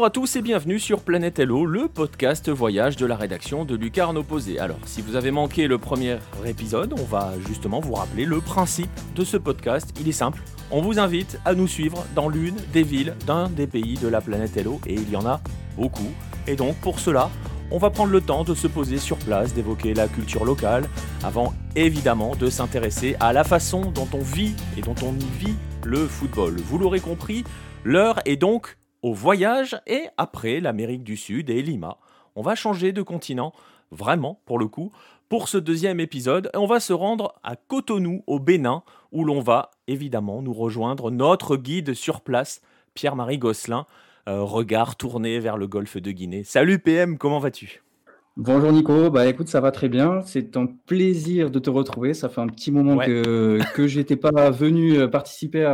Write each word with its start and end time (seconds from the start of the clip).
Bonjour 0.00 0.06
à 0.06 0.10
tous 0.12 0.36
et 0.36 0.40
bienvenue 0.40 0.78
sur 0.78 1.02
Planète 1.02 1.40
Hello, 1.40 1.66
le 1.66 1.86
podcast 1.86 2.48
voyage 2.48 2.96
de 2.96 3.04
la 3.04 3.16
rédaction 3.16 3.66
de 3.66 3.76
Lucarne 3.76 4.16
Opposé. 4.16 4.58
Alors, 4.58 4.78
si 4.86 5.02
vous 5.02 5.14
avez 5.14 5.30
manqué 5.30 5.66
le 5.66 5.76
premier 5.76 6.16
épisode, 6.46 6.94
on 6.98 7.04
va 7.04 7.34
justement 7.46 7.80
vous 7.80 7.92
rappeler 7.92 8.24
le 8.24 8.40
principe 8.40 8.88
de 9.14 9.24
ce 9.24 9.36
podcast. 9.36 9.92
Il 10.00 10.08
est 10.08 10.12
simple, 10.12 10.40
on 10.70 10.80
vous 10.80 10.98
invite 10.98 11.38
à 11.44 11.52
nous 11.52 11.68
suivre 11.68 12.02
dans 12.14 12.30
l'une 12.30 12.56
des 12.72 12.82
villes 12.82 13.14
d'un 13.26 13.50
des 13.50 13.66
pays 13.66 13.98
de 13.98 14.08
la 14.08 14.22
planète 14.22 14.56
Hello, 14.56 14.80
et 14.86 14.94
il 14.94 15.10
y 15.10 15.16
en 15.16 15.26
a 15.26 15.42
beaucoup. 15.76 16.10
Et 16.46 16.56
donc, 16.56 16.76
pour 16.76 16.98
cela, 16.98 17.28
on 17.70 17.76
va 17.76 17.90
prendre 17.90 18.10
le 18.10 18.22
temps 18.22 18.42
de 18.42 18.54
se 18.54 18.68
poser 18.68 18.96
sur 18.96 19.18
place, 19.18 19.52
d'évoquer 19.52 19.92
la 19.92 20.08
culture 20.08 20.46
locale, 20.46 20.88
avant 21.22 21.52
évidemment 21.76 22.34
de 22.36 22.48
s'intéresser 22.48 23.16
à 23.20 23.34
la 23.34 23.44
façon 23.44 23.90
dont 23.90 24.08
on 24.14 24.22
vit 24.22 24.54
et 24.78 24.80
dont 24.80 24.96
on 25.02 25.12
y 25.12 25.44
vit 25.44 25.56
le 25.84 26.06
football. 26.06 26.56
Vous 26.56 26.78
l'aurez 26.78 27.00
compris, 27.00 27.44
l'heure 27.84 28.18
est 28.24 28.36
donc 28.36 28.78
au 29.02 29.14
voyage 29.14 29.80
et 29.86 30.04
après 30.16 30.60
l'Amérique 30.60 31.04
du 31.04 31.16
Sud 31.16 31.50
et 31.50 31.62
Lima. 31.62 31.98
On 32.36 32.42
va 32.42 32.54
changer 32.54 32.92
de 32.92 33.02
continent, 33.02 33.52
vraiment 33.90 34.40
pour 34.46 34.58
le 34.58 34.68
coup, 34.68 34.92
pour 35.28 35.48
ce 35.48 35.58
deuxième 35.58 36.00
épisode. 36.00 36.50
On 36.54 36.66
va 36.66 36.80
se 36.80 36.92
rendre 36.92 37.34
à 37.42 37.56
Cotonou, 37.56 38.22
au 38.26 38.38
Bénin, 38.38 38.82
où 39.12 39.24
l'on 39.24 39.40
va 39.40 39.70
évidemment 39.86 40.42
nous 40.42 40.52
rejoindre 40.52 41.10
notre 41.10 41.56
guide 41.56 41.94
sur 41.94 42.20
place, 42.20 42.62
Pierre-Marie 42.94 43.38
Gosselin, 43.38 43.86
euh, 44.28 44.42
regard 44.42 44.96
tourné 44.96 45.38
vers 45.38 45.56
le 45.56 45.66
golfe 45.66 45.96
de 45.96 46.10
Guinée. 46.10 46.44
Salut 46.44 46.78
PM, 46.78 47.18
comment 47.18 47.38
vas-tu? 47.38 47.82
Bonjour 48.42 48.72
Nico, 48.72 49.10
bah 49.10 49.26
écoute, 49.26 49.48
ça 49.48 49.60
va 49.60 49.70
très 49.70 49.90
bien. 49.90 50.22
C'est 50.24 50.56
un 50.56 50.64
plaisir 50.64 51.50
de 51.50 51.58
te 51.58 51.68
retrouver. 51.68 52.14
Ça 52.14 52.30
fait 52.30 52.40
un 52.40 52.46
petit 52.46 52.70
moment 52.72 52.96
que, 52.96 53.58
que 53.74 53.86
j'étais 53.86 54.16
pas 54.16 54.50
venu 54.50 54.98
euh, 54.98 55.08
participer 55.08 55.66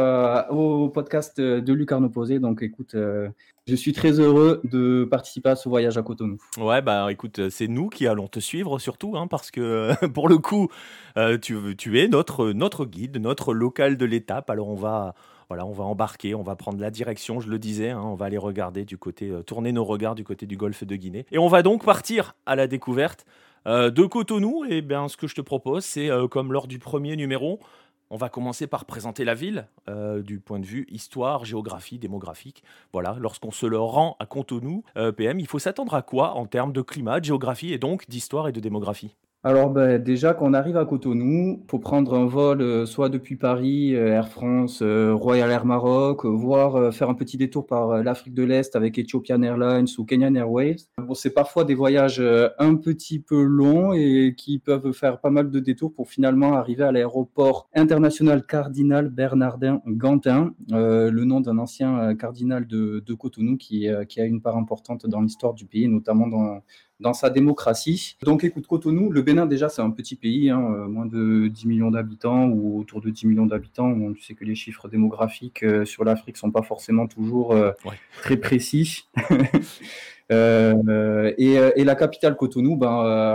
au 0.51 0.89
podcast 0.89 1.41
de 1.41 1.73
Lucarno 1.73 2.09
Posé. 2.09 2.41
Donc 2.41 2.65
écoute, 2.65 2.97
euh, 2.97 3.29
je 3.69 3.77
suis 3.77 3.93
très 3.93 4.19
heureux 4.19 4.61
de 4.65 5.07
participer 5.09 5.51
à 5.51 5.55
ce 5.55 5.69
voyage 5.69 5.97
à 5.97 6.03
Cotonou. 6.03 6.39
Ouais, 6.59 6.83
bah 6.83 7.07
écoute, 7.13 7.51
c'est 7.51 7.69
nous 7.69 7.89
qui 7.89 8.09
allons 8.09 8.27
te 8.27 8.41
suivre 8.41 8.81
surtout, 8.81 9.17
hein, 9.17 9.29
parce 9.29 9.53
que 9.53 9.93
pour 10.13 10.29
le 10.29 10.39
coup, 10.39 10.67
tu, 11.43 11.77
tu 11.77 12.01
es 12.01 12.09
notre, 12.09 12.51
notre 12.51 12.85
guide, 12.85 13.19
notre 13.19 13.55
local 13.55 13.97
de 13.97 14.07
l'étape. 14.07 14.51
Alors 14.51 14.67
on 14.67 14.75
va 14.75 15.15
on 15.51 15.73
va 15.73 15.85
embarquer, 15.85 16.35
on 16.35 16.43
va 16.43 16.57
prendre 16.57 16.81
la 16.81 16.91
direction, 16.91 17.41
je 17.41 17.49
le 17.49 17.59
disais, 17.59 17.91
hein, 17.91 18.03
on 18.03 18.15
va 18.15 18.27
aller 18.27 18.39
regarder 18.39 18.85
du 18.85 18.99
côté, 18.99 19.31
euh, 19.31 19.43
tourner 19.43 19.73
nos 19.73 19.85
regards 19.85 20.15
du 20.15 20.25
côté 20.25 20.47
du 20.47 20.57
golfe 20.57 20.85
de 20.85 20.97
Guinée. 20.97 21.27
Et 21.31 21.39
on 21.39 21.49
va 21.49 21.63
donc 21.63 21.85
partir 21.85 22.35
à 22.47 22.57
la 22.57 22.67
découverte 22.67 23.27
euh, 23.67 23.91
de 23.91 24.05
Cotonou. 24.05 24.65
Et 24.69 24.83
bien, 24.83 25.09
ce 25.09 25.17
que 25.17 25.27
je 25.27 25.35
te 25.35 25.41
propose, 25.41 25.85
c'est 25.85 26.11
euh, 26.11 26.29
comme 26.29 26.53
lors 26.53 26.67
du 26.67 26.79
premier 26.79 27.17
numéro, 27.17 27.61
on 28.11 28.17
va 28.17 28.29
commencer 28.29 28.69
par 28.69 28.85
présenter 28.85 29.25
la 29.25 29.35
ville 29.35 29.67
du 30.23 30.39
point 30.39 30.61
de 30.61 30.65
vue 30.65 30.87
histoire, 30.93 31.45
géographie, 31.45 31.99
démographique. 31.99 32.63
Voilà, 32.93 33.17
lorsqu'on 33.19 33.51
se 33.51 33.67
le 33.67 33.81
rend 33.81 34.15
à 34.21 34.27
Cotonou, 34.27 34.85
PM, 35.17 35.41
il 35.41 35.49
faut 35.49 35.59
s'attendre 35.59 35.93
à 35.93 36.03
quoi 36.03 36.35
en 36.35 36.47
termes 36.47 36.73
de 36.73 36.83
climat, 36.83 37.19
de 37.19 37.25
géographie 37.25 37.73
et 37.73 37.79
donc 37.79 38.09
d'histoire 38.09 38.47
et 38.47 38.53
de 38.53 38.61
démographie? 38.61 39.17
Alors 39.47 39.71
ben, 39.71 40.03
déjà, 40.03 40.35
quand 40.35 40.45
on 40.45 40.55
arrive 40.55 40.77
à 40.77 40.85
Cotonou, 40.85 41.63
faut 41.71 41.79
prendre 41.79 42.15
un 42.15 42.27
vol 42.27 42.61
euh, 42.61 42.85
soit 42.85 43.09
depuis 43.09 43.37
Paris, 43.37 43.95
euh, 43.95 44.09
Air 44.09 44.27
France, 44.27 44.81
euh, 44.83 45.15
Royal 45.15 45.49
Air 45.53 45.65
Maroc, 45.65 46.27
voire 46.27 46.93
faire 46.93 47.09
un 47.09 47.15
petit 47.15 47.37
détour 47.37 47.65
par 47.65 48.03
l'Afrique 48.03 48.35
de 48.35 48.43
l'Est 48.43 48.75
avec 48.75 48.99
Ethiopian 48.99 49.41
Airlines 49.43 49.87
ou 49.99 50.05
Kenyan 50.05 50.35
Airways. 50.35 50.89
Bon, 50.99 51.15
c'est 51.15 51.31
parfois 51.31 51.63
des 51.63 51.77
voyages 51.77 52.21
un 52.59 52.75
petit 52.75 53.21
peu 53.21 53.41
longs 53.41 53.93
et 53.93 54.35
qui 54.37 54.59
peuvent 54.59 54.91
faire 54.91 55.21
pas 55.21 55.31
mal 55.31 55.49
de 55.49 55.61
détours 55.61 55.95
pour 55.95 56.09
finalement 56.09 56.55
arriver 56.55 56.83
à 56.83 56.91
l'aéroport 56.91 57.69
international 57.73 58.45
Cardinal 58.47 59.11
Bernardin 59.11 59.81
Gantin, 59.87 60.55
le 60.73 61.23
nom 61.23 61.41
d'un 61.41 61.59
ancien 61.59 62.17
cardinal 62.17 62.67
de, 62.67 63.01
de 63.07 63.15
Cotonou 63.15 63.57
qui, 63.57 63.87
qui 64.09 64.21
a 64.21 64.25
une 64.25 64.41
part 64.41 64.57
importante 64.57 65.07
dans 65.07 65.21
l'histoire 65.21 65.55
du 65.55 65.67
pays, 65.67 65.87
notamment 65.87 66.27
dans 66.27 66.63
dans 67.01 67.13
sa 67.13 67.31
démocratie. 67.31 68.17
Donc 68.23 68.45
écoute, 68.45 68.67
Cotonou, 68.67 69.11
le 69.11 69.23
Bénin 69.23 69.47
déjà 69.47 69.69
c'est 69.69 69.83
un 69.83 69.91
petit 69.91 70.17
pays, 70.17 70.51
hein, 70.51 70.61
euh, 70.61 70.87
moins 70.87 71.07
de 71.07 71.49
10 71.49 71.67
millions 71.67 71.91
d'habitants 71.91 72.47
ou 72.47 72.81
autour 72.81 73.01
de 73.01 73.11
10 73.11 73.27
millions 73.27 73.47
d'habitants. 73.47 73.89
On 73.89 74.13
tu 74.15 74.23
sais 74.23 74.35
que 74.35 74.45
les 74.45 74.55
chiffres 74.55 74.89
démographiques 74.89 75.63
euh, 75.63 75.85
sur 75.85 76.05
l'Afrique 76.05 76.37
sont 76.37 76.51
pas 76.51 76.63
forcément 76.63 77.07
toujours 77.07 77.53
euh, 77.53 77.73
très 78.23 78.39
précis. 78.39 79.09
et, 80.31 81.85
la 81.85 81.95
capitale 81.95 82.35
Cotonou, 82.35 82.77
ben, 82.77 82.89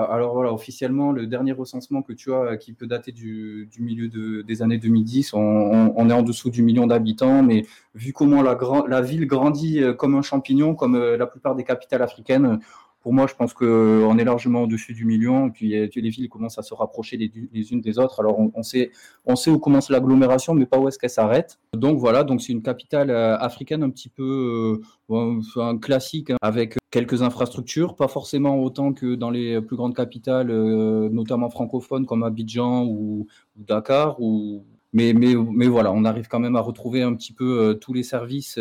alors 0.09 0.33
voilà, 0.33 0.51
officiellement, 0.51 1.11
le 1.11 1.27
dernier 1.27 1.51
recensement 1.51 2.01
que 2.01 2.13
tu 2.13 2.33
as, 2.33 2.57
qui 2.57 2.73
peut 2.73 2.87
dater 2.87 3.11
du, 3.11 3.69
milieu 3.79 4.09
des 4.43 4.61
années 4.61 4.77
2010, 4.77 5.33
on, 5.35 6.09
est 6.09 6.13
en 6.13 6.23
dessous 6.23 6.49
du 6.49 6.63
million 6.63 6.87
d'habitants, 6.87 7.43
mais 7.43 7.65
vu 7.95 8.11
comment 8.11 8.41
la, 8.41 8.57
la 8.89 9.01
ville 9.01 9.25
grandit 9.25 9.81
comme 9.97 10.15
un 10.15 10.21
champignon, 10.21 10.75
comme 10.75 10.97
la 10.97 11.27
plupart 11.27 11.55
des 11.55 11.63
capitales 11.63 12.01
africaines, 12.01 12.59
pour 13.01 13.13
moi, 13.13 13.25
je 13.27 13.33
pense 13.33 13.53
qu'on 13.53 14.17
est 14.17 14.23
largement 14.23 14.63
au-dessus 14.63 14.93
du 14.93 15.05
million. 15.05 15.49
Puis, 15.49 15.69
les 15.69 16.09
villes 16.09 16.29
commencent 16.29 16.59
à 16.59 16.61
se 16.61 16.73
rapprocher 16.73 17.17
les, 17.17 17.71
unes 17.71 17.81
des 17.81 17.97
autres. 17.97 18.19
Alors, 18.19 18.37
on, 18.39 18.63
sait, 18.63 18.91
où 19.25 19.59
commence 19.59 19.89
l'agglomération, 19.89 20.53
mais 20.53 20.65
pas 20.65 20.77
où 20.77 20.87
est-ce 20.87 20.99
qu'elle 20.99 21.09
s'arrête. 21.09 21.59
Donc, 21.73 21.97
voilà. 21.97 22.23
Donc, 22.23 22.41
c'est 22.41 22.53
une 22.53 22.61
capitale 22.61 23.09
euh, 23.09 23.37
africaine 23.37 23.81
un 23.83 23.89
petit 23.89 24.09
peu 24.09 24.79
euh, 25.09 25.77
classique 25.81 26.29
hein, 26.29 26.37
avec 26.41 26.77
quelques 26.91 27.23
infrastructures, 27.23 27.95
pas 27.95 28.07
forcément 28.07 28.61
autant 28.61 28.93
que 28.93 29.15
dans 29.15 29.31
les 29.31 29.61
plus 29.61 29.77
grandes 29.77 29.95
capitales, 29.95 30.51
euh, 30.51 31.09
notamment 31.09 31.49
francophones 31.49 32.05
comme 32.05 32.23
Abidjan 32.23 32.85
ou, 32.85 33.27
Dakar. 33.55 34.21
Ou... 34.21 34.65
Mais, 34.93 35.13
mais, 35.13 35.35
mais, 35.35 35.67
voilà, 35.67 35.91
on 35.93 36.03
arrive 36.03 36.27
quand 36.27 36.39
même 36.39 36.55
à 36.55 36.61
retrouver 36.61 37.01
un 37.01 37.13
petit 37.15 37.33
peu 37.33 37.77
tous 37.79 37.93
les 37.93 38.03
services 38.03 38.59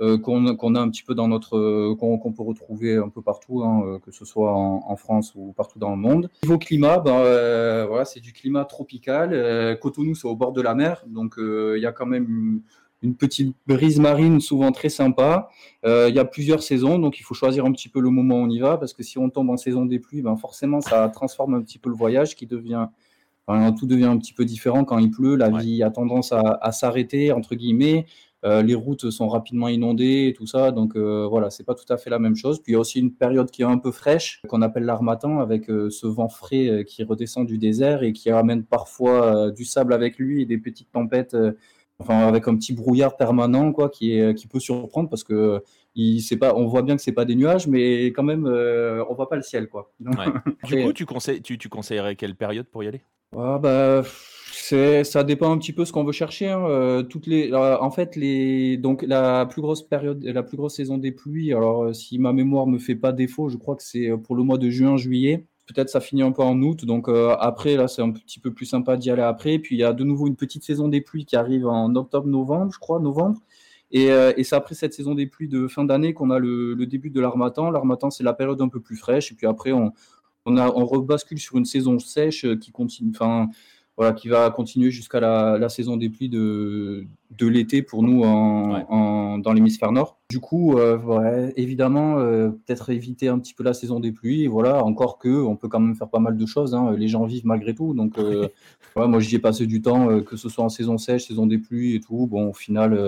euh, 0.00 0.16
qu'on 0.16 0.46
a 0.46 0.80
un 0.80 0.88
petit 0.88 1.02
peu 1.02 1.14
dans 1.14 1.28
notre 1.28 1.58
euh, 1.58 1.94
qu'on 1.94 2.32
peut 2.32 2.42
retrouver 2.42 2.96
un 2.96 3.10
peu 3.10 3.20
partout, 3.20 3.62
hein, 3.62 3.82
euh, 3.84 3.98
que 3.98 4.10
ce 4.10 4.24
soit 4.24 4.50
en, 4.50 4.96
France 4.96 5.34
ou 5.34 5.52
partout 5.52 5.78
dans 5.78 5.90
le 5.90 5.96
monde. 5.96 6.30
Niveau 6.42 6.56
climat, 6.56 6.98
ben, 6.98 7.84
voilà, 7.86 8.06
c'est 8.06 8.20
du 8.20 8.32
climat 8.32 8.64
tropical. 8.64 9.78
Cotonou, 9.80 10.14
c'est 10.14 10.26
au 10.26 10.36
bord 10.36 10.52
de 10.52 10.62
la 10.62 10.74
mer, 10.74 11.04
donc 11.06 11.34
il 11.38 11.80
y 11.80 11.86
a 11.86 11.92
quand 11.92 12.06
même 12.06 12.62
une, 13.02 13.14
petite 13.14 13.54
brise 13.66 13.98
marine 14.00 14.40
souvent 14.40 14.72
très 14.72 14.88
sympa. 14.88 15.50
Il 15.84 16.14
y 16.14 16.18
a 16.18 16.24
plusieurs 16.24 16.62
saisons, 16.62 16.98
donc 16.98 17.18
il 17.20 17.22
faut 17.22 17.34
choisir 17.34 17.64
un 17.66 17.72
petit 17.72 17.88
peu 17.88 18.00
le 18.00 18.10
moment 18.10 18.36
où 18.36 18.44
on 18.44 18.50
y 18.50 18.58
va, 18.58 18.78
parce 18.78 18.94
que 18.94 19.02
si 19.02 19.18
on 19.18 19.28
tombe 19.30 19.50
en 19.50 19.56
saison 19.56 19.84
des 19.84 19.98
pluies, 19.98 20.22
ben 20.22 20.36
forcément 20.36 20.80
ça 20.80 21.08
transforme 21.08 21.54
un 21.54 21.62
petit 21.62 21.78
peu 21.78 21.90
le 21.90 21.96
voyage, 21.96 22.36
qui 22.36 22.46
devient 22.46 22.88
tout 23.78 23.86
devient 23.86 24.04
un 24.04 24.18
petit 24.18 24.32
peu 24.32 24.44
différent 24.44 24.84
quand 24.84 24.98
il 24.98 25.10
pleut. 25.10 25.36
La 25.36 25.50
vie 25.50 25.82
a 25.82 25.90
tendance 25.90 26.32
à, 26.32 26.58
à 26.60 26.72
s'arrêter 26.72 27.32
entre 27.32 27.54
guillemets. 27.54 28.06
Euh, 28.44 28.62
les 28.62 28.74
routes 28.74 29.10
sont 29.10 29.28
rapidement 29.28 29.68
inondées 29.68 30.28
et 30.28 30.32
tout 30.32 30.46
ça, 30.46 30.70
donc 30.70 30.96
euh, 30.96 31.26
voilà, 31.28 31.50
c'est 31.50 31.64
pas 31.64 31.74
tout 31.74 31.90
à 31.92 31.98
fait 31.98 32.08
la 32.08 32.18
même 32.18 32.36
chose. 32.36 32.62
Puis 32.62 32.72
il 32.72 32.74
y 32.74 32.76
a 32.76 32.80
aussi 32.80 32.98
une 32.98 33.12
période 33.12 33.50
qui 33.50 33.60
est 33.62 33.66
un 33.66 33.76
peu 33.76 33.90
fraîche, 33.92 34.40
qu'on 34.48 34.62
appelle 34.62 34.84
l'armatan, 34.84 35.40
avec 35.40 35.68
euh, 35.68 35.90
ce 35.90 36.06
vent 36.06 36.28
frais 36.28 36.84
qui 36.86 37.04
redescend 37.04 37.46
du 37.46 37.58
désert 37.58 38.02
et 38.02 38.12
qui 38.14 38.32
ramène 38.32 38.64
parfois 38.64 39.50
du 39.50 39.64
sable 39.66 39.92
avec 39.92 40.18
lui 40.18 40.40
et 40.40 40.46
des 40.46 40.56
petites 40.56 40.90
tempêtes, 40.90 41.36
enfin 41.98 42.26
avec 42.26 42.48
un 42.48 42.56
petit 42.56 42.72
brouillard 42.72 43.16
permanent, 43.18 43.72
quoi, 43.72 43.90
qui, 43.90 44.12
est, 44.12 44.34
qui 44.34 44.46
peut 44.46 44.60
surprendre 44.60 45.10
parce 45.10 45.24
que 45.24 45.62
il, 45.94 46.22
pas, 46.38 46.54
on 46.54 46.66
voit 46.66 46.82
bien 46.82 46.96
que 46.96 47.02
c'est 47.02 47.12
pas 47.12 47.24
des 47.24 47.34
nuages, 47.34 47.66
mais 47.66 48.06
quand 48.06 48.22
même, 48.22 48.46
on 48.46 49.14
voit 49.14 49.28
pas 49.28 49.36
le 49.36 49.42
ciel, 49.42 49.68
quoi. 49.68 49.92
du 50.64 50.84
coup, 50.84 50.92
tu, 50.92 51.06
conseilles, 51.06 51.42
tu, 51.42 51.58
tu 51.58 51.68
conseillerais 51.68 52.16
quelle 52.16 52.36
période 52.36 52.66
pour 52.66 52.82
y 52.84 52.88
aller? 52.88 53.02
Ah 53.36 53.58
bah, 53.58 54.02
c'est, 54.52 55.04
ça 55.04 55.22
dépend 55.22 55.52
un 55.52 55.58
petit 55.58 55.72
peu 55.72 55.84
ce 55.84 55.92
qu'on 55.92 56.04
veut 56.04 56.12
chercher. 56.12 56.48
Hein. 56.48 56.64
Euh, 56.66 57.02
toutes 57.02 57.26
les, 57.26 57.54
en 57.54 57.90
fait, 57.90 58.16
les, 58.16 58.76
donc 58.76 59.02
la 59.02 59.46
plus 59.46 59.62
grosse 59.62 59.82
période, 59.82 60.22
la 60.24 60.42
plus 60.42 60.56
grosse 60.56 60.76
saison 60.76 60.98
des 60.98 61.12
pluies. 61.12 61.52
Alors, 61.52 61.84
euh, 61.84 61.92
si 61.92 62.18
ma 62.18 62.32
mémoire 62.32 62.66
me 62.66 62.78
fait 62.78 62.96
pas 62.96 63.12
défaut, 63.12 63.48
je 63.48 63.56
crois 63.56 63.76
que 63.76 63.82
c'est 63.82 64.10
euh, 64.10 64.16
pour 64.16 64.34
le 64.34 64.42
mois 64.42 64.58
de 64.58 64.68
juin, 64.68 64.96
juillet. 64.96 65.46
Peut-être 65.66 65.88
ça 65.88 66.00
finit 66.00 66.22
un 66.22 66.32
peu 66.32 66.42
en 66.42 66.60
août. 66.62 66.84
Donc 66.84 67.08
après, 67.08 67.76
là, 67.76 67.86
c'est 67.86 68.02
un 68.02 68.10
petit 68.10 68.40
peu 68.40 68.52
plus 68.52 68.66
sympa 68.66 68.96
d'y 68.96 69.08
aller 69.08 69.22
après. 69.22 69.60
Puis 69.60 69.76
il 69.76 69.78
y 69.78 69.84
a 69.84 69.92
de 69.92 70.02
nouveau 70.02 70.26
une 70.26 70.34
petite 70.34 70.64
saison 70.64 70.88
des 70.88 71.00
pluies 71.00 71.24
qui 71.24 71.36
arrive 71.36 71.68
en 71.68 71.94
octobre-novembre, 71.94 72.72
je 72.72 72.80
crois, 72.80 72.98
novembre. 72.98 73.38
Et, 73.92 74.06
et 74.06 74.44
c'est 74.44 74.54
après 74.54 74.74
cette 74.74 74.94
saison 74.94 75.14
des 75.14 75.26
pluies 75.26 75.48
de 75.48 75.66
fin 75.66 75.84
d'année 75.84 76.14
qu'on 76.14 76.30
a 76.30 76.38
le, 76.38 76.74
le 76.74 76.86
début 76.86 77.10
de 77.10 77.20
l'armatan. 77.20 77.70
L'armatan, 77.70 78.10
c'est 78.10 78.24
la 78.24 78.34
période 78.34 78.60
un 78.60 78.68
peu 78.68 78.80
plus 78.80 78.96
fraîche. 78.96 79.32
Et 79.32 79.34
puis 79.34 79.46
après, 79.46 79.72
on, 79.72 79.92
on, 80.46 80.56
a, 80.56 80.68
on 80.68 80.86
rebascule 80.86 81.38
sur 81.38 81.56
une 81.56 81.64
saison 81.64 81.98
sèche 81.98 82.46
qui 82.60 82.70
continue, 82.70 83.12
voilà, 83.96 84.14
qui 84.14 84.28
va 84.28 84.48
continuer 84.50 84.90
jusqu'à 84.90 85.20
la, 85.20 85.68
saison 85.68 85.98
des 85.98 86.08
pluies 86.08 86.30
de, 86.30 87.04
de 87.36 87.46
l'été 87.46 87.82
pour 87.82 88.02
nous 88.02 88.22
en, 88.22 89.36
dans 89.38 89.52
l'hémisphère 89.52 89.92
nord. 89.92 90.18
Du 90.30 90.40
coup, 90.40 90.78
euh, 90.78 91.50
évidemment, 91.56 92.18
euh, 92.18 92.48
peut-être 92.48 92.88
éviter 92.90 93.28
un 93.28 93.38
petit 93.38 93.52
peu 93.52 93.62
la 93.62 93.74
saison 93.74 94.00
des 94.00 94.12
pluies. 94.12 94.46
Voilà, 94.46 94.84
encore 94.84 95.18
que 95.18 95.28
on 95.28 95.56
peut 95.56 95.68
quand 95.68 95.80
même 95.80 95.96
faire 95.96 96.08
pas 96.08 96.18
mal 96.18 96.38
de 96.38 96.46
choses. 96.46 96.74
Hein. 96.74 96.94
Les 96.96 97.08
gens 97.08 97.26
vivent 97.26 97.44
malgré 97.44 97.74
tout. 97.74 97.92
Donc, 97.92 98.16
euh, 98.18 98.48
moi, 98.96 99.20
j'y 99.20 99.36
ai 99.36 99.38
passé 99.38 99.66
du 99.66 99.82
temps, 99.82 100.22
que 100.22 100.36
ce 100.36 100.48
soit 100.48 100.64
en 100.64 100.70
saison 100.70 100.96
sèche, 100.96 101.26
saison 101.26 101.46
des 101.46 101.58
pluies 101.58 101.96
et 101.96 102.00
tout. 102.00 102.26
Bon, 102.26 102.48
au 102.48 102.54
final, 102.54 102.98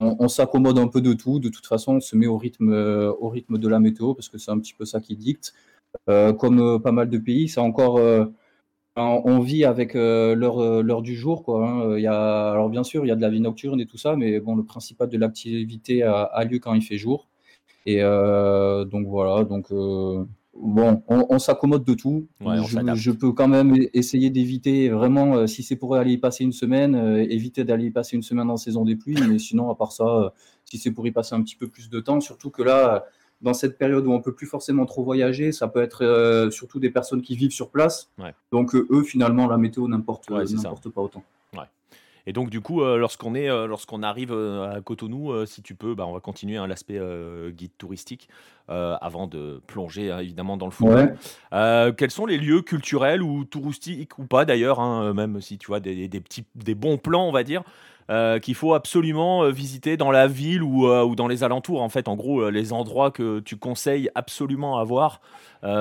on, 0.00 0.28
s'accommode 0.28 0.78
un 0.78 0.88
peu 0.88 1.00
de 1.00 1.12
tout. 1.12 1.38
De 1.40 1.48
toute 1.48 1.66
façon, 1.66 1.96
on 1.96 2.00
se 2.00 2.16
met 2.16 2.26
au 2.26 2.38
rythme, 2.38 2.72
rythme 3.20 3.58
de 3.58 3.68
la 3.68 3.80
météo 3.80 4.14
parce 4.14 4.28
que 4.28 4.38
c'est 4.38 4.50
un 4.50 4.58
petit 4.58 4.74
peu 4.74 4.84
ça 4.84 5.00
qui 5.00 5.16
dicte. 5.16 5.54
Euh, 6.08 6.32
comme 6.32 6.60
euh, 6.60 6.78
pas 6.78 6.92
mal 6.92 7.10
de 7.10 7.18
pays, 7.18 7.48
c'est 7.48 7.60
encore 7.60 7.98
euh, 7.98 8.24
on 8.96 9.40
vit 9.40 9.64
avec 9.64 9.94
l'heure 9.94 11.02
du 11.02 11.16
jour. 11.16 11.44
Hein. 11.48 11.96
a, 12.04 12.50
alors 12.52 12.68
bien 12.68 12.84
sûr, 12.84 13.04
il 13.04 13.08
y 13.08 13.10
a 13.10 13.16
de 13.16 13.20
la 13.22 13.30
vie 13.30 13.40
nocturne 13.40 13.80
et 13.80 13.86
tout 13.86 13.96
ça, 13.98 14.16
mais 14.16 14.40
bon, 14.40 14.56
le 14.56 14.64
principal 14.64 15.08
de 15.08 15.16
l'activité 15.18 16.02
a, 16.02 16.44
lieu 16.44 16.58
quand 16.58 16.74
il 16.74 16.82
fait 16.82 16.98
jour. 16.98 17.28
Et 17.86 18.00
donc 18.02 19.06
voilà, 19.06 19.44
donc 19.44 19.68
bon, 20.62 21.02
on, 21.08 21.38
s'accommode 21.38 21.84
de 21.84 21.94
tout. 21.94 22.28
je, 22.40 23.10
peux 23.10 23.32
quand 23.32 23.48
même 23.48 23.76
essayer 23.92 24.30
d'éviter 24.30 24.88
vraiment, 24.88 25.36
euh, 25.36 25.46
si 25.46 25.62
c'est 25.62 25.76
pour 25.76 25.96
aller 25.96 26.12
y 26.12 26.18
passer 26.18 26.44
une 26.44 26.52
semaine, 26.52 26.94
euh, 26.94 27.26
éviter 27.28 27.64
d'aller 27.64 27.86
y 27.86 27.90
passer 27.90 28.16
une 28.16 28.22
semaine 28.22 28.50
en 28.50 28.56
saison 28.56 28.84
des 28.84 28.96
pluies. 28.96 29.18
Mais 29.28 29.38
sinon, 29.38 29.70
à 29.70 29.74
part 29.74 29.92
ça, 29.92 30.04
euh, 30.04 30.30
si 30.64 30.78
c'est 30.78 30.90
pour 30.90 31.06
y 31.06 31.12
passer 31.12 31.34
un 31.34 31.42
petit 31.42 31.56
peu 31.56 31.68
plus 31.68 31.90
de 31.90 32.00
temps, 32.00 32.20
surtout 32.20 32.50
que 32.50 32.62
là, 32.62 33.04
dans 33.40 33.54
cette 33.54 33.78
période 33.78 34.06
où 34.06 34.12
on 34.12 34.20
peut 34.20 34.34
plus 34.34 34.46
forcément 34.46 34.86
trop 34.86 35.02
voyager, 35.02 35.52
ça 35.52 35.66
peut 35.68 35.82
être 35.82 36.48
surtout 36.52 36.78
des 36.78 36.90
personnes 36.90 37.22
qui 37.22 37.36
vivent 37.36 37.52
sur 37.52 37.70
place. 37.70 38.10
Donc 38.52 38.74
eux, 38.74 39.02
finalement, 39.02 39.46
la 39.46 39.56
météo 39.56 39.88
n'importe 39.88 40.28
pas 40.28 41.00
autant. 41.00 41.24
Et 42.26 42.32
donc, 42.32 42.50
du 42.50 42.60
coup, 42.60 42.82
euh, 42.82 42.96
lorsqu'on 42.96 43.34
est, 43.34 43.48
euh, 43.48 43.66
lorsqu'on 43.66 44.02
arrive 44.02 44.32
euh, 44.32 44.76
à 44.76 44.80
Cotonou, 44.80 45.46
si 45.46 45.62
tu 45.62 45.74
peux, 45.74 45.94
bah, 45.94 46.06
on 46.06 46.12
va 46.12 46.20
continuer 46.20 46.56
hein, 46.56 46.66
l'aspect 46.66 47.00
guide 47.50 47.72
touristique 47.78 48.28
avant 48.68 49.26
de 49.26 49.60
plonger 49.66 50.12
hein, 50.12 50.20
évidemment 50.20 50.56
dans 50.56 50.66
le 50.66 50.70
fond. 50.70 50.94
quels 51.96 52.10
sont 52.10 52.26
les 52.26 52.38
lieux 52.38 52.62
culturels 52.62 53.20
ou 53.20 53.44
touristiques 53.44 54.16
ou 54.18 54.26
pas 54.26 54.44
d'ailleurs, 54.44 54.78
hein, 54.78 55.12
même 55.12 55.40
si 55.40 55.58
tu 55.58 55.66
vois 55.66 55.80
des, 55.80 56.06
des, 56.06 56.20
petits, 56.20 56.44
des 56.54 56.76
bons 56.76 56.96
plans, 56.96 57.26
on 57.26 57.32
va 57.32 57.42
dire, 57.42 57.62
qu'il 58.42 58.54
faut 58.54 58.74
absolument 58.74 59.50
visiter 59.50 59.96
dans 59.96 60.12
la 60.12 60.28
ville 60.28 60.62
ou, 60.62 60.86
ou, 60.86 61.16
dans 61.16 61.26
les 61.26 61.42
alentours. 61.42 61.82
En 61.82 61.88
fait, 61.88 62.06
en 62.06 62.14
gros, 62.14 62.48
les 62.48 62.72
endroits 62.72 63.10
que 63.10 63.40
tu 63.40 63.56
conseilles 63.56 64.08
absolument 64.14 64.78
à 64.78 64.84
voir 64.84 65.20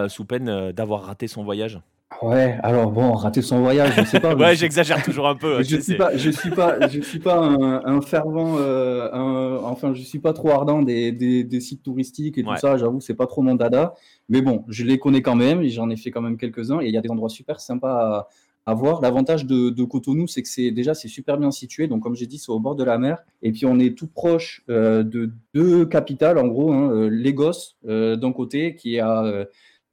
sous 0.08 0.26
peine 0.26 0.72
d'avoir 0.72 1.04
raté 1.04 1.28
son 1.28 1.44
voyage? 1.44 1.80
Ouais, 2.22 2.58
alors 2.64 2.92
bon, 2.92 3.14
rater 3.14 3.42
son 3.42 3.62
voyage, 3.62 3.94
je 3.96 4.04
sais 4.04 4.20
pas. 4.20 4.36
ouais, 4.36 4.56
j'exagère 4.56 5.02
toujours 5.04 5.28
un 5.28 5.36
peu. 5.36 5.62
je, 5.64 5.78
suis 5.78 5.96
pas, 5.96 6.18
je 6.18 6.30
suis 6.32 6.50
pas, 6.50 6.88
je 6.90 7.02
suis 7.02 7.20
pas 7.20 7.38
un, 7.38 8.02
fervent, 8.02 8.58
euh, 8.58 9.60
enfin, 9.64 9.94
je 9.94 10.02
suis 10.02 10.20
pas 10.20 10.34
trop 10.34 10.50
ardent 10.50 10.82
des, 10.82 11.12
des, 11.12 11.60
sites 11.62 11.84
touristiques 11.84 12.38
et 12.38 12.44
tout 12.44 12.56
ça. 12.58 12.78
J'avoue, 12.78 13.00
c'est 13.00 13.14
pas 13.14 13.28
trop 13.28 13.42
mon 13.42 13.56
dada. 13.56 13.94
Mais 14.28 14.42
bon, 14.42 14.66
je 14.68 14.84
les 14.84 15.00
connais 15.00 15.22
quand 15.22 15.36
même. 15.36 15.64
J'en 15.68 15.90
ai 15.90 15.96
fait 15.96 16.12
quand 16.12 16.22
même 16.22 16.38
quelques-uns 16.38 16.82
et 16.82 16.88
il 16.88 16.94
y 16.94 16.98
a 16.98 17.02
des 17.02 17.10
endroits 17.10 17.30
super 17.30 17.62
sympas 17.62 18.28
à, 18.66 18.74
voir. 18.74 19.02
L'avantage 19.02 19.46
de, 19.46 19.84
Cotonou, 19.84 20.28
c'est 20.28 20.42
que 20.42 20.50
c'est 20.50 20.72
déjà 20.72 20.96
c'est 20.96 21.08
super 21.08 21.38
bien 21.38 21.52
situé. 21.52 21.88
Donc, 21.88 22.02
comme 22.04 22.16
j'ai 22.16 22.28
dit, 22.28 22.40
c'est 22.40 22.52
au 22.52 22.60
bord 22.60 22.76
de 22.76 22.84
la 22.84 22.98
mer 22.98 23.20
et 23.44 23.52
puis 23.52 23.66
on 23.66 23.80
est 23.80 23.98
tout 23.98 24.08
proche 24.08 24.64
euh, 24.70 25.04
de 25.04 25.32
deux 25.54 25.86
capitales, 25.86 26.38
en 26.40 26.48
gros, 26.48 26.74
hein, 26.74 26.92
euh, 26.92 27.10
Lagos 27.10 27.76
d'un 27.84 28.34
côté 28.34 28.76
qui 28.76 28.96
est 28.96 29.00
à 29.00 29.46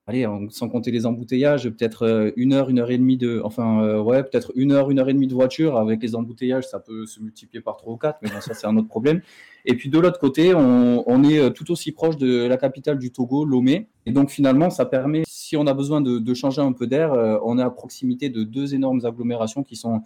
allez, 0.07 0.27
sans 0.51 0.69
compter 0.69 0.91
les 0.91 1.05
embouteillages, 1.05 1.69
peut-être 1.69 2.05
euh, 2.05 2.31
une 2.37 2.53
heure, 2.53 2.71
une 2.71 2.79
heure 2.79 2.91
et 2.91 2.99
demie 2.99 3.17
de, 3.17 3.41
enfin, 3.45 3.83
euh, 3.83 4.01
ouais, 4.01 4.23
peut-être 4.23 4.53
une 4.55 4.71
heure, 4.71 4.91
une 4.91 5.01
heure 5.01 5.09
et 5.09 5.15
demie 5.15 5.27
de 5.27 5.35
voiture. 5.35 5.77
Avec 5.77 6.03
les 6.03 6.15
embouteillages, 6.15 6.67
ça 6.69 6.79
peut 6.79 7.07
se 7.07 7.21
multiplier 7.21 7.61
par 7.61 7.77
trois 7.77 7.95
ou 7.95 7.97
quatre, 7.97 8.19
mais 8.23 8.29
ça, 8.41 8.55
c'est 8.55 8.67
un 8.67 8.77
autre 8.77 8.89
problème. 8.89 9.21
Et 9.65 9.75
puis 9.75 9.89
de 9.89 9.99
l'autre 9.99 10.21
côté, 10.21 10.55
on, 10.55 11.25
est 11.25 11.39
euh, 11.39 11.51
tout 11.51 11.73
aussi 11.73 11.91
proche 11.91 12.17
de 12.17 12.47
la 12.47 12.57
capitale 12.57 12.99
du 12.99 13.11
Togo, 13.11 13.45
Lomé. 13.45 13.89
Et 14.07 14.13
donc 14.13 14.31
finalement, 14.31 14.71
ça 14.71 14.87
permet, 14.87 15.25
si 15.27 15.57
on 15.57 15.67
a 15.67 15.75
besoin 15.75 16.01
de, 16.01 16.35
changer 16.35 16.63
un 16.63 16.73
peu 16.73 16.87
d'air, 16.87 17.13
on 17.45 17.59
est 17.59 17.63
à 17.63 17.71
proximité 17.71 18.29
de 18.29 18.45
deux 18.45 18.75
énormes 18.75 19.05
agglomérations 19.05 19.65
qui 19.65 19.75
sont 19.75 20.03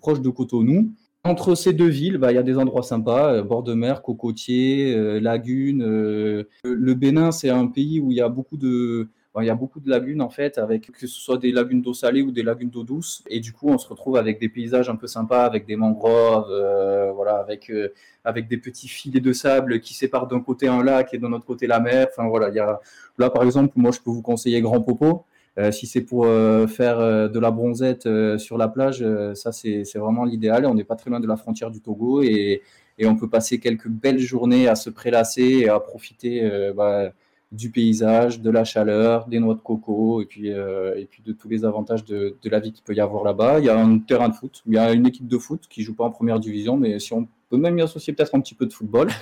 proches 0.00 0.20
de 0.20 0.30
Cotonou. 0.30 0.92
Entre 1.22 1.54
ces 1.54 1.72
deux 1.72 1.88
villes, 1.88 2.18
bah, 2.18 2.32
il 2.32 2.34
y 2.34 2.38
a 2.38 2.42
des 2.42 2.58
endroits 2.58 2.82
sympas, 2.82 3.42
bord 3.42 3.62
de 3.62 3.74
mer, 3.74 4.02
cocotiers, 4.02 5.20
lagunes. 5.20 5.84
le 5.84 6.94
Bénin, 6.94 7.30
c'est 7.30 7.50
un 7.50 7.68
pays 7.68 8.00
où 8.00 8.10
il 8.10 8.16
y 8.16 8.20
a 8.20 8.28
beaucoup 8.28 8.56
de, 8.56 9.08
il 9.42 9.46
y 9.46 9.50
a 9.50 9.54
beaucoup 9.54 9.80
de 9.80 9.90
lagunes 9.90 10.22
en 10.22 10.30
fait, 10.30 10.58
avec 10.58 10.92
que 10.92 11.06
ce 11.06 11.20
soit 11.20 11.38
des 11.38 11.50
lagunes 11.50 11.82
d'eau 11.82 11.94
salée 11.94 12.22
ou 12.22 12.30
des 12.30 12.42
lagunes 12.42 12.70
d'eau 12.70 12.84
douce. 12.84 13.24
Et 13.28 13.40
du 13.40 13.52
coup, 13.52 13.68
on 13.68 13.78
se 13.78 13.88
retrouve 13.88 14.16
avec 14.16 14.38
des 14.38 14.48
paysages 14.48 14.88
un 14.88 14.96
peu 14.96 15.08
sympas, 15.08 15.44
avec 15.44 15.66
des 15.66 15.74
mangroves, 15.76 16.50
euh, 16.50 17.10
voilà, 17.12 17.38
avec, 17.38 17.68
euh, 17.70 17.92
avec 18.24 18.46
des 18.48 18.58
petits 18.58 18.86
filets 18.86 19.20
de 19.20 19.32
sable 19.32 19.80
qui 19.80 19.94
séparent 19.94 20.28
d'un 20.28 20.40
côté 20.40 20.68
un 20.68 20.84
lac 20.84 21.12
et 21.14 21.18
de 21.18 21.26
l'autre 21.26 21.46
côté 21.46 21.66
la 21.66 21.80
mer. 21.80 22.06
Enfin 22.10 22.28
voilà, 22.28 22.48
il 22.50 22.54
y 22.54 22.60
a 22.60 22.80
là 23.18 23.28
par 23.30 23.42
exemple, 23.42 23.72
moi 23.76 23.90
je 23.90 24.00
peux 24.00 24.10
vous 24.10 24.22
conseiller 24.22 24.60
Grand 24.60 24.80
Popo. 24.80 25.24
Euh, 25.58 25.70
si 25.72 25.86
c'est 25.86 26.00
pour 26.02 26.26
faire 26.68 26.98
de 27.30 27.38
la 27.38 27.50
bronzette 27.50 28.08
sur 28.38 28.58
la 28.58 28.68
plage, 28.68 29.04
ça 29.34 29.50
c'est 29.52 29.84
vraiment 29.96 30.24
l'idéal. 30.24 30.66
On 30.66 30.74
n'est 30.74 30.84
pas 30.84 30.96
très 30.96 31.10
loin 31.10 31.20
de 31.20 31.26
la 31.26 31.36
frontière 31.36 31.70
du 31.70 31.80
Togo 31.80 32.22
et, 32.22 32.62
et, 32.98 33.06
on 33.06 33.16
peut 33.16 33.28
passer 33.28 33.58
quelques 33.58 33.88
belles 33.88 34.18
journées 34.20 34.68
à 34.68 34.76
se 34.76 34.90
prélasser 34.90 35.62
et 35.62 35.68
à 35.68 35.80
profiter. 35.80 36.72
Bah, 36.76 37.10
du 37.54 37.70
paysage, 37.70 38.40
de 38.40 38.50
la 38.50 38.64
chaleur, 38.64 39.28
des 39.28 39.38
noix 39.38 39.54
de 39.54 39.60
coco 39.60 40.20
et 40.20 40.26
puis, 40.26 40.52
euh, 40.52 40.94
et 40.96 41.06
puis 41.06 41.22
de 41.22 41.32
tous 41.32 41.48
les 41.48 41.64
avantages 41.64 42.04
de, 42.04 42.36
la 42.44 42.58
vie 42.58 42.72
qu'il 42.72 42.82
peut 42.82 42.94
y 42.94 43.00
avoir 43.00 43.22
là-bas. 43.22 43.60
Il 43.60 43.66
y 43.66 43.68
a 43.68 43.78
un 43.78 43.98
terrain 43.98 44.28
de 44.28 44.34
foot, 44.34 44.62
il 44.66 44.74
y 44.74 44.78
a 44.78 44.92
une 44.92 45.06
équipe 45.06 45.28
de 45.28 45.38
foot 45.38 45.62
qui 45.70 45.82
joue 45.82 45.94
pas 45.94 46.04
en 46.04 46.10
première 46.10 46.40
division, 46.40 46.76
mais 46.76 46.98
si 46.98 47.12
on 47.12 47.28
peut 47.48 47.56
même 47.56 47.78
y 47.78 47.82
associer 47.82 48.12
peut-être 48.12 48.34
un 48.34 48.40
petit 48.40 48.54
peu 48.54 48.66
de 48.66 48.72
football. 48.72 49.08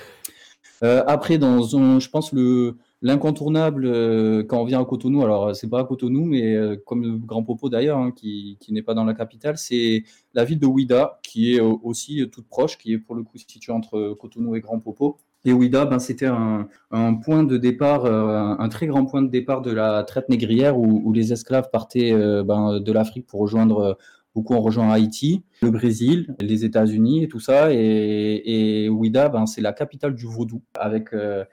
Euh, 0.81 1.01
après, 1.07 1.37
dans 1.37 1.77
un, 1.77 1.99
je 1.99 2.09
pense 2.09 2.33
le 2.33 2.75
l'incontournable 3.01 3.85
euh, 3.85 4.43
quand 4.43 4.59
on 4.59 4.65
vient 4.65 4.81
à 4.81 4.85
Cotonou, 4.85 5.23
alors 5.23 5.55
c'est 5.55 5.69
pas 5.69 5.79
à 5.79 5.85
Cotonou, 5.85 6.25
mais 6.25 6.57
comme 6.85 7.03
le 7.03 7.17
Grand 7.19 7.41
Popo 7.41 7.69
d'ailleurs, 7.69 7.99
hein, 7.99 8.11
qui, 8.11 8.57
qui 8.59 8.73
n'est 8.73 8.81
pas 8.81 8.93
dans 8.93 9.05
la 9.05 9.13
capitale, 9.13 9.57
c'est 9.57 10.03
la 10.33 10.43
ville 10.43 10.59
de 10.59 10.65
Ouida, 10.65 11.21
qui 11.23 11.55
est 11.55 11.61
aussi 11.61 12.27
toute 12.29 12.47
proche, 12.49 12.77
qui 12.77 12.93
est 12.93 12.97
pour 12.97 13.15
le 13.15 13.23
coup 13.23 13.37
située 13.37 13.71
entre 13.71 14.13
Cotonou 14.19 14.55
et 14.55 14.61
Grand 14.61 14.79
Popo. 14.79 15.19
Et 15.45 15.51
Ouida, 15.51 15.85
ben, 15.85 15.99
c'était 15.99 16.27
un, 16.27 16.67
point 17.15 17.43
de 17.43 17.57
départ, 17.57 18.05
euh, 18.05 18.55
un, 18.57 18.69
très 18.69 18.87
grand 18.87 19.05
point 19.05 19.21
de 19.21 19.27
départ 19.27 19.61
de 19.61 19.71
la 19.71 20.03
traite 20.03 20.29
négrière 20.29 20.77
où, 20.77 21.11
les 21.11 21.33
esclaves 21.33 21.69
partaient 21.69 22.13
euh, 22.13 22.43
ben, 22.43 22.79
de 22.79 22.91
l'Afrique 22.93 23.27
pour 23.27 23.41
rejoindre, 23.41 23.97
beaucoup 24.35 24.53
ont 24.53 24.61
rejoint 24.61 24.89
Haïti, 24.89 25.43
le 25.61 25.69
Brésil, 25.69 26.33
les 26.39 26.63
États-Unis 26.63 27.23
et 27.23 27.27
tout 27.27 27.41
ça. 27.41 27.73
Et, 27.73 28.85
et 28.85 28.89
Ouida, 28.89 29.27
ben, 29.27 29.45
c'est 29.45 29.61
la 29.61 29.73
capitale 29.73 30.15
du 30.15 30.25
vaudou 30.25 30.61
avec 30.75 31.13
euh, 31.13 31.43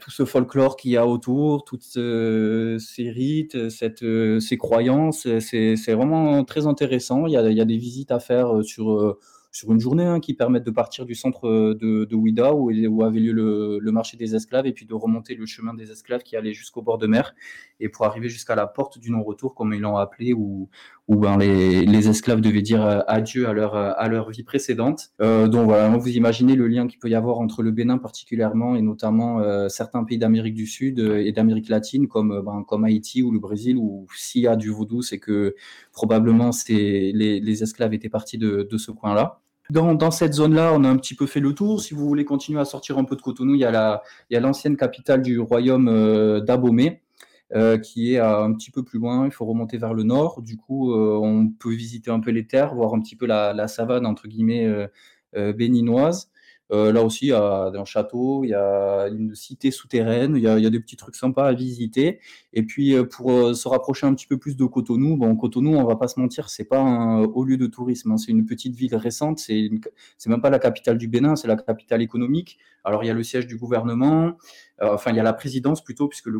tout 0.00 0.10
ce 0.10 0.24
folklore 0.24 0.78
qu'il 0.78 0.92
y 0.92 0.96
a 0.96 1.06
autour, 1.06 1.64
toutes 1.64 1.82
ces 1.82 3.10
rites, 3.10 3.68
cette, 3.68 4.04
ces 4.40 4.56
croyances. 4.56 5.28
C'est 5.40 5.92
vraiment 5.92 6.44
très 6.44 6.66
intéressant. 6.66 7.26
Il 7.26 7.32
y, 7.32 7.36
a, 7.36 7.50
il 7.50 7.56
y, 7.58 7.60
a, 7.60 7.66
des 7.66 7.76
visites 7.76 8.10
à 8.10 8.20
faire 8.20 8.64
sur 8.64 9.18
sur 9.54 9.72
une 9.72 9.78
journée 9.78 10.04
hein, 10.04 10.18
qui 10.18 10.34
permettent 10.34 10.66
de 10.66 10.72
partir 10.72 11.06
du 11.06 11.14
centre 11.14 11.46
euh, 11.46 11.74
de, 11.80 12.14
Ouida 12.16 12.52
où, 12.54 12.72
où, 12.72 13.04
avait 13.04 13.20
lieu 13.20 13.32
le, 13.32 13.92
marché 13.92 14.16
des 14.16 14.34
esclaves 14.34 14.66
et 14.66 14.72
puis 14.72 14.84
de 14.84 14.94
remonter 14.94 15.36
le 15.36 15.46
chemin 15.46 15.74
des 15.74 15.92
esclaves 15.92 16.24
qui 16.24 16.36
allait 16.36 16.52
jusqu'au 16.52 16.82
bord 16.82 16.98
de 16.98 17.06
mer 17.06 17.36
et 17.78 17.88
pour 17.88 18.04
arriver 18.04 18.28
jusqu'à 18.28 18.56
la 18.56 18.66
porte 18.66 18.98
du 18.98 19.12
non-retour 19.12 19.54
comme 19.54 19.72
ils 19.72 19.80
l'ont 19.80 19.96
appelé 19.96 20.32
où, 20.32 20.68
où 21.06 21.16
ben, 21.16 21.38
les, 21.38 22.08
esclaves 22.08 22.40
devaient 22.40 22.62
dire 22.62 22.84
euh, 22.84 22.98
adieu 23.06 23.48
à 23.48 23.52
leur, 23.52 23.76
euh, 23.76 23.92
à 23.96 24.08
leur 24.08 24.30
vie 24.30 24.42
précédente. 24.42 25.12
Donc 25.20 25.66
voilà, 25.66 25.96
vous 25.96 26.08
imaginez 26.08 26.56
le 26.56 26.66
lien 26.66 26.88
qu'il 26.88 26.98
peut 26.98 27.08
y 27.08 27.14
avoir 27.14 27.38
entre 27.38 27.62
le 27.62 27.70
Bénin 27.70 27.98
particulièrement 27.98 28.74
et 28.74 28.82
notamment 28.82 29.40
certains 29.68 30.02
pays 30.02 30.18
d'Amérique 30.18 30.54
du 30.54 30.66
Sud 30.66 30.98
et 30.98 31.30
d'Amérique 31.30 31.68
latine 31.68 32.08
comme, 32.08 32.42
ben, 32.44 32.64
comme 32.66 32.84
Haïti 32.84 33.22
ou 33.22 33.30
le 33.30 33.38
Brésil 33.38 33.76
où 33.76 34.06
s'il 34.16 34.42
y 34.42 34.48
a 34.48 34.56
du 34.56 34.70
vaudou 34.70 35.02
c'est 35.02 35.18
que 35.18 35.54
probablement 35.92 36.50
les, 36.68 37.12
les 37.12 37.62
esclaves 37.62 37.94
étaient 37.94 38.08
partis 38.08 38.38
de, 38.38 38.66
de 38.68 38.78
ce 38.78 38.90
coin-là. 38.90 39.43
Dans, 39.70 40.10
cette 40.10 40.34
zone-là, 40.34 40.72
on 40.74 40.84
a 40.84 40.88
un 40.88 40.96
petit 40.96 41.14
peu 41.14 41.26
fait 41.26 41.40
le 41.40 41.54
tour. 41.54 41.80
Si 41.80 41.94
vous 41.94 42.06
voulez 42.06 42.26
continuer 42.26 42.60
à 42.60 42.66
sortir 42.66 42.98
un 42.98 43.04
peu 43.04 43.16
de 43.16 43.22
Cotonou, 43.22 43.54
il 43.54 43.60
y 43.60 43.64
a 43.64 44.02
l'ancienne 44.30 44.76
capitale 44.76 45.22
du 45.22 45.40
royaume 45.40 45.88
euh, 45.88 46.40
d'Abomey, 46.40 47.00
euh, 47.54 47.78
qui 47.78 48.14
est 48.14 48.18
un 48.18 48.52
petit 48.52 48.70
peu 48.70 48.82
plus 48.82 48.98
loin. 48.98 49.24
Il 49.24 49.32
faut 49.32 49.46
remonter 49.46 49.78
vers 49.78 49.94
le 49.94 50.02
nord. 50.02 50.42
Du 50.42 50.58
coup, 50.58 50.92
euh, 50.92 51.18
on 51.20 51.48
peut 51.48 51.74
visiter 51.74 52.10
un 52.10 52.20
peu 52.20 52.30
les 52.30 52.46
terres, 52.46 52.74
voir 52.74 52.92
un 52.92 53.00
petit 53.00 53.16
peu 53.16 53.24
la, 53.24 53.54
la 53.54 53.66
savane, 53.66 54.04
entre 54.04 54.28
guillemets, 54.28 54.88
béninoise. 55.32 56.30
Euh, 56.74 56.92
là 56.92 57.02
aussi, 57.02 57.26
il 57.26 57.28
y 57.28 57.32
a 57.32 57.70
un 57.72 57.84
château, 57.84 58.42
il 58.44 58.50
y 58.50 58.54
a 58.54 59.06
une 59.08 59.34
cité 59.34 59.70
souterraine, 59.70 60.34
il 60.36 60.42
y 60.42 60.48
a, 60.48 60.70
des 60.70 60.80
petits 60.80 60.96
trucs 60.96 61.14
sympas 61.14 61.46
à 61.46 61.52
visiter. 61.52 62.18
Et 62.52 62.64
puis, 62.64 62.94
euh, 62.94 63.04
pour 63.04 63.30
euh, 63.30 63.54
se 63.54 63.68
rapprocher 63.68 64.06
un 64.06 64.14
petit 64.14 64.26
peu 64.26 64.38
plus 64.38 64.56
de 64.56 64.64
Cotonou, 64.64 65.16
bon, 65.16 65.36
Cotonou, 65.36 65.76
on 65.76 65.84
va 65.84 65.94
pas 65.96 66.08
se 66.08 66.18
mentir, 66.18 66.48
c'est 66.48 66.64
pas 66.64 66.80
un 66.80 67.22
haut 67.22 67.44
lieu 67.44 67.56
de 67.56 67.66
tourisme, 67.66 68.10
hein. 68.12 68.16
c'est 68.16 68.32
une 68.32 68.44
petite 68.44 68.74
ville 68.74 68.96
récente, 68.96 69.38
c'est 69.38 69.70
même 70.26 70.40
pas 70.40 70.50
la 70.50 70.58
capitale 70.58 70.98
du 70.98 71.06
Bénin, 71.06 71.36
c'est 71.36 71.48
la 71.48 71.56
capitale 71.56 72.02
économique. 72.02 72.58
Alors, 72.82 73.04
il 73.04 73.06
y 73.06 73.10
a 73.10 73.14
le 73.14 73.22
siège 73.22 73.46
du 73.46 73.56
gouvernement, 73.56 74.32
enfin, 74.82 75.10
il 75.10 75.16
y 75.16 75.20
a 75.20 75.22
la 75.22 75.32
présidence 75.32 75.82
plutôt, 75.82 76.08
puisque 76.08 76.26
le, 76.26 76.38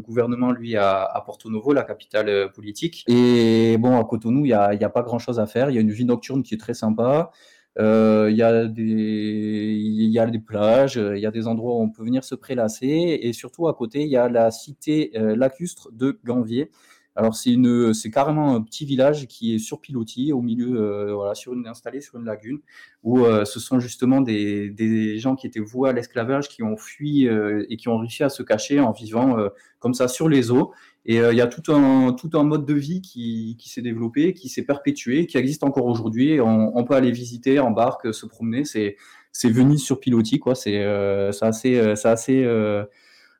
gouvernement, 0.00 0.52
lui, 0.52 0.76
a 0.76 1.02
à 1.02 1.20
Porto 1.20 1.50
Novo, 1.50 1.72
la 1.72 1.82
capitale 1.82 2.52
politique. 2.52 3.04
Et 3.08 3.76
bon, 3.78 3.98
à 3.98 4.04
Cotonou, 4.04 4.46
il 4.46 4.48
n'y 4.48 4.52
a, 4.52 4.68
a, 4.68 4.88
pas 4.88 5.02
grand-chose 5.02 5.40
à 5.40 5.46
faire. 5.46 5.70
Il 5.70 5.74
y 5.74 5.78
a 5.78 5.82
une 5.82 5.90
vie 5.90 6.04
nocturne 6.04 6.42
qui 6.42 6.54
est 6.54 6.58
très 6.58 6.74
sympa. 6.74 7.32
Euh, 7.78 8.28
il 8.30 8.36
y, 8.36 8.42
a 8.42 8.66
des, 8.66 8.82
y 8.84 10.18
a 10.18 10.26
des 10.26 10.38
plages, 10.38 10.94
il 10.96 11.18
y 11.18 11.26
a 11.26 11.30
des 11.32 11.48
endroits 11.48 11.74
où 11.74 11.80
on 11.80 11.90
peut 11.90 12.04
venir 12.04 12.24
se 12.24 12.34
prélasser. 12.34 13.18
Et 13.22 13.32
surtout, 13.32 13.68
à 13.68 13.74
côté, 13.74 14.02
il 14.02 14.08
y 14.08 14.16
a 14.16 14.28
la 14.28 14.50
cité 14.50 15.10
euh, 15.16 15.34
lacustre 15.36 15.90
de 15.92 16.18
Ganvier. 16.24 16.70
Alors, 17.16 17.34
c'est, 17.34 17.52
une, 17.52 17.94
c'est 17.94 18.10
carrément 18.10 18.54
un 18.54 18.62
petit 18.62 18.84
village 18.84 19.26
qui 19.28 19.54
est 19.54 19.58
sur 19.58 19.80
pilotis, 19.80 20.32
au 20.32 20.42
milieu, 20.42 20.80
euh, 20.80 21.14
voilà, 21.14 21.34
sur 21.34 21.52
une, 21.52 21.66
installé 21.66 22.00
sur 22.00 22.18
une 22.18 22.24
lagune, 22.24 22.60
où 23.02 23.24
ce 23.44 23.60
sont 23.60 23.80
justement 23.80 24.20
des, 24.20 24.70
des, 24.70 25.18
gens 25.18 25.36
qui 25.36 25.46
étaient 25.46 25.60
voués 25.60 25.90
à 25.90 25.92
l'esclavage, 25.92 26.48
qui 26.48 26.62
ont 26.62 26.76
fui 26.76 27.26
et 27.26 27.76
qui 27.76 27.88
ont 27.88 27.98
réussi 27.98 28.24
à 28.24 28.30
se 28.30 28.42
cacher 28.42 28.80
en 28.80 28.92
vivant 28.92 29.36
comme 29.78 29.94
ça 29.94 30.08
sur 30.08 30.28
les 30.30 30.50
eaux. 30.50 30.72
Et 31.06 31.20
euh, 31.20 31.32
il 31.32 31.36
y 31.36 31.42
a 31.42 31.46
tout 31.46 31.70
un, 31.72 32.14
tout 32.14 32.30
un 32.34 32.42
mode 32.42 32.64
de 32.64 32.72
vie 32.72 33.02
qui, 33.02 33.56
qui 33.58 33.68
s'est 33.68 33.82
développé, 33.82 34.32
qui 34.32 34.48
s'est 34.48 34.62
perpétué, 34.62 35.26
qui 35.26 35.36
existe 35.36 35.62
encore 35.62 35.84
aujourd'hui. 35.84 36.40
On, 36.40 36.76
on, 36.76 36.84
peut 36.84 36.94
aller 36.94 37.10
visiter 37.10 37.58
en 37.60 37.70
barque, 37.70 38.14
se 38.14 38.24
promener. 38.24 38.64
C'est, 38.64 38.96
c'est 39.30 39.50
Venise 39.50 39.82
sur 39.82 40.00
pilotis, 40.00 40.38
quoi. 40.38 40.54
C'est, 40.54 40.82
euh, 40.82 41.32
c'est 41.32 41.44
assez, 41.44 41.76
euh, 41.76 41.94
c'est 41.94 42.08
assez 42.08 42.46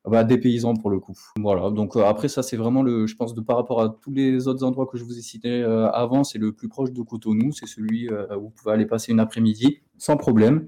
bah, 0.09 0.25
des 0.25 0.39
paysans 0.39 0.75
pour 0.75 0.91
le 0.91 1.01
coup. 1.01 1.17
Voilà. 1.39 1.71
Donc 1.71 1.97
après 1.97 2.29
ça, 2.29 2.43
c'est 2.43 2.57
vraiment 2.57 2.83
le, 2.83 3.07
je 3.07 3.17
pense 3.17 3.35
de 3.35 3.41
par 3.41 3.57
rapport 3.57 3.81
à 3.81 3.89
tous 3.89 4.13
les 4.13 4.49
autres 4.49 4.65
endroits 4.65 4.87
que 4.87 4.99
je 4.99 5.05
vous 5.05 5.19
ai 5.19 5.23
cités 5.23 5.63
avant, 5.63 6.25
c'est 6.25 6.39
le 6.39 6.53
plus 6.53 6.69
proche 6.69 6.93
de 6.93 7.03
Cotonou. 7.03 7.53
C'est 7.53 7.67
celui 7.67 8.11
où 8.11 8.41
vous 8.41 8.51
pouvez 8.51 8.73
aller 8.73 8.87
passer 8.87 9.13
une 9.13 9.21
après-midi 9.21 9.81
sans 9.99 10.17
problème. 10.17 10.67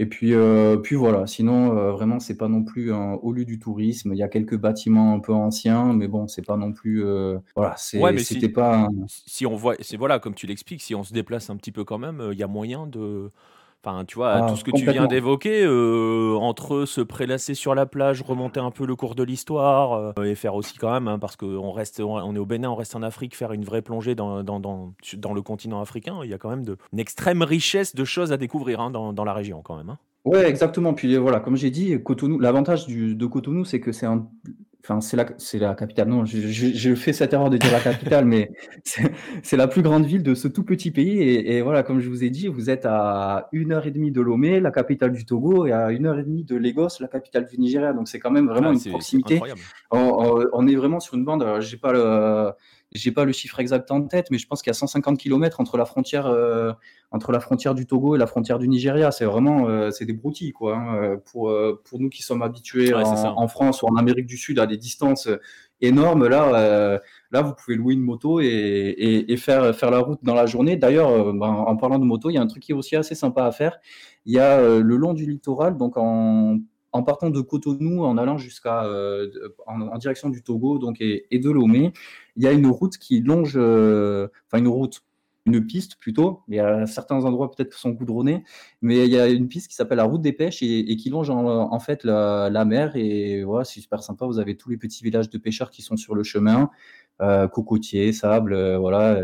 Et 0.00 0.06
puis, 0.06 0.32
euh, 0.32 0.78
puis 0.78 0.96
voilà, 0.96 1.26
sinon, 1.26 1.76
euh, 1.76 1.92
vraiment, 1.92 2.20
c'est 2.20 2.38
pas 2.38 2.48
non 2.48 2.64
plus 2.64 2.90
un 2.90 3.18
haut 3.20 3.34
lieu 3.34 3.44
du 3.44 3.58
tourisme. 3.58 4.14
Il 4.14 4.16
y 4.16 4.22
a 4.22 4.28
quelques 4.28 4.56
bâtiments 4.56 5.12
un 5.14 5.20
peu 5.20 5.34
anciens, 5.34 5.92
mais 5.92 6.08
bon, 6.08 6.26
c'est 6.26 6.40
pas 6.40 6.56
non 6.56 6.72
plus. 6.72 7.04
Euh, 7.04 7.36
voilà, 7.54 7.76
Ouais, 7.94 8.10
mais 8.10 8.20
c'était 8.20 8.46
si, 8.46 8.48
pas. 8.48 8.88
si 9.06 9.44
on 9.44 9.56
voit, 9.56 9.74
c'est 9.80 9.98
voilà, 9.98 10.18
comme 10.18 10.34
tu 10.34 10.46
l'expliques, 10.46 10.80
si 10.80 10.94
on 10.94 11.04
se 11.04 11.12
déplace 11.12 11.50
un 11.50 11.56
petit 11.56 11.70
peu 11.70 11.84
quand 11.84 11.98
même, 11.98 12.30
il 12.32 12.38
y 12.38 12.42
a 12.42 12.46
moyen 12.46 12.86
de, 12.86 13.30
Enfin, 13.82 14.04
tu 14.04 14.16
vois, 14.16 14.40
tout 14.40 14.46
ah, 14.50 14.56
ce 14.56 14.64
que 14.64 14.72
tu 14.72 14.84
viens 14.84 15.06
d'évoquer, 15.06 15.62
euh, 15.64 16.36
entre 16.38 16.84
se 16.84 17.00
prélasser 17.00 17.54
sur 17.54 17.74
la 17.74 17.86
plage, 17.86 18.20
remonter 18.20 18.60
un 18.60 18.70
peu 18.70 18.84
le 18.84 18.94
cours 18.94 19.14
de 19.14 19.22
l'histoire, 19.22 20.12
euh, 20.18 20.24
et 20.24 20.34
faire 20.34 20.54
aussi 20.54 20.76
quand 20.76 20.92
même, 20.92 21.08
hein, 21.08 21.18
parce 21.18 21.36
qu'on 21.36 21.72
reste, 21.72 22.00
on 22.00 22.34
est 22.36 22.38
au 22.38 22.44
Bénin, 22.44 22.68
on 22.68 22.74
reste 22.74 22.94
en 22.94 23.02
Afrique, 23.02 23.34
faire 23.34 23.52
une 23.52 23.64
vraie 23.64 23.80
plongée 23.80 24.14
dans, 24.14 24.42
dans, 24.42 24.60
dans, 24.60 24.92
dans 25.16 25.32
le 25.32 25.40
continent 25.40 25.80
africain, 25.80 26.18
il 26.22 26.28
y 26.28 26.34
a 26.34 26.38
quand 26.38 26.50
même 26.50 26.64
de, 26.64 26.76
une 26.92 26.98
extrême 26.98 27.42
richesse 27.42 27.94
de 27.94 28.04
choses 28.04 28.32
à 28.32 28.36
découvrir 28.36 28.80
hein, 28.80 28.90
dans, 28.90 29.14
dans, 29.14 29.24
la 29.24 29.32
région 29.32 29.62
quand 29.62 29.78
même. 29.78 29.88
Hein. 29.88 29.98
Ouais, 30.26 30.46
exactement. 30.46 30.92
Puis 30.92 31.16
voilà, 31.16 31.40
comme 31.40 31.56
j'ai 31.56 31.70
dit, 31.70 31.98
Cotonou, 32.02 32.38
l'avantage 32.38 32.86
de 32.86 33.26
Cotonou, 33.26 33.64
c'est 33.64 33.80
que 33.80 33.92
c'est 33.92 34.04
un, 34.04 34.28
Enfin, 34.82 35.00
c'est 35.00 35.16
la, 35.16 35.26
c'est 35.36 35.58
la 35.58 35.74
capitale. 35.74 36.08
Non, 36.08 36.24
je, 36.24 36.94
fais 36.94 37.12
cette 37.12 37.32
erreur 37.34 37.50
de 37.50 37.58
dire 37.58 37.70
la 37.70 37.80
capitale, 37.80 38.24
mais 38.24 38.50
c'est 39.42 39.56
la 39.56 39.68
plus 39.68 39.82
grande 39.82 40.06
ville 40.06 40.22
de 40.22 40.34
ce 40.34 40.48
tout 40.48 40.64
petit 40.64 40.90
pays. 40.90 41.20
Et, 41.20 41.60
voilà, 41.60 41.82
comme 41.82 42.00
je 42.00 42.08
vous 42.08 42.24
ai 42.24 42.30
dit, 42.30 42.48
vous 42.48 42.70
êtes 42.70 42.86
à 42.86 43.48
une 43.52 43.72
heure 43.72 43.86
et 43.86 43.90
demie 43.90 44.10
de 44.10 44.20
Lomé, 44.22 44.58
la 44.58 44.70
capitale 44.70 45.12
du 45.12 45.26
Togo, 45.26 45.66
et 45.66 45.72
à 45.72 45.90
une 45.90 46.06
heure 46.06 46.18
et 46.18 46.24
demie 46.24 46.44
de 46.44 46.56
Lagos, 46.56 47.00
la 47.00 47.08
capitale 47.08 47.46
du 47.46 47.58
Nigeria. 47.58 47.92
Donc 47.92 48.08
c'est 48.08 48.18
quand 48.18 48.30
même 48.30 48.48
vraiment 48.48 48.72
une 48.72 48.80
proximité. 48.80 49.40
On, 49.90 50.44
on, 50.52 50.66
est 50.66 50.76
vraiment 50.76 51.00
sur 51.00 51.14
une 51.14 51.24
bande. 51.24 51.44
J'ai 51.60 51.76
pas 51.76 51.92
le 51.92 52.52
j'ai 52.92 53.12
pas 53.12 53.24
le 53.24 53.32
chiffre 53.32 53.60
exact 53.60 53.90
en 53.90 54.02
tête, 54.02 54.26
mais 54.30 54.38
je 54.38 54.46
pense 54.46 54.62
qu'il 54.62 54.70
y 54.70 54.74
a 54.74 54.74
150 54.74 55.18
km 55.18 55.60
entre 55.60 55.76
la 55.76 55.84
frontière 55.84 56.26
euh, 56.26 56.72
entre 57.12 57.30
la 57.30 57.40
frontière 57.40 57.74
du 57.74 57.86
Togo 57.86 58.16
et 58.16 58.18
la 58.18 58.26
frontière 58.26 58.58
du 58.58 58.68
Nigeria. 58.68 59.12
C'est 59.12 59.24
vraiment 59.24 59.68
euh, 59.68 59.90
c'est 59.90 60.06
des 60.06 60.12
broutilles 60.12 60.52
quoi. 60.52 60.76
Hein, 60.76 61.18
pour 61.30 61.50
euh, 61.50 61.80
pour 61.84 62.00
nous 62.00 62.08
qui 62.08 62.22
sommes 62.22 62.42
habitués 62.42 62.92
en, 62.92 63.48
France 63.48 63.82
ou 63.82 63.86
en 63.86 63.96
Amérique 63.96 64.26
du 64.26 64.36
Sud 64.36 64.58
à 64.58 64.66
des 64.66 64.76
distances 64.76 65.28
énormes, 65.80 66.26
là 66.26 67.00
là 67.30 67.42
vous 67.42 67.54
pouvez 67.54 67.76
louer 67.76 67.94
une 67.94 68.02
moto 68.02 68.40
et, 68.40 69.24
et, 69.28 69.36
faire 69.36 69.74
faire 69.74 69.90
la 69.90 70.00
route 70.00 70.20
dans 70.22 70.34
la 70.34 70.46
journée. 70.46 70.76
D'ailleurs, 70.76 71.32
ben, 71.32 71.46
en 71.46 71.76
parlant 71.76 71.98
de 71.98 72.04
moto, 72.04 72.28
il 72.30 72.34
y 72.34 72.38
a 72.38 72.42
un 72.42 72.46
truc 72.46 72.62
qui 72.62 72.72
est 72.72 72.74
aussi 72.74 72.96
assez 72.96 73.14
sympa 73.14 73.44
à 73.44 73.52
faire. 73.52 73.78
Il 74.26 74.34
y 74.34 74.38
a 74.38 74.60
le 74.60 74.96
long 74.96 75.14
du 75.14 75.26
littoral, 75.26 75.76
donc 75.76 75.96
en 75.96 76.58
en 76.92 77.02
partant 77.02 77.30
de 77.30 77.40
Cotonou, 77.40 78.04
en 78.04 78.16
allant 78.18 78.38
jusqu'à 78.38 78.84
euh, 78.84 79.30
en, 79.66 79.96
direction 79.98 80.28
du 80.28 80.42
Togo 80.42 80.78
donc 80.78 81.00
et, 81.00 81.26
de 81.30 81.50
Lomé, 81.50 81.92
il 82.36 82.42
y 82.42 82.46
a 82.46 82.52
une 82.52 82.66
route 82.66 82.96
qui 82.98 83.20
longe, 83.20 83.54
euh, 83.56 84.28
enfin 84.46 84.58
une 84.58 84.68
route, 84.68 85.02
une 85.46 85.64
piste 85.66 85.96
plutôt. 85.96 86.42
Il 86.48 86.56
y 86.56 86.60
a 86.60 86.86
certains 86.86 87.24
endroits 87.24 87.50
peut-être 87.50 87.74
sont 87.74 87.90
goudronnés, 87.90 88.44
mais 88.82 89.06
il 89.06 89.10
y 89.10 89.18
a 89.18 89.28
une 89.28 89.48
piste 89.48 89.68
qui 89.68 89.74
s'appelle 89.74 89.98
la 89.98 90.04
route 90.04 90.22
des 90.22 90.32
pêches 90.32 90.62
et, 90.62 90.96
qui 90.96 91.10
longe 91.10 91.30
en, 91.30 91.78
fait 91.78 92.04
la, 92.04 92.64
mer 92.64 92.96
et 92.96 93.44
voilà, 93.44 93.64
c'est 93.64 93.80
super 93.80 94.02
sympa. 94.02 94.26
Vous 94.26 94.38
avez 94.38 94.56
tous 94.56 94.70
les 94.70 94.76
petits 94.76 95.02
villages 95.04 95.30
de 95.30 95.38
pêcheurs 95.38 95.70
qui 95.70 95.82
sont 95.82 95.96
sur 95.96 96.14
le 96.14 96.22
chemin, 96.22 96.70
euh, 97.22 97.48
cocotiers, 97.48 98.12
sable, 98.12 98.76
voilà 98.76 99.18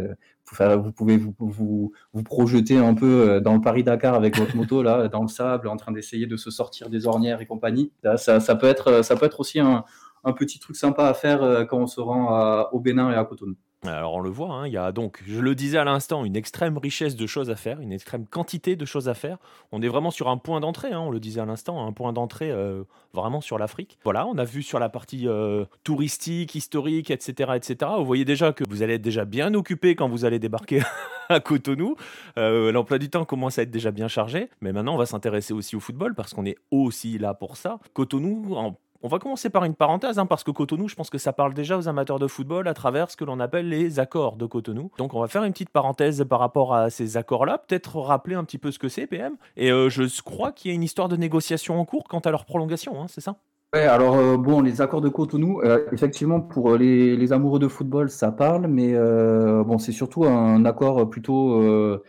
vous 0.77 0.93
pouvez 0.93 1.17
vous, 1.17 1.35
vous, 1.39 1.93
vous, 2.13 2.23
projeter 2.23 2.79
un 2.79 2.95
peu 2.95 3.29
euh, 3.29 3.41
dans 3.41 3.55
le 3.55 3.61
Paris-Dakar 3.61 4.15
avec 4.15 4.37
votre 4.39 4.57
moto, 4.57 4.83
là, 4.83 5.09
dans 5.09 5.23
le 5.23 5.29
sable, 5.29 5.69
en 5.69 5.77
train 5.77 5.93
d'essayer 5.93 6.27
de 6.27 6.37
se 6.37 6.51
sortir 6.51 6.89
des 6.89 7.07
ornières 7.07 7.41
et 7.41 7.47
compagnie. 7.47 7.93
Ça, 8.17 8.41
ça, 8.41 8.55
peut, 8.55 8.67
être, 8.67 9.03
ça 9.03 9.17
peut 9.17 9.27
être 9.27 9.41
aussi 9.41 9.61
un, 9.61 9.85
un, 10.25 10.33
petit 10.33 10.59
truc 10.59 10.77
sympa 10.77 11.07
à 11.07 11.15
faire 11.15 11.43
euh, 11.43 11.65
quand 11.65 11.79
on 11.79 11.87
se 11.87 12.01
rend 12.01 12.69
au 12.73 12.81
Bénin 12.81 13.11
et 13.11 13.15
à 13.15 13.25
Cotonou. 13.25 13.57
Alors 13.89 14.15
on 14.15 14.21
le 14.21 14.31
voit, 14.31 14.53
hein, 14.53 14.67
il 14.67 14.73
y 14.73 14.77
a 14.77 14.93
donc, 14.93 15.23
je 15.27 15.41
le 15.41 15.55
disais 15.55 15.79
à 15.79 15.85
l'instant, 15.85 16.25
une 16.25 16.37
extrême 16.37 16.79
richesse 16.79 17.17
de 17.17 17.27
choses 17.27 17.51
à 17.51 17.57
faire, 17.57 17.81
une 17.81 17.93
extrême 17.93 18.27
quantité 18.27 18.77
de 18.77 18.85
choses 18.85 19.09
à 19.09 19.15
faire. 19.15 19.39
On 19.73 19.83
est 19.83 19.89
vraiment 19.89 20.11
sur 20.11 20.29
un 20.29 20.37
point 20.37 20.61
d'entrée, 20.61 20.93
hein, 20.93 21.01
on 21.01 21.11
le 21.11 21.21
disait 21.21 21.41
à 21.41 21.47
l'instant, 21.47 21.87
un 21.87 21.93
point 21.93 22.13
d'entrée 22.13 22.51
euh, 22.51 22.85
vraiment 23.13 23.41
sur 23.41 23.59
l'Afrique. 23.59 23.99
Voilà, 24.05 24.27
on 24.27 24.39
a 24.39 24.45
vu 24.45 24.63
sur 24.63 24.79
la 24.79 24.89
partie 24.89 25.29
euh, 25.29 25.65
touristique, 25.85 26.55
historique, 26.55 27.11
etc., 27.11 27.53
etc. 27.55 27.91
Vous 27.99 28.07
voyez 28.07 28.25
déjà 28.25 28.53
que 28.53 28.65
vous 28.69 28.83
allez 28.83 28.95
être 28.95 29.03
déjà 29.03 29.25
bien 29.25 29.55
occupé 29.55 29.95
quand 29.95 30.09
vous 30.09 30.25
allez 30.25 30.39
débarquer 30.39 30.83
à 31.29 31.41
Cotonou. 31.41 31.97
Euh, 32.39 32.73
l'emploi 32.73 32.99
du 32.99 33.11
temps 33.11 33.25
commence 33.25 33.59
à 33.59 33.63
être 33.63 33.71
déjà 33.71 33.91
bien 33.91 34.09
chargé, 34.09 34.51
mais 34.61 34.73
maintenant 34.73 34.95
on 34.95 34.99
va 34.99 35.07
s'intéresser 35.07 35.53
aussi 35.53 35.77
au 35.77 35.81
football 35.81 36.15
parce 36.15 36.35
qu'on 36.35 36.45
est 36.45 36.57
aussi 36.71 37.19
là 37.19 37.35
pour 37.35 37.57
ça. 37.57 37.79
Cotonou, 37.95 38.55
en 38.57 38.79
on 39.03 39.09
va 39.09 39.19
commencer 39.19 39.51
par 39.51 39.65
une 39.65 39.75
parenthèse, 39.75 40.19
hein, 40.19 40.27
parce 40.27 40.45
que 40.45 40.51
Cotonou, 40.51 40.89
je 40.89 40.95
pense 40.95 41.11
que 41.11 41.19
ça 41.19 41.33
parle 41.33 41.55
déjà 41.55 41.77
aux 41.79 41.89
amateurs 41.89 42.19
de 42.19 42.27
football 42.27 42.69
à 42.69 42.75
travers 42.75 43.11
ce 43.11 43.17
que 43.17 43.25
l'on 43.25 43.41
appelle 43.41 43.69
les 43.69 44.01
accords 44.01 44.37
de 44.37 44.47
Cotonou. 44.47 44.91
Donc 44.99 45.15
on 45.15 45.21
va 45.21 45.29
faire 45.29 45.45
une 45.45 45.53
petite 45.53 45.71
parenthèse 45.71 46.25
par 46.29 46.41
rapport 46.41 46.75
à 46.75 46.91
ces 46.91 47.17
accords-là, 47.17 47.59
peut-être 47.59 47.97
rappeler 47.99 48.35
un 48.35 48.45
petit 48.45 48.59
peu 48.59 48.71
ce 48.71 48.79
que 48.79 48.89
c'est, 48.89 49.07
PM. 49.07 49.37
Et 49.57 49.71
euh, 49.71 49.89
je 49.89 50.23
crois 50.23 50.53
qu'il 50.53 50.71
y 50.71 50.73
a 50.73 50.75
une 50.75 50.83
histoire 50.83 51.09
de 51.09 51.17
négociation 51.17 51.79
en 51.79 51.85
cours 51.85 52.05
quant 52.05 52.21
à 52.21 52.31
leur 52.31 52.45
prolongation, 52.45 53.01
hein, 53.01 53.07
c'est 53.09 53.21
ça? 53.21 53.37
Ouais, 53.77 53.83
alors 53.83 54.17
euh, 54.17 54.39
bon, 54.39 54.63
les 54.63 54.81
accords 54.81 55.03
de 55.03 55.11
Cotonou, 55.11 55.61
euh, 55.61 55.85
effectivement, 55.93 56.41
pour 56.41 56.79
les, 56.79 57.31
amoureux 57.35 57.59
de 57.59 57.69
football, 57.69 58.09
ça 58.09 58.33
parle, 58.33 58.69
mais 58.69 58.95
bon, 58.95 59.77
c'est 59.77 59.93
surtout 59.93 60.25
un 60.25 60.65
accord 60.65 61.11
plutôt 61.11 61.61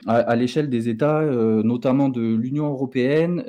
à, 0.08 0.36
l'échelle 0.38 0.70
des 0.70 0.88
États, 0.88 1.22
notamment 1.26 2.08
de 2.08 2.22
l'Union 2.22 2.68
européenne, 2.68 3.44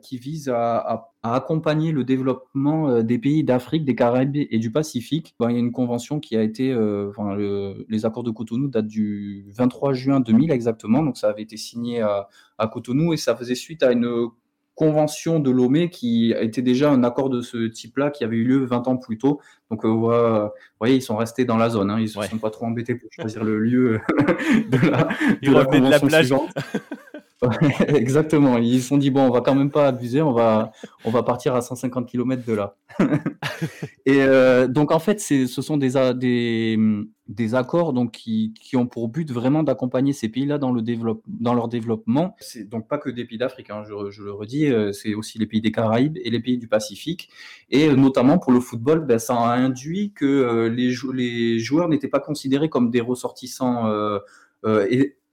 qui 0.00 0.16
vise 0.18 0.48
à 0.48 1.10
à 1.22 1.34
accompagner 1.34 1.92
le 1.92 2.04
développement 2.04 2.88
euh, 2.88 3.02
des 3.02 3.18
pays 3.18 3.44
d'Afrique, 3.44 3.84
des 3.84 3.94
Caraïbes 3.94 4.36
et 4.36 4.58
du 4.58 4.72
Pacifique. 4.72 5.34
il 5.40 5.50
y 5.50 5.54
a 5.54 5.58
une 5.58 5.72
convention 5.72 6.18
qui 6.18 6.36
a 6.36 6.42
été, 6.42 6.72
euh, 6.72 7.10
enfin, 7.10 7.36
les 7.36 8.06
accords 8.06 8.22
de 8.22 8.30
Cotonou 8.30 8.68
datent 8.68 8.86
du 8.86 9.44
23 9.54 9.92
juin 9.92 10.20
2000 10.20 10.50
exactement, 10.50 11.02
donc 11.02 11.18
ça 11.18 11.28
avait 11.28 11.42
été 11.42 11.56
signé 11.56 12.00
à, 12.00 12.28
Cotonou 12.72 13.12
et 13.12 13.16
ça 13.16 13.34
faisait 13.36 13.54
suite 13.54 13.82
à 13.82 13.92
une 13.92 14.28
convention 14.74 15.40
de 15.40 15.50
Lomé 15.50 15.90
qui 15.90 16.32
était 16.38 16.62
déjà 16.62 16.90
un 16.90 17.04
accord 17.04 17.28
de 17.28 17.42
ce 17.42 17.66
type-là 17.68 18.10
qui 18.10 18.24
avait 18.24 18.36
eu 18.36 18.44
lieu 18.44 18.64
20 18.64 18.88
ans 18.88 18.96
plus 18.96 19.18
tôt. 19.18 19.40
Donc, 19.70 19.84
euh, 19.84 19.88
vous 19.88 20.10
voyez, 20.80 20.96
ils 20.96 21.02
sont 21.02 21.16
restés 21.16 21.44
dans 21.44 21.56
la 21.56 21.70
zone. 21.70 21.90
Hein. 21.90 21.98
Ils 21.98 22.04
ne 22.04 22.08
se 22.08 22.22
sont 22.22 22.38
pas 22.38 22.50
trop 22.50 22.66
embêtés 22.66 22.94
pour 22.94 23.10
choisir 23.12 23.44
le 23.44 23.58
lieu 23.58 24.00
de 24.68 24.90
la, 24.90 25.08
de 25.42 25.52
la 25.52 25.64
convention 25.64 26.06
de 26.06 26.12
la 26.12 26.22
plage. 26.22 26.34
exactement. 27.88 28.58
Ils 28.58 28.82
se 28.82 28.88
sont 28.88 28.98
dit 28.98 29.10
bon, 29.10 29.22
on 29.22 29.30
va 29.30 29.40
quand 29.40 29.54
même 29.54 29.70
pas 29.70 29.86
abuser, 29.86 30.20
on 30.20 30.32
va, 30.32 30.72
on 31.04 31.10
va 31.10 31.22
partir 31.22 31.54
à 31.54 31.62
150 31.62 32.06
km 32.06 32.44
de 32.44 32.52
là. 32.52 32.76
et 34.04 34.22
euh, 34.22 34.68
donc 34.68 34.92
en 34.92 34.98
fait, 34.98 35.20
ce 35.20 35.46
sont 35.46 35.78
des, 35.78 36.76
des, 37.28 37.54
accords 37.54 37.94
donc 37.94 38.12
qui, 38.12 38.52
qui, 38.60 38.76
ont 38.76 38.86
pour 38.86 39.08
but 39.08 39.30
vraiment 39.30 39.62
d'accompagner 39.62 40.12
ces 40.12 40.28
pays-là 40.28 40.58
dans 40.58 40.70
le 40.70 40.82
dans 41.28 41.54
leur 41.54 41.68
développement. 41.68 42.36
C'est 42.40 42.68
donc 42.68 42.88
pas 42.88 42.98
que 42.98 43.08
des 43.08 43.24
pays 43.24 43.38
d'Afrique, 43.38 43.70
hein, 43.70 43.84
je, 43.86 44.22
le 44.22 44.32
redis, 44.32 44.66
euh, 44.66 44.92
c'est 44.92 45.14
aussi 45.14 45.38
les 45.38 45.46
pays 45.46 45.62
des 45.62 45.72
Caraïbes 45.72 46.18
et 46.22 46.28
les 46.28 46.40
pays 46.40 46.58
du 46.58 46.68
Pacifique. 46.68 47.30
Et 47.70 47.88
euh, 47.88 47.96
notamment 47.96 48.36
pour 48.36 48.52
le 48.52 48.60
football, 48.60 49.06
ben, 49.06 49.18
ça 49.18 49.34
a 49.34 49.56
induit 49.56 50.12
que 50.12 50.66
les, 50.66 51.58
joueurs 51.58 51.88
n'étaient 51.88 52.08
pas 52.08 52.20
considérés 52.20 52.68
comme 52.68 52.90
des 52.90 53.00
ressortissants. 53.00 53.90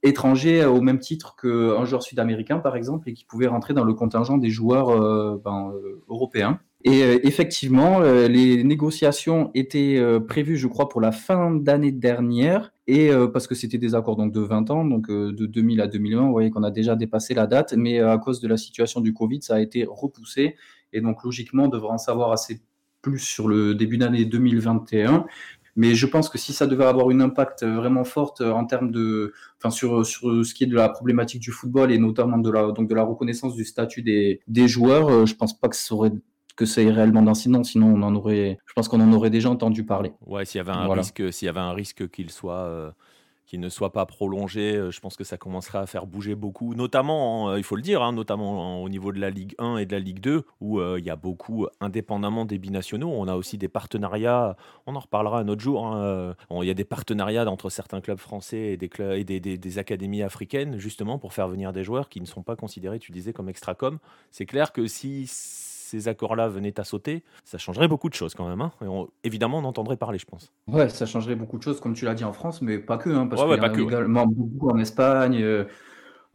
Étrangers 0.07 0.65
au 0.65 0.81
même 0.81 0.99
titre 0.99 1.35
qu'un 1.35 1.85
joueur 1.85 2.03
sud-américain, 2.03 2.59
par 2.59 2.75
exemple, 2.75 3.09
et 3.09 3.13
qui 3.13 3.25
pouvait 3.25 3.47
rentrer 3.47 3.73
dans 3.73 3.83
le 3.83 3.93
contingent 3.93 4.37
des 4.37 4.49
joueurs 4.49 4.89
euh, 4.89 5.41
ben, 5.43 5.71
euh, 5.73 6.03
européens. 6.09 6.59
Et 6.83 7.03
euh, 7.03 7.19
effectivement, 7.23 7.99
les 7.99 8.63
négociations 8.63 9.51
étaient 9.53 10.01
prévues, 10.27 10.57
je 10.57 10.67
crois, 10.67 10.89
pour 10.89 11.01
la 11.01 11.11
fin 11.11 11.51
d'année 11.51 11.91
dernière, 11.91 12.73
et 12.85 13.09
parce 13.33 13.47
que 13.47 13.55
c'était 13.55 13.77
des 13.77 13.95
accords 13.95 14.15
donc 14.15 14.31
de 14.31 14.39
20 14.39 14.69
ans, 14.71 14.85
donc 14.85 15.09
de 15.09 15.45
2000 15.45 15.81
à 15.81 15.87
2020, 15.87 16.25
vous 16.25 16.31
voyez 16.31 16.49
qu'on 16.49 16.63
a 16.63 16.71
déjà 16.71 16.95
dépassé 16.95 17.33
la 17.33 17.47
date, 17.47 17.73
mais 17.75 17.99
à 17.99 18.17
cause 18.17 18.39
de 18.39 18.47
la 18.47 18.57
situation 18.57 19.01
du 19.01 19.13
Covid, 19.13 19.41
ça 19.41 19.55
a 19.55 19.59
été 19.59 19.85
repoussé, 19.89 20.55
et 20.93 21.01
donc 21.01 21.23
logiquement, 21.23 21.63
on 21.63 21.69
devrait 21.69 21.93
en 21.93 21.97
savoir 21.97 22.31
assez 22.31 22.61
plus 23.01 23.19
sur 23.19 23.47
le 23.47 23.75
début 23.75 23.97
d'année 23.97 24.25
2021. 24.25 25.25
Mais 25.77 25.93
je 25.93 26.07
pense 26.07 26.27
que 26.27 26.38
si 26.39 26.53
ça 26.53 26.67
devait 26.67 26.86
avoir 26.86 27.12
une 27.12 27.22
impact 27.22 27.63
vraiment 27.63 28.03
forte 28.03 28.41
en 28.41 28.65
termes 28.65 28.91
de, 28.91 29.31
enfin 29.57 29.69
sur, 29.69 30.05
sur 30.05 30.46
ce 30.46 30.53
qui 30.53 30.63
est 30.63 30.67
de 30.67 30.75
la 30.75 30.89
problématique 30.89 31.39
du 31.39 31.51
football 31.51 31.91
et 31.91 32.00
notamment 32.00 32.39
de 32.39 32.50
la, 32.50 32.72
donc 32.72 32.89
de 32.89 32.96
la 32.96 33.03
reconnaissance 33.03 33.55
du 33.55 33.63
statut 33.63 34.01
des, 34.01 34.41
des 34.48 34.67
joueurs, 34.67 35.07
euh, 35.07 35.25
je 35.27 35.36
pense 35.36 35.57
pas 35.57 35.69
que 35.69 35.75
ça 35.75 35.93
aurait 35.93 36.12
que 36.55 36.65
ça 36.65 36.81
ait 36.81 36.89
réellement 36.89 37.22
d'incident, 37.22 37.63
sinon 37.63 37.93
on 37.96 38.01
en 38.01 38.15
aurait, 38.15 38.57
je 38.65 38.74
pense 38.74 38.88
qu'on 38.88 39.00
en 39.00 39.13
aurait 39.13 39.29
déjà 39.29 39.51
entendu 39.51 39.86
parler. 39.86 40.12
Ouais, 40.25 40.43
s'il 40.43 40.57
y 40.57 40.62
avait 40.62 40.72
un 40.72 40.91
risque, 40.91 41.31
s'il 41.31 41.46
y 41.46 41.50
avait 41.50 41.60
un 41.60 41.74
risque 41.74 42.10
qu'il 42.10 42.31
soit 42.31 42.55
euh, 42.55 42.91
qui 43.48 43.58
ne 43.58 43.70
soit 43.70 43.94
pas 43.94 44.06
prolongé, 44.06 44.75
euh, 44.75 44.92
je 44.92 45.00
pense 45.00 45.16
que 45.16 45.24
ça 45.24 45.38
commencerait 45.38 45.77
à 45.77 45.86
faire 45.86 46.06
bouger 46.06 46.36
beaucoup, 46.36 46.75
notamment, 46.75 47.50
euh, 47.50 47.58
il 47.58 47.63
faut 47.63 47.77
le 47.77 47.82
dire, 47.82 48.04
hein, 48.04 48.12
notamment 48.12 48.84
au 48.84 48.89
niveau 48.89 49.13
de 49.13 49.20
la 49.20 49.30
Ligue 49.30 49.56
1 49.58 49.77
et 49.77 49.86
de 49.86 49.94
la 49.94 50.00
Ligue 50.00 50.20
2, 50.20 50.44
où 50.60 50.80
euh, 50.80 50.98
il 51.00 51.06
y 51.06 51.10
a 51.10 51.16
beaucoup, 51.16 51.66
indépendamment 51.80 52.44
des 52.44 52.58
binationaux, 52.58 53.10
on 53.10 53.27
a 53.30 53.36
aussi 53.36 53.58
des 53.58 53.70
partenariats, 53.70 54.58
on 54.86 54.96
en 54.98 55.00
reparlera 55.00 55.39
un 55.39 55.48
autre 55.48 55.62
jour, 55.62 55.86
hein, 55.86 56.36
il 56.51 56.68
y 56.68 56.70
a 56.70 56.74
des 56.74 56.84
partenariats 56.84 57.50
entre 57.50 57.70
certains 57.70 58.01
clubs 58.01 58.20
français 58.20 58.74
et, 58.74 58.77
des, 58.77 58.89
clubs, 58.89 59.13
et 59.13 59.24
des, 59.24 59.77
académies 59.80 60.24
africaines, 60.24 60.77
justement 60.77 61.18
pour 61.18 61.34
faire 61.34 61.48
venir 61.48 61.72
des 61.72 61.86
joueurs 61.86 62.10
qui 62.10 62.20
ne 62.20 62.25
sont 62.25 62.44
pas 62.44 62.58
considérés, 62.58 63.00
tu 63.00 63.13
disais, 63.13 63.32
comme 63.32 63.48
extracom. 63.48 64.00
C'est 64.32 64.46
clair 64.46 64.74
que 64.74 64.88
si 64.88 65.25
ces 65.88 66.08
accords-là 66.08 66.50
venaient 66.50 66.79
à 66.79 66.84
sauter, 66.84 67.24
ça 67.46 67.58
changerait 67.58 67.88
beaucoup 67.88 68.10
de 68.10 68.13
choses 68.13 68.34
quand 68.34 68.48
même. 68.48 68.62
Hein. 68.62 68.72
évidemment, 69.24 69.60
on 69.60 69.63
entendrait 69.63 69.98
parler, 69.98 70.20
je 70.20 70.25
pense. 70.25 70.51
Ouais, 70.67 70.89
ça 70.89 71.06
changerait 71.06 71.36
beaucoup 71.36 71.58
de 71.58 71.63
choses, 71.63 71.79
comme 71.79 71.94
tu 71.94 72.06
l'as 72.06 72.13
dit 72.13 72.25
en 72.25 72.34
France, 72.34 72.62
mais 72.62 72.77
pas 72.77 72.98
que, 72.98 73.10
hein, 73.10 73.27
parce 73.27 73.41
qu'il 73.41 73.56
y 73.56 73.60
en 73.60 73.63
a 73.63 73.79
également 73.79 74.27
beaucoup 74.27 74.70
en 74.70 74.77
Espagne. 74.77 75.41
Euh, 75.41 75.65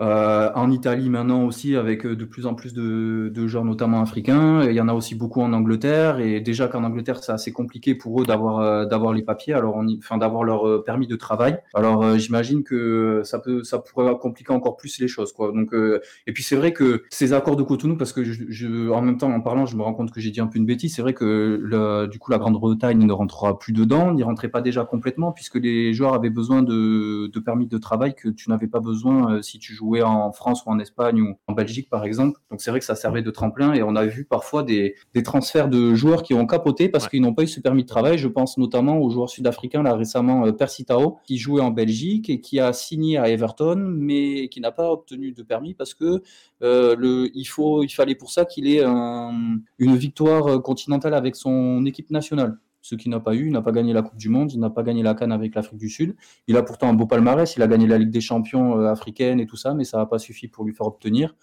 euh, 0.00 0.50
en 0.54 0.70
Italie 0.70 1.11
maintenant 1.11 1.44
aussi, 1.44 1.76
avec 1.76 2.06
euh, 2.06 2.16
de 2.16 2.25
plus 2.25 2.46
en 2.46 2.54
plus 2.54 2.72
de, 2.72 3.30
de 3.32 3.46
joueurs, 3.46 3.64
notamment 3.64 4.00
africains. 4.00 4.64
il 4.64 4.72
y 4.72 4.80
en 4.80 4.88
a 4.88 4.94
aussi 4.94 5.14
beaucoup 5.14 5.42
en 5.42 5.52
Angleterre. 5.52 6.18
Et 6.18 6.40
déjà 6.40 6.68
qu'en 6.68 6.84
Angleterre, 6.84 7.22
c'est 7.22 7.32
assez 7.32 7.52
compliqué 7.52 7.94
pour 7.94 8.22
eux 8.22 8.25
d'avoir 8.25 8.61
euh, 8.61 8.87
d'avoir 8.87 9.12
les 9.12 9.22
papiers, 9.22 9.54
alors 9.54 9.76
on 9.76 9.87
enfin 9.99 10.18
d'avoir 10.18 10.44
leur 10.44 10.84
permis 10.84 11.06
de 11.06 11.16
travail. 11.16 11.58
Alors 11.75 12.18
j'imagine 12.18 12.64
que 12.64 13.22
ça 13.25 13.38
peut 13.38 13.62
ça 13.64 13.78
pourrait 13.78 14.16
compliquer 14.18 14.52
encore 14.52 14.76
plus 14.76 14.99
les 14.99 15.08
choses, 15.08 15.32
quoi. 15.32 15.52
Donc 15.52 15.75
et 16.26 16.32
puis 16.32 16.42
c'est 16.42 16.56
vrai 16.56 16.72
que 16.72 17.04
ces 17.11 17.32
accords 17.32 17.56
de 17.56 17.62
Cotonou, 17.62 17.96
parce 17.96 18.12
que 18.12 18.25
je, 18.25 18.90
en 18.90 19.02
même 19.02 19.18
temps 19.18 19.30
en 19.32 19.40
parlant, 19.40 19.66
je 19.66 19.76
me 19.76 19.82
rends 19.82 19.94
compte 19.94 20.11
que 20.11 20.20
j'ai 20.20 20.30
dit 20.30 20.40
un 20.40 20.46
peu 20.46 20.58
une 20.58 20.66
bêtise. 20.66 20.94
C'est 20.94 21.02
vrai 21.02 21.14
que 21.14 21.61
le, 21.62 22.06
du 22.06 22.18
coup 22.18 22.30
la 22.30 22.38
Grande-Bretagne 22.38 22.99
ne 22.99 23.12
rentrera 23.12 23.58
plus 23.58 23.72
dedans, 23.72 24.12
n'y 24.12 24.22
rentrait 24.22 24.49
pas 24.49 24.62
déjà 24.62 24.84
complètement, 24.84 25.32
puisque 25.32 25.56
les 25.56 25.92
joueurs 25.92 26.14
avaient 26.14 26.30
besoin 26.30 26.62
de, 26.62 27.28
de 27.28 27.40
permis 27.40 27.66
de 27.66 27.78
travail 27.78 28.14
que 28.14 28.28
tu 28.28 28.50
n'avais 28.50 28.68
pas 28.68 28.80
besoin 28.80 29.42
si 29.42 29.58
tu 29.58 29.75
jouais 29.75 29.81
en 30.02 30.32
France 30.32 30.64
ou 30.64 30.70
en 30.70 30.78
Espagne 30.78 31.20
ou 31.20 31.34
en 31.46 31.52
Belgique, 31.52 31.88
par 31.90 32.04
exemple. 32.04 32.40
Donc 32.50 32.60
c'est 32.60 32.70
vrai 32.70 32.80
que 32.80 32.86
ça 32.86 32.94
servait 32.94 33.22
de 33.22 33.30
tremplin 33.30 33.74
et 33.74 33.82
on 33.82 33.96
a 33.96 34.04
vu 34.04 34.24
parfois 34.24 34.62
des, 34.62 34.94
transferts 35.24 35.68
de 35.68 35.94
joueurs 35.94 36.22
qui 36.22 36.34
ont 36.34 36.46
capoté 36.46 36.88
parce 36.88 37.08
qu'ils 37.08 37.22
n'ont 37.22 37.34
pas 37.34 37.42
eu 37.42 37.48
ce 37.48 37.60
permis 37.60 37.82
de 37.82 37.88
travail. 37.88 38.18
Je 38.18 38.28
pense 38.28 38.58
notamment 38.58 38.98
aux 38.98 39.10
joueurs 39.10 39.28
sud-africains, 39.28 39.82
là 39.82 39.94
récemment, 39.94 40.46
euh, 40.46 40.52
Persitao, 40.52 41.18
qui 41.24 41.38
jouait 41.38 41.60
en 41.60 41.70
Belgique 41.70 42.30
et 42.30 42.40
qui 42.40 42.60
a 42.60 42.72
signé 42.72 43.18
à 43.18 43.28
Everton, 43.28 43.76
mais 43.76 44.48
qui 44.48 44.60
n'a 44.60 44.72
pas 44.72 44.90
obtenu 44.90 45.32
de 45.32 45.42
permis 45.42 45.74
parce 45.74 45.94
que 45.94 46.22
euh, 46.62 46.94
le, 46.96 47.30
il, 47.34 47.44
faut, 47.44 47.82
il 47.82 47.90
fallait 47.90 48.14
pour 48.14 48.30
ça 48.30 48.44
qu'il 48.44 48.66
ait 48.66 48.82
une 48.82 49.96
victoire 49.96 50.62
continentale 50.62 51.14
avec 51.14 51.36
son 51.36 51.84
équipe 51.86 52.10
nationale 52.10 52.58
ce 52.82 52.94
qu'il 52.94 53.10
n'a 53.10 53.20
pas 53.20 53.34
eu. 53.34 53.46
Il 53.46 53.52
n'a 53.52 53.62
pas 53.62 53.72
gagné 53.72 53.92
la 53.92 54.02
Coupe 54.02 54.18
du 54.18 54.28
Monde, 54.28 54.52
il 54.52 54.60
n'a 54.60 54.70
pas 54.70 54.82
gagné 54.82 55.02
la 55.02 55.14
Cannes 55.14 55.32
avec 55.32 55.54
l'Afrique 55.54 55.78
du 55.78 55.88
Sud. 55.88 56.14
Il 56.46 56.56
a 56.56 56.62
pourtant 56.62 56.88
un 56.88 56.94
beau 56.94 57.06
palmarès, 57.06 57.56
il 57.56 57.62
a 57.62 57.66
gagné 57.66 57.86
la 57.86 57.98
Ligue 57.98 58.10
des 58.10 58.20
Champions 58.20 58.78
euh, 58.78 58.90
africaine 58.90 59.40
et 59.40 59.46
tout 59.46 59.56
ça, 59.56 59.72
mais 59.72 59.84
ça 59.84 59.96
n'a 59.98 60.06
pas 60.06 60.18
suffi 60.18 60.48
pour 60.48 60.64
lui 60.64 60.74
faire 60.74 60.86
obtenir. 60.86 61.34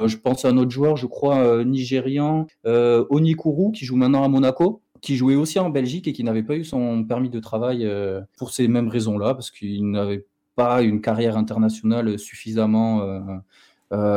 Euh, 0.00 0.08
je 0.08 0.16
pense 0.16 0.44
à 0.44 0.48
un 0.48 0.56
autre 0.56 0.70
joueur, 0.70 0.96
je 0.96 1.06
crois, 1.06 1.38
euh, 1.38 1.64
nigérian, 1.64 2.46
Onikuru, 2.64 3.72
qui 3.72 3.84
joue 3.84 3.96
maintenant 3.96 4.24
à 4.24 4.28
Monaco, 4.28 4.80
qui 5.02 5.16
jouait 5.16 5.34
aussi 5.34 5.58
en 5.58 5.68
Belgique 5.68 6.08
et 6.08 6.12
qui 6.14 6.24
n'avait 6.24 6.42
pas 6.42 6.56
eu 6.56 6.64
son 6.64 7.04
permis 7.04 7.28
de 7.28 7.40
travail 7.40 7.86
pour 8.38 8.52
ces 8.52 8.68
mêmes 8.68 8.88
raisons-là, 8.88 9.34
parce 9.34 9.50
qu'il 9.50 9.90
n'avait 9.90 10.24
pas 10.54 10.82
une 10.82 11.00
carrière 11.00 11.36
internationale 11.36 12.18
suffisamment 12.18 13.02
euh, 13.02 13.20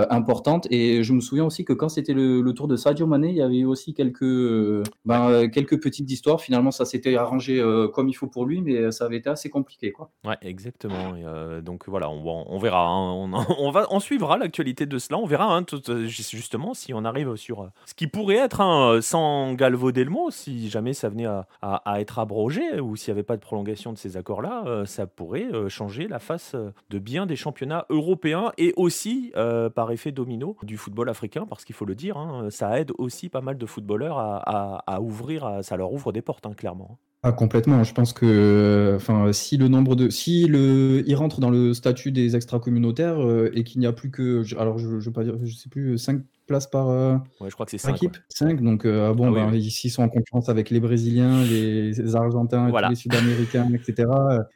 importante. 0.10 0.67
Et 0.72 1.03
je 1.03 1.13
me 1.13 1.22
souviens 1.22 1.46
aussi 1.46 1.65
que 1.65 1.74
quand 1.74 1.89
c'était 1.89 2.13
le, 2.13 2.43
tour 2.53 2.67
de 2.67 2.75
Sadio 2.75 3.05
Mané, 3.05 3.29
il 3.29 3.36
y 3.36 3.41
avait 3.41 3.63
aussi 3.63 3.93
quelques, 3.93 4.24
euh, 4.24 4.84
ben, 5.05 5.29
euh, 5.29 5.48
quelques 5.48 5.81
petites 5.81 6.10
histoires. 6.10 6.41
Finalement, 6.41 6.72
ça 6.72 6.86
s'était 6.86 7.15
arrangé 7.15 7.63
comme 7.93 8.10
il 8.10 8.13
faut 8.13 8.27
pour 8.27 8.46
lui, 8.46 8.62
mais 8.62 8.91
ça 8.91 9.05
avait 9.05 9.17
été 9.17 9.29
assez 9.29 9.50
compliqué. 9.50 9.91
Quoi. 9.91 10.10
Ouais, 10.25 10.38
exactement. 10.41 11.13
donc 11.62 11.88
voilà, 11.88 12.10
on, 12.10 12.57
verra. 12.57 12.88
Hein. 12.88 13.31
On, 13.60 13.72
va, 13.72 13.88
on 13.89 14.00
suivra 14.00 14.38
l'actualité 14.38 14.86
de 14.86 14.98
cela. 14.98 15.17
On 15.17 15.25
verra 15.25 15.56
hein, 15.56 15.65
justement 16.06 16.73
si 16.73 16.93
on 16.93 17.04
arrive 17.06 17.36
sur 17.36 17.69
ce 17.86 17.93
qui 17.93 18.08
pourrait 18.08 18.36
être 18.36 18.62
hein, 18.62 18.99
sans 19.02 19.54
Galvo 19.54 19.91
Delmo, 19.91 20.30
si 20.32 20.69
jamais 20.69 20.93
ça 20.93 21.10
venait 21.10 21.25
à, 21.25 21.99
être 21.99 22.19
abrogé 22.19 22.80
ou 22.80 22.95
s'il 22.95 23.13
n'y 23.13 23.19
avait 23.19 23.25
pas 23.25 23.36
de 23.36 23.41
prolongation 23.41 23.93
de 23.93 23.97
ces 23.97 24.17
accords-là, 24.17 24.84
ça 24.86 25.08
pourrait 25.08 25.47
changer 25.69 26.08
la 26.08 26.19
face 26.19 26.56
de 26.89 26.99
bien 26.99 27.25
des 27.25 27.36
championnats 27.36 27.86
européens 27.89 28.52
et 28.58 28.73
aussi 28.75 29.32
euh, 29.36 29.66
par 29.69 29.91
effet 29.91 30.12
domino 30.12 30.56
du 30.63 30.77
football 30.77 31.10
africain, 31.10 31.45
parce 31.47 31.65
qu'il 31.65 31.75
faut 31.75 31.86
le 31.86 31.95
dire, 31.95 32.17
hein, 32.17 32.47
ça 32.49 32.80
aide 32.80 32.91
aussi 32.97 33.30
pas 33.30 33.41
mal 33.41 33.58
de 33.58 33.65
footballeurs 33.65 34.17
à, 34.17 35.01
ouvrir, 35.01 35.60
ça 35.62 35.77
leur 35.77 35.91
ouvre 35.91 36.12
des 36.12 36.21
portes, 36.21 36.45
hein, 36.45 36.53
clairement. 36.56 36.97
Ah, 37.23 37.32
complètement. 37.32 37.84
Je 37.84 37.93
pense 37.93 38.13
que, 38.13 38.93
enfin, 38.95 39.34
si 39.34 39.58
le 39.58 39.67
nombre 39.67 39.95
de, 39.95 40.10
si 40.10 40.45
le, 40.47 41.03
il 41.08 41.15
rentre 41.15 41.39
dans 41.39 41.49
le 41.49 41.73
statut 41.73 42.12
des 42.12 42.36
extra-communautaires 42.36 43.19
euh, 43.19 43.51
et 43.53 43.63
qu'il 43.63 43.82
n'y 43.82 43.88
a 43.88 43.91
plus 43.91 44.12
que, 44.12 44.43
alors 44.58 44.77
je, 44.77 44.99
je, 44.99 45.10
pas 45.10 45.23
dire, 45.23 45.36
je 45.43 45.56
sais 45.56 45.69
plus, 45.69 45.97
5 45.97 46.21
places 46.47 46.67
par, 46.67 46.89
euh, 46.89 47.17
je 47.45 47.53
crois 47.53 47.65
que 47.65 47.77
c'est 47.77 47.89
équipe. 47.91 48.17
5. 48.29 48.62
Donc, 48.62 48.86
euh, 48.86 49.10
ah 49.10 49.13
bon, 49.13 49.27
ah 49.31 49.51
ben, 49.51 49.53
ici, 49.53 49.88
ils 49.88 49.91
sont 49.91 50.03
en 50.03 50.10
concurrence 50.10 50.49
avec 50.49 50.69
les 50.69 50.79
Brésiliens, 50.79 51.43
les, 51.43 52.15
Argentins, 52.15 52.71
les 52.89 52.95
Sud-Américains, 52.95 53.69
etc. 53.73 54.10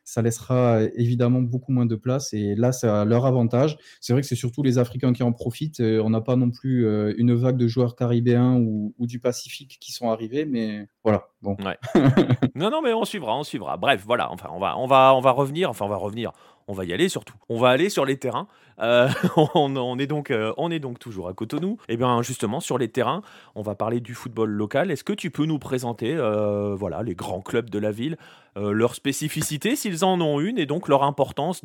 Ça 0.04 0.22
laissera 0.22 0.82
évidemment 0.96 1.42
beaucoup 1.42 1.72
moins 1.72 1.86
de 1.86 1.96
place. 1.96 2.34
Et 2.34 2.56
là, 2.56 2.72
c'est 2.72 2.88
à 2.88 3.06
leur 3.06 3.26
avantage. 3.26 3.78
C'est 4.00 4.14
vrai 4.14 4.22
que 4.22 4.28
c'est 4.28 4.36
surtout 4.36 4.64
les 4.64 4.78
Africains 4.78 5.14
qui 5.14 5.24
en 5.24 5.32
profitent. 5.32 5.82
On 5.82 6.10
n'a 6.10 6.22
pas 6.22 6.36
non 6.36 6.50
plus 6.50 6.88
une 7.18 7.36
vague 7.36 7.58
de 7.58 7.68
joueurs 7.68 7.96
caribéens 7.96 8.56
ou, 8.56 8.96
ou, 8.98 9.06
du 9.06 9.20
Pacifique 9.20 9.78
qui 9.80 9.92
sont 9.92 10.10
arrivés, 10.10 10.46
mais 10.46 10.88
voilà. 11.04 11.28
Bon. 11.42 11.58
non, 12.56 12.70
non, 12.70 12.82
mais 12.82 12.94
on 12.94 13.06
suivra, 13.06 13.38
on 13.38 13.44
suivra. 13.44 13.78
Bref, 13.78 14.04
voilà. 14.06 14.32
Enfin, 14.32 14.50
on 14.54 14.60
va, 14.60 14.78
on 14.78 14.88
va, 14.88 15.14
on 15.16 15.22
va 15.22 15.32
revenir. 15.32 15.70
Enfin, 15.70 15.86
on 15.86 15.90
va 15.90 15.98
revenir 15.98 16.32
on 16.68 16.74
va 16.74 16.86
y 16.86 16.94
aller 16.94 17.10
surtout. 17.10 17.34
On 17.50 17.60
va 17.60 17.70
aller 17.70 17.90
sur 17.90 18.06
les 18.06 18.18
terrains. 18.18 18.48
Euh, 18.80 19.10
on, 19.56 20.00
est 20.00 20.08
donc, 20.08 20.32
euh, 20.32 20.54
on 20.58 20.72
est 20.72 20.80
donc 20.80 21.00
toujours 21.00 21.28
à 21.28 21.34
Cotonou. 21.34 21.78
Et 21.88 21.94
eh 21.94 21.98
bien 21.98 22.22
justement 22.22 22.60
sur 22.60 22.78
les 22.78 22.88
terrains, 22.88 23.22
on 23.56 23.62
va 23.62 23.76
parler 23.76 24.00
du 24.00 24.14
football 24.14 24.50
local. 24.50 24.92
Est-ce 24.92 25.04
que 25.04 25.14
tu 25.14 25.32
peux 25.32 25.46
nous 25.46 25.60
présenter, 25.60 26.16
euh, 26.16 26.76
voilà, 26.76 27.04
les 27.04 27.16
grands 27.16 27.42
clubs 27.42 27.70
de 27.70 27.80
la 27.80 27.92
ville, 27.92 28.18
leurs 28.58 28.96
spécificités 28.96 29.78
s'ils 29.78 30.04
en 30.04 30.20
ont 30.20 30.42
une 30.42 30.58
et 30.58 30.66
donc 30.66 30.90
leur 30.90 31.04
importance 31.04 31.62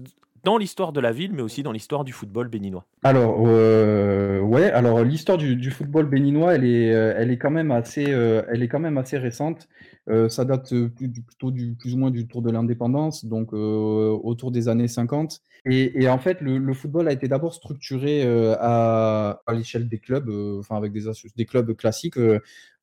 dans 0.46 0.58
l'histoire 0.58 0.92
de 0.92 1.00
la 1.00 1.10
ville, 1.10 1.32
mais 1.34 1.42
aussi 1.42 1.64
dans 1.64 1.72
l'histoire 1.72 2.04
du 2.04 2.12
football 2.12 2.46
béninois 2.46 2.86
Alors, 3.02 3.40
ouais, 3.40 4.70
alors 4.70 5.02
l'histoire 5.02 5.36
du, 5.36 5.70
football 5.72 6.06
béninois, 6.06 6.54
elle 6.54 6.64
est, 6.64 6.86
elle 6.86 7.32
est 7.32 7.36
quand 7.36 7.50
même 7.50 7.72
assez, 7.72 8.04
elle 8.04 8.62
est 8.62 8.68
quand 8.68 8.78
même 8.78 8.96
assez 8.96 9.18
récente. 9.18 9.68
Euh, 10.08 10.28
ça 10.28 10.44
date 10.44 10.72
euh, 10.72 10.88
plutôt 10.88 11.50
du, 11.50 11.74
plus 11.74 11.94
ou 11.94 11.98
moins 11.98 12.12
du 12.12 12.28
tour 12.28 12.40
de 12.40 12.50
l'indépendance, 12.50 13.24
donc 13.24 13.52
euh, 13.52 14.16
autour 14.22 14.52
des 14.52 14.68
années 14.68 14.86
50. 14.86 15.42
Et, 15.68 16.08
en 16.08 16.18
fait, 16.18 16.40
le, 16.40 16.74
football 16.74 17.08
a 17.08 17.12
été 17.12 17.26
d'abord 17.26 17.52
structuré 17.52 18.22
à, 18.60 19.40
l'échelle 19.52 19.88
des 19.88 19.98
clubs, 19.98 20.30
enfin 20.60 20.76
avec 20.76 20.92
des, 20.92 21.10
des 21.34 21.44
clubs 21.44 21.74
classiques, 21.74 22.18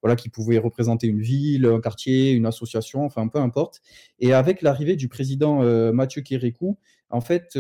voilà, 0.01 0.17
qui 0.17 0.27
pouvaient 0.27 0.57
représenter 0.57 1.07
une 1.07 1.21
ville, 1.21 1.65
un 1.65 1.79
quartier, 1.79 2.31
une 2.33 2.45
association, 2.45 3.05
enfin 3.05 3.29
peu 3.29 3.39
importe. 3.39 3.81
Et 4.19 4.33
avec 4.33 4.61
l'arrivée 4.61 4.97
du 4.97 5.07
président 5.07 5.61
Mathieu 5.93 6.21
Kérékou, 6.23 6.77
en 7.13 7.21
fait, 7.21 7.57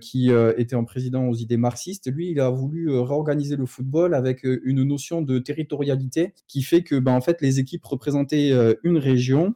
qui 0.00 0.30
était 0.58 0.76
un 0.76 0.84
président 0.84 1.26
aux 1.26 1.34
idées 1.34 1.56
marxistes, 1.56 2.12
lui, 2.12 2.30
il 2.30 2.40
a 2.40 2.50
voulu 2.50 2.90
réorganiser 2.90 3.56
le 3.56 3.64
football 3.66 4.14
avec 4.14 4.44
une 4.44 4.82
notion 4.84 5.22
de 5.22 5.38
territorialité 5.38 6.34
qui 6.46 6.62
fait 6.62 6.82
que, 6.82 6.98
ben, 6.98 7.12
en 7.12 7.20
fait, 7.22 7.40
les 7.40 7.58
équipes 7.58 7.84
représentaient 7.84 8.52
une 8.84 8.98
région. 8.98 9.54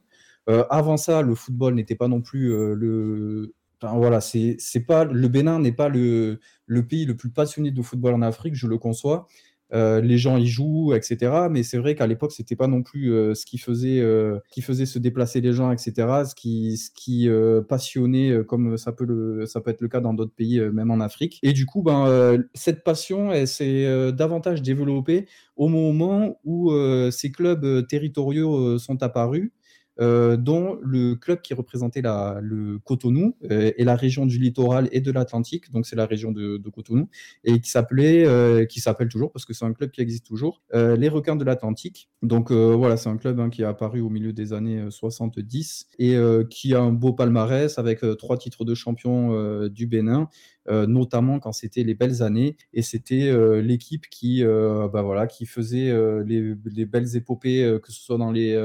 avant 0.71 0.97
ça, 0.97 1.21
le 1.23 1.35
football 1.35 1.75
n'était 1.75 1.95
pas 1.95 2.09
non 2.09 2.23
plus 2.23 2.49
le. 2.75 3.55
Voilà, 3.83 4.23
c'est 4.23 4.57
pas 4.87 5.05
le 5.05 5.29
Bénin 5.29 5.59
n'est 5.59 5.73
pas 5.73 5.91
le, 5.91 6.41
le 6.67 6.87
pays 6.87 7.05
le 7.05 7.15
plus 7.15 7.29
passionné 7.29 7.71
de 7.71 7.83
football 7.83 8.15
en 8.15 8.23
Afrique, 8.23 8.55
je 8.55 8.67
le 8.67 8.79
conçois. 8.79 9.27
Euh, 9.75 10.01
les 10.01 10.19
gens 10.19 10.37
y 10.37 10.47
jouent, 10.47 10.95
etc. 10.95 11.49
Mais 11.51 11.63
c'est 11.65 11.79
vrai 11.79 11.95
qu'à 11.95 12.07
l'époque, 12.07 12.33
c'était 12.33 12.55
pas 12.55 12.69
non 12.69 12.83
plus 12.83 13.13
euh, 13.13 13.35
ce 13.35 13.45
qui 13.45 13.59
faisait, 13.59 14.01
euh, 14.01 14.39
qui 14.51 14.63
faisait 14.63 14.87
se 14.87 15.01
déplacer 15.01 15.41
les 15.41 15.53
gens, 15.53 15.73
etc. 15.73 15.93
Ce 16.25 16.35
qui, 16.35 17.29
passionnait, 17.69 18.45
comme 18.47 18.77
ça 18.77 18.93
peut, 18.93 19.05
le, 19.05 19.47
ça 19.47 19.61
peut 19.61 19.71
être 19.71 19.81
le 19.81 19.89
cas 19.89 20.01
dans 20.01 20.15
d'autres 20.15 20.35
pays, 20.35 20.61
même 20.61 20.91
en 20.91 21.01
Afrique. 21.01 21.41
Et 21.43 21.53
du 21.53 21.67
coup, 21.67 21.83
ben, 21.83 22.45
cette 22.55 22.85
passion, 22.85 23.33
elle 23.33 23.49
s'est 23.49 24.13
davantage 24.13 24.63
développée 24.63 25.27
au 25.57 25.69
moment 25.69 26.39
où 26.45 26.73
ces 27.11 27.31
clubs 27.33 27.87
territoriaux 27.87 28.79
sont 28.79 29.03
apparus. 29.03 29.53
Euh, 30.01 30.37
dont 30.37 30.77
le 30.83 31.15
club 31.15 31.41
qui 31.41 31.55
représentait 31.55 32.03
la, 32.03 32.41
le 32.43 32.81
Cotonou 32.81 33.37
euh, 33.49 33.71
et 33.77 33.85
la 33.85 33.95
région 33.95 34.27
du 34.27 34.41
littoral 34.41 34.89
et 34.91 35.01
de 35.01 35.13
l'Atlantique, 35.13 35.71
donc 35.71 35.87
c'est 35.87 35.95
la 35.95 36.07
région 36.07 36.33
de, 36.33 36.59
Cotonou, 36.69 37.09
et 37.45 37.61
qui 37.61 37.71
s'appelait, 37.71 38.27
euh, 38.27 38.65
qui 38.65 38.81
s'appelle 38.81 39.09
toujours, 39.09 39.31
parce 39.31 39.45
que 39.45 39.55
c'est 39.55 39.65
un 39.65 39.73
club 39.73 39.93
qui 39.93 40.01
existe 40.01 40.27
toujours, 40.27 40.63
les 40.73 41.09
Requins 41.09 41.37
de 41.37 41.45
l'Atlantique. 41.45 42.09
Donc 42.23 42.51
voilà, 42.51 42.97
c'est 42.97 43.09
un 43.09 43.17
club 43.17 43.39
hein, 43.39 43.51
qui 43.51 43.63
est 43.63 43.67
apparu 43.67 44.01
au 44.01 44.09
milieu 44.09 44.33
des 44.33 44.53
années 44.53 44.85
70 44.91 45.89
et 45.99 46.17
qui 46.51 46.75
a 46.75 46.81
un 46.81 46.93
beau 46.93 47.13
palmarès 47.13 47.79
avec 47.79 48.01
trois 48.19 48.37
titres 48.37 48.65
de 48.65 48.75
champion 48.75 49.69
du 49.69 49.87
Bénin. 49.87 50.29
notamment 50.69 51.39
quand 51.39 51.53
c'était 51.53 51.85
les 51.85 51.95
belles 51.95 52.23
années 52.23 52.57
et 52.73 52.83
c'était 52.83 53.33
l'équipe 53.63 54.09
qui, 54.09 54.43
bah 54.43 55.03
voilà, 55.03 55.27
qui 55.27 55.47
faisait 55.47 55.93
les, 56.25 56.55
les, 56.65 56.87
belles 56.87 57.17
épopées, 57.17 57.79
que 57.83 57.93
ce 57.93 58.01
soit 58.01 58.19
dans 58.19 58.33
les 58.33 58.57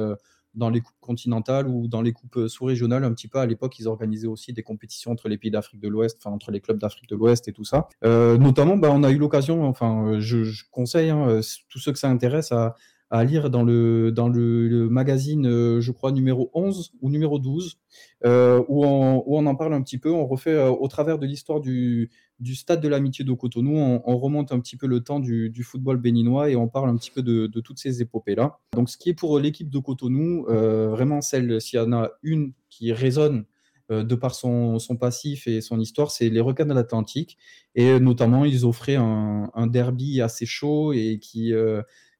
dans 0.55 0.69
les 0.69 0.81
coupes 0.81 0.99
continentales 0.99 1.67
ou 1.67 1.87
dans 1.87 2.01
les 2.01 2.11
coupes 2.11 2.47
sous-régionales. 2.47 3.03
Un 3.03 3.13
petit 3.13 3.27
peu 3.27 3.39
à 3.39 3.45
l'époque, 3.45 3.79
ils 3.79 3.87
organisaient 3.87 4.27
aussi 4.27 4.53
des 4.53 4.63
compétitions 4.63 5.11
entre 5.11 5.29
les 5.29 5.37
pays 5.37 5.51
d'Afrique 5.51 5.79
de 5.79 5.87
l'Ouest, 5.87 6.17
enfin 6.19 6.33
entre 6.33 6.51
les 6.51 6.59
clubs 6.59 6.79
d'Afrique 6.79 7.09
de 7.09 7.15
l'Ouest 7.15 7.47
et 7.47 7.53
tout 7.53 7.63
ça. 7.63 7.87
Euh, 8.03 8.37
notamment, 8.37 8.77
bah, 8.77 8.89
on 8.91 9.03
a 9.03 9.11
eu 9.11 9.17
l'occasion, 9.17 9.65
enfin, 9.65 10.19
je, 10.19 10.63
conseille 10.71 11.09
hein, 11.09 11.39
tous 11.69 11.79
ceux 11.79 11.91
que 11.91 11.99
ça 11.99 12.09
intéresse 12.09 12.51
à, 12.51 12.75
à 13.11 13.23
lire 13.23 13.49
dans 13.49 13.63
le, 13.63 14.11
dans 14.11 14.29
le, 14.29 14.87
magazine, 14.89 15.47
euh, 15.47 15.81
je 15.81 15.91
crois, 15.91 16.11
numéro 16.11 16.51
11 16.53 16.91
ou 17.01 17.09
numéro 17.09 17.39
12, 17.39 17.79
euh, 18.25 18.63
où, 18.67 18.85
on, 18.85 19.23
où, 19.25 19.37
on, 19.37 19.45
en 19.45 19.55
parle 19.55 19.73
un 19.73 19.81
petit 19.81 19.97
peu. 19.97 20.11
On 20.11 20.27
refait 20.27 20.53
euh, 20.53 20.69
au 20.69 20.87
travers 20.87 21.17
de 21.17 21.25
l'histoire 21.25 21.59
du, 21.59 22.11
du, 22.39 22.55
stade 22.55 22.81
de 22.81 22.87
l'amitié 22.87 23.25
de 23.25 23.33
Cotonou, 23.33 23.77
on, 23.77 24.01
on, 24.05 24.17
remonte 24.17 24.51
un 24.51 24.59
petit 24.59 24.77
peu 24.77 24.85
le 24.85 24.99
temps 25.01 25.19
du, 25.19 25.49
du, 25.49 25.63
football 25.63 25.97
béninois 25.97 26.49
et 26.51 26.55
on 26.55 26.67
parle 26.67 26.89
un 26.89 26.97
petit 26.97 27.11
peu 27.11 27.23
de, 27.23 27.47
de 27.47 27.61
toutes 27.61 27.79
ces 27.79 28.01
épopées-là. 28.01 28.59
Donc, 28.73 28.89
ce 28.89 28.97
qui 28.97 29.09
est 29.09 29.15
pour 29.15 29.39
l'équipe 29.39 29.69
de 29.69 29.79
Cotonou, 29.79 30.45
vraiment 30.47 31.21
celle, 31.21 31.59
s'il 31.59 31.79
y 31.79 31.81
en 31.81 31.93
a 31.93 32.11
une 32.21 32.53
qui 32.69 32.93
résonne 32.93 33.45
de 33.89 34.13
par 34.13 34.35
son, 34.35 34.77
son, 34.77 34.97
passif 34.97 35.47
et 35.47 35.61
son 35.61 35.79
histoire, 35.79 36.11
c'est 36.11 36.29
les 36.29 36.41
requins 36.41 36.67
de 36.67 36.75
l'Atlantique. 36.75 37.39
Et 37.73 37.99
notamment, 37.99 38.45
ils 38.45 38.63
offraient 38.63 38.97
un, 38.97 39.49
un, 39.55 39.65
derby 39.65 40.21
assez 40.21 40.45
chaud 40.45 40.93
et 40.93 41.17
qui, 41.19 41.53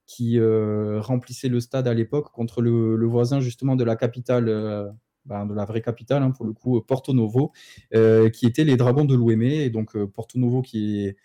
qui 0.09 0.39
euh, 0.39 0.99
remplissait 1.01 1.49
le 1.49 1.59
stade 1.59 1.87
à 1.87 1.93
l'époque 1.93 2.31
contre 2.31 2.63
le, 2.63 3.05
voisin 3.05 3.39
justement 3.39 3.75
de 3.75 3.83
la 3.83 3.95
capitale, 3.95 4.49
euh, 4.49 4.89
ben, 5.25 5.45
de 5.45 5.53
la 5.53 5.65
vraie 5.65 5.83
capitale 5.83 6.23
hein, 6.23 6.31
pour 6.31 6.47
le 6.47 6.53
coup, 6.53 6.81
Porto 6.81 7.13
Novo, 7.13 7.51
euh, 7.93 8.31
qui 8.31 8.47
étaient 8.47 8.63
les 8.63 8.75
Dragons 8.75 9.05
de 9.05 9.13
l'Ouémé. 9.13 9.63
Et 9.63 9.69
donc 9.69 9.95
Porto 10.05 10.39
Novo 10.39 10.63
qui 10.63 11.05
est 11.05 11.15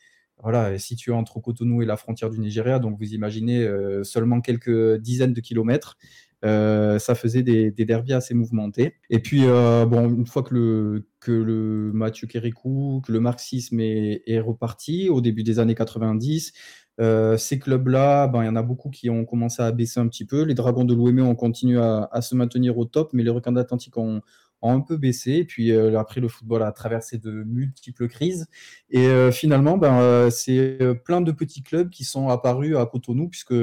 situé 0.77 1.13
entre 1.13 1.41
Cotonou 1.41 1.81
et 1.81 1.87
la 1.87 1.97
frontière 1.97 2.29
du 2.29 2.39
Nigeria, 2.39 2.79
donc 2.79 2.99
vous 2.99 3.15
imaginez 3.15 3.67
seulement 4.03 4.43
quelques 4.43 5.01
dizaines 5.01 5.33
de 5.33 5.41
kilomètres. 5.41 5.97
ça 6.43 7.15
faisait 7.15 7.43
des, 7.43 7.71
des 7.71 8.13
assez 8.13 8.35
mouvementés. 8.35 8.97
Et 9.09 9.21
puis, 9.21 9.45
bon, 9.45 10.11
une 10.11 10.27
fois 10.27 10.43
que 10.43 10.53
le, 10.53 11.09
que 11.21 11.33
le 11.33 11.91
Mathieu 11.95 12.27
Kérékou, 12.27 13.01
que 13.07 13.13
le 13.13 13.21
marxisme 13.21 13.81
est, 13.81 14.41
reparti 14.41 15.09
au 15.09 15.23
début 15.23 15.45
des 15.45 15.59
années 15.59 15.75
90, 15.75 16.53
euh, 17.01 17.37
ces 17.37 17.59
clubs-là, 17.59 18.29
ben, 18.29 18.43
il 18.43 18.47
y 18.47 18.49
en 18.49 18.57
a 18.57 18.63
beaucoup 18.63 18.91
qui 18.91 19.11
ont 19.11 19.25
commencé 19.25 19.63
à 19.63 19.73
baisser 19.73 20.01
un 20.01 20.09
petit 20.09 20.25
peu. 20.25 20.43
Les 20.43 20.55
Dragons 20.55 20.85
de 20.85 20.95
l'OM 20.95 21.19
ont 21.21 21.35
continué 21.35 21.81
à, 21.81 22.21
se 22.23 22.35
maintenir 22.35 22.79
au 22.79 22.85
top, 22.85 23.13
mais 23.13 23.23
les 23.23 23.31
Requins 23.31 23.53
d'Atlantique 23.53 23.97
ont, 23.97 24.23
un 24.67 24.81
peu 24.81 24.97
baissé. 24.97 25.33
Et 25.33 25.45
puis 25.45 25.73
euh, 25.73 25.99
après, 25.99 26.23
le 26.23 26.29
football 26.29 26.63
a 26.63 26.73
traversé 26.73 27.19
de 27.19 27.31
multiples 27.31 28.09
crises. 28.09 28.47
Et 28.89 29.09
euh, 29.09 29.31
finalement, 29.31 29.77
ben, 29.77 30.31
c'est 30.31 30.79
plein 31.05 31.21
de 31.21 31.33
petits 31.33 31.63
clubs 31.63 31.91
qui 31.91 32.05
sont 32.05 32.31
apparus 32.31 32.75
à 32.77 32.87
Cotonou, 32.87 33.29
puisque 33.29 33.55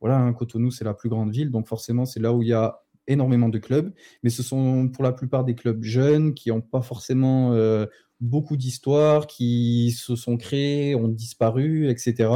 voilà, 0.00 0.18
hein, 0.18 0.34
Cotonou, 0.34 0.70
c'est 0.70 0.84
la 0.84 0.92
plus 0.92 1.08
grande 1.08 1.30
ville. 1.30 1.50
Donc 1.50 1.68
forcément, 1.68 2.04
c'est 2.04 2.20
là 2.20 2.34
où 2.34 2.42
il 2.42 2.48
y 2.48 2.52
a 2.52 2.82
énormément 3.06 3.48
de 3.48 3.56
clubs. 3.56 3.94
Mais 4.22 4.28
ce 4.28 4.42
sont 4.42 4.88
pour 4.88 5.04
la 5.04 5.12
plupart 5.12 5.42
des 5.44 5.54
clubs 5.54 5.82
jeunes 5.82 6.34
qui 6.34 6.50
n'ont 6.50 6.60
pas 6.60 6.82
forcément 6.82 7.52
beaucoup 8.20 8.56
d'histoires 8.56 9.26
qui 9.26 9.92
se 9.92 10.16
sont 10.16 10.36
créées, 10.36 10.94
ont 10.94 11.08
disparu, 11.08 11.88
etc. 11.90 12.30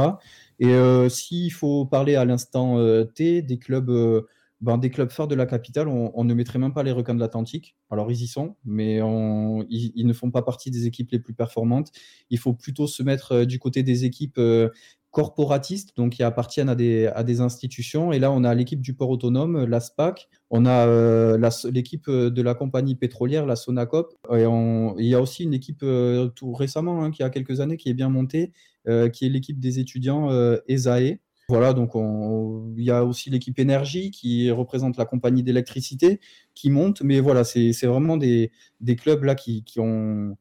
Et 0.59 0.67
euh, 0.67 1.09
s'il 1.09 1.51
faut 1.51 1.85
parler 1.85 2.15
à 2.15 2.25
l'instant 2.25 2.77
euh, 2.77 3.03
T 3.03 3.41
des 3.41 3.57
clubs, 3.57 3.89
euh, 3.89 4.27
ben, 4.61 4.77
des 4.77 4.91
clubs 4.91 5.09
phares 5.09 5.27
de 5.27 5.35
la 5.35 5.47
capitale, 5.47 5.87
on, 5.87 6.23
ne 6.23 6.33
mettrait 6.35 6.59
même 6.59 6.73
pas 6.73 6.83
les 6.83 6.91
requins 6.91 7.15
de 7.15 7.19
l'Atlantique. 7.19 7.75
Alors 7.89 8.11
ils 8.11 8.21
y 8.21 8.27
sont, 8.27 8.55
mais 8.63 8.97
ils, 8.97 10.05
ne 10.05 10.13
font 10.13 10.29
pas 10.29 10.43
partie 10.43 10.69
des 10.69 10.85
équipes 10.85 11.09
les 11.11 11.19
plus 11.19 11.33
performantes. 11.33 11.91
Il 12.29 12.37
faut 12.37 12.53
plutôt 12.53 12.85
se 12.85 13.01
mettre 13.01 13.43
du 13.43 13.57
côté 13.57 13.81
des 13.81 14.05
équipes 14.05 14.39
corporatistes, 15.11 15.95
donc 15.97 16.13
qui 16.13 16.23
appartiennent 16.23 16.69
à 16.69 16.75
des, 16.75 17.07
à 17.07 17.23
des 17.23 17.41
institutions. 17.41 18.11
Et 18.11 18.19
là, 18.19 18.31
on 18.31 18.43
a 18.43 18.55
l'équipe 18.55 18.81
du 18.81 18.93
port 18.93 19.09
autonome, 19.09 19.65
la 19.65 19.79
SPAC, 19.79 20.29
on 20.49 20.65
a 20.65 20.87
euh, 20.87 21.49
l'équipe 21.71 22.07
euh, 22.07 22.29
de 22.29 22.41
la 22.41 22.55
compagnie 22.55 22.95
pétrolière, 22.95 23.45
la 23.45 23.55
Sonacop, 23.55 24.13
et 24.31 24.43
il 24.43 25.05
y 25.05 25.15
a 25.15 25.21
aussi 25.21 25.43
une 25.43 25.53
équipe 25.53 25.83
euh, 25.83 26.27
tout 26.27 26.53
récemment, 26.53 27.03
hein, 27.03 27.11
qui 27.11 27.23
a 27.23 27.29
quelques 27.29 27.59
années, 27.59 27.77
qui 27.77 27.89
est 27.89 27.93
bien 27.93 28.09
montée, 28.09 28.51
qui 29.13 29.25
est 29.25 29.29
l'équipe 29.29 29.59
des 29.59 29.79
étudiants 29.79 30.31
ESAE. 30.67 31.19
Voilà, 31.49 31.73
donc 31.73 31.91
il 31.95 32.83
y 32.83 32.89
a 32.89 33.05
aussi 33.05 33.29
l'équipe 33.29 33.59
énergie 33.59 34.09
qui 34.09 34.49
représente 34.49 34.97
la 34.97 35.05
compagnie 35.05 35.43
d'électricité 35.43 36.19
qui 36.55 36.71
monte, 36.71 37.01
mais 37.03 37.19
voilà, 37.19 37.43
c'est 37.43 37.85
vraiment 37.85 38.17
des, 38.17 38.51
des 38.79 38.95
clubs 38.95 39.23
là 39.23 39.35
qui, 39.35 39.63
qui 39.63 39.79
ont 39.79 40.35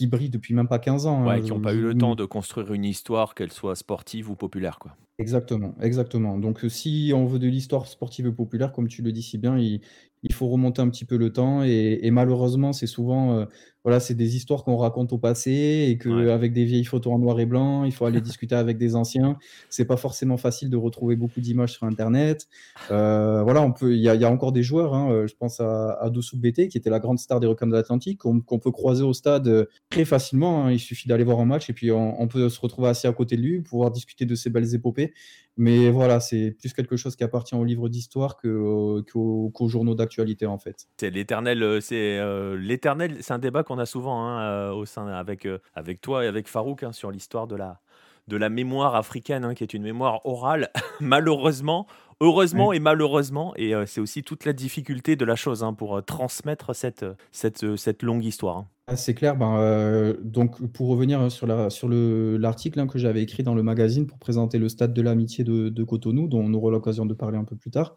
qui 0.00 0.06
brillent 0.06 0.30
depuis 0.30 0.54
même 0.54 0.66
pas 0.66 0.78
15 0.78 1.04
ans. 1.04 1.28
Hein, 1.28 1.42
qui 1.42 1.50
n'ont 1.50 1.60
pas 1.60 1.74
eu 1.74 1.82
le 1.82 1.94
temps 1.94 2.14
de 2.14 2.24
construire 2.24 2.72
une 2.72 2.86
histoire, 2.86 3.34
qu'elle 3.34 3.52
soit 3.52 3.76
sportive 3.76 4.30
ou 4.30 4.34
populaire. 4.34 4.78
Quoi. 4.78 4.96
Exactement, 5.18 5.74
exactement. 5.82 6.38
Donc, 6.38 6.64
euh, 6.64 6.70
si 6.70 7.12
on 7.14 7.26
veut 7.26 7.38
de 7.38 7.48
l'histoire 7.48 7.86
sportive 7.86 8.26
et 8.26 8.32
populaire, 8.32 8.72
comme 8.72 8.88
tu 8.88 9.02
le 9.02 9.12
dis 9.12 9.22
si 9.22 9.36
bien, 9.36 9.58
il, 9.58 9.82
il 10.22 10.32
faut 10.32 10.48
remonter 10.48 10.80
un 10.80 10.88
petit 10.88 11.04
peu 11.04 11.18
le 11.18 11.34
temps. 11.34 11.62
Et, 11.64 12.10
malheureusement, 12.10 12.72
c'est 12.72 12.86
souvent, 12.86 13.40
euh, 13.40 13.44
voilà, 13.84 13.98
c'est 14.00 14.14
des 14.14 14.36
histoires 14.36 14.62
qu'on 14.64 14.76
raconte 14.76 15.12
au 15.12 15.18
passé 15.18 15.86
et 15.88 15.98
qu'avec 15.98 16.52
des 16.52 16.64
vieilles 16.64 16.84
photos 16.84 17.14
en 17.14 17.18
noir 17.18 17.40
et 17.40 17.46
blanc, 17.46 17.84
il 17.84 17.92
faut 17.92 18.04
aller 18.04 18.20
discuter 18.20 18.54
avec 18.54 18.76
des 18.76 18.94
anciens. 18.94 19.38
C'est 19.68 19.86
pas 19.86 19.96
forcément 19.96 20.36
facile 20.36 20.68
de 20.70 20.76
retrouver 20.76 21.16
beaucoup 21.16 21.40
d'images 21.40 21.72
sur 21.72 21.86
Internet. 21.86 22.48
Euh, 22.90 23.42
voilà, 23.42 23.62
on 23.62 23.72
peut, 23.72 23.94
il 23.94 24.00
y, 24.00 24.08
a, 24.08 24.30
encore 24.30 24.52
des 24.52 24.62
joueurs. 24.62 24.94
Hein, 24.94 25.26
je 25.26 25.34
pense 25.34 25.60
à, 25.60 25.92
à 26.00 26.10
Dossou 26.10 26.38
BT, 26.38 26.68
qui 26.68 26.76
était 26.76 26.90
la 26.90 27.00
grande 27.00 27.18
star 27.18 27.40
des 27.40 27.46
Requins 27.46 27.66
de 27.66 27.72
l'Atlantique, 27.72 28.18
qu'on 28.18 28.58
peut 28.58 28.70
croiser 28.70 29.02
au 29.02 29.12
stade 29.12 29.68
très 29.88 30.04
facilement. 30.04 30.66
Hein. 30.66 30.72
Il 30.72 30.78
suffit 30.78 31.08
d'aller 31.08 31.24
voir 31.24 31.40
un 31.40 31.46
match 31.46 31.70
et 31.70 31.72
puis 31.72 31.90
on, 31.90 32.20
on, 32.20 32.28
peut 32.28 32.48
se 32.48 32.60
retrouver 32.60 32.88
assis 32.88 33.06
à 33.06 33.12
côté 33.12 33.36
de 33.36 33.42
lui, 33.42 33.60
pouvoir 33.60 33.90
discuter 33.90 34.26
de 34.26 34.34
ses 34.34 34.50
belles 34.50 34.74
épopées. 34.74 35.14
Mais 35.56 35.90
voilà, 35.90 36.20
c'est 36.20 36.56
plus 36.58 36.72
quelque 36.72 36.96
chose 36.96 37.16
qui 37.16 37.24
appartient 37.24 37.54
aux 37.54 37.64
livres 37.64 37.90
d'histoire 37.90 38.38
qu'aux 38.38 39.68
journaux 39.68 39.94
d'actualité 39.94 40.46
en 40.46 40.58
fait. 40.58 40.86
C'est 40.96 41.10
l'éternel, 41.10 41.62
euh, 41.62 41.80
c'est 41.80 42.18
euh, 42.18 42.56
l'éternel, 42.56 43.18
c'est 43.20 43.34
un 43.34 43.38
débat 43.38 43.62
qu'on 43.70 43.78
a 43.78 43.86
souvent 43.86 44.26
hein, 44.26 44.40
euh, 44.40 44.72
au 44.72 44.84
sein 44.84 45.06
avec 45.06 45.46
avec 45.74 46.00
toi 46.00 46.24
et 46.24 46.28
avec 46.28 46.48
Farouk 46.48 46.82
hein, 46.82 46.92
sur 46.92 47.10
l'histoire 47.10 47.46
de 47.46 47.56
la 47.56 47.80
de 48.28 48.36
la 48.36 48.48
mémoire 48.48 48.94
africaine, 48.94 49.44
hein, 49.44 49.54
qui 49.54 49.64
est 49.64 49.74
une 49.74 49.82
mémoire 49.82 50.24
orale, 50.24 50.70
malheureusement, 51.00 51.86
heureusement 52.20 52.72
et 52.72 52.78
malheureusement, 52.78 53.54
et 53.56 53.72
c'est 53.86 54.00
aussi 54.00 54.22
toute 54.22 54.44
la 54.44 54.52
difficulté 54.52 55.16
de 55.16 55.24
la 55.24 55.34
chose 55.34 55.64
pour 55.76 56.04
transmettre 56.04 56.76
cette, 56.76 57.04
cette, 57.32 57.76
cette 57.76 58.02
longue 58.04 58.24
histoire. 58.24 58.66
Ah, 58.92 58.96
c'est 58.96 59.14
clair. 59.14 59.36
Ben, 59.36 59.56
euh, 59.56 60.16
donc, 60.20 60.60
pour 60.72 60.88
revenir 60.88 61.30
sur 61.30 61.46
la, 61.46 61.70
sur 61.70 61.86
le, 61.86 62.36
l'article 62.38 62.84
que 62.88 62.98
j'avais 62.98 63.22
écrit 63.22 63.44
dans 63.44 63.54
le 63.54 63.62
magazine 63.62 64.04
pour 64.04 64.18
présenter 64.18 64.58
le 64.58 64.68
stade 64.68 64.92
de 64.92 65.00
l'amitié 65.00 65.44
de, 65.44 65.68
de 65.68 65.84
Cotonou, 65.84 66.26
dont 66.26 66.40
on 66.40 66.52
aura 66.54 66.72
l'occasion 66.72 67.06
de 67.06 67.14
parler 67.14 67.38
un 67.38 67.44
peu 67.44 67.54
plus 67.54 67.70
tard, 67.70 67.94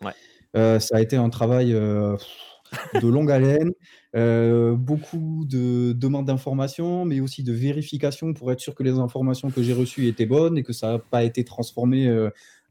euh, 0.56 0.78
ça 0.78 0.98
a 0.98 1.02
été 1.02 1.16
un 1.16 1.32
travail 1.32 1.74
euh, 1.74 2.16
de 3.02 3.08
longue 3.08 3.32
haleine, 3.32 3.72
beaucoup 4.14 5.46
de 5.46 5.94
demandes 5.94 6.28
d'informations, 6.28 7.06
mais 7.06 7.20
aussi 7.20 7.44
de 7.44 7.52
vérification 7.52 8.34
pour 8.34 8.52
être 8.52 8.60
sûr 8.60 8.76
que 8.76 8.84
les 8.84 9.00
informations 9.00 9.50
que 9.50 9.64
j'ai 9.64 9.74
reçues 9.74 10.08
étaient 10.08 10.26
bonnes 10.26 10.58
et 10.58 10.64
que 10.64 10.74
ça 10.74 10.94
n'a 10.94 11.00
pas 11.00 11.24
été 11.24 11.44
transformé 11.44 12.08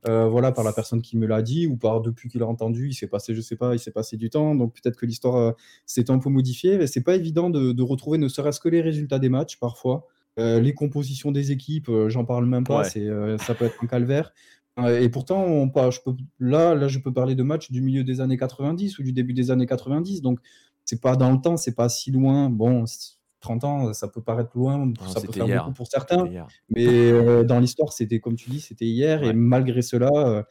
euh, 0.09 0.27
voilà, 0.27 0.51
par 0.51 0.65
la 0.65 0.73
personne 0.73 1.01
qui 1.01 1.17
me 1.17 1.27
l'a 1.27 1.43
dit 1.43 1.69
ou 1.69 1.77
par 1.77 2.01
depuis 2.01 2.29
qu'il 2.29 2.43
a 2.43 2.47
entendu, 2.47 2.89
il 2.89 2.95
s'est 2.95 3.07
passé, 3.07 3.37
je 3.37 3.41
sais 3.41 3.55
pas, 3.55 3.75
il 3.75 3.79
s'est 3.79 3.93
passé 3.93 4.17
du 4.17 4.31
temps, 4.31 4.57
donc 4.57 4.75
peut-être 4.75 4.97
que 4.97 5.07
l'histoire 5.07 5.37
euh, 5.37 5.53
s'est 5.87 6.11
un 6.11 6.19
peu 6.19 6.29
modifiée. 6.29 6.77
Mais 6.77 6.89
c'est 6.89 7.03
pas 7.03 7.15
évident 7.15 7.51
de, 7.51 7.83
retrouver 7.83 8.19
ne 8.19 8.29
serait-ce 8.29 8.59
que 8.59 8.69
les 8.69 8.81
résultats 8.81 9.21
des 9.21 9.29
matchs 9.29 9.59
parfois, 9.61 10.07
euh, 10.41 10.61
les 10.61 10.75
compositions 10.75 11.31
des 11.31 11.53
équipes, 11.53 11.89
j'en 12.09 12.25
parle 12.25 12.47
même 12.47 12.65
pas, 12.65 12.85
c'est 12.85 13.09
ça 13.39 13.55
peut 13.55 13.67
être 13.67 13.77
un 13.83 13.87
calvaire. 13.87 14.33
et 14.89 15.09
pourtant, 15.09 15.45
on, 15.45 15.71
je 15.91 16.01
peux, 16.05 16.15
là, 16.41 16.75
là, 16.75 16.89
je 16.89 16.99
peux 16.99 17.13
parler 17.13 17.37
de 17.37 17.43
matchs 17.45 17.71
du 17.71 17.81
milieu 17.81 18.03
des 18.03 18.21
années 18.21 18.37
90 18.37 18.99
ou 18.99 19.03
du 19.05 19.13
début 19.13 19.35
des 19.35 19.53
années 19.53 19.67
90, 19.67 20.21
donc 20.21 20.41
c'est 20.85 21.01
pas 21.01 21.17
dans 21.17 21.31
le 21.31 21.41
temps, 21.41 21.57
c'est 21.57 21.75
pas 21.75 21.89
si 21.89 22.11
loin. 22.11 22.51
Bon, 22.51 22.85
30 23.43 23.65
ans, 23.65 23.93
ça 23.93 24.09
peut 24.09 24.23
paraître 24.23 24.57
loin, 24.57 24.93
ça 25.13 25.21
peut 25.21 25.33
faire 25.33 25.47
beaucoup 25.47 25.73
pour 25.73 25.87
certains, 25.87 26.25
mais 26.71 26.87
euh, 26.87 27.45
dans 27.45 27.59
l'histoire, 27.61 27.93
c'était 27.93 28.21
comme 28.21 28.37
tu 28.37 28.49
dis, 28.49 28.61
c'était 28.61 28.87
hier, 28.87 29.23
et 29.23 29.35
malgré 29.35 29.83
cela, 29.83 30.11
euh, 30.15 30.43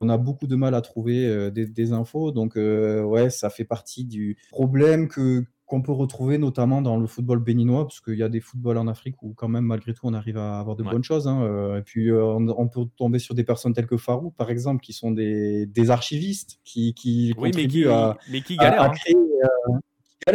on 0.00 0.08
a 0.08 0.16
beaucoup 0.16 0.46
de 0.46 0.56
mal 0.56 0.74
à 0.74 0.80
trouver 0.80 1.26
euh, 1.26 1.50
des, 1.50 1.92
infos, 1.92 2.30
donc 2.30 2.54
ouais, 2.56 3.30
ça 3.30 3.50
fait 3.50 3.64
partie 3.64 4.04
du 4.04 4.38
problème 4.50 5.08
que 5.08 5.44
qu'on 5.66 5.82
peut 5.82 5.92
retrouver 5.92 6.38
notamment 6.38 6.80
dans 6.80 6.96
le 6.96 7.06
football 7.06 7.40
béninois, 7.40 7.84
parce 7.84 8.00
qu'il 8.00 8.14
y 8.14 8.22
a 8.22 8.28
des 8.28 8.40
footballs 8.40 8.78
en 8.78 8.86
Afrique 8.86 9.22
où 9.22 9.34
quand 9.34 9.48
même 9.48 9.64
malgré 9.64 9.92
tout 9.92 10.06
on 10.06 10.14
arrive 10.14 10.38
à 10.38 10.58
avoir 10.60 10.76
de 10.76 10.84
bonnes 10.84 11.04
choses. 11.04 11.26
Hein, 11.26 11.76
et 11.76 11.82
puis 11.82 12.10
on, 12.12 12.68
peut 12.68 12.86
tomber 12.96 13.18
sur 13.18 13.34
des 13.34 13.44
personnes 13.44 13.72
telles 13.72 13.86
que 13.86 13.96
Farou, 13.96 14.30
par 14.30 14.50
exemple, 14.50 14.80
qui 14.80 14.92
sont 14.92 15.10
des, 15.10 15.90
archivistes, 15.90 16.60
qui, 16.64 16.94
qui 16.94 17.32
contribuent 17.36 17.88
à, 17.88 18.16
mais 18.30 18.40
qui 18.40 18.56
galèrent, 18.56 18.82
hein. 18.82 18.90
créer, 18.90 19.16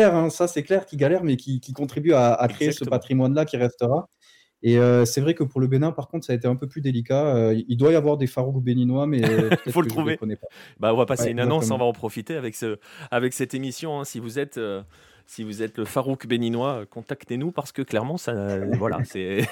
hein, 0.03 0.29
ça 0.29 0.47
c'est 0.47 0.63
clair, 0.63 0.85
qui 0.85 0.97
galère, 0.97 1.23
mais 1.23 1.37
qui, 1.37 1.59
qui 1.59 1.73
contribue 1.73 2.13
à, 2.13 2.45
créer 2.49 2.71
ce 2.71 2.85
patrimoine-là 2.85 3.45
qui 3.45 3.57
restera. 3.57 4.09
Et 4.63 4.77
euh, 4.77 5.05
c'est 5.05 5.21
vrai 5.21 5.33
que 5.33 5.43
pour 5.43 5.59
le 5.59 5.67
Bénin, 5.67 5.91
par 5.91 6.07
contre, 6.07 6.25
ça 6.25 6.33
a 6.33 6.35
été 6.35 6.47
un 6.47 6.55
peu 6.55 6.67
plus 6.67 6.81
délicat. 6.81 7.35
Euh, 7.35 7.61
il 7.67 7.77
doit 7.77 7.91
y 7.91 7.95
avoir 7.95 8.17
des 8.17 8.27
Farouk 8.27 8.63
béninois, 8.63 9.07
mais 9.07 9.21
il 9.65 9.71
faut 9.71 9.81
le 9.81 9.87
trouver. 9.87 10.19
Bah, 10.79 10.93
on 10.93 10.97
va 10.97 11.05
passer 11.05 11.31
une 11.31 11.39
annonce, 11.39 11.71
on 11.71 11.77
va 11.77 11.85
en 11.85 11.93
profiter 11.93 12.35
avec, 12.35 12.55
ce, 12.55 12.77
avec 13.09 13.33
cette 13.33 13.53
émission. 13.53 13.99
Hein. 13.99 14.03
si 14.03 14.19
vous 14.19 14.37
êtes 14.37 14.57
euh, 14.57 14.83
si 15.25 15.43
vous 15.43 15.61
êtes 15.61 15.77
le 15.77 15.85
Farouk 15.85 16.27
béninois, 16.27 16.85
contactez-nous 16.89 17.51
parce 17.51 17.71
que 17.71 17.81
clairement, 17.81 18.17
ça, 18.17 18.57
voilà, 18.77 18.99
c'est, 19.05 19.47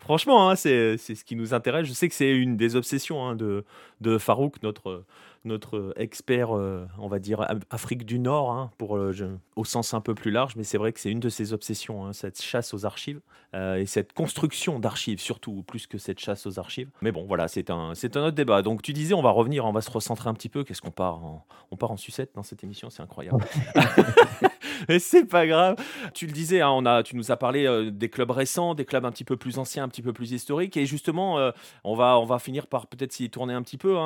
franchement, 0.00 0.50
hein, 0.50 0.56
c'est, 0.56 0.96
ce 0.96 1.24
qui 1.24 1.36
nous 1.36 1.54
intéresse. 1.54 1.86
Je 1.86 1.92
sais 1.92 2.08
que 2.08 2.14
c'est 2.14 2.30
une 2.30 2.56
des 2.56 2.76
obsessions 2.76 3.26
hein, 3.26 3.36
de, 3.36 3.64
de 4.00 4.18
Farouk, 4.18 4.62
notre, 4.62 5.04
notre 5.44 5.92
expert, 5.96 6.56
euh, 6.56 6.86
on 6.98 7.08
va 7.08 7.18
dire, 7.18 7.46
Afrique 7.70 8.04
du 8.04 8.18
Nord, 8.18 8.52
hein, 8.52 8.70
pour, 8.78 8.96
euh, 8.96 9.38
au 9.56 9.64
sens 9.64 9.94
un 9.94 10.00
peu 10.00 10.14
plus 10.14 10.30
large, 10.30 10.54
mais 10.56 10.64
c'est 10.64 10.78
vrai 10.78 10.92
que 10.92 11.00
c'est 11.00 11.10
une 11.10 11.20
de 11.20 11.28
ses 11.28 11.52
obsessions, 11.52 12.06
hein, 12.06 12.12
cette 12.12 12.40
chasse 12.40 12.74
aux 12.74 12.86
archives 12.86 13.20
euh, 13.54 13.76
et 13.76 13.86
cette 13.86 14.12
construction 14.12 14.78
d'archives, 14.78 15.20
surtout, 15.20 15.62
plus 15.62 15.86
que 15.86 15.98
cette 15.98 16.18
chasse 16.18 16.46
aux 16.46 16.58
archives. 16.58 16.90
Mais 17.02 17.12
bon, 17.12 17.24
voilà, 17.26 17.48
c'est 17.48 17.70
un, 17.70 17.94
c'est 17.94 18.16
un 18.16 18.26
autre 18.26 18.36
débat. 18.36 18.62
Donc 18.62 18.82
tu 18.82 18.92
disais, 18.92 19.14
on 19.14 19.22
va 19.22 19.30
revenir, 19.30 19.64
on 19.64 19.72
va 19.72 19.80
se 19.80 19.90
recentrer 19.90 20.28
un 20.28 20.34
petit 20.34 20.48
peu. 20.48 20.64
Qu'est-ce 20.64 20.82
qu'on 20.82 20.90
part 20.90 21.24
en, 21.24 21.46
On 21.70 21.76
part 21.76 21.90
en 21.90 21.96
sucette 21.96 22.30
dans 22.34 22.42
cette 22.42 22.62
émission, 22.62 22.90
c'est 22.90 23.02
incroyable. 23.02 23.44
Mais 24.88 24.98
c'est 24.98 25.24
pas 25.24 25.46
grave. 25.46 25.76
Tu 26.14 26.26
le 26.26 26.32
disais, 26.32 26.60
hein, 26.60 26.70
on 26.70 26.84
a, 26.86 27.02
tu 27.02 27.16
nous 27.16 27.30
as 27.30 27.36
parlé 27.36 27.90
des 27.90 28.08
clubs 28.08 28.30
récents, 28.30 28.74
des 28.74 28.84
clubs 28.84 29.04
un 29.04 29.10
petit 29.10 29.24
peu 29.24 29.36
plus 29.36 29.58
anciens, 29.58 29.84
un 29.84 29.88
petit 29.88 30.02
peu 30.02 30.12
plus 30.12 30.32
historiques. 30.32 30.76
Et 30.76 30.86
justement, 30.86 31.52
on, 31.84 31.94
va, 31.94 32.18
on 32.18 32.24
va 32.24 32.38
finir 32.38 32.66
par 32.66 32.86
peut-être 32.86 33.12
s'y 33.12 33.30
tourner 33.30 33.54
un 33.54 33.62
petit 33.62 33.78
peu. 33.78 33.96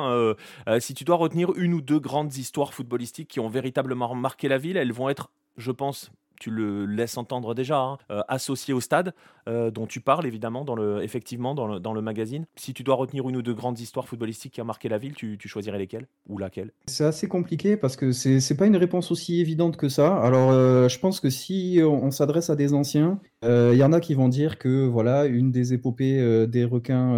si 0.79 0.93
tu 0.93 1.03
dois 1.03 1.15
retenir 1.15 1.51
une 1.55 1.73
ou 1.73 1.81
deux 1.81 1.99
grandes 1.99 2.35
histoires 2.35 2.73
footballistiques 2.73 3.27
qui 3.27 3.39
ont 3.39 3.49
véritablement 3.49 4.13
marqué 4.15 4.47
la 4.47 4.57
ville. 4.57 4.77
Elles 4.77 4.93
vont 4.93 5.09
être, 5.09 5.29
je 5.57 5.71
pense, 5.71 6.11
tu 6.39 6.49
le 6.49 6.85
laisses 6.85 7.17
entendre 7.17 7.53
déjà, 7.53 7.79
hein, 7.79 7.97
euh, 8.11 8.21
associé 8.27 8.73
au 8.73 8.81
stade, 8.81 9.13
euh, 9.47 9.71
dont 9.71 9.87
tu 9.87 10.01
parles 10.01 10.25
évidemment, 10.25 10.65
dans 10.65 10.75
le, 10.75 11.03
effectivement, 11.03 11.55
dans 11.55 11.93
le, 11.93 12.01
magazine. 12.01 12.45
Si 12.55 12.73
tu 12.73 12.83
dois 12.83 12.95
retenir 12.95 13.29
une 13.29 13.37
ou 13.37 13.41
deux 13.41 13.53
grandes 13.53 13.79
histoires 13.79 14.07
footballistiques 14.07 14.53
qui 14.53 14.61
ont 14.61 14.65
marqué 14.65 14.89
la 14.89 14.97
ville, 14.97 15.13
tu, 15.13 15.37
choisirais 15.45 15.77
lesquelles 15.77 16.07
ou 16.27 16.37
laquelle? 16.37 16.71
C'est 16.87 17.05
assez 17.05 17.27
compliqué 17.27 17.77
parce 17.77 17.95
que 17.95 18.11
c'est 18.11 18.39
n'est 18.49 18.57
pas 18.57 18.65
une 18.65 18.75
réponse 18.75 19.11
aussi 19.11 19.39
évidente 19.39 19.77
que 19.77 19.87
ça. 19.87 20.17
Alors, 20.17 20.51
euh, 20.51 20.89
je 20.89 20.99
pense 20.99 21.19
que 21.19 21.29
si 21.29 21.79
on, 21.81 22.11
s'adresse 22.11 22.49
à 22.49 22.55
des 22.55 22.73
anciens, 22.73 23.19
il 23.43 23.75
y 23.75 23.83
en 23.83 23.93
a 23.93 23.99
qui 23.99 24.13
vont 24.13 24.29
dire 24.29 24.57
que 24.57 24.85
voilà, 24.85 25.25
une 25.25 25.51
des 25.51 25.73
épopées 25.73 26.47
des 26.47 26.65
requins, 26.65 27.17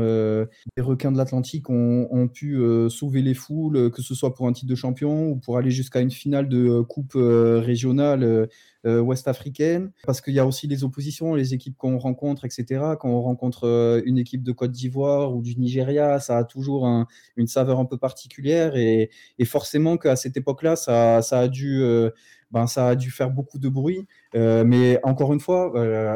des 0.76 0.82
requins 0.82 1.12
de 1.12 1.18
l'Atlantique 1.18 1.70
ont, 1.70 2.28
pu 2.34 2.60
sauver 2.90 3.22
les 3.22 3.34
foules, 3.34 3.92
que 3.92 4.02
ce 4.02 4.14
soit 4.16 4.34
pour 4.34 4.48
un 4.48 4.54
titre 4.54 4.70
de 4.70 4.76
champion 4.76 5.28
ou 5.28 5.36
pour 5.36 5.58
aller 5.58 5.72
jusqu'à 5.72 6.02
une 6.02 6.12
finale 6.12 6.48
de 6.48 6.82
coupe 6.82 7.14
régionale 7.16 8.48
ouest-africaine, 8.86 9.92
parce 10.06 10.22
qu'il 10.22 10.34
y 10.34 10.40
a 10.40 10.46
aussi 10.46 10.68
les 10.68 10.84
oppositions, 10.84 11.36
les 11.36 11.54
équipes 11.54 11.78
qu'on 11.78 11.98
rencontre, 11.98 12.46
etc. 12.46 12.66
Quand 13.00 13.10
on 13.10 13.22
rencontre 13.22 13.66
euh, 13.66 14.02
une 14.06 14.18
équipe 14.18 14.44
de 14.44 14.52
Côte 14.52 14.72
d'Ivoire 14.72 15.36
ou 15.36 15.42
du 15.42 15.56
Nigeria, 15.58 16.20
ça 16.20 16.38
a 16.38 16.44
toujours 16.44 16.86
une 17.36 17.48
saveur 17.48 17.80
un 17.80 17.86
peu 17.86 17.98
particulière 17.98 18.76
et, 18.76 19.10
forcément 19.46 19.98
qu'à 19.98 20.16
cette 20.16 20.38
époque-là, 20.38 20.76
ça. 20.76 21.22
Euh, 21.34 22.12
ben, 22.52 22.68
ça 22.68 22.90
a 22.90 22.96
dû 22.96 23.12
faire 23.12 23.32
beaucoup 23.32 23.60
de 23.60 23.68
bruit. 23.68 24.06
Mais 24.36 25.00
encore 25.04 25.34
une 25.34 25.40
fois, 25.40 25.72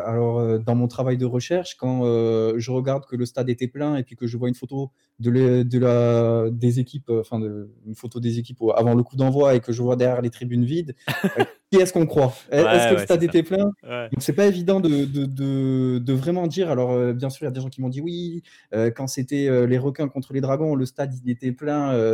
alors 0.05 0.59
dans 0.59 0.75
mon 0.75 0.87
travail 0.87 1.17
de 1.17 1.25
recherche, 1.25 1.75
quand 1.77 2.03
je 2.03 2.71
regarde 2.71 3.05
que 3.05 3.15
le 3.15 3.25
stade 3.25 3.49
était 3.49 3.67
plein 3.67 3.95
et 3.95 4.03
puis 4.03 4.15
que 4.15 4.27
je 4.27 4.37
vois 4.37 4.49
une 4.49 4.55
photo 4.55 4.91
de, 5.19 5.63
de 5.63 5.79
la, 5.79 6.49
des 6.51 6.79
équipes, 6.79 7.09
enfin 7.09 7.39
une 7.39 7.95
photo 7.95 8.19
des 8.19 8.39
équipes 8.39 8.59
avant 8.75 8.93
le 8.93 9.03
coup 9.03 9.15
d'envoi 9.15 9.55
et 9.55 9.59
que 9.59 9.71
je 9.71 9.81
vois 9.81 9.95
derrière 9.95 10.21
les 10.21 10.29
tribunes 10.29 10.65
vides, 10.65 10.95
qui 11.71 11.79
est-ce 11.79 11.93
qu'on 11.93 12.05
croit? 12.05 12.33
Est-ce 12.51 12.89
que 12.89 12.93
le 12.95 12.99
stade 12.99 13.23
était 13.23 13.43
plein? 13.43 13.71
Donc 13.83 14.19
c'est 14.19 14.33
pas 14.33 14.45
évident 14.47 14.79
de, 14.79 15.05
de, 15.05 15.99
de, 15.99 16.13
vraiment 16.13 16.47
dire. 16.47 16.69
Alors 16.69 16.91
euh, 16.91 17.13
bien 17.13 17.29
sûr, 17.29 17.43
il 17.43 17.45
y 17.45 17.47
a 17.47 17.51
des 17.51 17.61
gens 17.61 17.69
qui 17.69 17.81
m'ont 17.81 17.89
dit 17.89 18.01
oui, 18.01 18.43
euh, 18.73 18.89
quand 18.89 19.07
c'était 19.07 19.47
euh, 19.47 19.67
les 19.67 19.77
requins 19.77 20.07
contre 20.07 20.33
les 20.33 20.41
dragons, 20.41 20.75
le 20.75 20.85
stade 20.85 21.13
il 21.23 21.29
était 21.29 21.51
plein 21.51 21.69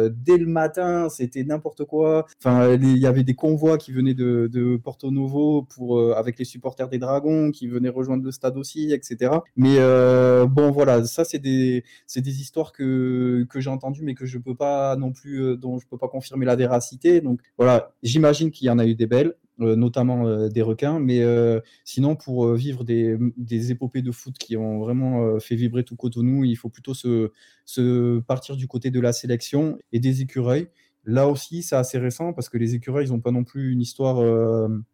dès 0.09 0.37
le 0.37 0.47
matin, 0.47 1.09
c'était 1.09 1.43
n'importe 1.43 1.85
quoi. 1.85 2.25
Enfin, 2.43 2.73
il 2.73 2.97
y 2.97 3.07
avait 3.07 3.23
des 3.23 3.35
convois 3.35 3.77
qui 3.77 3.91
venaient 3.91 4.13
de, 4.13 4.49
de 4.51 4.77
Porto 4.77 5.11
Novo 5.11 5.63
pour 5.63 5.94
avec 6.15 6.37
les 6.39 6.45
supporters 6.45 6.89
des 6.89 6.97
dragons 6.97 7.51
qui 7.51 7.67
venaient 7.67 7.89
rejoindre 7.89 8.23
le 8.23 8.31
stade 8.31 8.57
aussi, 8.57 8.91
etc. 8.91 9.31
Mais 9.55 9.77
bon 10.47 10.71
voilà, 10.71 11.03
ça 11.05 11.25
c'est 11.25 11.39
des 11.39 11.83
histoires 12.15 12.71
que 12.71 13.47
j'ai 13.55 13.69
entendues 13.69 14.03
mais 14.03 14.15
que 14.15 14.25
je 14.25 14.37
peux 14.37 14.55
pas 14.55 14.95
non 14.95 15.11
plus 15.11 15.57
dont 15.57 15.79
je 15.79 15.87
peux 15.87 15.97
pas 15.97 16.07
confirmer 16.07 16.45
la 16.45 16.55
véracité. 16.55 17.21
Donc 17.21 17.41
voilà, 17.57 17.91
j'imagine 18.03 18.51
qu'il 18.51 18.67
y 18.67 18.69
en 18.69 18.79
a 18.79 18.85
eu 18.85 18.95
des 18.95 19.07
belles. 19.07 19.35
Euh, 19.61 19.77
notamment 19.77 20.27
euh, 20.27 20.49
des 20.49 20.61
requins. 20.61 20.99
Mais 20.99 21.21
euh, 21.21 21.61
sinon, 21.85 22.17
pour 22.17 22.53
vivre 22.53 22.83
des, 22.83 23.17
des, 23.37 23.71
épopées 23.71 24.01
de 24.01 24.11
foot 24.11 24.37
qui 24.37 24.57
ont 24.57 24.79
vraiment 24.79 25.39
fait 25.39 25.55
vibrer 25.55 25.85
tout 25.85 25.95
Cotonou, 25.95 26.43
il 26.43 26.57
faut 26.57 26.67
plutôt 26.67 26.93
se, 26.93 27.31
se, 27.65 28.19
partir 28.19 28.57
du 28.57 28.67
côté 28.67 28.91
de 28.91 28.99
la 28.99 29.13
sélection 29.13 29.77
et 29.93 29.99
des 30.01 30.21
écureuils. 30.21 30.67
Là 31.05 31.27
aussi, 31.27 31.61
c'est 31.63 31.75
assez 31.75 31.97
récent 31.99 32.33
parce 32.33 32.49
que 32.49 32.57
les 32.57 32.75
écureuils, 32.75 33.07
ils 33.07 33.11
n'ont 33.11 33.19
pas 33.19 33.31
non 33.31 33.43
plus 33.43 33.71
une 33.71 33.81
histoire 33.81 34.17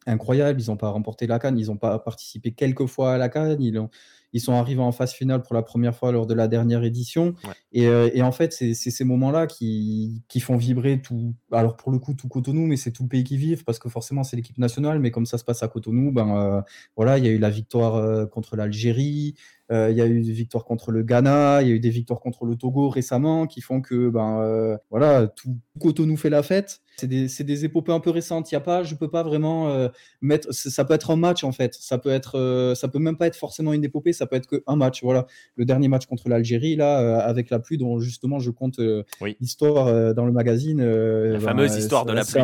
incroyable. 0.06 0.62
Ils 0.62 0.68
n'ont 0.68 0.78
pas 0.78 0.90
remporté 0.90 1.28
la 1.28 1.40
canne, 1.40 1.58
ils 1.58 1.68
n'ont 1.68 1.78
pas 1.78 1.98
participé 2.00 2.52
quelques 2.52 2.86
fois 2.86 3.14
à 3.14 3.18
la 3.18 3.30
canne. 3.30 3.62
Ils 3.62 3.80
ont, 3.80 3.90
ils 4.34 4.42
sont 4.42 4.54
arrivés 4.54 4.82
en 4.82 4.92
phase 4.92 5.14
finale 5.14 5.42
pour 5.42 5.54
la 5.54 5.62
première 5.62 5.96
fois 5.96 6.12
lors 6.12 6.26
de 6.26 6.34
la 6.34 6.48
dernière 6.48 6.84
édition. 6.84 7.36
Euh, 7.76 8.10
et, 8.14 8.22
en 8.22 8.32
fait, 8.32 8.54
c'est 8.54 8.74
ces 8.74 9.04
moments-là 9.04 9.48
qui, 9.48 10.24
qui, 10.28 10.40
font 10.40 10.58
vibrer 10.58 11.02
tout. 11.02 11.36
Alors 11.52 11.78
pour 11.78 11.92
le 11.92 12.00
coup, 12.00 12.14
tout 12.14 12.28
Cotonou, 12.28 12.66
mais 12.68 12.78
c'est 12.78 12.92
tout 12.92 13.04
le 13.04 13.10
pays 13.10 13.24
qui 13.24 13.38
vive 13.38 13.64
parce 13.64 13.80
que 13.80 13.90
forcément, 13.90 14.24
c'est 14.24 14.36
l'équipe 14.36 14.58
nationale. 14.58 15.00
Mais 15.00 15.12
comme 15.12 15.26
ça 15.26 15.38
se 15.38 15.44
passe 15.44 15.64
à 15.64 15.68
Cotonou, 15.68 16.12
ben 16.12 16.38
euh, 16.38 16.62
voilà, 16.96 17.18
il 17.18 17.26
y 17.26 17.28
a 17.28 17.32
eu 17.32 17.38
la 17.38 17.50
victoire 17.50 17.96
euh, 17.96 18.26
contre 18.26 18.56
l'Algérie. 18.56 19.36
il 19.70 19.96
y 19.96 20.02
a 20.02 20.08
eu 20.08 20.22
des 20.22 20.34
victoires 20.34 20.66
contre 20.66 20.92
le 20.92 21.02
Ghana, 21.02 21.62
il 21.62 21.70
y 21.70 21.72
a 21.72 21.76
eu 21.76 21.80
des 21.80 21.90
victoires 21.90 22.20
contre 22.20 22.46
le 22.46 22.56
Togo 22.58 22.90
récemment 22.90 23.48
qui 23.48 23.62
font 23.62 23.80
que 23.80 24.10
ben 24.10 24.78
voilà 24.90 25.28
tout 25.28 25.56
Cotonou 25.80 26.18
fait 26.18 26.30
la 26.30 26.44
fête. 26.44 26.82
C'est 26.98 27.08
des, 27.08 27.28
des, 27.28 27.66
épopées 27.66 27.92
un 27.92 28.00
peu 28.00 28.10
récentes. 28.10 28.52
Il 28.52 28.56
y 28.56 28.58
a 28.58 28.62
pas, 28.62 28.84
je 28.84 28.96
peux 28.96 29.10
pas 29.10 29.24
vraiment 29.24 29.90
mettre. 30.22 30.54
Ça 30.54 30.86
peut 30.86 30.94
être 30.94 31.12
un 31.12 31.16
match 31.16 31.44
en 31.44 31.52
fait. 31.52 31.74
Ça 31.74 31.98
peut 31.98 32.10
être, 32.10 32.74
ça 32.76 32.88
peut 32.88 33.00
même 33.00 33.18
pas 33.18 33.28
être 33.28 33.36
forcément 33.36 33.74
une 33.74 33.84
épopée 33.84 34.12
ça 34.12 34.26
peut 34.28 34.36
être 34.36 34.48
qu'un 34.48 34.76
match. 34.76 35.04
Voilà, 35.04 35.28
le 35.56 35.66
dernier 35.66 35.88
match 35.88 36.06
contre 36.06 36.30
l'Algérie, 36.30 36.76
là, 36.76 37.02
euh, 37.02 37.20
avec 37.20 37.50
la 37.50 37.60
pluie, 37.60 37.78
dont 37.78 38.00
justement 38.00 38.40
je 38.40 38.52
compte 38.52 38.80
euh, 38.80 39.04
l'histoire 39.40 39.88
euh, 39.88 40.14
dans 40.14 40.26
le 40.26 40.32
magazine. 40.32 40.80
la 40.82 41.38
ben, 41.38 41.40
fameuse 41.40 41.76
histoire 41.76 42.06
de 42.06 42.14
la 42.14 42.24
pluie. 42.24 42.42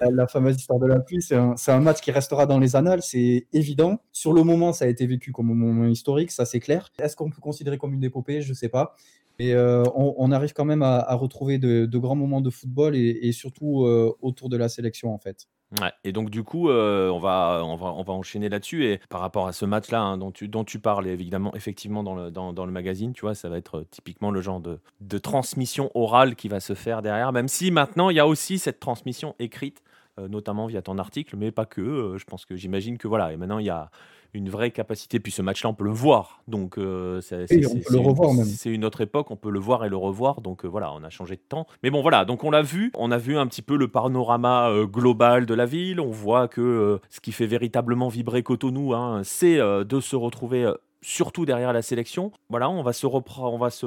la 0.00 0.26
fameuse 0.26 0.56
histoire 0.56 0.78
de 0.78 0.86
la 0.86 1.00
pluie, 1.00 1.22
c'est 1.22 1.36
un, 1.36 1.54
un, 1.66 1.80
match 1.80 2.00
qui 2.00 2.10
restera 2.10 2.46
dans 2.46 2.58
les 2.58 2.76
annales, 2.76 3.02
c'est 3.02 3.46
évident. 3.52 4.00
Sur 4.12 4.32
le 4.32 4.42
moment, 4.42 4.72
ça 4.72 4.84
a 4.84 4.88
été 4.88 5.06
vécu 5.06 5.32
comme 5.32 5.50
un 5.50 5.54
moment 5.54 5.86
historique, 5.86 6.30
ça 6.30 6.44
c'est 6.44 6.60
clair. 6.60 6.90
Est-ce 6.98 7.16
qu'on 7.16 7.30
peut 7.30 7.40
considérer 7.40 7.78
comme 7.78 7.94
une 7.94 8.04
épopée? 8.04 8.42
Je 8.42 8.52
sais 8.52 8.68
pas. 8.68 8.96
Mais 9.40 9.56
on, 9.94 10.30
arrive 10.32 10.52
quand 10.52 10.64
même 10.64 10.82
à, 10.82 11.14
retrouver 11.14 11.58
de, 11.58 11.98
grands 11.98 12.14
moments 12.14 12.40
de 12.40 12.50
football 12.50 12.94
et, 12.94 13.32
surtout 13.32 13.86
autour 14.20 14.48
de 14.48 14.56
la 14.56 14.68
sélection 14.68 15.12
en 15.14 15.18
fait. 15.18 15.46
Ouais, 15.80 15.92
et 16.02 16.10
donc 16.10 16.30
du 16.30 16.42
coup, 16.42 16.68
euh, 16.68 17.08
on, 17.10 17.20
va, 17.20 17.62
on, 17.64 17.76
va, 17.76 17.86
on 17.92 18.02
va 18.02 18.12
enchaîner 18.12 18.48
là-dessus. 18.48 18.86
Et 18.86 19.00
par 19.08 19.20
rapport 19.20 19.46
à 19.46 19.52
ce 19.52 19.64
match-là 19.64 20.00
hein, 20.00 20.18
dont, 20.18 20.32
tu, 20.32 20.48
dont 20.48 20.64
tu 20.64 20.80
parles, 20.80 21.06
évidemment, 21.06 21.54
effectivement, 21.54 22.02
dans 22.02 22.16
le, 22.16 22.30
dans, 22.30 22.52
dans 22.52 22.66
le 22.66 22.72
magazine, 22.72 23.12
tu 23.12 23.20
vois, 23.20 23.36
ça 23.36 23.48
va 23.48 23.56
être 23.56 23.78
euh, 23.78 23.86
typiquement 23.88 24.32
le 24.32 24.40
genre 24.40 24.60
de, 24.60 24.80
de 25.00 25.18
transmission 25.18 25.90
orale 25.94 26.34
qui 26.34 26.48
va 26.48 26.58
se 26.58 26.74
faire 26.74 27.02
derrière, 27.02 27.30
même 27.32 27.46
si 27.46 27.70
maintenant, 27.70 28.10
il 28.10 28.16
y 28.16 28.20
a 28.20 28.26
aussi 28.26 28.58
cette 28.58 28.80
transmission 28.80 29.36
écrite, 29.38 29.84
euh, 30.18 30.26
notamment 30.26 30.66
via 30.66 30.82
ton 30.82 30.98
article, 30.98 31.36
mais 31.36 31.52
pas 31.52 31.66
que. 31.66 32.16
je 32.18 32.24
pense 32.24 32.44
que 32.46 32.56
j'imagine 32.56 32.98
que 32.98 33.06
voilà, 33.06 33.32
et 33.32 33.36
maintenant, 33.36 33.60
il 33.60 33.66
y 33.66 33.70
a 33.70 33.90
une 34.34 34.48
vraie 34.48 34.70
capacité. 34.70 35.20
Puis 35.20 35.32
ce 35.32 35.42
match-là, 35.42 35.70
on 35.70 35.74
peut 35.74 35.84
le 35.84 35.90
voir. 35.90 36.42
Donc, 36.48 36.78
euh, 36.78 37.20
c'est 37.20 38.70
une 38.70 38.84
autre 38.84 39.00
époque, 39.00 39.30
on 39.30 39.36
peut 39.36 39.50
le 39.50 39.60
voir 39.60 39.84
et 39.84 39.88
le 39.88 39.96
revoir. 39.96 40.40
Donc, 40.40 40.64
euh, 40.64 40.68
voilà, 40.68 40.92
on 40.92 41.02
a 41.02 41.10
changé 41.10 41.36
de 41.36 41.42
temps. 41.48 41.66
Mais 41.82 41.90
bon, 41.90 42.02
voilà, 42.02 42.24
donc 42.24 42.44
on 42.44 42.50
l'a 42.50 42.62
vu. 42.62 42.92
On 42.96 43.10
a 43.10 43.18
vu 43.18 43.36
un 43.36 43.46
petit 43.46 43.62
peu 43.62 43.76
le 43.76 43.88
panorama 43.88 44.70
euh, 44.70 44.86
global 44.86 45.46
de 45.46 45.54
la 45.54 45.66
ville. 45.66 46.00
On 46.00 46.10
voit 46.10 46.48
que 46.48 47.00
ce 47.08 47.20
qui 47.20 47.32
fait 47.32 47.46
véritablement 47.46 48.08
vibrer 48.08 48.42
Cotonou, 48.42 48.94
hein, 48.94 49.22
c'est 49.24 49.58
de 49.58 50.00
se 50.00 50.16
retrouver 50.16 50.72
surtout 51.02 51.46
derrière 51.46 51.72
la 51.72 51.82
sélection. 51.82 52.32
Voilà, 52.48 52.70
on 52.70 52.82
va 52.82 52.92
se, 52.92 53.06
on 53.06 53.58
va 53.58 53.70
se 53.70 53.86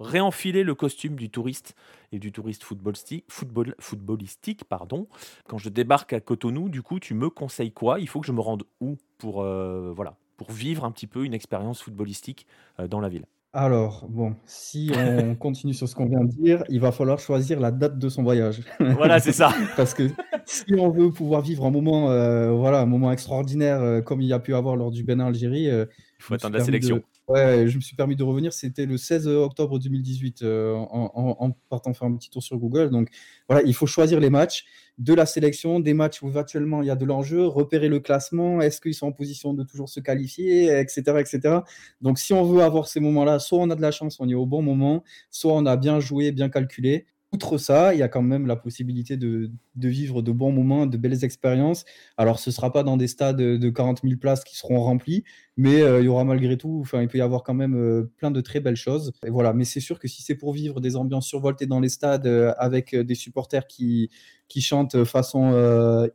réenfiler 0.00 0.64
le 0.64 0.74
costume 0.74 1.16
du 1.16 1.30
touriste 1.30 1.74
et 2.12 2.18
du 2.18 2.32
touriste 2.32 2.64
footballistique, 2.64 3.24
football, 3.28 3.74
footballistique. 3.78 4.64
Pardon. 4.64 5.06
Quand 5.46 5.58
je 5.58 5.68
débarque 5.68 6.12
à 6.12 6.20
Cotonou, 6.20 6.68
du 6.68 6.82
coup, 6.82 6.98
tu 6.98 7.14
me 7.14 7.30
conseilles 7.30 7.72
quoi? 7.72 8.00
Il 8.00 8.08
faut 8.08 8.20
que 8.20 8.26
je 8.26 8.32
me 8.32 8.40
rende 8.40 8.64
où 8.80 8.96
pour, 9.18 9.42
euh, 9.42 9.92
voilà, 9.94 10.16
pour 10.36 10.50
vivre 10.52 10.84
un 10.84 10.90
petit 10.90 11.06
peu 11.06 11.24
une 11.24 11.34
expérience 11.34 11.82
footballistique 11.82 12.46
euh, 12.80 12.88
dans 12.88 13.00
la 13.00 13.08
ville? 13.08 13.26
Alors, 13.54 14.06
bon, 14.08 14.36
si 14.44 14.90
on 14.94 15.34
continue 15.34 15.72
sur 15.72 15.88
ce 15.88 15.94
qu'on 15.94 16.06
vient 16.06 16.22
de 16.22 16.30
dire, 16.30 16.64
il 16.68 16.80
va 16.80 16.92
falloir 16.92 17.18
choisir 17.18 17.58
la 17.60 17.70
date 17.70 17.98
de 17.98 18.08
son 18.08 18.22
voyage. 18.22 18.60
Voilà, 18.78 19.20
c'est 19.20 19.32
ça. 19.32 19.50
Parce 19.76 19.94
que 19.94 20.10
si 20.44 20.74
on 20.78 20.90
veut 20.90 21.10
pouvoir 21.10 21.40
vivre 21.40 21.64
un 21.64 21.70
moment, 21.70 22.10
euh, 22.10 22.52
voilà, 22.52 22.80
un 22.80 22.86
moment 22.86 23.10
extraordinaire 23.10 24.04
comme 24.04 24.20
il 24.20 24.28
y 24.28 24.34
a 24.34 24.38
pu 24.38 24.54
avoir 24.54 24.76
lors 24.76 24.90
du 24.90 25.02
Bénin-Algérie, 25.02 25.70
il 26.18 26.24
faut 26.24 26.34
attendre 26.34 26.58
la 26.58 26.64
sélection. 26.64 27.02
Ouais, 27.28 27.68
je 27.68 27.76
me 27.76 27.80
suis 27.82 27.94
permis 27.94 28.16
de 28.16 28.22
revenir. 28.22 28.54
C'était 28.54 28.86
le 28.86 28.96
16 28.96 29.28
octobre 29.28 29.78
2018 29.78 30.42
euh, 30.42 30.74
en, 30.74 31.50
partant 31.68 31.92
faire 31.92 32.08
un 32.08 32.16
petit 32.16 32.30
tour 32.30 32.42
sur 32.42 32.56
Google. 32.56 32.88
Donc 32.90 33.08
voilà, 33.48 33.62
il 33.66 33.74
faut 33.74 33.86
choisir 33.86 34.18
les 34.18 34.30
matchs 34.30 34.64
de 34.96 35.12
la 35.12 35.26
sélection, 35.26 35.78
des 35.78 35.92
matchs 35.92 36.22
où 36.22 36.36
actuellement 36.36 36.82
il 36.82 36.86
y 36.86 36.90
a 36.90 36.96
de 36.96 37.04
l'enjeu, 37.04 37.46
repérer 37.46 37.88
le 37.88 38.00
classement, 38.00 38.60
est-ce 38.62 38.80
qu'ils 38.80 38.94
sont 38.94 39.08
en 39.08 39.12
position 39.12 39.52
de 39.52 39.62
toujours 39.62 39.90
se 39.90 40.00
qualifier, 40.00 40.80
etc., 40.80 41.02
etc. 41.20 41.58
Donc 42.00 42.18
si 42.18 42.32
on 42.32 42.44
veut 42.44 42.62
avoir 42.62 42.88
ces 42.88 42.98
moments-là, 43.00 43.38
soit 43.38 43.58
on 43.58 43.68
a 43.70 43.76
de 43.76 43.82
la 43.82 43.90
chance, 43.90 44.18
on 44.20 44.28
est 44.28 44.34
au 44.34 44.46
bon 44.46 44.62
moment, 44.62 45.04
soit 45.30 45.52
on 45.52 45.66
a 45.66 45.76
bien 45.76 46.00
joué, 46.00 46.32
bien 46.32 46.48
calculé. 46.48 47.06
outre 47.32 47.58
ça, 47.58 47.94
il 47.94 48.00
y 48.00 48.02
a 48.02 48.08
quand 48.08 48.22
même 48.22 48.46
la 48.46 48.56
possibilité 48.56 49.16
de, 49.18 49.50
vivre 49.76 50.22
de 50.22 50.32
bons 50.32 50.50
moments, 50.50 50.86
de 50.86 50.96
belles 50.96 51.24
expériences. 51.24 51.84
Alors, 52.16 52.38
ce 52.38 52.48
ne 52.50 52.54
sera 52.54 52.72
pas 52.72 52.82
dans 52.82 52.96
des 52.96 53.06
stades 53.06 53.36
de 53.36 53.70
40 53.70 54.00
000 54.02 54.16
places 54.18 54.44
qui 54.44 54.56
seront 54.56 54.80
remplis, 54.80 55.24
mais 55.58 55.82
euh, 55.82 56.00
il 56.00 56.04
y 56.04 56.08
aura 56.08 56.22
malgré 56.22 56.56
tout, 56.56 56.78
enfin, 56.80 57.02
il 57.02 57.08
peut 57.08 57.18
y 57.18 57.20
avoir 57.20 57.42
quand 57.42 57.52
même 57.52 57.74
euh, 57.74 58.08
plein 58.16 58.30
de 58.30 58.40
très 58.40 58.60
belles 58.60 58.76
choses. 58.76 59.12
Et 59.26 59.30
voilà, 59.30 59.52
mais 59.52 59.64
c'est 59.64 59.80
sûr 59.80 59.98
que 59.98 60.06
si 60.06 60.22
c'est 60.22 60.36
pour 60.36 60.52
vivre 60.52 60.80
des 60.80 60.94
ambiances 60.94 61.26
survoltées 61.26 61.66
dans 61.66 61.80
les 61.80 61.88
stades 61.88 62.28
euh, 62.28 62.54
avec 62.58 62.94
des 62.94 63.14
supporters 63.16 63.66
qui, 63.66 64.08
qui 64.46 64.60
chantent 64.60 65.02
façon 65.04 65.48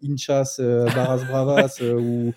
Inchas, 0.01 0.56
Barras 0.60 1.25
Bravas 1.25 1.82
ou, 1.82 2.32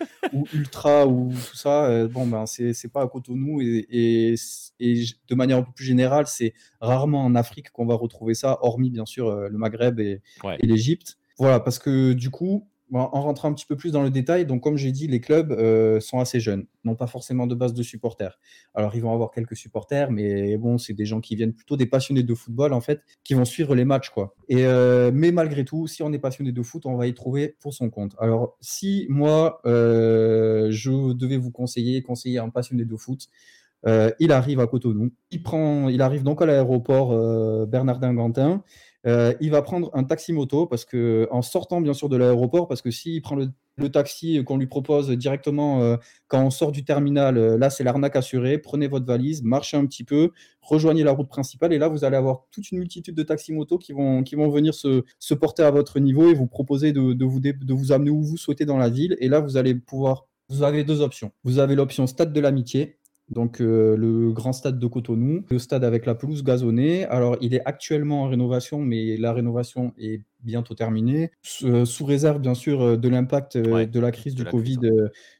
Ultra 0.52 1.06
ou 1.06 1.32
tout 1.32 1.56
ça, 1.56 2.08
bon, 2.08 2.26
ben, 2.26 2.44
c'est 2.44 2.92
pas 2.92 3.02
à 3.02 3.06
Cotonou 3.06 3.60
et, 3.62 3.86
et, 3.88 4.34
et, 4.80 5.04
de 5.28 5.34
manière 5.36 5.58
un 5.58 5.62
peu 5.62 5.72
plus 5.72 5.84
générale, 5.84 6.26
c'est 6.26 6.54
rarement 6.80 7.24
en 7.24 7.36
Afrique 7.36 7.70
qu'on 7.70 7.86
va 7.86 7.94
retrouver 7.94 8.34
ça, 8.34 8.58
hormis 8.62 8.90
bien 8.90 9.06
sûr 9.06 9.32
le 9.48 9.56
Maghreb 9.56 10.00
et, 10.00 10.22
et 10.58 10.66
l'Égypte. 10.66 11.18
Voilà, 11.38 11.60
parce 11.60 11.78
que 11.78 12.14
du 12.14 12.30
coup, 12.30 12.66
en 12.92 13.20
rentrant 13.20 13.48
un 13.48 13.52
petit 13.52 13.66
peu 13.66 13.76
plus 13.76 13.90
dans 13.90 14.02
le 14.02 14.10
détail, 14.10 14.46
donc 14.46 14.62
comme 14.62 14.76
j'ai 14.76 14.92
dit, 14.92 15.08
les 15.08 15.20
clubs 15.20 15.50
euh, 15.52 15.98
sont 16.00 16.20
assez 16.20 16.38
jeunes, 16.38 16.66
n'ont 16.84 16.94
pas 16.94 17.06
forcément 17.06 17.46
de 17.46 17.54
base 17.54 17.74
de 17.74 17.82
supporters. 17.82 18.38
Alors 18.74 18.94
ils 18.94 19.02
vont 19.02 19.12
avoir 19.12 19.32
quelques 19.32 19.56
supporters, 19.56 20.10
mais 20.10 20.56
bon, 20.56 20.78
c'est 20.78 20.94
des 20.94 21.04
gens 21.04 21.20
qui 21.20 21.34
viennent 21.34 21.52
plutôt 21.52 21.76
des 21.76 21.86
passionnés 21.86 22.22
de 22.22 22.34
football 22.34 22.72
en 22.72 22.80
fait, 22.80 23.02
qui 23.24 23.34
vont 23.34 23.44
suivre 23.44 23.74
les 23.74 23.84
matchs 23.84 24.10
quoi. 24.10 24.34
Et 24.48 24.66
euh, 24.66 25.10
mais 25.12 25.32
malgré 25.32 25.64
tout, 25.64 25.86
si 25.86 26.02
on 26.02 26.12
est 26.12 26.18
passionné 26.18 26.52
de 26.52 26.62
foot, 26.62 26.86
on 26.86 26.96
va 26.96 27.06
y 27.06 27.14
trouver 27.14 27.56
pour 27.60 27.74
son 27.74 27.90
compte. 27.90 28.14
Alors 28.18 28.56
si 28.60 29.06
moi 29.08 29.60
euh, 29.66 30.68
je 30.70 31.12
devais 31.12 31.38
vous 31.38 31.50
conseiller, 31.50 32.02
conseiller 32.02 32.38
un 32.38 32.50
passionné 32.50 32.84
de 32.84 32.96
foot, 32.96 33.28
il 34.18 34.32
arrive 34.32 34.58
à 34.58 34.66
Cotonou, 34.66 35.12
il 35.30 35.44
prend, 35.44 35.88
il 35.88 36.02
arrive 36.02 36.24
donc 36.24 36.42
à 36.42 36.46
l'aéroport 36.46 37.10
Bernardin-Gantin. 37.68 38.64
Euh, 39.06 39.34
il 39.40 39.50
va 39.50 39.62
prendre 39.62 39.90
un 39.94 40.04
taxi 40.04 40.32
moto 40.32 40.66
parce 40.66 40.84
que 40.84 41.28
en 41.30 41.42
sortant 41.42 41.80
bien 41.80 41.92
sûr 41.92 42.08
de 42.08 42.16
l'aéroport, 42.16 42.66
parce 42.68 42.82
que 42.82 42.90
s'il 42.90 43.22
prend 43.22 43.36
le, 43.36 43.50
taxi 43.90 44.42
qu'on 44.44 44.56
lui 44.56 44.66
propose 44.66 45.10
directement 45.10 45.82
euh, 45.82 45.96
quand 46.28 46.42
on 46.42 46.50
sort 46.50 46.72
du 46.72 46.84
terminal, 46.84 47.36
euh, 47.36 47.58
là 47.58 47.70
c'est 47.70 47.84
l'arnaque 47.84 48.16
assurée. 48.16 48.58
Prenez 48.58 48.88
votre 48.88 49.06
valise, 49.06 49.42
marchez 49.42 49.76
un 49.76 49.86
petit 49.86 50.02
peu, 50.02 50.30
rejoignez 50.60 51.04
la 51.04 51.12
route 51.12 51.28
principale 51.28 51.72
et 51.72 51.78
là 51.78 51.88
vous 51.88 52.04
allez 52.04 52.16
avoir 52.16 52.44
toute 52.50 52.70
une 52.72 52.78
multitude 52.78 53.14
de 53.14 53.22
taxis 53.22 53.52
moto 53.52 53.78
qui 53.78 53.92
vont, 53.92 54.22
venir 54.48 54.74
se, 54.74 55.34
porter 55.34 55.62
à 55.62 55.70
votre 55.70 56.00
niveau 56.00 56.30
et 56.30 56.34
vous 56.34 56.46
proposer 56.46 56.92
de, 56.92 57.12
de, 57.12 57.24
vous, 57.24 57.40
de 57.40 57.74
vous 57.74 57.92
amener 57.92 58.10
où 58.10 58.22
vous 58.22 58.36
souhaitez 58.36 58.64
dans 58.64 58.78
la 58.78 58.88
ville. 58.88 59.16
Et 59.20 59.28
là 59.28 59.40
vous 59.40 59.56
allez 59.56 59.74
pouvoir, 59.74 60.26
vous 60.48 60.62
avez 60.62 60.82
deux 60.82 61.00
options. 61.00 61.32
Vous 61.44 61.58
avez 61.58 61.74
l'option 61.74 62.06
Stade 62.06 62.32
de 62.32 62.40
l'Amitié 62.40 62.98
donc 63.28 63.60
euh, 63.60 63.96
le 63.96 64.30
grand 64.32 64.52
stade 64.52 64.78
de 64.78 64.86
Cotonou, 64.86 65.44
le 65.50 65.58
stade 65.58 65.82
avec 65.82 66.06
la 66.06 66.14
pelouse 66.14 66.44
gazonnée. 66.44 67.04
Alors 67.06 67.36
il 67.40 67.54
est 67.54 67.62
actuellement 67.64 68.22
en 68.22 68.28
rénovation, 68.28 68.80
mais 68.80 69.16
la 69.16 69.32
rénovation 69.32 69.92
est 69.98 70.22
bientôt 70.44 70.74
terminée, 70.74 71.32
euh, 71.64 71.84
sous 71.84 72.04
réserve 72.04 72.40
bien 72.40 72.54
sûr 72.54 72.80
euh, 72.80 72.96
de 72.96 73.08
l'impact 73.08 73.58
de 73.58 74.00
la 74.00 74.12
crise 74.12 74.36
du 74.36 74.44
Covid 74.44 74.78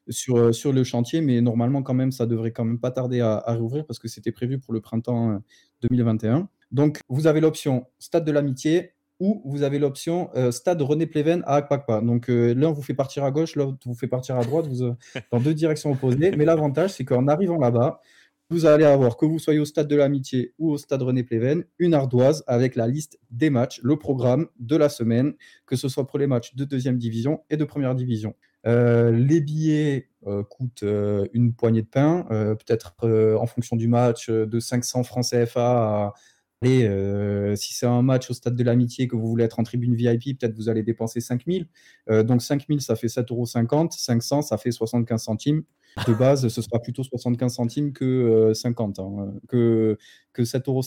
sur, 0.09 0.53
sur 0.53 0.73
le 0.73 0.83
chantier, 0.83 1.21
mais 1.21 1.41
normalement 1.41 1.83
quand 1.83 1.95
même 1.95 2.11
ça 2.11 2.27
devrait 2.27 2.51
quand 2.51 2.65
même 2.65 2.81
pas 2.81 2.91
tarder 2.91 3.21
à, 3.21 3.37
à 3.37 3.53
réouvrir 3.53 3.87
parce 3.87 4.01
que 4.01 4.09
c'était 4.09 4.33
prévu 4.33 4.59
pour 4.59 4.75
le 4.75 4.81
printemps 4.81 5.41
2021. 5.83 6.49
Donc 6.73 7.01
vous 7.09 7.29
avez 7.29 7.41
l'option 7.41 7.87
stade 8.01 8.25
de 8.25 8.33
l'amitié, 8.33 8.95
ou 9.21 9.43
vous 9.45 9.63
avez 9.63 9.79
l'option 9.79 10.31
euh, 10.35 10.51
stade 10.51 10.83
René 10.83 11.07
Pleven 11.07 11.43
à 11.47 11.57
Akpakpa. 11.57 12.01
Donc 12.01 12.29
euh, 12.29 12.55
l'un 12.55 12.71
vous 12.71 12.83
fait 12.83 12.95
partir 12.95 13.25
à 13.25 13.31
gauche, 13.31 13.57
l'autre 13.57 13.79
vous 13.85 13.95
fait 13.95 14.07
partir 14.07 14.37
à 14.37 14.45
droite, 14.45 14.67
vous, 14.67 14.83
euh, 14.83 14.95
dans 15.33 15.41
deux 15.41 15.55
directions 15.55 15.93
opposées. 15.93 16.33
Mais 16.37 16.45
l'avantage, 16.45 16.91
c'est 16.91 17.05
qu'en 17.05 17.27
arrivant 17.29 17.59
là-bas, 17.59 18.01
vous 18.49 18.65
allez 18.67 18.85
avoir, 18.85 19.17
que 19.17 19.27
vous 19.27 19.41
soyez 19.41 19.59
au 19.59 19.65
stade 19.65 19.89
de 19.89 19.97
l'amitié 19.97 20.55
ou 20.59 20.71
au 20.71 20.79
stade 20.79 21.03
René 21.03 21.25
Pleven, 21.25 21.65
une 21.79 21.95
ardoise 21.95 22.45
avec 22.47 22.77
la 22.77 22.87
liste 22.87 23.19
des 23.31 23.51
matchs, 23.51 23.81
le 23.83 23.97
programme 23.97 24.47
de 24.61 24.77
la 24.77 24.89
semaine, 24.89 25.35
que 25.67 25.75
ce 25.75 25.89
soit 25.89 26.07
pour 26.07 26.21
les 26.21 26.29
matchs 26.29 26.55
de 26.55 26.65
deuxième 26.65 26.97
division 26.97 27.43
et 27.51 27.57
de 27.57 27.65
première 27.65 27.97
division. 27.97 28.37
les 28.65 29.41
billets 29.41 30.11
coûtent 30.49 30.85
une 31.33 31.55
poignée 31.55 31.83
de 31.83 31.89
pain, 31.89 32.25
peut-être 32.31 32.95
en 33.37 33.47
fonction 33.47 33.75
du 33.75 33.89
match 33.89 34.31
de 34.31 34.61
500 34.61 35.03
francs 35.03 35.27
CFA 35.29 36.05
à 36.07 36.15
et 36.63 36.85
euh, 36.89 37.55
si 37.55 37.75
c'est 37.75 37.87
un 37.87 38.03
match 38.03 38.31
au 38.31 38.35
stade 38.35 38.57
de 38.57 38.65
l'amitié 38.65 39.09
que 39.09 39.17
vous 39.17 39.27
voulez 39.27 39.45
être 39.45 39.61
en 39.61 39.63
tribune 39.63 39.95
VIP, 39.95 40.39
peut-être 40.39 40.55
vous 40.55 40.69
allez 40.69 40.83
dépenser 40.83 41.21
5000. 41.21 41.69
Euh, 42.11 42.23
donc 42.23 42.41
5000, 42.41 42.81
ça 42.81 42.97
fait 42.97 43.09
7,50 43.09 43.33
euros. 43.33 43.47
500, 43.91 44.43
ça 44.43 44.57
fait 44.57 44.71
75 44.71 45.23
centimes. 45.23 45.65
De 46.07 46.13
base, 46.13 46.49
ce 46.49 46.63
sera 46.63 46.81
plutôt 46.81 47.03
75 47.03 47.55
centimes 47.55 47.93
que 47.93 48.53
50, 48.55 48.99
euh, 48.99 49.03
hein, 49.03 49.35
que, 49.49 49.99
que 50.37 50.43
7,50 50.43 50.69
euros. 50.69 50.83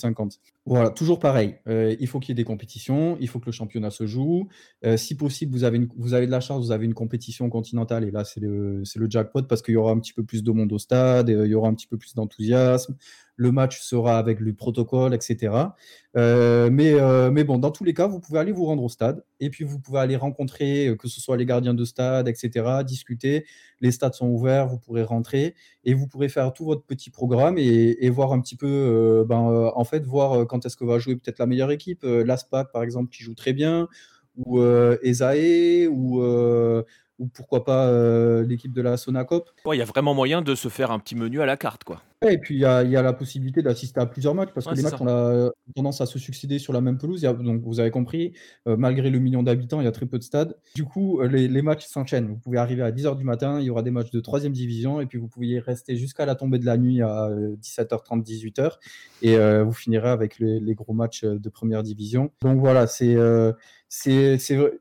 Voilà, 0.66 0.90
toujours 0.92 1.20
pareil. 1.20 1.56
il 1.68 2.08
faut 2.08 2.20
qu'il 2.20 2.30
y 2.30 2.34
ait 2.34 2.36
des 2.36 2.44
compétitions, 2.44 3.18
il 3.20 3.28
faut 3.28 3.40
que 3.40 3.48
le 3.48 3.52
championnat 3.52 3.90
se 3.90 4.06
joue. 4.06 4.48
si 4.96 5.16
possible, 5.16 5.52
vous 5.52 5.64
avez, 5.64 5.88
vous 5.98 6.14
avez 6.14 6.28
de 6.28 6.32
la 6.32 6.40
chance, 6.40 6.64
vous 6.66 6.72
avez 6.72 6.86
une 6.86 6.94
compétition 6.94 7.50
continentale 7.50 8.04
et 8.04 8.12
là, 8.12 8.24
c'est 8.24 8.40
le, 8.40 8.84
le 8.96 9.10
jackpot 9.10 9.44
parce 9.44 9.62
qu'il 9.62 9.74
y 9.74 9.78
aura 9.78 9.92
un 9.92 10.00
petit 10.00 10.14
peu 10.14 10.24
plus 10.24 10.44
de 10.44 10.52
monde 10.52 10.72
au 10.72 10.80
stade, 10.80 11.30
il 11.30 11.48
y 11.48 11.56
aura 11.56 11.70
un 11.70 11.74
petit 11.74 11.88
peu 11.88 11.98
plus 11.98 12.14
d'enthousiasme 12.16 12.96
le 13.40 13.54
match 13.54 13.80
sera 13.80 14.18
avec 14.18 14.42
le 14.42 14.54
protocole, 14.54 15.14
etc. 15.14 15.54
Euh, 16.18 16.70
mais, 16.70 16.94
euh, 16.96 17.32
mais 17.32 17.46
bon, 17.46 17.58
dans 17.58 17.72
tous 17.72 17.86
les 17.86 17.94
cas, 17.94 18.06
vous 18.06 18.20
pouvez 18.20 18.38
aller 18.38 18.52
vous 18.52 18.66
rendre 18.66 18.84
au 18.84 18.90
stade 18.90 19.24
et 19.40 19.50
puis 19.50 19.64
vous 19.64 19.80
pouvez 19.80 20.00
aller 20.00 20.18
rencontrer, 20.18 20.90
euh, 20.90 20.96
que 20.98 21.08
ce 21.08 21.22
soit 21.22 21.38
les 21.38 21.46
gardiens 21.46 21.74
de 21.74 21.86
stade, 21.86 22.28
etc., 22.28 22.84
discuter. 22.86 23.46
Les 23.80 23.92
stades 23.92 24.14
sont 24.14 24.28
ouverts, 24.28 24.68
vous 24.68 24.78
pourrez 24.78 25.04
rentrer 25.04 25.56
et 25.86 25.94
vous 25.94 26.06
pourrez 26.06 26.28
faire 26.28 26.52
tout 26.52 26.66
votre 26.66 26.84
petit 26.84 27.12
programme 27.12 27.58
et, 27.58 28.10
voir 28.10 28.34
un 28.34 28.42
petit 28.42 28.58
peu, 28.58 29.26
ben, 29.26 29.39
en 29.40 29.84
fait, 29.84 30.06
voir 30.06 30.48
quand 30.48 30.66
est-ce 30.66 30.78
que 30.78 30.86
va 30.86 31.00
jouer 31.00 31.16
peut-être 31.16 31.40
la 31.40 31.46
meilleure 31.46 31.72
équipe. 31.72 32.04
L'ASPAC, 32.04 32.72
par 32.72 32.84
exemple, 32.84 33.10
qui 33.10 33.24
joue 33.24 33.36
très 33.36 33.54
bien, 33.54 33.88
ou 34.38 34.62
Esae, 35.04 35.88
ou 35.90 36.22
ou 37.20 37.28
pourquoi 37.28 37.64
pas 37.64 37.92
l'équipe 38.44 38.74
de 38.74 38.82
la 38.82 38.98
Sonacop. 38.98 39.50
Il 39.72 39.78
y 39.78 39.82
a 39.82 39.86
vraiment 39.86 40.14
moyen 40.14 40.42
de 40.42 40.56
se 40.56 40.70
faire 40.70 40.92
un 40.92 41.00
petit 41.00 41.16
menu 41.16 41.42
à 41.42 41.46
la 41.46 41.58
carte, 41.58 41.84
quoi. 41.84 42.02
Et 42.28 42.38
puis 42.38 42.56
il 42.56 42.60
y 42.60 42.66
a, 42.66 42.84
la 42.84 43.14
possibilité 43.14 43.62
d'assister 43.62 44.02
à 44.02 44.06
plusieurs 44.06 44.36
matchs 44.36 44.50
parce 44.54 44.66
que 44.66 44.76
les 44.76 44.82
matchs 44.82 45.00
ont 45.00 45.52
tendance 45.74 46.02
à 46.02 46.06
se 46.06 46.20
succéder 46.20 46.60
sur 46.60 46.74
la 46.74 46.82
même 46.82 46.98
pelouse. 46.98 47.22
donc 47.22 47.62
vous 47.64 47.80
avez 47.80 47.92
compris, 47.92 48.34
euh, 48.68 48.76
malgré 48.76 49.10
le 49.10 49.20
million 49.20 49.42
d'habitants, 49.42 49.80
il 49.80 49.86
y 49.86 49.88
a 49.88 49.92
très 49.94 50.06
peu 50.06 50.18
de 50.18 50.24
stades. 50.24 50.58
Du 50.76 50.84
coup, 50.84 51.22
euh, 51.22 51.28
les, 51.28 51.62
matchs 51.62 51.86
s'enchaînent. 51.86 52.28
Vous 52.28 52.36
pouvez 52.36 52.58
arriver 52.58 52.82
à 52.82 52.92
10h 52.92 53.16
du 53.16 53.24
matin, 53.24 53.62
il 53.62 53.66
y 53.66 53.70
aura 53.70 53.84
des 53.84 53.92
matchs 53.92 54.12
de 54.12 54.20
3 54.20 54.42
division 54.50 55.00
et 55.00 55.06
puis 55.06 55.18
vous 55.18 55.30
pouvez 55.30 55.60
rester 55.60 55.96
jusqu'à 55.96 56.26
la 56.26 56.36
tombée 56.36 56.60
de 56.60 56.66
la 56.66 56.78
nuit 56.78 57.02
à 57.02 57.30
17h30, 57.62 58.20
euh, 58.20 58.22
18h 58.22 58.72
et 59.22 59.64
vous 59.64 59.74
finirez 59.74 60.10
avec 60.10 60.40
les, 60.40 60.60
les, 60.60 60.76
gros 60.76 60.94
matchs 60.94 61.24
de 61.24 61.50
première 61.50 61.84
division. 61.84 62.32
Donc 62.42 62.60
voilà, 62.60 62.88
c'est 62.88 63.16
c'est, 63.92 64.38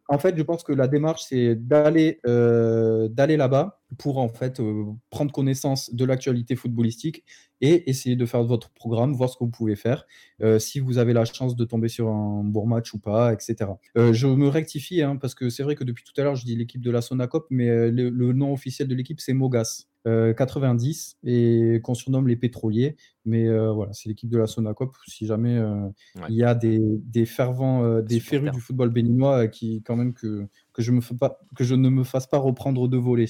en 0.09 0.19
fait, 0.19 0.37
je 0.37 0.43
pense 0.43 0.63
que 0.63 0.73
la 0.73 0.87
démarche, 0.87 1.25
c'est 1.31 1.55
d'aller 1.55 2.21
euh, 2.27 3.09
là-bas 3.17 3.81
pour 3.97 4.19
en 4.19 4.29
fait 4.29 4.61
euh, 4.61 4.85
prendre 5.09 5.33
connaissance 5.33 5.95
de 5.95 6.05
l'actualité 6.05 6.57
footballistique 6.57 7.25
et 7.63 7.89
essayer 7.89 8.17
de 8.17 8.27
faire 8.27 8.45
votre 8.45 8.69
programme, 8.69 9.15
voir 9.15 9.31
ce 9.31 9.39
que 9.39 9.45
vous 9.45 9.51
pouvez 9.51 9.77
faire, 9.77 10.05
euh, 10.43 10.59
si 10.59 10.79
vous 10.79 10.99
avez 10.99 11.15
la 11.15 11.25
chance 11.25 11.57
de 11.57 11.65
tomber 11.65 11.89
sur 11.89 12.09
un 12.09 12.45
bon 12.45 12.67
match 12.67 12.93
ou 12.93 12.99
pas, 12.99 13.33
etc. 13.33 13.71
je 13.97 14.27
me 14.27 14.47
rectifie 14.47 15.01
hein, 15.01 15.17
parce 15.17 15.35
que 15.35 15.49
c'est 15.49 15.63
vrai 15.63 15.75
que 15.75 15.85
depuis 15.85 16.05
tout 16.05 16.19
à 16.21 16.25
l'heure, 16.25 16.37
je 16.37 16.45
dis 16.45 16.55
l'équipe 16.55 16.83
de 16.83 16.91
la 16.91 17.01
Sonacop, 17.01 17.47
mais 17.49 17.91
le 17.91 18.33
nom 18.35 18.53
officiel 18.53 18.89
de 18.89 18.95
l'équipe, 18.95 19.21
c'est 19.21 19.33
Mogas. 19.33 19.88
90 20.05 21.19
euh, 21.27 21.29
et 21.31 21.81
qu'on 21.81 21.95
surnomme 21.95 22.29
les 22.29 22.37
pétroliers. 22.37 22.97
Mais 23.25 23.47
euh, 23.47 23.73
voilà, 23.73 23.93
c'est 23.93 24.09
l'équipe 24.09 24.31
de 24.31 24.39
la 24.39 24.47
Sonacop. 24.47 24.97
Si 25.07 25.27
jamais 25.27 25.57
euh, 25.57 25.89
il 26.29 26.37
y 26.37 26.45
a 26.45 26.55
des, 26.55 26.81
des 26.81 27.27
fervents, 27.27 28.01
des 28.01 28.21
férus 28.21 28.51
du 28.53 28.61
football 28.61 28.91
béninois 28.91 29.49
qui, 29.49 29.83
quand 29.83 29.97
même, 29.97 30.15
que, 30.15 30.47
que, 30.73 30.83
je 30.83 30.93
me 30.93 31.01
fais 31.01 31.15
pas, 31.15 31.39
que 31.57 31.65
je 31.65 31.75
ne 31.75 31.89
me 31.89 32.05
fasse 32.05 32.27
pas 32.27 32.39
reprendre 32.39 32.89
de 32.89 32.97
voler. 32.97 33.27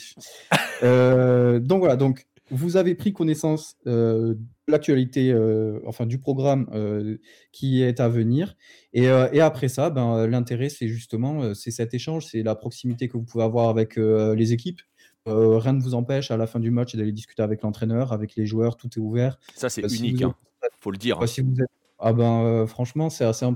donc 1.67 1.81
voilà, 1.81 1.97
donc 1.97 2.27
vous 2.51 2.77
avez 2.77 2.95
pris 2.95 3.13
connaissance 3.13 3.77
de 3.85 4.39
l'actualité, 4.69 5.35
enfin 5.87 6.07
du 6.07 6.19
programme 6.19 7.19
qui 7.53 7.83
est 7.83 8.01
à 8.01 8.09
venir. 8.09 8.55
Et, 8.93 9.05
et 9.05 9.41
après 9.41 9.69
ça, 9.69 9.91
ben, 9.91 10.27
l'intérêt, 10.27 10.69
c'est 10.69 10.89
justement 10.89 11.55
c'est 11.55 11.71
cet 11.73 11.93
échange, 11.93 12.27
c'est 12.27 12.43
la 12.43 12.55
proximité 12.55 13.09
que 13.09 13.17
vous 13.17 13.25
pouvez 13.25 13.45
avoir 13.45 13.69
avec 13.69 13.97
les 13.97 14.53
équipes. 14.53 14.81
Euh, 15.29 15.59
rien 15.59 15.73
ne 15.73 15.83
vous 15.83 15.95
empêche 15.95 16.31
à 16.31 16.37
la 16.37 16.47
fin 16.47 16.61
du 16.61 16.71
match 16.71 16.95
d'aller 16.97 17.13
discuter 17.13 17.43
avec 17.43 17.63
l'entraîneur, 17.63 18.13
avec 18.13 18.37
les 18.37 18.47
joueurs, 18.47 18.77
tout 18.77 18.89
est 18.89 19.01
ouvert. 19.01 19.39
Ça, 19.55 19.69
c'est 19.69 19.85
euh, 19.85 19.89
unique, 19.89 20.23
hein. 20.23 20.35
faut 20.81 20.91
le 20.91 20.99
dire. 20.99 21.21
Hein. 21.21 21.27
si 21.27 21.41
vous 21.41 21.61
êtes... 21.61 21.69
Ah 21.99 22.13
ben, 22.13 22.43
euh, 22.45 22.67
franchement, 22.67 23.11
c'est 23.11 23.25
assez. 23.25 23.47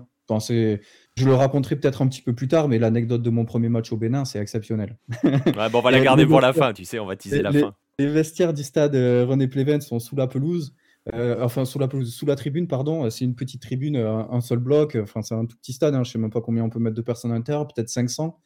Je 1.17 1.27
le 1.27 1.35
raconterai 1.35 1.77
peut-être 1.77 2.03
un 2.03 2.09
petit 2.09 2.23
peu 2.23 2.33
plus 2.33 2.49
tard, 2.49 2.68
mais 2.68 2.79
l'anecdote 2.79 3.23
de 3.23 3.31
mon 3.31 3.45
premier 3.45 3.68
match 3.68 3.93
au 3.93 3.97
Bénin, 3.97 4.25
c'est 4.25 4.39
exceptionnel. 4.39 4.97
ouais, 5.25 5.68
bon, 5.70 5.79
on 5.79 5.83
va 5.83 5.91
la 5.91 6.01
garder 6.01 6.27
pour 6.27 6.41
la 6.41 6.53
fin, 6.53 6.73
tu 6.73 6.85
sais, 6.85 6.99
on 6.99 7.07
va 7.07 7.16
teaser 7.16 7.43
la 7.43 7.53
fin. 7.53 7.75
Les 7.99 8.07
vestiaires 8.07 8.55
du 8.55 8.62
stade 8.62 8.95
René 8.95 9.47
Pleven 9.47 9.81
sont 9.81 9.99
sous 9.99 10.16
la 10.16 10.27
pelouse. 10.27 10.75
enfin, 11.12 11.64
sous 11.64 11.79
la, 11.79 11.87
pelouse, 11.87 12.12
sous 12.12 12.27
la 12.27 12.35
tribune, 12.35 12.66
pardon. 12.66 13.09
C'est 13.11 13.25
une 13.25 13.35
petite 13.35 13.61
tribune, 13.61 13.97
un, 13.97 14.41
seul 14.41 14.59
bloc. 14.59 14.97
Enfin, 15.01 15.23
c'est 15.23 15.35
un 15.35 15.45
tout 15.45 15.57
petit 15.57 15.75
stade. 15.75 15.95
Hein. 15.95 16.03
Je 16.03 16.09
ne 16.09 16.12
sais 16.12 16.18
même 16.18 16.31
pas 16.31 16.41
combien 16.41 16.64
on 16.64 16.70
peut 16.70 16.81
mettre 16.81 16.97
de 16.97 17.03
personnes 17.03 17.31
à 17.31 17.35
l'intérieur, 17.35 17.68
peut-être 17.68 17.91
500. 17.91 18.39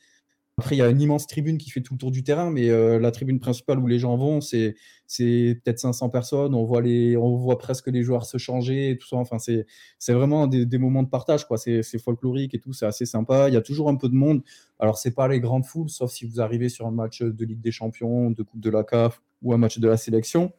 Après, 0.58 0.74
il 0.74 0.78
y 0.78 0.82
a 0.82 0.88
une 0.88 1.02
immense 1.02 1.26
tribune 1.26 1.58
qui 1.58 1.68
fait 1.68 1.82
tout 1.82 1.92
le 1.92 1.98
tour 1.98 2.10
du 2.10 2.24
terrain, 2.24 2.50
mais 2.50 2.68
la 2.98 3.10
tribune 3.10 3.40
principale 3.40 3.78
où 3.78 3.86
les 3.86 3.98
gens 3.98 4.16
vont, 4.16 4.40
c'est 4.40 4.74
peut-être 5.06 5.78
500 5.78 6.08
personnes. 6.08 6.54
On 6.54 6.64
voit, 6.64 6.80
les, 6.80 7.14
on 7.18 7.36
voit 7.36 7.58
presque 7.58 7.88
les 7.88 8.02
joueurs 8.02 8.24
se 8.24 8.38
changer 8.38 8.96
tout 8.98 9.06
ça. 9.06 9.16
Enfin, 9.16 9.36
c'est 9.38 10.12
vraiment 10.12 10.46
des, 10.46 10.78
moments 10.78 11.02
de 11.02 11.10
partage. 11.10 11.46
C'est 11.56 11.98
folklorique 11.98 12.54
et 12.54 12.58
tout. 12.58 12.72
C'est 12.72 12.86
assez 12.86 13.04
sympa. 13.04 13.48
Il 13.48 13.54
y 13.54 13.58
a 13.58 13.60
toujours 13.60 13.90
un 13.90 13.96
peu 13.96 14.08
de 14.08 14.14
monde. 14.14 14.42
Alors, 14.78 14.96
c'est 14.96 15.14
pas 15.14 15.28
les 15.28 15.40
grandes 15.40 15.66
foules, 15.66 15.90
sauf 15.90 16.10
si 16.10 16.24
vous 16.24 16.40
arrivez 16.40 16.70
sur 16.70 16.86
un 16.86 16.90
match 16.90 17.20
de 17.20 17.44
Ligue 17.44 17.60
des 17.60 17.70
Champions, 17.70 18.30
de 18.30 18.42
Coupe 18.42 18.60
de 18.60 18.70
la 18.70 18.82
CAF 18.82 19.20
ou 19.42 19.52
un 19.52 19.58
match 19.58 19.78
de 19.78 19.88
la 19.88 19.98
sélection. 19.98 20.54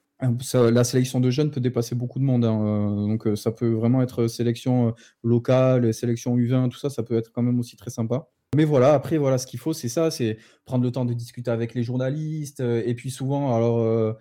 la 0.54 0.84
sélection 0.84 1.20
de 1.20 1.32
jeunes 1.32 1.50
peut 1.50 1.60
dépasser 1.62 1.96
beaucoup 1.96 2.20
de 2.20 2.24
monde. 2.24 2.46
Hein. 2.46 3.08
Donc, 3.08 3.28
ça 3.36 3.52
peut 3.52 3.74
vraiment 3.74 4.04
être 4.04 4.28
sélection 4.28 4.94
locale, 5.24 5.92
sélection 5.92 6.38
U20, 6.38 6.70
tout 6.70 6.78
ça. 6.78 6.92
Ça 6.92 7.02
peut 7.02 7.18
être 7.18 7.32
quand 7.32 7.42
même 7.42 7.60
aussi 7.60 7.76
très 7.76 7.90
sympa. 7.90 8.28
Mais 8.56 8.64
voilà, 8.64 8.94
après, 8.94 9.18
voilà, 9.18 9.38
ce 9.38 9.46
qu'il 9.46 9.60
faut, 9.60 9.74
c'est 9.74 9.90
ça, 9.90 10.10
c'est 10.10 10.38
prendre 10.66 10.84
le 10.84 10.92
temps 10.92 11.04
de 11.04 11.14
discuter 11.14 11.52
avec 11.52 11.74
les 11.74 11.84
journalistes. 11.84 12.62
Euh, 12.62 12.82
et 12.86 12.96
puis 12.96 13.12
souvent, 13.12 13.54
alors, 13.54 13.80
euh, 13.80 14.14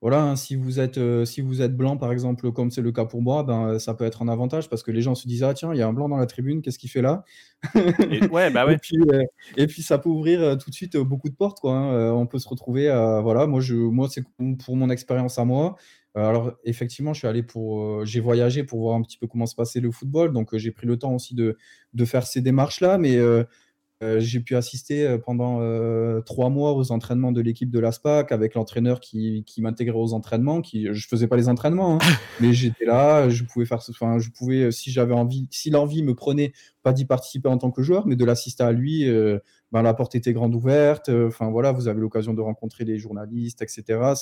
voilà, 0.00 0.22
hein, 0.22 0.36
si 0.36 0.54
vous 0.54 0.78
êtes, 0.78 0.98
euh, 0.98 1.24
si 1.24 1.40
vous 1.40 1.62
êtes 1.62 1.76
blanc, 1.76 1.96
par 1.96 2.12
exemple, 2.12 2.52
comme 2.52 2.70
c'est 2.70 2.80
le 2.80 2.92
cas 2.92 3.06
pour 3.06 3.22
moi, 3.22 3.42
ben, 3.42 3.80
ça 3.80 3.94
peut 3.94 4.04
être 4.04 4.22
un 4.22 4.28
avantage 4.28 4.68
parce 4.68 4.84
que 4.84 4.92
les 4.92 5.02
gens 5.02 5.16
se 5.16 5.26
disent, 5.26 5.42
ah 5.42 5.52
tiens, 5.52 5.74
il 5.74 5.78
y 5.78 5.82
a 5.82 5.88
un 5.88 5.92
blanc 5.92 6.08
dans 6.08 6.16
la 6.16 6.26
tribune, 6.26 6.62
qu'est-ce 6.62 6.78
qu'il 6.78 6.90
fait 6.90 7.02
là? 7.02 7.24
Et, 7.74 8.24
ouais, 8.28 8.50
bah 8.50 8.66
ouais. 8.66 8.78
et, 9.56 9.66
puis, 9.66 9.82
ça 9.82 9.98
peut 9.98 10.08
ouvrir 10.08 10.56
tout 10.58 10.70
de 10.70 10.74
suite 10.74 10.96
beaucoup 10.96 11.28
de 11.28 11.34
portes, 11.34 11.58
quoi. 11.58 11.74
Hein. 11.74 12.12
on 12.12 12.26
peut 12.26 12.38
se 12.38 12.48
retrouver, 12.48 12.86
voilà, 13.22 13.48
moi, 13.48 13.60
je, 13.60 13.74
moi, 13.74 14.08
c'est 14.08 14.22
pour 14.64 14.76
mon 14.76 14.90
expérience 14.90 15.38
à 15.40 15.44
moi. 15.44 15.74
Alors 16.14 16.52
effectivement, 16.64 17.14
je 17.14 17.20
suis 17.20 17.28
allé 17.28 17.42
pour, 17.42 18.04
j'ai 18.04 18.20
voyagé 18.20 18.64
pour 18.64 18.80
voir 18.80 18.96
un 18.96 19.02
petit 19.02 19.16
peu 19.16 19.26
comment 19.26 19.46
se 19.46 19.54
passait 19.54 19.80
le 19.80 19.90
football, 19.90 20.34
donc 20.34 20.54
j'ai 20.54 20.70
pris 20.70 20.86
le 20.86 20.98
temps 20.98 21.14
aussi 21.14 21.34
de, 21.34 21.56
de 21.94 22.04
faire 22.04 22.26
ces 22.26 22.42
démarches-là, 22.42 22.98
mais 22.98 23.16
euh, 23.16 23.44
j'ai 24.18 24.40
pu 24.40 24.56
assister 24.56 25.06
euh, 25.06 25.18
pendant 25.18 25.60
euh, 25.60 26.20
trois 26.22 26.50
mois 26.50 26.72
aux 26.72 26.90
entraînements 26.90 27.30
de 27.30 27.40
l'équipe 27.40 27.70
de 27.70 27.78
l'ASPAC 27.78 28.32
avec 28.32 28.54
l'entraîneur 28.54 28.98
qui, 29.00 29.44
qui 29.46 29.62
m'intégrait 29.62 29.96
aux 29.96 30.12
entraînements. 30.12 30.60
Qui, 30.60 30.88
je 30.92 31.06
faisais 31.06 31.28
pas 31.28 31.36
les 31.36 31.48
entraînements, 31.48 31.94
hein, 31.94 31.98
mais 32.40 32.52
j'étais 32.52 32.84
là, 32.84 33.28
je 33.28 33.44
pouvais 33.44 33.64
faire, 33.64 33.78
enfin, 33.88 34.18
je 34.18 34.30
pouvais, 34.30 34.72
si 34.72 34.90
j'avais 34.90 35.14
envie, 35.14 35.46
si 35.50 35.70
l'envie 35.70 36.02
me 36.02 36.14
prenait, 36.14 36.52
pas 36.82 36.92
d'y 36.92 37.04
participer 37.04 37.48
en 37.48 37.58
tant 37.58 37.70
que 37.70 37.82
joueur, 37.82 38.06
mais 38.06 38.16
de 38.16 38.24
l'assister 38.24 38.64
à 38.64 38.72
lui. 38.72 39.08
ben, 39.70 39.82
la 39.82 39.94
porte 39.94 40.16
était 40.16 40.32
grande 40.32 40.54
ouverte. 40.54 41.08
Enfin 41.08 41.50
voilà, 41.50 41.70
vous 41.70 41.86
avez 41.86 42.00
l'occasion 42.00 42.34
de 42.34 42.40
rencontrer 42.40 42.84
les 42.84 42.98
journalistes, 42.98 43.62
etc. 43.62 44.14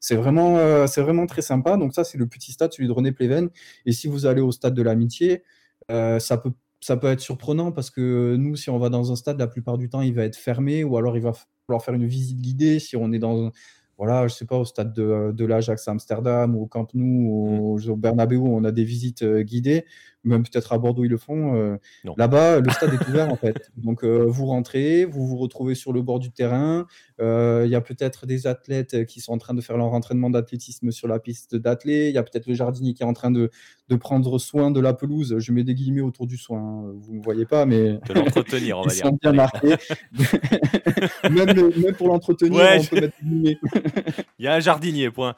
C'est, 0.00 0.14
vraiment, 0.14 0.86
c'est 0.86 1.02
vraiment 1.02 1.26
très 1.26 1.42
sympa. 1.42 1.76
Donc 1.76 1.92
ça, 1.94 2.04
c'est 2.04 2.18
le 2.18 2.28
petit 2.28 2.52
stade, 2.52 2.72
celui 2.72 2.86
de 2.86 2.92
René 2.92 3.10
Pleven. 3.10 3.50
Et 3.84 3.90
si 3.90 4.06
vous 4.06 4.26
allez 4.26 4.40
au 4.40 4.52
stade 4.52 4.74
de 4.74 4.82
l'amitié, 4.82 5.42
ça 5.88 6.38
peut 6.40 6.52
ça 6.80 6.96
peut 6.96 7.08
être 7.08 7.20
surprenant 7.20 7.72
parce 7.72 7.90
que 7.90 8.36
nous, 8.36 8.56
si 8.56 8.70
on 8.70 8.78
va 8.78 8.88
dans 8.88 9.12
un 9.12 9.16
stade, 9.16 9.38
la 9.38 9.48
plupart 9.48 9.78
du 9.78 9.88
temps, 9.88 10.00
il 10.00 10.14
va 10.14 10.24
être 10.24 10.36
fermé 10.36 10.84
ou 10.84 10.96
alors 10.96 11.16
il 11.16 11.22
va 11.22 11.32
falloir 11.66 11.84
faire 11.84 11.94
une 11.94 12.06
visite 12.06 12.40
guidée 12.40 12.78
si 12.78 12.96
on 12.96 13.12
est 13.12 13.18
dans, 13.18 13.50
voilà, 13.98 14.28
je 14.28 14.34
sais 14.34 14.46
pas, 14.46 14.56
au 14.56 14.64
stade 14.64 14.92
de, 14.94 15.32
de 15.32 15.44
l'Ajax 15.44 15.88
à 15.88 15.90
Amsterdam 15.90 16.54
ou 16.56 16.62
au 16.62 16.66
Camp 16.66 16.86
Nou 16.94 17.74
ou 17.74 17.78
mmh. 17.78 17.90
au 17.90 17.96
Bernabeu, 17.96 18.38
on 18.38 18.62
a 18.64 18.70
des 18.70 18.84
visites 18.84 19.22
euh, 19.22 19.42
guidées, 19.42 19.86
même 20.24 20.42
peut-être 20.42 20.72
à 20.72 20.78
Bordeaux 20.78 21.04
ils 21.04 21.10
le 21.10 21.16
font. 21.16 21.54
Euh, 21.54 21.76
là-bas, 22.16 22.60
le 22.60 22.70
stade 22.70 22.94
est 22.94 23.08
ouvert 23.08 23.30
en 23.30 23.36
fait. 23.36 23.70
Donc 23.76 24.04
euh, 24.04 24.24
vous 24.26 24.46
rentrez, 24.46 25.04
vous 25.04 25.26
vous 25.26 25.36
retrouvez 25.36 25.74
sur 25.74 25.92
le 25.92 26.02
bord 26.02 26.18
du 26.18 26.30
terrain. 26.30 26.86
Il 27.20 27.68
y 27.68 27.74
a 27.74 27.80
peut-être 27.80 28.26
des 28.26 28.46
athlètes 28.46 29.04
qui 29.06 29.20
sont 29.20 29.32
en 29.32 29.38
train 29.38 29.54
de 29.54 29.60
faire 29.60 29.76
leur 29.76 29.92
entraînement 29.92 30.30
d'athlétisme 30.30 30.90
sur 30.90 31.08
la 31.08 31.18
piste 31.18 31.56
d'athlètes. 31.56 32.10
Il 32.10 32.14
y 32.14 32.18
a 32.18 32.22
peut-être 32.22 32.46
le 32.46 32.54
jardinier 32.54 32.94
qui 32.94 33.02
est 33.02 33.06
en 33.06 33.12
train 33.12 33.30
de, 33.30 33.50
de, 33.88 33.96
prendre 33.96 34.38
soin 34.38 34.70
de 34.70 34.80
la 34.80 34.94
pelouse. 34.94 35.36
Je 35.38 35.52
mets 35.52 35.64
des 35.64 35.74
guillemets 35.74 36.00
autour 36.00 36.26
du 36.26 36.36
soin. 36.36 36.60
Hein. 36.60 36.92
Vous 37.00 37.14
ne 37.14 37.22
voyez 37.22 37.46
pas, 37.46 37.66
mais 37.66 37.98
de 38.06 38.12
l'entretenir, 38.14 38.78
on 38.78 38.82
va 38.86 38.92
dire. 38.92 39.06
Sont 39.06 39.18
bien 39.20 39.32
marqués. 39.32 39.74
même, 41.30 41.54
même, 41.54 41.94
pour 41.96 42.08
l'entretenir, 42.08 42.60
on 42.60 42.84
peut 42.84 43.00
mettre 43.00 43.16
des 43.20 43.28
guillemets. 43.28 43.58
Il 44.38 44.44
y 44.44 44.48
a 44.48 44.54
un 44.54 44.60
jardinier, 44.60 45.10
point. 45.10 45.34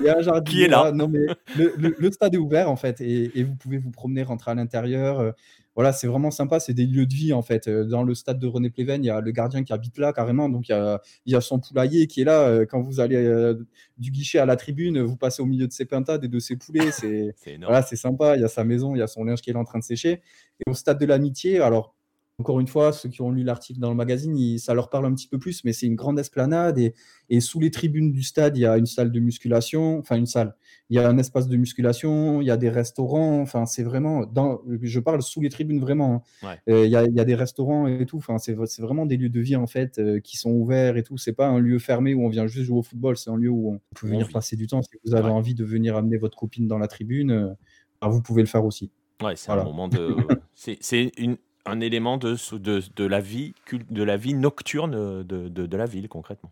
Il 0.00 0.06
y 0.06 0.08
a 0.08 0.18
un 0.18 0.22
jardinier. 0.22 0.58
Qui 0.58 0.64
est 0.64 0.68
là. 0.68 0.92
Non, 0.92 1.08
mais 1.08 1.26
le, 1.56 2.10
stade 2.10 2.34
est 2.34 2.38
ouvert, 2.38 2.70
en 2.70 2.76
fait, 2.76 3.00
et, 3.00 3.42
vous 3.42 3.54
pouvez 3.54 3.78
vous 3.78 3.90
promener, 3.90 4.22
rentrer 4.24 4.50
à 4.50 4.54
l'intérieur. 4.54 5.20
Euh, 5.20 5.32
voilà, 5.74 5.92
c'est 5.92 6.06
vraiment 6.06 6.30
sympa. 6.30 6.60
C'est 6.60 6.74
des 6.74 6.86
lieux 6.86 7.06
de 7.06 7.14
vie, 7.14 7.32
en 7.32 7.42
fait. 7.42 7.68
Euh, 7.68 7.84
dans 7.84 8.02
le 8.02 8.14
stade 8.14 8.38
de 8.38 8.46
René 8.46 8.70
Pleven, 8.70 9.02
il 9.02 9.06
y 9.06 9.10
a 9.10 9.20
le 9.20 9.30
gardien 9.32 9.64
qui 9.64 9.72
habite 9.72 9.98
là, 9.98 10.12
carrément. 10.12 10.48
Donc, 10.48 10.68
il 10.68 10.72
y 10.72 10.74
a, 10.74 11.00
il 11.26 11.32
y 11.32 11.36
a 11.36 11.40
son 11.40 11.58
poulailler 11.60 12.06
qui 12.06 12.22
est 12.22 12.24
là. 12.24 12.42
Euh, 12.48 12.66
quand 12.66 12.80
vous 12.80 13.00
allez 13.00 13.54
du 13.98 14.10
guichet 14.10 14.38
à 14.38 14.46
la 14.46 14.56
tribune, 14.56 15.00
vous 15.02 15.16
passez 15.16 15.42
au 15.42 15.46
milieu 15.46 15.66
de 15.66 15.72
ses 15.72 15.84
pintades 15.84 16.24
et 16.24 16.28
de 16.28 16.38
ses 16.38 16.56
poulets. 16.56 16.90
C'est 16.90 17.34
voilà, 17.62 17.82
sympa. 17.82 18.36
Il 18.36 18.42
y 18.42 18.44
a 18.44 18.48
sa 18.48 18.64
maison, 18.64 18.94
il 18.94 18.98
y 18.98 19.02
a 19.02 19.06
son 19.06 19.24
linge 19.24 19.40
qui 19.40 19.50
est 19.50 19.52
là 19.52 19.60
en 19.60 19.64
train 19.64 19.78
de 19.78 19.84
sécher. 19.84 20.20
Et 20.60 20.70
au 20.70 20.74
stade 20.74 20.98
de 20.98 21.06
l'amitié, 21.06 21.60
alors, 21.60 21.93
encore 22.38 22.58
une 22.58 22.66
fois, 22.66 22.92
ceux 22.92 23.08
qui 23.08 23.22
ont 23.22 23.30
lu 23.30 23.44
l'article 23.44 23.78
dans 23.78 23.90
le 23.90 23.94
magazine, 23.94 24.58
ça 24.58 24.74
leur 24.74 24.90
parle 24.90 25.06
un 25.06 25.14
petit 25.14 25.28
peu 25.28 25.38
plus, 25.38 25.62
mais 25.64 25.72
c'est 25.72 25.86
une 25.86 25.94
grande 25.94 26.18
esplanade 26.18 26.78
et, 26.78 27.40
sous 27.40 27.60
les 27.60 27.70
tribunes 27.70 28.10
du 28.10 28.22
stade, 28.22 28.56
il 28.56 28.60
y 28.60 28.66
a 28.66 28.76
une 28.76 28.86
salle 28.86 29.12
de 29.12 29.20
musculation, 29.20 29.98
enfin 29.98 30.16
une 30.16 30.26
salle, 30.26 30.56
il 30.90 30.96
y 30.96 30.98
a 30.98 31.08
un 31.08 31.16
espace 31.18 31.46
de 31.46 31.56
musculation, 31.56 32.40
il 32.40 32.46
y 32.46 32.50
a 32.50 32.56
des 32.56 32.70
restaurants, 32.70 33.40
enfin 33.40 33.66
c'est 33.66 33.84
vraiment, 33.84 34.26
dans, 34.26 34.60
je 34.82 35.00
parle 35.00 35.22
sous 35.22 35.40
les 35.40 35.48
tribunes 35.48 35.80
vraiment, 35.80 36.24
hein. 36.42 36.56
euh, 36.68 36.84
il, 36.84 36.90
y 36.90 36.96
a, 36.96 37.24
des 37.24 37.34
restaurants 37.34 37.86
et 37.86 38.04
tout, 38.04 38.18
enfin 38.18 38.38
c'est 38.38 38.54
vraiment 38.54 39.06
des 39.06 39.16
lieux 39.16 39.28
de 39.28 39.40
vie 39.40 39.56
en 39.56 39.66
fait 39.66 39.98
euh, 39.98 40.18
qui 40.20 40.36
sont 40.36 40.50
ouverts 40.50 40.96
et 40.96 41.02
tout, 41.04 41.16
c'est 41.16 41.32
pas 41.32 41.46
un 41.46 41.60
lieu 41.60 41.78
fermé 41.78 42.14
où 42.14 42.24
on 42.24 42.28
vient 42.28 42.46
juste 42.46 42.66
jouer 42.66 42.78
au 42.78 42.82
football, 42.82 43.16
c'est 43.16 43.30
un 43.30 43.36
lieu 43.36 43.50
où 43.50 43.74
on 43.74 43.80
peut 43.94 44.08
venir 44.08 44.28
passer 44.32 44.56
du 44.56 44.66
temps. 44.66 44.82
Si 44.82 44.90
vous 45.04 45.14
avez 45.14 45.30
envie 45.30 45.54
de 45.54 45.64
venir 45.64 45.96
amener 45.96 46.16
votre 46.16 46.36
copine 46.36 46.66
dans 46.66 46.78
la 46.78 46.88
tribune, 46.88 47.30
euh, 47.30 47.54
bah, 48.00 48.08
vous 48.08 48.22
pouvez 48.22 48.42
le 48.42 48.48
faire 48.48 48.64
aussi. 48.64 48.90
Ouais, 49.22 49.36
c'est 49.36 49.52
un 49.52 49.62
moment 49.62 49.88
de. 49.88 50.16
c'est 50.54 51.12
une, 51.16 51.36
un 51.66 51.80
élément 51.80 52.18
de, 52.18 52.36
de, 52.56 52.82
de, 52.94 53.04
la 53.04 53.20
vie, 53.20 53.54
de 53.90 54.02
la 54.02 54.16
vie 54.16 54.34
nocturne 54.34 55.22
de, 55.22 55.48
de 55.48 55.76
la 55.76 55.86
ville, 55.86 56.08
concrètement. 56.08 56.50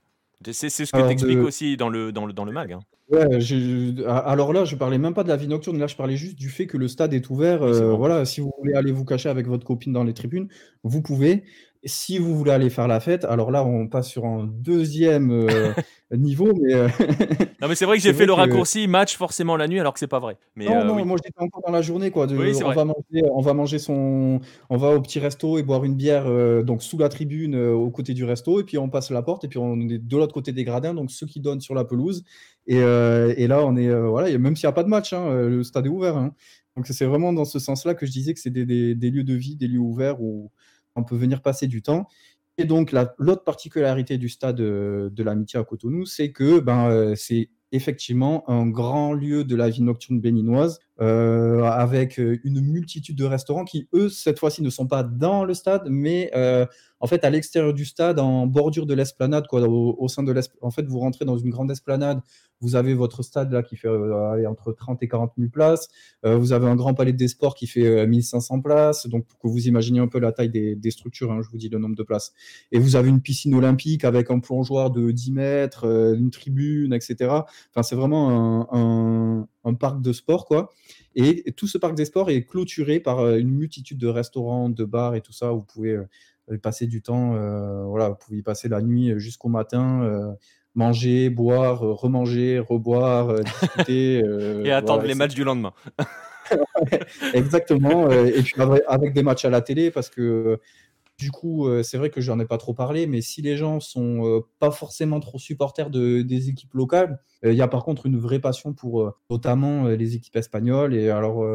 C'est 0.51 0.71
ce 0.71 0.91
que 0.91 1.07
tu 1.07 1.13
expliques 1.13 1.39
aussi 1.39 1.77
dans 1.77 1.89
le, 1.89 2.13
dans 2.13 2.27
le, 2.27 2.33
dans 2.33 2.45
le 2.45 2.53
mag. 2.53 2.73
Hein. 2.73 2.81
Ouais, 3.11 3.27
alors 4.07 4.53
là, 4.53 4.65
je 4.65 4.75
parlais 4.75 4.99
même 4.99 5.15
pas 5.15 5.23
de 5.23 5.29
la 5.29 5.37
vie 5.37 5.47
nocturne, 5.47 5.79
là, 5.79 5.87
je 5.87 5.97
parlais 5.97 6.17
juste 6.17 6.37
du 6.37 6.49
fait 6.49 6.67
que 6.67 6.79
le 6.79 6.89
stade 6.89 7.13
est 7.13 7.29
ouvert. 7.31 7.63
Euh, 7.63 7.93
voilà, 7.93 8.25
si 8.25 8.41
vous 8.41 8.51
voulez 8.59 8.75
aller 8.75 8.91
vous 8.91 9.05
cacher 9.05 9.29
avec 9.29 9.47
votre 9.47 9.67
copine 9.67 9.93
dans 9.93 10.05
les 10.05 10.15
tribunes, 10.15 10.49
vous 10.83 11.03
pouvez. 11.03 11.45
Si 11.85 12.19
vous 12.19 12.37
voulez 12.37 12.53
aller 12.53 12.71
faire 12.71 12.87
la 12.87 13.01
fête, 13.01 13.25
alors 13.25 13.51
là, 13.51 13.65
on 13.65 13.89
passe 13.89 14.09
sur 14.09 14.25
un 14.25 14.47
deuxième 14.47 15.33
euh, 15.33 15.73
niveau. 16.13 16.53
Mais 16.63 16.75
euh, 16.75 16.89
non, 17.61 17.69
mais 17.69 17.75
c'est 17.75 17.87
vrai 17.87 17.97
que 17.97 18.03
j'ai 18.03 18.13
fait 18.13 18.27
le 18.27 18.33
raccourci 18.33 18.87
match 18.87 19.17
forcément 19.17 19.57
la 19.57 19.67
nuit, 19.67 19.81
alors 19.81 19.93
que 19.93 19.99
c'est 19.99 20.07
pas 20.07 20.21
vrai. 20.21 20.37
Mais 20.55 20.67
non, 20.67 20.85
non, 20.85 21.05
moi 21.05 21.17
j'étais 21.25 21.43
encore 21.43 21.63
dans 21.67 21.73
la 21.73 21.83
journée, 21.83 22.13
quoi. 22.13 22.29
on, 22.31 22.73
va 22.73 22.85
manger, 22.85 23.23
on 23.35 23.41
va 23.41 23.53
manger 23.53 23.79
son, 23.81 24.41
on 24.71 24.77
va 24.77 24.91
au 24.91 25.01
petit 25.01 25.19
resto 25.19 25.59
et 25.59 25.65
boire 25.65 25.83
une 25.85 25.97
bière, 25.97 26.27
donc 26.63 26.85
sous 26.85 26.99
la 26.99 27.09
tribune, 27.09 27.57
au 27.57 27.91
côté 27.91 28.15
du 28.15 28.25
resto, 28.25 28.61
et 28.61 28.65
puis 28.65 28.79
on 28.79 28.89
passe 28.89 29.11
la 29.11 29.23
porte, 29.23 29.43
et 29.45 29.49
puis 29.49 29.59
on 29.59 29.81
est 29.81 29.99
de 29.99 30.17
l'autre 30.17 30.35
côté 30.35 30.53
des 30.53 30.63
gradins, 30.63 30.95
donc 30.95 31.11
ceux 31.11 31.27
qui 31.27 31.41
donnent 31.41 31.61
sur 31.61 31.75
la 31.75 31.85
pelouse. 31.85 32.23
Et, 32.69 32.79
et 32.79 33.47
là, 33.49 33.65
on 33.65 33.75
est, 33.75 33.93
voilà, 33.93 34.39
même 34.39 34.55
s'il 34.55 34.67
n'y 34.69 34.71
a 34.71 34.75
pas 34.75 34.85
de 34.85 34.89
match, 34.89 35.13
hein, 35.13 35.35
le 35.35 35.65
stade 35.65 35.87
est 35.87 35.91
ouvert. 35.91 36.17
Hein. 36.17 36.33
Donc 36.77 36.87
c'est 36.87 37.05
vraiment 37.05 37.33
dans 37.33 37.45
ce 37.45 37.59
sens-là 37.59 37.95
que 37.95 38.07
je 38.07 38.13
disais 38.13 38.33
que 38.35 38.41
c'est 38.41 38.51
des, 38.51 38.65
des, 38.65 38.95
des, 38.95 39.11
lieux 39.11 39.25
de 39.25 39.35
vie, 39.35 39.57
des 39.57 39.67
lieux 39.67 39.79
ouverts 39.79 40.23
où 40.23 40.51
on 40.97 41.05
peut 41.05 41.17
venir 41.17 41.43
passer 41.43 41.67
du 41.67 41.83
temps. 41.83 42.07
Et 42.59 42.65
donc, 42.65 42.93
l'autre 43.19 43.45
particularité 43.45 44.19
du 44.19 44.29
stade 44.29 44.61
euh, 44.61 45.09
de 45.11 45.23
l'amitié 45.23 45.59
à 45.59 45.65
Cotonou, 45.65 46.05
c'est 46.05 46.33
que 46.33 46.61
ben, 46.61 46.91
euh, 46.91 47.15
c'est 47.17 47.49
effectivement 47.73 48.49
un 48.51 48.67
grand 48.67 49.15
lieu 49.15 49.45
de 49.45 49.57
la 49.57 49.71
vie 49.71 49.83
nocturne 49.83 50.21
béninoise, 50.21 50.79
euh, 51.03 51.65
avec 51.65 52.17
une 52.19 52.61
multitude 52.61 53.17
de 53.17 53.25
restaurants 53.25 53.65
qui, 53.65 53.89
eux, 53.93 54.09
cette 54.09 54.39
fois-ci, 54.39 54.63
ne 54.63 54.71
sont 54.71 54.87
pas 54.87 55.03
dans 55.03 55.45
le 55.45 55.53
stade, 55.53 55.89
mais 55.91 56.31
en 57.01 57.07
fait 57.07 57.25
à 57.25 57.31
l'extérieur 57.31 57.75
du 57.75 57.85
stade, 57.85 58.19
en 58.19 58.47
bordure 58.47 58.87
de 58.87 58.95
l'esplanade, 58.95 59.47
quoi, 59.49 59.61
au, 59.63 60.09
sein 60.09 60.23
de. 60.23 60.35
En 60.63 60.71
fait, 60.71 60.87
vous 60.87 61.01
rentrez 61.01 61.25
dans 61.25 61.37
une 61.37 61.51
grande 61.51 61.71
esplanade 61.71 62.21
vous 62.63 62.77
avez 62.77 62.95
votre 62.95 63.23
stade 63.23 63.53
là 63.53 63.63
qui 63.63 63.77
fait 63.77 63.89
euh, 63.89 64.49
entre 64.49 64.73
30 64.73 65.03
et 65.03 65.09
40 65.09 65.33
000 65.37 65.51
places. 65.51 65.89
Euh, 66.25 66.37
vous 66.37 66.53
avez 66.53 66.67
un 66.67 66.77
grand 66.77 66.95
palais 66.95 67.13
des 67.13 67.29
sports 67.29 67.55
qui 67.55 67.67
fait 67.67 68.07
1500 68.07 68.57
euh, 68.57 68.61
places. 68.63 69.07
Donc, 69.09 69.27
pour 69.27 69.39
que 69.41 69.49
vous 69.49 69.67
imaginez 69.67 69.99
un 69.99 70.07
peu 70.07 70.21
la 70.21 70.33
taille 70.33 70.49
des, 70.49 70.91
structures, 70.91 71.33
hein, 71.33 71.41
je 71.43 71.51
vous 71.51 71.59
dis 71.59 71.69
le 71.69 71.79
nombre 71.79 71.97
de 71.97 72.03
places. 72.05 72.33
Et 72.71 72.79
vous 72.79 72.95
avez 72.97 73.11
une 73.11 73.21
piscine 73.21 73.55
olympique 73.55 74.05
avec 74.05 74.31
un 74.31 74.39
plongeoir 74.39 74.91
de 74.91 75.11
10 75.11 75.33
mètres, 75.33 75.85
une 76.17 76.31
tribune, 76.31 76.93
etc. 76.93 77.17
Enfin, 77.71 77.83
c'est 77.83 77.97
vraiment 77.97 78.73
un, 78.73 79.49
parc 79.75 80.01
de 80.03 80.13
sport, 80.13 80.47
quoi. 80.47 80.71
Et 81.15 81.53
tout 81.53 81.67
ce 81.67 81.79
parc 81.79 81.95
des 81.95 82.05
sports 82.05 82.31
est 82.31 82.45
clôturé 82.45 83.01
par 83.01 83.29
une 83.37 83.51
multitude 83.51 83.99
de 83.99 84.09
restaurants, 84.09 84.69
de 84.69 84.85
bars 84.85 85.15
et 85.15 85.21
tout 85.21 85.33
ça. 85.33 85.51
Vous 85.51 85.63
pouvez 85.63 85.99
passer 86.63 86.87
du 86.87 87.03
temps, 87.03 87.35
voilà, 87.89 88.09
vous 88.11 88.17
pouvez 88.17 88.39
y 88.39 88.43
passer 88.43 88.69
la 88.69 88.83
nuit 88.83 89.13
jusqu'au 89.19 89.49
matin 89.49 90.37
manger, 90.75 91.31
boire, 91.31 91.85
euh, 91.85 91.93
remanger, 91.93 92.59
reboire, 92.59 93.31
euh, 93.31 93.43
discuter. 93.43 94.23
Euh, 94.33 94.65
et 94.65 94.73
attendre 94.73 95.05
les 95.05 95.15
matchs 95.15 95.35
du 95.35 95.45
lendemain. 95.45 95.73
Exactement. 97.35 98.11
et 98.11 98.43
puis 98.43 98.55
avec 98.89 99.13
des 99.13 99.23
matchs 99.23 99.45
à 99.45 99.51
la 99.51 99.61
télé, 99.61 99.91
parce 99.91 100.11
que 100.11 100.59
du 101.23 101.31
coup, 101.31 101.69
c'est 101.85 101.97
vrai 101.97 102.11
que 102.11 102.21
j'en 102.21 102.41
ai 102.41 102.45
pas 102.45 102.59
trop 102.59 102.75
parlé, 102.75 103.07
mais 103.07 103.21
si 103.21 103.43
les 103.43 103.57
gens 103.57 103.79
sont 103.79 104.43
pas 104.59 104.73
forcément 104.73 105.21
trop 105.21 105.39
supporters 105.39 105.89
de, 105.89 106.23
des 106.23 106.49
équipes 106.49 106.75
locales, 106.75 107.21
il 107.45 107.55
y 107.55 107.63
a 107.63 107.69
par 107.69 107.85
contre 107.85 108.07
une 108.07 108.19
vraie 108.19 108.41
passion 108.41 108.73
pour 108.73 109.13
notamment 109.31 109.87
les 109.87 110.17
équipes 110.17 110.35
espagnoles. 110.37 110.95
Et 110.95 111.11
alors, 111.11 111.47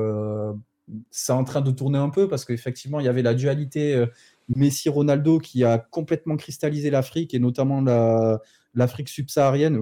c'est 1.12 1.34
en 1.34 1.44
train 1.44 1.60
de 1.60 1.72
tourner 1.72 1.98
un 1.98 2.10
peu 2.10 2.30
parce 2.30 2.46
qu'effectivement, 2.46 3.02
il 3.02 3.06
y 3.06 3.10
avait 3.10 3.22
la 3.22 3.34
dualité 3.34 4.06
Messi 4.56 4.88
Ronaldo 4.88 5.40
qui 5.40 5.66
a 5.66 5.78
complètement 5.78 6.38
cristallisé 6.38 6.90
l'Afrique 6.90 7.34
et 7.34 7.40
notamment 7.40 7.82
l'Afrique 8.74 9.10
subsaharienne. 9.10 9.78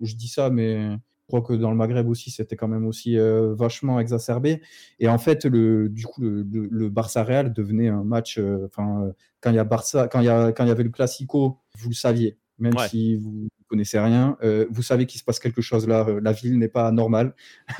Je 0.00 0.14
dis 0.14 0.28
ça, 0.28 0.48
mais 0.48 0.96
crois 1.28 1.42
que 1.42 1.52
dans 1.52 1.70
le 1.70 1.76
Maghreb 1.76 2.08
aussi, 2.08 2.30
c'était 2.30 2.56
quand 2.56 2.68
même 2.68 2.86
aussi 2.86 3.18
euh, 3.18 3.54
vachement 3.54 4.00
exacerbé. 4.00 4.62
Et 4.98 5.08
en 5.08 5.18
fait, 5.18 5.44
le, 5.44 5.88
du 5.88 6.06
coup, 6.06 6.22
le, 6.22 6.88
Barça 6.88 7.22
Real 7.22 7.52
devenait 7.52 7.88
un 7.88 8.02
match. 8.02 8.38
Euh, 8.38 8.66
enfin, 8.66 9.04
euh, 9.04 9.12
quand 9.40 9.50
il 9.50 9.56
y 9.56 9.58
a 9.58 9.64
Barça, 9.64 10.08
quand 10.08 10.20
il 10.20 10.26
y 10.26 10.30
a, 10.30 10.52
quand 10.52 10.64
il 10.64 10.68
y 10.68 10.72
avait 10.72 10.82
le 10.82 10.90
Classico, 10.90 11.58
vous 11.76 11.90
le 11.90 11.94
saviez, 11.94 12.38
même 12.58 12.74
si 12.88 13.16
vous 13.16 13.48
connaissez 13.68 13.98
rien, 13.98 14.36
euh, 14.42 14.66
vous 14.70 14.82
savez 14.82 15.06
qu'il 15.06 15.20
se 15.20 15.24
passe 15.24 15.38
quelque 15.38 15.60
chose 15.60 15.86
là. 15.86 16.06
Euh, 16.08 16.20
la 16.22 16.32
ville 16.32 16.58
n'est 16.58 16.68
pas 16.68 16.90
normale. 16.90 17.34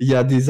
il 0.00 0.08
y 0.08 0.14
a 0.14 0.22
des, 0.22 0.46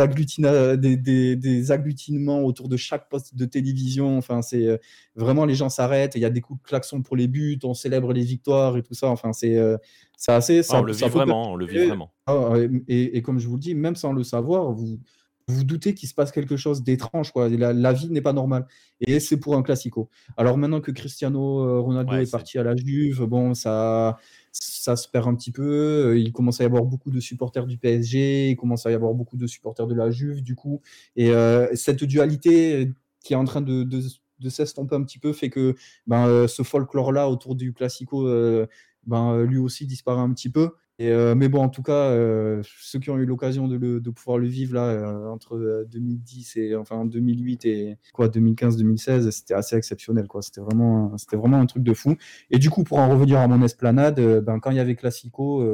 des, 0.77 1.37
des, 1.37 1.73
agglutinements 1.73 2.43
autour 2.43 2.69
de 2.69 2.77
chaque 2.77 3.09
poste 3.09 3.37
de 3.37 3.45
télévision. 3.45 4.19
Enfin, 4.19 4.43
c'est 4.43 4.67
euh, 4.67 4.77
vraiment 5.15 5.45
les 5.45 5.55
gens 5.55 5.69
s'arrêtent. 5.69 6.17
Il 6.17 6.21
y 6.21 6.25
a 6.25 6.31
des 6.31 6.41
coups 6.41 6.61
de 6.61 6.67
klaxon 6.67 7.03
pour 7.03 7.17
les 7.17 7.29
buts. 7.29 7.59
On 7.63 7.75
célèbre 7.75 8.13
les 8.13 8.25
victoires 8.25 8.77
et 8.77 8.83
tout 8.83 8.95
ça. 8.95 9.09
Enfin, 9.09 9.33
c'est 9.33 9.59
assez. 10.27 10.63
Ça, 10.63 10.81
on 10.81 10.83
le 10.83 10.93
vit 10.93 11.09
vraiment. 11.09 11.53
On 11.53 11.57
le 11.57 11.67
vit 11.67 11.87
vraiment. 11.87 12.13
Ah, 12.27 12.55
et, 12.89 13.17
et, 13.17 13.23
comme 13.23 13.39
je 13.39 13.49
vous 13.49 13.55
le 13.55 13.61
dis, 13.61 13.75
même 13.75 13.97
sans 13.97 14.13
le 14.13 14.25
savoir, 14.25 14.73
vous 14.73 14.99
vous 15.51 15.65
doutez 15.65 15.95
qu'il 15.95 16.09
se 16.09 16.15
passe 16.15 16.33
quelque 16.33 16.57
chose 16.57 16.83
d'étrange. 16.83 17.33
Quoi. 17.33 17.49
La, 17.49 17.93
vie 17.93 18.11
n'est 18.11 18.21
pas 18.21 18.33
normale. 18.33 18.67
Et 19.01 19.21
c'est 19.21 19.39
pour 19.39 19.57
un 19.57 19.63
classico. 19.63 20.09
Alors 20.37 20.57
maintenant 20.59 20.81
que 20.81 20.91
Cristiano 20.91 21.83
Ronaldo 21.83 22.15
est, 22.15 22.31
parti 22.31 22.59
à 22.59 22.63
la 22.63 22.77
Juve, 22.77 23.25
bon, 23.25 23.55
ça, 23.55 24.19
ça 24.53 24.97
se 24.97 25.09
perd 25.09 25.29
un 25.29 25.35
petit 25.35 25.53
peu. 25.53 26.19
Il 26.19 26.33
commence 26.33 26.61
à 26.61 26.65
y 26.65 26.67
avoir 26.67 26.85
beaucoup 26.85 27.11
de 27.11 27.21
supporters 27.21 27.67
du 27.67 27.79
PSG, 27.79 28.51
il 28.51 28.57
commence 28.57 28.87
à 28.87 28.91
y 28.91 28.95
avoir 28.95 29.15
beaucoup 29.15 29.37
de 29.37 29.47
supporters 29.47 29.87
de 29.87 29.95
la 29.95 30.11
Juve, 30.11 30.43
du 30.43 30.55
coup. 30.55 30.81
Et 31.17 31.31
euh, 31.31 31.69
cette 31.75 32.05
dualité 32.05 32.93
qui 33.23 33.35
est 33.35 33.37
en 33.37 33.45
train 33.45 33.61
de, 33.61 33.85
de, 33.85 34.49
s'estomper 34.49 34.97
un 34.97 35.03
petit 35.03 35.19
peu 35.19 35.33
fait 35.33 35.51
que 35.51 35.75
ben, 36.07 36.27
euh, 36.27 36.49
ce 36.49 36.63
folklore-là 36.63 37.29
autour 37.29 37.55
du 37.55 37.73
Classico, 37.73 38.27
euh, 38.27 38.67
ben, 39.07 39.43
lui 39.43 39.59
aussi 39.59 39.87
disparaît 39.87 40.23
un 40.23 40.33
petit 40.33 40.51
peu. 40.51 40.71
Euh, 41.01 41.35
mais 41.35 41.49
bon, 41.49 41.63
en 41.63 41.69
tout 41.69 41.83
cas, 41.83 41.93
euh, 41.93 42.63
ceux 42.79 42.99
qui 42.99 43.11
ont 43.11 43.17
eu 43.17 43.25
l'occasion 43.25 43.69
de, 43.69 44.11
pouvoir 44.11 44.39
le 44.39 44.47
vivre 44.47 44.75
là 44.75 44.85
euh, 44.85 45.29
entre 45.29 45.87
2010 45.91 46.57
et 46.57 46.77
enfin 46.77 47.07
2008 47.07 47.65
et 47.65 47.99
quoi 48.13 48.29
2015-2016, 48.29 49.31
c'était 49.31 49.55
assez 49.55 49.77
exceptionnel 49.77 50.27
quoi. 50.27 50.43
C'était 50.43 50.61
vraiment, 50.61 51.17
c'était 51.17 51.37
vraiment 51.37 51.59
un 51.59 51.67
truc 51.67 51.83
de 51.83 51.95
fou. 51.95 52.17
Et 52.51 52.59
du 52.59 52.71
coup, 52.71 52.85
pour 52.85 52.99
en 52.99 53.09
revenir 53.09 53.39
à 53.39 53.49
mon 53.49 53.63
esplanade, 53.63 54.21
ben 54.41 54.61
quand 54.61 54.71
il 54.71 54.77
y 54.77 54.81
avait 54.81 54.97
Classico, 54.97 55.65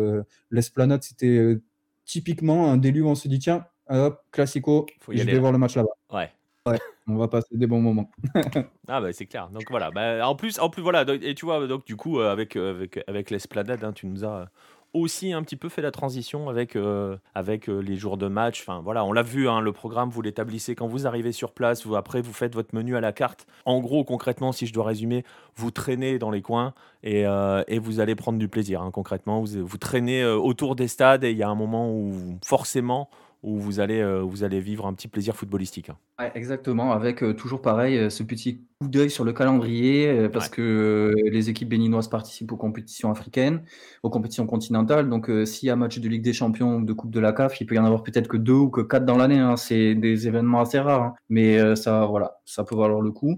l'esplanade 0.50 1.02
c'était 1.02 1.56
typiquement 2.04 2.70
un 2.70 2.76
déluge 2.76 3.02
où 3.02 3.08
on 3.08 3.14
se 3.14 3.26
dit 3.26 3.40
tiens, 3.40 3.66
hop, 3.88 4.22
Classico, 4.30 4.86
je 5.08 5.22
vais 5.22 5.38
voir 5.38 5.52
le 5.52 5.58
match 5.58 5.76
là-bas. 5.76 6.16
Ouais. 6.16 6.30
Ouais, 6.66 6.80
on 7.06 7.14
va 7.16 7.28
passer 7.28 7.56
des 7.56 7.68
bons 7.68 7.80
moments. 7.80 8.10
ah 8.88 9.00
bah 9.00 9.12
c'est 9.12 9.26
clair. 9.26 9.48
Donc 9.50 9.70
voilà. 9.70 9.92
Bah, 9.92 10.28
en 10.28 10.34
plus, 10.34 10.58
en 10.58 10.68
plus 10.68 10.82
voilà. 10.82 11.04
Et 11.22 11.36
tu 11.36 11.44
vois, 11.44 11.64
donc 11.68 11.86
du 11.86 11.94
coup 11.94 12.18
avec 12.18 12.56
avec 12.56 13.04
avec 13.06 13.30
l'esplanade, 13.30 13.84
hein, 13.84 13.92
tu 13.92 14.08
nous 14.08 14.24
as 14.24 14.48
aussi 14.92 15.32
un 15.32 15.42
petit 15.42 15.56
peu 15.56 15.68
fait 15.68 15.82
la 15.82 15.90
transition 15.90 16.48
avec, 16.48 16.76
euh, 16.76 17.16
avec 17.34 17.68
euh, 17.68 17.80
les 17.80 17.96
jours 17.96 18.16
de 18.16 18.28
match. 18.28 18.62
Enfin, 18.62 18.80
voilà, 18.82 19.04
on 19.04 19.12
l'a 19.12 19.22
vu, 19.22 19.48
hein, 19.48 19.60
le 19.60 19.72
programme, 19.72 20.08
vous 20.08 20.22
l'établissez 20.22 20.74
quand 20.74 20.86
vous 20.86 21.06
arrivez 21.06 21.32
sur 21.32 21.52
place. 21.52 21.86
Après, 21.94 22.20
vous 22.20 22.32
faites 22.32 22.54
votre 22.54 22.74
menu 22.74 22.96
à 22.96 23.00
la 23.00 23.12
carte. 23.12 23.46
En 23.64 23.80
gros, 23.80 24.04
concrètement, 24.04 24.52
si 24.52 24.66
je 24.66 24.72
dois 24.72 24.84
résumer, 24.84 25.24
vous 25.54 25.70
traînez 25.70 26.18
dans 26.18 26.30
les 26.30 26.42
coins 26.42 26.74
et, 27.02 27.26
euh, 27.26 27.62
vous 27.80 28.00
allez 28.00 28.14
prendre 28.14 28.38
du 28.38 28.48
plaisir. 28.48 28.82
Hein, 28.82 28.90
concrètement, 28.90 29.40
vous, 29.40 29.66
vous 29.66 29.78
traînez 29.78 30.24
autour 30.24 30.76
des 30.76 30.88
stades 30.88 31.24
et 31.24 31.30
il 31.30 31.36
y 31.36 31.42
a 31.42 31.48
un 31.48 31.54
moment 31.54 31.90
où 31.92 32.38
forcément 32.44 33.10
où 33.42 33.58
vous 33.58 33.78
allez, 33.78 34.02
vous 34.22 34.42
allez 34.42 34.60
vivre 34.60 34.86
un 34.86 34.94
petit 34.94 35.06
plaisir 35.06 35.36
footballistique. 35.36 35.90
Hein. 35.90 36.30
exactement, 36.34 36.92
avec 36.92 37.22
toujours 37.36 37.62
pareil, 37.62 38.10
ce 38.10 38.24
petit 38.24 38.60
coup 38.80 38.88
d'œil 38.88 39.08
sur 39.08 39.24
le 39.24 39.32
calendrier, 39.32 40.28
parce 40.30 40.50
que 40.50 41.14
les 41.24 41.48
équipes 41.48 41.70
béninoises 41.70 42.08
participent 42.08 42.52
aux 42.52 42.58
compétitions 42.58 43.10
africaines, 43.10 43.62
aux 44.02 44.10
compétitions 44.10 44.46
continentales. 44.46 45.08
Donc, 45.08 45.30
s'il 45.46 45.68
y 45.68 45.70
a 45.70 45.76
match 45.76 45.98
de 45.98 46.06
Ligue 46.08 46.22
des 46.22 46.34
Champions 46.34 46.76
ou 46.76 46.84
de 46.84 46.92
Coupe 46.92 47.10
de 47.10 47.20
la 47.20 47.32
CAF, 47.32 47.58
il 47.60 47.66
peut 47.66 47.74
y 47.74 47.78
en 47.78 47.86
avoir 47.86 48.02
peut-être 48.02 48.28
que 48.28 48.36
deux 48.36 48.52
ou 48.52 48.68
que 48.68 48.82
quatre 48.82 49.06
dans 49.06 49.16
l'année. 49.16 49.38
Hein. 49.38 49.56
C'est 49.56 49.94
des 49.94 50.28
événements 50.28 50.60
assez 50.60 50.78
rares, 50.78 51.02
hein. 51.02 51.14
mais 51.30 51.74
ça, 51.74 52.04
voilà, 52.04 52.38
ça 52.44 52.64
peut 52.64 52.76
valoir 52.76 53.00
le 53.00 53.12
coup. 53.12 53.34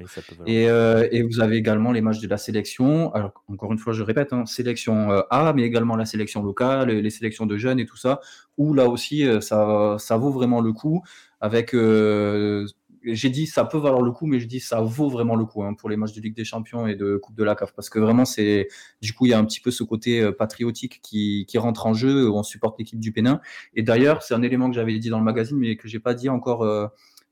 Et, 0.46 0.64
et, 0.64 1.22
vous 1.22 1.40
avez 1.40 1.56
également 1.56 1.92
les 1.92 2.00
matchs 2.00 2.20
de 2.20 2.28
la 2.28 2.38
sélection. 2.38 3.14
Alors, 3.14 3.44
encore 3.46 3.70
une 3.72 3.78
fois, 3.78 3.92
je 3.92 4.02
répète, 4.02 4.34
sélection 4.46 5.10
A, 5.30 5.52
mais 5.54 5.62
également 5.62 5.94
la 5.94 6.04
sélection 6.04 6.42
locale, 6.42 6.90
les 6.90 7.10
sélections 7.10 7.46
de 7.46 7.56
jeunes 7.56 7.78
et 7.78 7.86
tout 7.86 7.96
ça, 7.96 8.20
où 8.56 8.74
là 8.74 8.88
aussi, 8.88 9.24
ça, 9.40 9.96
ça 9.98 10.16
vaut 10.16 10.30
vraiment 10.30 10.60
le 10.60 10.72
coup. 10.72 11.00
Avec, 11.40 11.72
euh, 11.74 12.66
j'ai 13.04 13.30
dit 13.30 13.46
ça 13.46 13.64
peut 13.64 13.78
valoir 13.78 14.02
le 14.02 14.12
coup, 14.12 14.26
mais 14.26 14.40
je 14.40 14.46
dis 14.46 14.60
ça 14.60 14.80
vaut 14.80 15.08
vraiment 15.08 15.36
le 15.36 15.44
coup 15.44 15.62
hein, 15.62 15.74
pour 15.74 15.88
les 15.88 15.96
matchs 15.96 16.12
de 16.14 16.20
Ligue 16.20 16.34
des 16.34 16.44
Champions 16.44 16.86
et 16.86 16.94
de 16.94 17.16
Coupe 17.16 17.36
de 17.36 17.44
la 17.44 17.54
CAF, 17.54 17.72
parce 17.74 17.90
que 17.90 17.98
vraiment 17.98 18.24
c'est, 18.24 18.68
du 19.00 19.12
coup, 19.12 19.26
il 19.26 19.30
y 19.30 19.32
a 19.32 19.38
un 19.38 19.44
petit 19.44 19.60
peu 19.60 19.70
ce 19.70 19.82
côté 19.82 20.20
euh, 20.20 20.32
patriotique 20.32 21.00
qui, 21.02 21.46
qui 21.48 21.58
rentre 21.58 21.86
en 21.86 21.94
jeu, 21.94 22.30
on 22.30 22.42
supporte 22.42 22.78
l'équipe 22.78 23.00
du 23.00 23.12
Pénin. 23.12 23.40
Et 23.74 23.82
d'ailleurs, 23.82 24.22
c'est 24.22 24.34
un 24.34 24.42
élément 24.42 24.68
que 24.68 24.74
j'avais 24.74 24.98
dit 24.98 25.10
dans 25.10 25.18
le 25.18 25.24
magazine, 25.24 25.56
mais 25.58 25.76
que 25.76 25.88
j'ai 25.88 26.00
pas 26.00 26.14
dit 26.14 26.28
encore. 26.28 26.64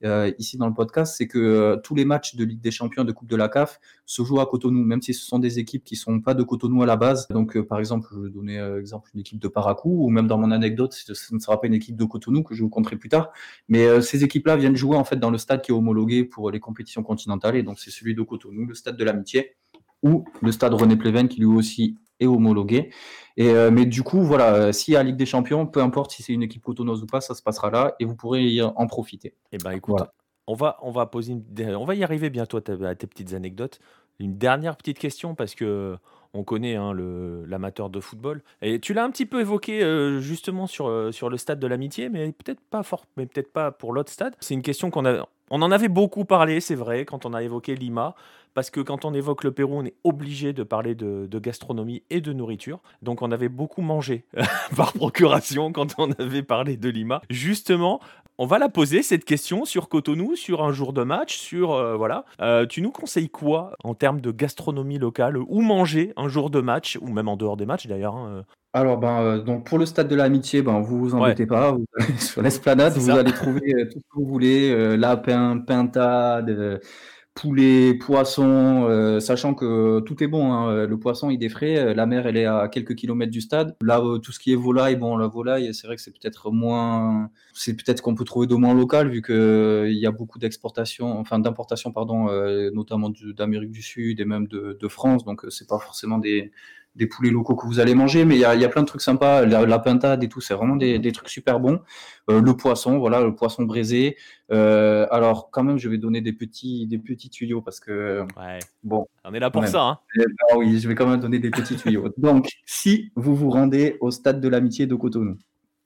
Euh, 0.05 0.17
euh, 0.17 0.33
ici 0.39 0.57
dans 0.57 0.67
le 0.67 0.75
podcast, 0.75 1.15
c'est 1.17 1.27
que 1.27 1.39
euh, 1.39 1.77
tous 1.77 1.95
les 1.95 2.05
matchs 2.05 2.37
de 2.37 2.45
Ligue 2.45 2.61
des 2.61 2.71
Champions, 2.71 3.05
de 3.05 3.13
Coupe 3.13 3.29
de 3.29 3.37
la 3.37 3.49
CAF, 3.49 3.81
se 4.07 4.23
jouent 4.23 4.41
à 4.41 4.47
Cotonou, 4.47 4.85
même 4.85 5.03
si 5.03 5.15
ce 5.15 5.25
sont 5.25 5.39
des 5.39 5.59
équipes 5.59 5.85
qui 5.85 5.97
sont 5.97 6.21
pas 6.21 6.35
de 6.35 6.43
Cotonou 6.43 6.83
à 6.83 6.87
la 6.87 6.97
base. 6.97 7.29
Donc, 7.29 7.57
euh, 7.57 7.65
par 7.65 7.79
exemple, 7.79 8.09
je 8.13 8.21
vais 8.21 8.31
donner 8.31 8.57
exemple 8.79 9.11
une 9.15 9.21
équipe 9.21 9.39
de 9.39 9.49
Paracou, 9.49 10.05
ou 10.05 10.09
même 10.09 10.27
dans 10.27 10.39
mon 10.39 10.51
anecdote, 10.51 10.95
ce 10.95 11.35
ne 11.35 11.39
sera 11.39 11.61
pas 11.61 11.67
une 11.67 11.75
équipe 11.75 11.97
de 11.97 12.05
Cotonou 12.05 12.43
que 12.43 12.55
je 12.55 12.63
vous 12.63 12.69
compterai 12.69 12.97
plus 12.97 13.09
tard. 13.09 13.31
Mais 13.69 14.01
ces 14.01 14.25
équipes-là 14.25 14.57
viennent 14.57 14.77
jouer 14.77 14.97
en 14.97 15.05
fait 15.05 15.17
dans 15.17 15.31
le 15.31 15.39
stade 15.39 15.63
qui 15.63 15.71
est 15.71 15.75
homologué 15.75 16.25
pour 16.25 16.51
les 16.51 16.61
compétitions 16.61 17.03
continentales, 17.03 17.57
et 17.57 17.63
donc 17.63 17.79
c'est 17.79 17.91
celui 17.91 18.15
de 18.15 18.23
Cotonou, 18.23 18.67
le 18.67 18.75
stade 18.75 18.97
de 18.97 19.05
l'amitié, 19.05 19.57
ou 20.03 20.25
le 20.43 20.53
stade 20.53 20.75
René 20.75 20.97
Pleven 20.97 21.29
qui 21.29 21.41
lui 21.41 21.47
aussi 21.47 21.97
est 22.21 22.27
homologué. 22.27 22.91
Et, 23.37 23.51
euh, 23.51 23.71
mais 23.71 23.85
du 23.85 24.03
coup, 24.03 24.23
voilà, 24.23 24.55
euh, 24.55 24.73
s'il 24.73 24.95
y 24.95 24.97
a 24.97 25.03
Ligue 25.03 25.17
des 25.17 25.27
Champions, 25.27 25.67
peu 25.67 25.81
importe 25.81 26.13
si 26.13 26.23
c'est 26.23 26.33
une 26.33 26.43
équipe 26.43 26.63
cotonoise 26.63 27.03
ou 27.03 27.07
pas, 27.07 27.21
ça 27.21 27.35
se 27.35 27.43
passera 27.43 27.71
là 27.71 27.95
et 28.01 28.05
vous 28.05 28.17
pourrez 28.17 28.63
en 28.63 28.87
profiter. 28.87 29.29
Et 29.29 29.35
eh 29.53 29.59
ben 29.59 29.73
écoute, 29.73 30.01
on, 30.47 30.55
va, 30.55 30.79
on, 30.83 30.91
va 30.91 31.07
poser 31.07 31.37
on 31.77 31.85
va 31.85 31.95
y 31.95 32.05
arriver 32.05 32.31
bientôt 32.31 32.59
à, 32.59 32.95
tes 32.95 33.07
petites 33.07 33.35
anecdotes. 33.35 33.81
Une 34.19 34.39
dernière 34.39 34.77
petite 34.77 34.99
question 34.99 35.35
parce 35.35 35.55
que 35.55 35.97
on 36.33 36.45
connaît 36.45 36.75
hein, 36.75 36.93
l'amateur 37.47 37.89
de 37.89 38.01
football. 38.01 38.43
Et 38.61 38.79
tu 38.79 38.93
l'as 38.95 39.05
un 39.05 39.11
petit 39.11 39.27
peu 39.27 39.41
évoqué 39.41 39.83
euh, 39.83 40.21
justement 40.21 40.67
sur, 40.67 41.13
sur 41.13 41.31
le 41.31 41.37
stade 41.39 41.59
de 41.59 41.67
l'amitié, 41.67 42.09
mais 42.11 42.33
peut-être 42.33 42.61
pas 42.61 42.83
fort, 42.83 43.07
mais 43.17 43.27
peut-être 43.27 43.53
pas 43.53 43.71
pour 43.71 43.93
l'autre 43.93 44.11
stade. 44.11 44.35
C'est 44.41 44.55
une 44.55 44.63
question 44.63 44.91
qu'on 44.91 45.07
a, 45.07 45.27
on 45.51 45.63
en 45.63 45.71
avait 45.71 45.89
beaucoup 45.89 46.25
parlé, 46.25 46.61
c'est 46.61 46.75
vrai, 46.75 47.05
quand 47.05 47.27
on 47.27 47.35
a 47.35 47.43
évoqué 47.43 47.75
Lima 47.75 48.15
parce 48.57 48.71
que 48.71 48.81
quand 48.81 49.05
on 49.05 49.13
évoque 49.13 49.45
le 49.45 49.53
Pérou, 49.53 49.81
on 49.81 49.85
est 49.85 49.97
obligé 50.03 50.55
de 50.55 50.63
parler 50.63 50.95
de, 50.95 51.29
gastronomie 51.39 52.03
et 52.09 52.23
de 52.23 52.33
nourriture. 52.33 52.81
Donc 53.03 53.21
on 53.21 53.31
avait 53.31 53.51
beaucoup 53.51 53.83
mangé 53.83 54.25
par 54.77 54.95
procuration 54.95 55.73
quand 55.73 55.97
on 55.99 56.11
avait 56.13 56.43
parlé 56.43 56.79
de 56.79 56.89
Lima. 56.89 57.21
Justement, 57.29 58.01
on 58.39 58.47
va 58.47 58.59
la 58.59 58.69
poser 58.69 59.03
cette 59.03 59.25
question 59.25 59.65
sur 59.65 59.89
Cotonou, 59.89 60.37
sur 60.37 60.63
un 60.63 60.73
jour 60.73 60.93
de 60.93 61.03
match, 61.03 61.37
sur 61.37 61.73
euh, 61.73 61.97
voilà. 61.97 62.25
Euh, 62.41 62.67
tu 62.67 62.83
nous 62.83 62.91
conseilles 62.91 63.31
quoi 63.31 63.77
en 63.83 63.95
termes 63.95 64.21
de 64.21 64.31
gastronomie 64.31 64.99
locale 64.99 65.39
Où 65.39 65.61
manger 65.63 66.13
un 66.17 66.29
jour 66.29 66.51
de 66.51 66.61
match 66.61 66.99
ou 67.01 67.09
même 67.09 67.29
en 67.29 67.37
dehors 67.37 67.57
des 67.57 67.67
matchs 67.67 67.87
d'ailleurs 67.87 68.17
hein, 68.17 68.29
euh? 68.31 68.43
Alors, 68.73 68.99
ben, 68.99 69.39
donc 69.39 69.65
pour 69.65 69.79
le 69.79 69.87
stade 69.87 70.07
de 70.07 70.15
l'amitié, 70.15 70.61
ben, 70.61 70.81
vous 70.81 70.99
vous 70.99 71.15
embêtez 71.15 71.47
pas, 71.47 71.73
vous 71.73 71.87
allez 71.99 72.19
sur 72.19 72.43
l'esplanade, 72.43 72.93
vous 72.93 73.09
allez 73.09 73.33
trouver 73.33 73.89
tout 73.91 73.99
ce 73.99 74.05
que 74.05 74.17
vous 74.17 74.27
voulez, 74.27 74.97
lapin, 74.99 75.59
pintade, 75.59 76.81
poulet, 77.37 77.93
poisson, 77.95 78.87
euh, 78.89 79.21
sachant 79.21 79.55
que 79.55 80.01
tout 80.01 80.23
est 80.25 80.27
bon. 80.27 80.53
Hein. 80.53 80.87
Le 80.87 80.99
poisson, 80.99 81.29
il 81.29 81.45
est 81.45 81.51
frais. 81.51 81.95
La 81.95 82.07
mer, 82.07 82.27
elle 82.27 82.39
est 82.39 82.47
à 82.47 82.67
quelques 82.69 82.95
kilomètres 82.95 83.31
du 83.31 83.43
stade. 83.43 83.77
Là, 83.83 84.01
euh, 84.01 84.19
tout 84.19 84.33
ce 84.33 84.41
qui 84.41 84.53
est 84.53 84.57
volaille, 84.57 84.97
bon, 84.97 85.19
la 85.19 85.27
volaille, 85.29 85.73
c'est 85.75 85.87
vrai 85.87 85.97
que 85.97 86.03
c'est 86.03 86.13
peut-être 86.13 86.51
moins, 86.51 87.31
c'est 87.53 87.75
peut-être 87.75 88.01
qu'on 88.01 88.15
peut 88.15 88.25
trouver 88.25 88.47
de 88.47 88.55
moins 88.55 88.75
local 88.75 89.11
vu 89.11 89.21
que 89.21 89.33
euh, 89.85 89.91
y 89.93 90.07
a 90.07 90.11
beaucoup 90.11 90.39
d'exportation, 90.39 91.19
enfin 91.19 91.39
d'importation, 91.39 91.93
pardon, 91.93 92.29
notamment 92.73 93.13
d'Amérique 93.37 93.71
du 93.71 93.83
Sud 93.83 94.19
et 94.19 94.25
même 94.25 94.49
de, 94.49 94.77
de 94.81 94.89
France. 94.89 95.25
Donc, 95.25 95.45
c'est 95.51 95.69
pas 95.69 95.79
forcément 95.79 96.19
des 96.19 96.51
des 96.97 97.07
poulets 97.07 97.31
locaux 97.31 97.55
que 97.55 97.67
vous 97.67 97.79
allez 97.79 97.95
manger, 97.95 98.25
mais 98.25 98.37
il 98.37 98.41
y 98.41 98.45
a, 98.45 98.55
y 98.55 98.65
a, 98.65 98.69
plein 98.69 98.83
de 98.83 98.87
trucs 98.87 99.03
sympas. 99.03 99.45
La, 99.45 99.79
pintade 99.79 100.25
et 100.25 100.29
tout, 100.29 100.41
c'est 100.41 100.55
vraiment 100.55 100.77
des, 100.77 100.99
des, 100.99 101.13
trucs 101.13 101.29
super 101.29 101.61
bons. 101.61 101.81
Euh, 102.31 102.41
le 102.41 102.57
poisson, 102.57 102.99
voilà, 102.99 103.21
le 103.21 103.35
poisson 103.35 103.65
braisé. 103.65 104.17
Euh, 104.51 105.07
alors, 105.11 105.51
quand 105.51 105.63
même, 105.63 105.79
je 105.79 105.89
vais 105.89 105.99
donner 105.99 106.23
des 106.23 106.33
petits, 106.33 106.87
des 106.87 106.99
petits 106.99 107.29
tuyaux 107.29 107.61
parce 107.61 107.81
que 107.81 108.23
ouais. 108.39 108.59
bon, 108.83 109.07
on 109.25 109.35
est 109.35 109.41
là 109.41 109.51
pour 109.51 109.67
ça. 109.67 109.83
Hein. 109.83 109.99
Eh 110.17 110.25
ben 110.25 110.59
oui, 110.59 110.81
je 110.81 110.89
vais 110.89 110.95
quand 110.95 111.07
même 111.07 111.21
donner 111.21 111.39
des 111.39 111.51
petits 111.51 111.77
tuyaux. 111.77 112.09
Donc, 112.17 112.49
si 112.65 113.13
vous 113.15 113.37
vous 113.37 113.51
rendez 113.51 113.99
au 114.01 114.11
stade 114.11 114.41
de 114.41 114.49
l'amitié 114.49 114.87
de 114.87 114.95
Cotonou, 114.95 115.37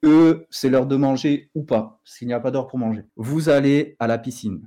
eux, 0.05 0.47
c'est 0.51 0.71
l'heure 0.71 0.87
de 0.87 0.97
manger 0.97 1.51
ou 1.55 1.65
pas, 1.65 2.01
s'il 2.05 2.29
n'y 2.29 2.35
a 2.35 2.41
pas 2.41 2.51
d'heure 2.51 2.69
pour 2.69 2.79
manger. 2.79 3.03
Vous 3.17 3.49
allez 3.49 3.97
à 3.99 4.07
la 4.07 4.17
piscine 4.17 4.63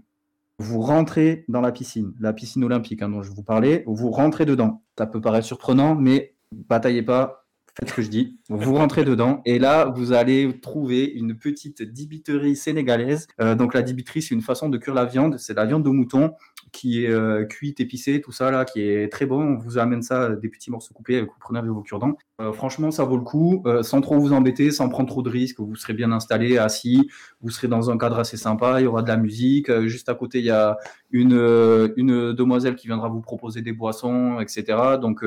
vous 0.60 0.82
rentrez 0.82 1.46
dans 1.48 1.62
la 1.62 1.72
piscine, 1.72 2.14
la 2.20 2.34
piscine 2.34 2.64
olympique 2.64 3.02
hein, 3.02 3.10
dont 3.10 3.24
je 3.24 3.32
vous 3.32 3.44
parlais, 3.44 3.84
vous 3.88 4.12
rentrez 4.12 4.46
dedans. 4.46 4.84
Ça 4.98 5.08
peut 5.08 5.22
paraître 5.22 5.46
surprenant, 5.46 5.96
mais 5.96 6.33
bataillez 6.54 7.04
pas, 7.04 7.44
faites 7.76 7.90
ce 7.90 7.94
que 7.96 8.02
je 8.02 8.10
dis, 8.10 8.40
vous 8.50 8.76
rentrez 8.76 9.04
dedans 9.04 9.42
et 9.46 9.58
là 9.58 9.86
vous 9.86 10.14
allez 10.14 10.60
trouver 10.62 11.06
une 11.06 11.36
petite 11.36 11.82
dibiterie 11.82 12.56
sénégalaise. 12.56 13.28
Euh, 13.42 13.56
donc 13.56 13.74
la 13.74 13.82
dibiterie 13.82 14.22
c'est 14.22 14.36
une 14.36 14.42
façon 14.42 14.70
de 14.70 14.78
cuire 14.78 14.94
la 14.94 15.06
viande, 15.06 15.38
c'est 15.40 15.56
la 15.56 15.66
viande 15.66 15.84
de 15.84 15.90
mouton 15.90 16.34
qui 16.72 17.06
est 17.06 17.10
euh, 17.10 17.46
cuite, 17.46 17.80
épicée, 17.80 18.20
tout 18.20 18.32
ça 18.32 18.50
là, 18.50 18.66
qui 18.66 18.82
est 18.82 19.12
très 19.12 19.28
bon. 19.28 19.42
On 19.42 19.58
vous 19.58 19.78
amène 19.78 20.02
ça 20.02 20.30
des 20.30 20.50
petits 20.50 20.72
morceaux 20.72 20.94
coupés, 20.94 21.22
vous 21.22 21.28
prenez 21.40 21.60
avec 21.60 21.72
vos 21.72 21.82
cure-dents. 21.82 22.16
Euh, 22.42 22.52
franchement 22.52 22.92
ça 22.92 23.04
vaut 23.04 23.18
le 23.18 23.24
coup, 23.24 23.64
sans 23.82 24.02
trop 24.02 24.20
vous 24.20 24.34
embêter, 24.34 24.70
sans 24.70 24.90
prendre 24.90 25.10
trop 25.10 25.24
de 25.24 25.30
risques. 25.30 25.60
Vous 25.60 25.76
serez 25.76 25.94
bien 25.94 26.12
installé, 26.12 26.60
assis, 26.60 27.10
vous 27.42 27.50
serez 27.50 27.68
dans 27.68 27.90
un 27.90 27.98
cadre 27.98 28.20
assez 28.20 28.38
sympa, 28.38 28.82
il 28.82 28.84
y 28.84 28.88
aura 28.88 29.02
de 29.02 29.08
la 29.08 29.18
musique. 29.18 29.72
juste 29.88 30.10
à 30.10 30.16
côté 30.16 30.40
il 30.40 30.46
y 30.46 30.52
a 30.52 30.78
une, 31.10 31.92
une 31.96 32.34
demoiselle 32.34 32.76
qui 32.76 32.88
viendra 32.88 33.10
vous 33.10 33.22
proposer 33.22 33.62
des 33.64 33.74
boissons, 33.74 34.40
etc. 34.40 34.98
Donc 35.02 35.24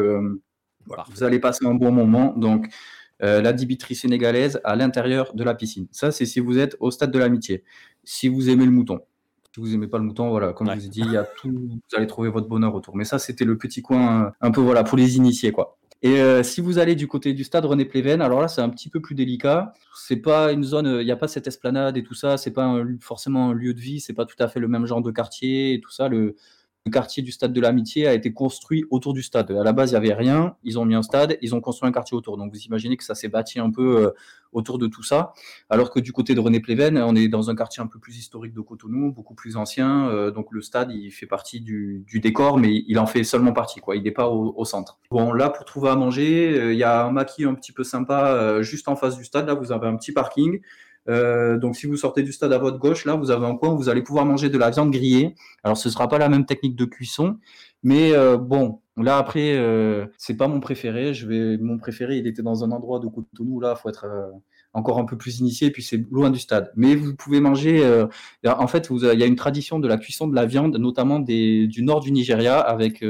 vous 1.10 1.22
allez 1.22 1.38
passer 1.38 1.66
un 1.66 1.74
bon 1.74 1.92
moment. 1.92 2.34
Donc, 2.36 2.68
euh, 3.22 3.40
la 3.40 3.52
dibiterie 3.52 3.94
sénégalaise 3.94 4.60
à 4.64 4.76
l'intérieur 4.76 5.34
de 5.34 5.42
la 5.42 5.54
piscine. 5.54 5.86
Ça, 5.90 6.10
c'est 6.10 6.26
si 6.26 6.40
vous 6.40 6.58
êtes 6.58 6.76
au 6.80 6.90
stade 6.90 7.10
de 7.10 7.18
l'amitié. 7.18 7.64
Si 8.04 8.28
vous 8.28 8.50
aimez 8.50 8.66
le 8.66 8.70
mouton. 8.70 9.00
Si 9.54 9.60
vous 9.60 9.74
aimez 9.74 9.86
pas 9.86 9.96
le 9.96 10.04
mouton, 10.04 10.28
voilà, 10.28 10.52
comme 10.52 10.70
je 10.70 10.74
vous 10.74 10.86
ai 10.86 10.88
dit, 10.90 11.00
il 11.00 11.12
y 11.12 11.16
a 11.16 11.24
tout, 11.24 11.50
vous 11.50 11.96
allez 11.96 12.06
trouver 12.06 12.28
votre 12.28 12.46
bonheur 12.46 12.74
autour. 12.74 12.94
Mais 12.94 13.04
ça, 13.04 13.18
c'était 13.18 13.46
le 13.46 13.56
petit 13.56 13.80
coin 13.80 14.34
un 14.42 14.50
peu 14.50 14.60
voilà 14.60 14.84
pour 14.84 14.98
les 14.98 15.16
initiés, 15.16 15.50
quoi. 15.50 15.78
Et 16.02 16.20
euh, 16.20 16.42
si 16.42 16.60
vous 16.60 16.78
allez 16.78 16.94
du 16.94 17.08
côté 17.08 17.32
du 17.32 17.42
stade 17.42 17.64
René 17.64 17.86
Pléven, 17.86 18.20
alors 18.20 18.42
là, 18.42 18.48
c'est 18.48 18.60
un 18.60 18.68
petit 18.68 18.90
peu 18.90 19.00
plus 19.00 19.14
délicat. 19.14 19.72
C'est 19.94 20.16
pas 20.16 20.52
une 20.52 20.62
zone, 20.62 20.98
il 21.00 21.06
n'y 21.06 21.10
a 21.10 21.16
pas 21.16 21.26
cette 21.26 21.46
esplanade 21.46 21.96
et 21.96 22.02
tout 22.02 22.12
ça. 22.12 22.36
C'est 22.36 22.50
pas 22.50 22.82
forcément 23.00 23.48
un 23.48 23.54
lieu 23.54 23.72
de 23.72 23.80
vie. 23.80 24.00
C'est 24.00 24.12
pas 24.12 24.26
tout 24.26 24.36
à 24.40 24.48
fait 24.48 24.60
le 24.60 24.68
même 24.68 24.84
genre 24.84 25.00
de 25.00 25.10
quartier 25.10 25.72
et 25.72 25.80
tout 25.80 25.90
ça. 25.90 26.08
Le, 26.08 26.36
le 26.86 26.90
quartier 26.92 27.20
du 27.20 27.32
stade 27.32 27.52
de 27.52 27.60
l'amitié 27.60 28.06
a 28.06 28.14
été 28.14 28.32
construit 28.32 28.84
autour 28.90 29.12
du 29.12 29.22
stade. 29.22 29.50
À 29.50 29.64
la 29.64 29.72
base, 29.72 29.90
il 29.90 29.94
n'y 29.94 29.96
avait 29.98 30.14
rien. 30.14 30.54
Ils 30.62 30.78
ont 30.78 30.84
mis 30.84 30.94
un 30.94 31.02
stade, 31.02 31.36
ils 31.42 31.52
ont 31.52 31.60
construit 31.60 31.88
un 31.88 31.92
quartier 31.92 32.16
autour. 32.16 32.36
Donc 32.36 32.52
vous 32.54 32.60
imaginez 32.60 32.96
que 32.96 33.02
ça 33.02 33.16
s'est 33.16 33.28
bâti 33.28 33.58
un 33.58 33.70
peu 33.70 34.04
euh, 34.04 34.10
autour 34.52 34.78
de 34.78 34.86
tout 34.86 35.02
ça. 35.02 35.32
Alors 35.68 35.90
que 35.90 35.98
du 35.98 36.12
côté 36.12 36.36
de 36.36 36.40
René 36.40 36.60
Pléven, 36.60 36.96
on 36.98 37.16
est 37.16 37.26
dans 37.26 37.50
un 37.50 37.56
quartier 37.56 37.82
un 37.82 37.88
peu 37.88 37.98
plus 37.98 38.16
historique 38.16 38.54
de 38.54 38.60
Cotonou, 38.60 39.12
beaucoup 39.12 39.34
plus 39.34 39.56
ancien. 39.56 40.08
Euh, 40.10 40.30
donc 40.30 40.52
le 40.52 40.62
stade, 40.62 40.92
il 40.92 41.10
fait 41.10 41.26
partie 41.26 41.60
du, 41.60 42.06
décor, 42.22 42.56
mais 42.56 42.84
il 42.86 43.00
en 43.00 43.06
fait 43.06 43.24
seulement 43.24 43.52
partie. 43.52 43.80
Quoi. 43.80 43.96
Il 43.96 44.04
n'est 44.04 44.12
pas 44.12 44.28
au, 44.28 44.64
centre. 44.64 45.00
Bon, 45.10 45.32
là, 45.32 45.50
pour 45.50 45.64
trouver 45.64 45.90
à 45.90 45.96
manger, 45.96 46.56
euh, 46.56 46.72
il 46.72 46.78
y 46.78 46.84
a 46.84 47.04
un 47.04 47.10
maquis 47.10 47.44
un 47.44 47.54
petit 47.54 47.72
peu 47.72 47.82
sympa 47.82 48.62
juste 48.62 48.86
en 48.86 48.94
face 48.94 49.16
du 49.16 49.24
stade. 49.24 49.48
Là, 49.48 49.54
vous 49.54 49.72
avez 49.72 49.88
un 49.88 49.96
petit 49.96 50.12
parking. 50.12 50.60
Euh, 51.08 51.58
donc, 51.58 51.76
si 51.76 51.86
vous 51.86 51.96
sortez 51.96 52.22
du 52.22 52.32
stade 52.32 52.52
à 52.52 52.58
votre 52.58 52.78
gauche, 52.78 53.04
là, 53.04 53.14
vous 53.14 53.30
avez 53.30 53.46
un 53.46 53.56
coin 53.56 53.70
où 53.70 53.76
vous 53.76 53.88
allez 53.88 54.02
pouvoir 54.02 54.24
manger 54.24 54.48
de 54.48 54.58
la 54.58 54.70
viande 54.70 54.90
grillée. 54.90 55.34
Alors, 55.62 55.76
ce 55.76 55.90
sera 55.90 56.08
pas 56.08 56.18
la 56.18 56.28
même 56.28 56.46
technique 56.46 56.76
de 56.76 56.84
cuisson, 56.84 57.38
mais 57.82 58.12
euh, 58.12 58.36
bon, 58.36 58.80
là 58.96 59.18
après, 59.18 59.56
euh, 59.56 60.06
c'est 60.18 60.36
pas 60.36 60.48
mon 60.48 60.60
préféré. 60.60 61.14
Je 61.14 61.26
vais, 61.26 61.58
mon 61.58 61.78
préféré, 61.78 62.18
il 62.18 62.26
était 62.26 62.42
dans 62.42 62.64
un 62.64 62.70
endroit 62.72 62.98
de 62.98 63.06
Cotonou. 63.06 63.60
Là, 63.60 63.76
faut 63.76 63.88
être 63.88 64.06
encore 64.72 64.98
un 64.98 65.04
peu 65.04 65.16
plus 65.16 65.40
initié, 65.40 65.70
puis 65.70 65.82
c'est 65.82 66.04
loin 66.10 66.30
du 66.30 66.38
stade. 66.38 66.72
Mais 66.76 66.94
vous 66.96 67.14
pouvez 67.14 67.40
manger. 67.40 68.04
en 68.44 68.66
fait, 68.66 68.88
il 68.90 69.18
y 69.18 69.22
a 69.22 69.26
une 69.26 69.36
tradition 69.36 69.78
de 69.78 69.88
la 69.88 69.96
cuisson 69.96 70.26
de 70.28 70.34
la 70.34 70.46
viande, 70.46 70.76
notamment 70.76 71.20
du 71.20 71.82
nord 71.82 72.00
du 72.00 72.12
Nigeria, 72.12 72.58
avec 72.58 73.04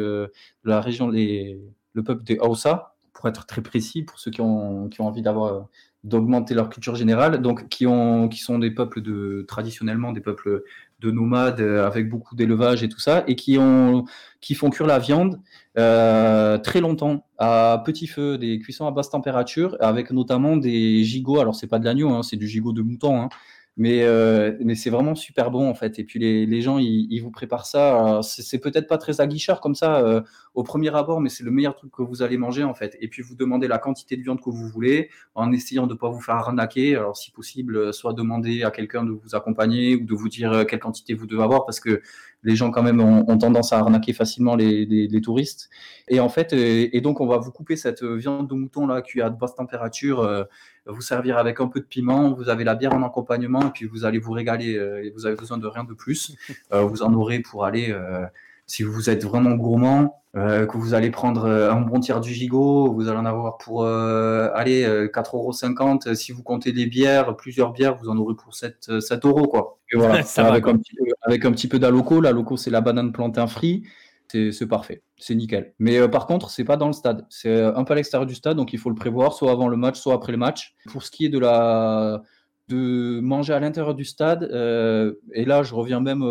la 0.64 0.80
région, 0.80 1.09
les, 1.09 1.59
le 1.94 2.03
peuple 2.05 2.22
des 2.24 2.38
Hausa, 2.38 2.97
pour 3.14 3.28
être 3.28 3.47
très 3.47 3.62
précis, 3.62 4.03
pour 4.03 4.18
ceux 4.18 4.30
qui 4.30 4.42
ont, 4.42 4.88
qui 4.88 5.01
ont 5.01 5.07
envie 5.07 5.22
d'avoir 5.22 5.66
d'augmenter 6.07 6.54
leur 6.54 6.68
culture 6.68 6.94
générale, 6.94 7.42
donc 7.42 7.68
qui, 7.68 7.84
ont, 7.86 8.28
qui 8.28 8.38
sont 8.38 8.61
des 8.61 8.70
peuples 8.70 9.02
de, 9.02 9.44
traditionnellement 9.48 10.12
des 10.12 10.20
peuples 10.20 10.62
de 11.00 11.11
nomades 11.11 11.61
euh, 11.61 11.84
avec 11.84 12.09
beaucoup 12.09 12.36
d'élevage 12.36 12.84
et 12.84 12.88
tout 12.88 13.00
ça, 13.00 13.24
et 13.26 13.34
qui, 13.34 13.59
ont, 13.59 14.04
qui 14.40 14.54
font 14.54 14.70
cuire 14.70 14.86
la 14.86 15.00
viande 15.00 15.40
euh, 15.78 16.59
très 16.59 16.80
longtemps 16.80 17.26
à 17.38 17.82
petit 17.84 18.07
feu, 18.07 18.38
des 18.38 18.61
cuissons 18.61 18.86
à 18.86 18.92
basse 18.92 19.11
température, 19.11 19.76
avec 19.80 20.12
notamment 20.12 20.57
des 20.57 21.02
gigots. 21.02 21.40
Alors 21.40 21.57
c'est 21.57 21.66
pas 21.66 21.80
de 21.80 21.84
l'agneau, 21.84 22.11
hein, 22.11 22.22
c'est 22.22 22.36
du 22.36 22.46
gigot 22.46 22.72
de 22.72 22.82
mouton. 22.82 23.22
Hein, 23.22 23.28
mais, 23.77 24.05
euh, 24.05 24.57
mais 24.61 24.74
c'est 24.74 24.89
vraiment 24.89 25.14
super 25.14 25.51
bon 25.51 25.68
en 25.68 25.74
fait. 25.74 25.99
Et 25.99 26.05
puis 26.05 26.18
les, 26.18 26.47
les 26.47 26.62
gens, 26.62 26.79
ils, 26.79 27.07
ils, 27.11 27.20
vous 27.20 27.31
préparent 27.31 27.66
ça. 27.66 28.20
C'est 28.22 28.59
peut-être 28.59 28.89
pas 28.89 28.97
très 28.97 29.20
aguicheur 29.20 29.61
comme 29.61 29.74
ça 29.74 29.99
euh, 29.99 30.22
au 30.55 30.62
premier 30.62 30.95
abord, 30.95 31.20
mais 31.20 31.29
c'est 31.29 31.45
le 31.45 31.51
meilleur 31.51 31.74
truc 31.74 31.93
que 31.93 32.03
vous 32.03 32.22
allez 32.22 32.39
manger 32.39 32.64
en 32.64 32.74
fait. 32.74 32.97
Et 33.01 33.09
puis 33.09 33.22
vous 33.22 33.35
demandez 33.35 33.68
la 33.68 33.79
quantité 33.79 34.16
de 34.16 34.22
viande 34.22 34.41
que 34.41 34.49
vous 34.49 34.68
voulez 34.68 35.11
en 35.35 35.53
essayant 35.53 35.87
de 35.87 35.93
ne 35.93 35.99
pas 35.99 36.09
vous 36.09 36.20
faire 36.20 36.37
arnaquer. 36.37 36.97
Alors 36.97 37.16
si 37.16 37.31
possible, 37.31 37.93
soit 37.93 38.14
demander 38.14 38.62
à 38.62 38.70
quelqu'un 38.70 39.05
de 39.05 39.11
vous 39.11 39.35
accompagner 39.35 39.97
ou 39.97 40.05
de 40.07 40.14
vous 40.14 40.31
dire 40.31 40.53
euh, 40.53 40.64
quelle 40.64 40.81
quantité 40.81 41.12
vous 41.12 41.27
devez 41.27 41.43
avoir 41.43 41.66
parce 41.66 41.81
que 41.81 42.01
les 42.47 42.57
gens 42.57 42.70
quand 42.70 42.82
même 42.82 43.01
ont, 43.01 43.36
tendance 43.36 43.74
à 43.74 43.78
arnaquer 43.78 44.14
facilement 44.14 44.57
les, 44.57 45.20
touristes. 45.20 45.68
Et 46.09 46.20
en 46.20 46.30
fait, 46.30 46.55
et, 46.55 46.97
et, 46.97 47.01
donc 47.03 47.20
on 47.20 47.26
va 47.26 47.36
vous 47.36 47.51
couper 47.51 47.76
cette 47.76 48.03
viande 48.03 48.49
de 48.49 48.55
mouton 48.55 48.86
là 48.86 49.03
cuite 49.03 49.22
à 49.22 49.28
basse 49.28 49.55
température 49.55 50.47
vous 50.86 51.01
servir 51.01 51.36
avec 51.38 51.61
un 51.61 51.66
peu 51.66 51.80
de 51.80 51.84
piment, 51.84 52.32
vous 52.32 52.49
avez 52.49 52.64
la 52.64 52.74
bière 52.74 52.94
en 52.94 53.03
accompagnement, 53.03 53.62
et 53.62 53.70
puis 53.70 53.86
vous 53.86 54.05
allez 54.05 54.18
vous 54.18 54.32
régaler, 54.32 54.76
euh, 54.76 55.05
et 55.05 55.11
vous 55.11 55.26
avez 55.26 55.36
besoin 55.36 55.59
de 55.59 55.66
rien 55.66 55.84
de 55.84 55.94
plus. 55.94 56.36
Euh, 56.72 56.82
vous 56.82 57.03
en 57.03 57.12
aurez 57.14 57.40
pour 57.40 57.64
aller, 57.64 57.90
euh, 57.90 58.24
si 58.66 58.82
vous 58.82 59.10
êtes 59.10 59.24
vraiment 59.24 59.52
gourmand, 59.52 60.22
que 60.34 60.76
vous 60.76 60.92
allez 60.92 61.10
prendre 61.10 61.46
un 61.46 61.80
bon 61.80 61.98
tiers 61.98 62.20
du 62.20 62.34
gigot, 62.34 62.92
vous 62.92 63.08
allez 63.08 63.16
en 63.16 63.24
avoir 63.24 63.56
pour 63.56 63.86
aller 63.86 64.84
4,50 64.84 66.08
euros. 66.08 66.14
Si 66.14 66.32
vous 66.32 66.42
comptez 66.42 66.72
des 66.72 66.84
bières, 66.84 67.36
plusieurs 67.36 67.72
bières, 67.72 67.96
vous 67.96 68.10
en 68.10 68.18
aurez 68.18 68.34
pour 68.34 68.54
7, 68.54 69.00
7 69.00 69.24
euros. 69.24 69.46
Quoi. 69.46 69.78
Et 69.92 69.96
voilà, 69.96 70.22
avec, 70.36 70.66
un 70.66 70.76
petit 70.76 70.94
peu, 70.94 71.04
avec 71.22 71.44
un 71.46 71.52
petit 71.52 71.68
peu 71.68 71.78
d'aloco. 71.78 72.20
L'aloco, 72.20 72.58
c'est 72.58 72.70
la 72.70 72.82
banane 72.82 73.12
plantain 73.12 73.46
free 73.46 73.84
c'est 74.30 74.66
parfait, 74.66 75.02
c'est 75.16 75.34
nickel. 75.34 75.74
Mais 75.78 75.98
euh, 75.98 76.08
par 76.08 76.26
contre, 76.26 76.50
c'est 76.50 76.64
pas 76.64 76.76
dans 76.76 76.86
le 76.86 76.92
stade, 76.92 77.26
c'est 77.28 77.48
euh, 77.48 77.74
un 77.76 77.84
peu 77.84 77.92
à 77.92 77.96
l'extérieur 77.96 78.26
du 78.26 78.34
stade, 78.34 78.56
donc 78.56 78.72
il 78.72 78.78
faut 78.78 78.90
le 78.90 78.94
prévoir, 78.94 79.32
soit 79.32 79.50
avant 79.50 79.68
le 79.68 79.76
match, 79.76 79.98
soit 79.98 80.14
après 80.14 80.32
le 80.32 80.38
match. 80.38 80.74
Pour 80.90 81.02
ce 81.02 81.10
qui 81.10 81.26
est 81.26 81.28
de 81.28 81.38
la 81.38 82.22
de 82.68 83.20
manger 83.20 83.52
à 83.52 83.60
l'intérieur 83.60 83.94
du 83.94 84.04
stade, 84.04 84.44
euh, 84.44 85.14
et 85.32 85.44
là 85.44 85.62
je 85.62 85.74
reviens 85.74 86.00
même, 86.00 86.24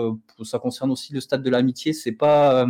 ça 0.44 0.60
concerne 0.60 0.92
aussi 0.92 1.14
le 1.14 1.20
stade 1.20 1.44
de 1.44 1.50
l'amitié, 1.50 1.94
c'est 1.94 2.12
pas 2.12 2.68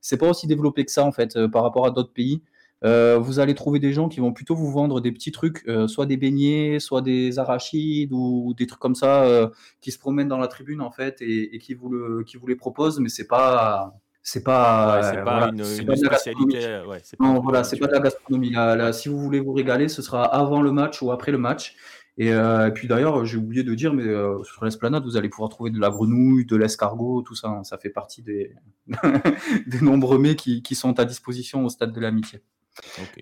c'est 0.00 0.18
pas 0.18 0.28
aussi 0.28 0.46
développé 0.46 0.84
que 0.84 0.92
ça 0.92 1.04
en 1.04 1.12
fait 1.12 1.46
par 1.48 1.62
rapport 1.62 1.86
à 1.86 1.90
d'autres 1.90 2.12
pays. 2.12 2.42
vous 2.82 3.40
allez 3.40 3.54
trouver 3.54 3.78
des 3.78 3.92
gens 3.92 4.08
qui 4.08 4.20
vont 4.20 4.32
plutôt 4.32 4.54
vous 4.54 4.70
vendre 4.70 5.00
des 5.00 5.12
petits 5.12 5.32
trucs, 5.32 5.64
soit 5.88 6.06
des 6.06 6.16
beignets, 6.16 6.80
soit 6.80 7.02
des 7.02 7.38
arachides 7.38 8.12
ou 8.12 8.54
des 8.56 8.66
trucs 8.66 8.80
comme 8.80 8.94
ça 8.94 9.50
qui 9.80 9.92
se 9.92 9.98
promènent 9.98 10.28
dans 10.28 10.38
la 10.38 10.48
tribune 10.48 10.80
en 10.80 10.90
fait 10.90 11.20
et, 11.22 11.56
et 11.56 11.58
qui 11.58 11.74
vous 11.74 11.88
le 11.88 12.24
qui 12.24 12.36
vous 12.36 12.46
les 12.46 12.56
proposent, 12.56 13.00
mais 13.00 13.08
c'est 13.08 13.26
pas 13.26 13.94
c'est 14.30 14.44
pas, 14.44 15.00
c'est 15.02 15.24
pas 15.24 15.48
une, 15.48 15.64
spécialité. 15.64 16.82
non, 17.18 17.40
voilà, 17.40 17.64
c'est 17.64 17.78
pas 17.78 17.86
de 17.86 17.92
la 17.92 18.00
gastronomie. 18.00 18.54
si 18.92 19.08
vous 19.08 19.18
voulez 19.18 19.40
vous 19.40 19.54
régaler, 19.54 19.88
ce 19.88 20.02
sera 20.02 20.22
avant 20.22 20.60
le 20.60 20.70
match 20.70 21.00
ou 21.00 21.10
après 21.12 21.32
le 21.32 21.38
match. 21.38 21.76
Et, 22.18 22.32
euh, 22.32 22.70
puis 22.70 22.88
d'ailleurs, 22.88 23.24
j'ai 23.24 23.38
oublié 23.38 23.62
de 23.62 23.74
dire, 23.74 23.94
mais 23.94 24.04
euh, 24.04 24.42
sur 24.42 24.64
l'esplanade, 24.64 25.04
vous 25.04 25.16
allez 25.16 25.28
pouvoir 25.28 25.48
trouver 25.50 25.70
de 25.70 25.78
la 25.78 25.88
grenouille, 25.88 26.44
de 26.44 26.56
l'escargot, 26.56 27.22
tout 27.22 27.34
ça. 27.34 27.48
Hein. 27.48 27.64
ça 27.64 27.78
fait 27.78 27.90
partie 27.90 28.22
des, 28.22 28.54
des 29.66 29.80
nombreux 29.80 30.18
mets 30.18 30.34
qui, 30.34 30.62
qui, 30.62 30.74
sont 30.74 30.98
à 30.98 31.04
disposition 31.04 31.64
au 31.64 31.68
stade 31.68 31.92
de 31.92 32.00
l'amitié. 32.00 32.42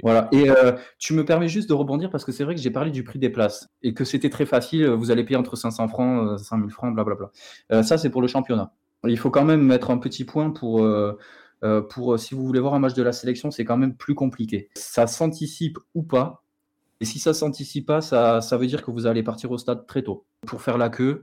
Voilà. 0.03 0.29
Et 0.33 0.51
euh, 0.51 0.73
tu 0.99 1.15
me 1.15 1.25
permets 1.25 1.49
juste 1.49 1.69
de 1.69 1.75
rebondir 1.75 2.11
parce 2.11 2.25
que 2.25 2.33
c'est 2.33 2.45
vrai 2.45 2.55
que 2.55 2.61
j'ai 2.61 2.71
parlé 2.71 2.91
du 2.91 3.05
prix 3.05 3.19
des 3.19 3.31
places 3.31 3.69
et 3.83 3.95
que 3.95 4.05
c'était 4.05 4.31
très 4.31 4.47
facile. 4.47 4.87
Vous 4.89 5.11
allez 5.11 5.25
payer 5.25 5.37
entre 5.37 5.57
500 5.57 5.89
francs, 5.89 6.39
5000 6.39 6.71
francs, 6.71 6.95
blablabla. 6.95 7.31
ça, 7.83 7.97
c'est 7.97 8.11
pour 8.11 8.21
le 8.21 8.29
championnat. 8.29 8.73
Il 9.07 9.19
faut 9.19 9.31
quand 9.31 9.45
même 9.45 9.63
mettre 9.63 9.91
un 9.91 9.99
petit 9.99 10.25
point 10.25 10.51
pour, 10.51 10.85
euh, 11.65 11.81
pour 11.81 12.19
si 12.19 12.35
vous 12.35 12.45
voulez 12.45 12.61
voir 12.61 12.75
un 12.75 12.79
match 12.79 12.95
de 12.95 13.03
la 13.03 13.13
sélection, 13.13 13.51
c'est 13.51 13.65
quand 13.65 13.77
même 13.77 13.97
plus 13.97 14.15
compliqué. 14.15 14.69
Ça 14.75 15.07
s'anticipe 15.07 15.79
ou 15.95 16.03
pas? 16.03 16.45
Et 17.01 17.05
si 17.05 17.19
ça 17.19 17.35
s'anticipe 17.35 17.87
pas, 17.87 18.01
ça, 18.01 18.41
ça, 18.41 18.57
veut 18.57 18.67
dire 18.67 18.83
que 18.83 18.91
vous 18.91 19.07
allez 19.07 19.23
partir 19.23 19.51
au 19.51 19.59
stade 19.59 19.87
très 19.87 20.03
tôt 20.03 20.27
pour 20.47 20.63
faire 20.63 20.79
la 20.79 20.89
queue. 20.89 21.23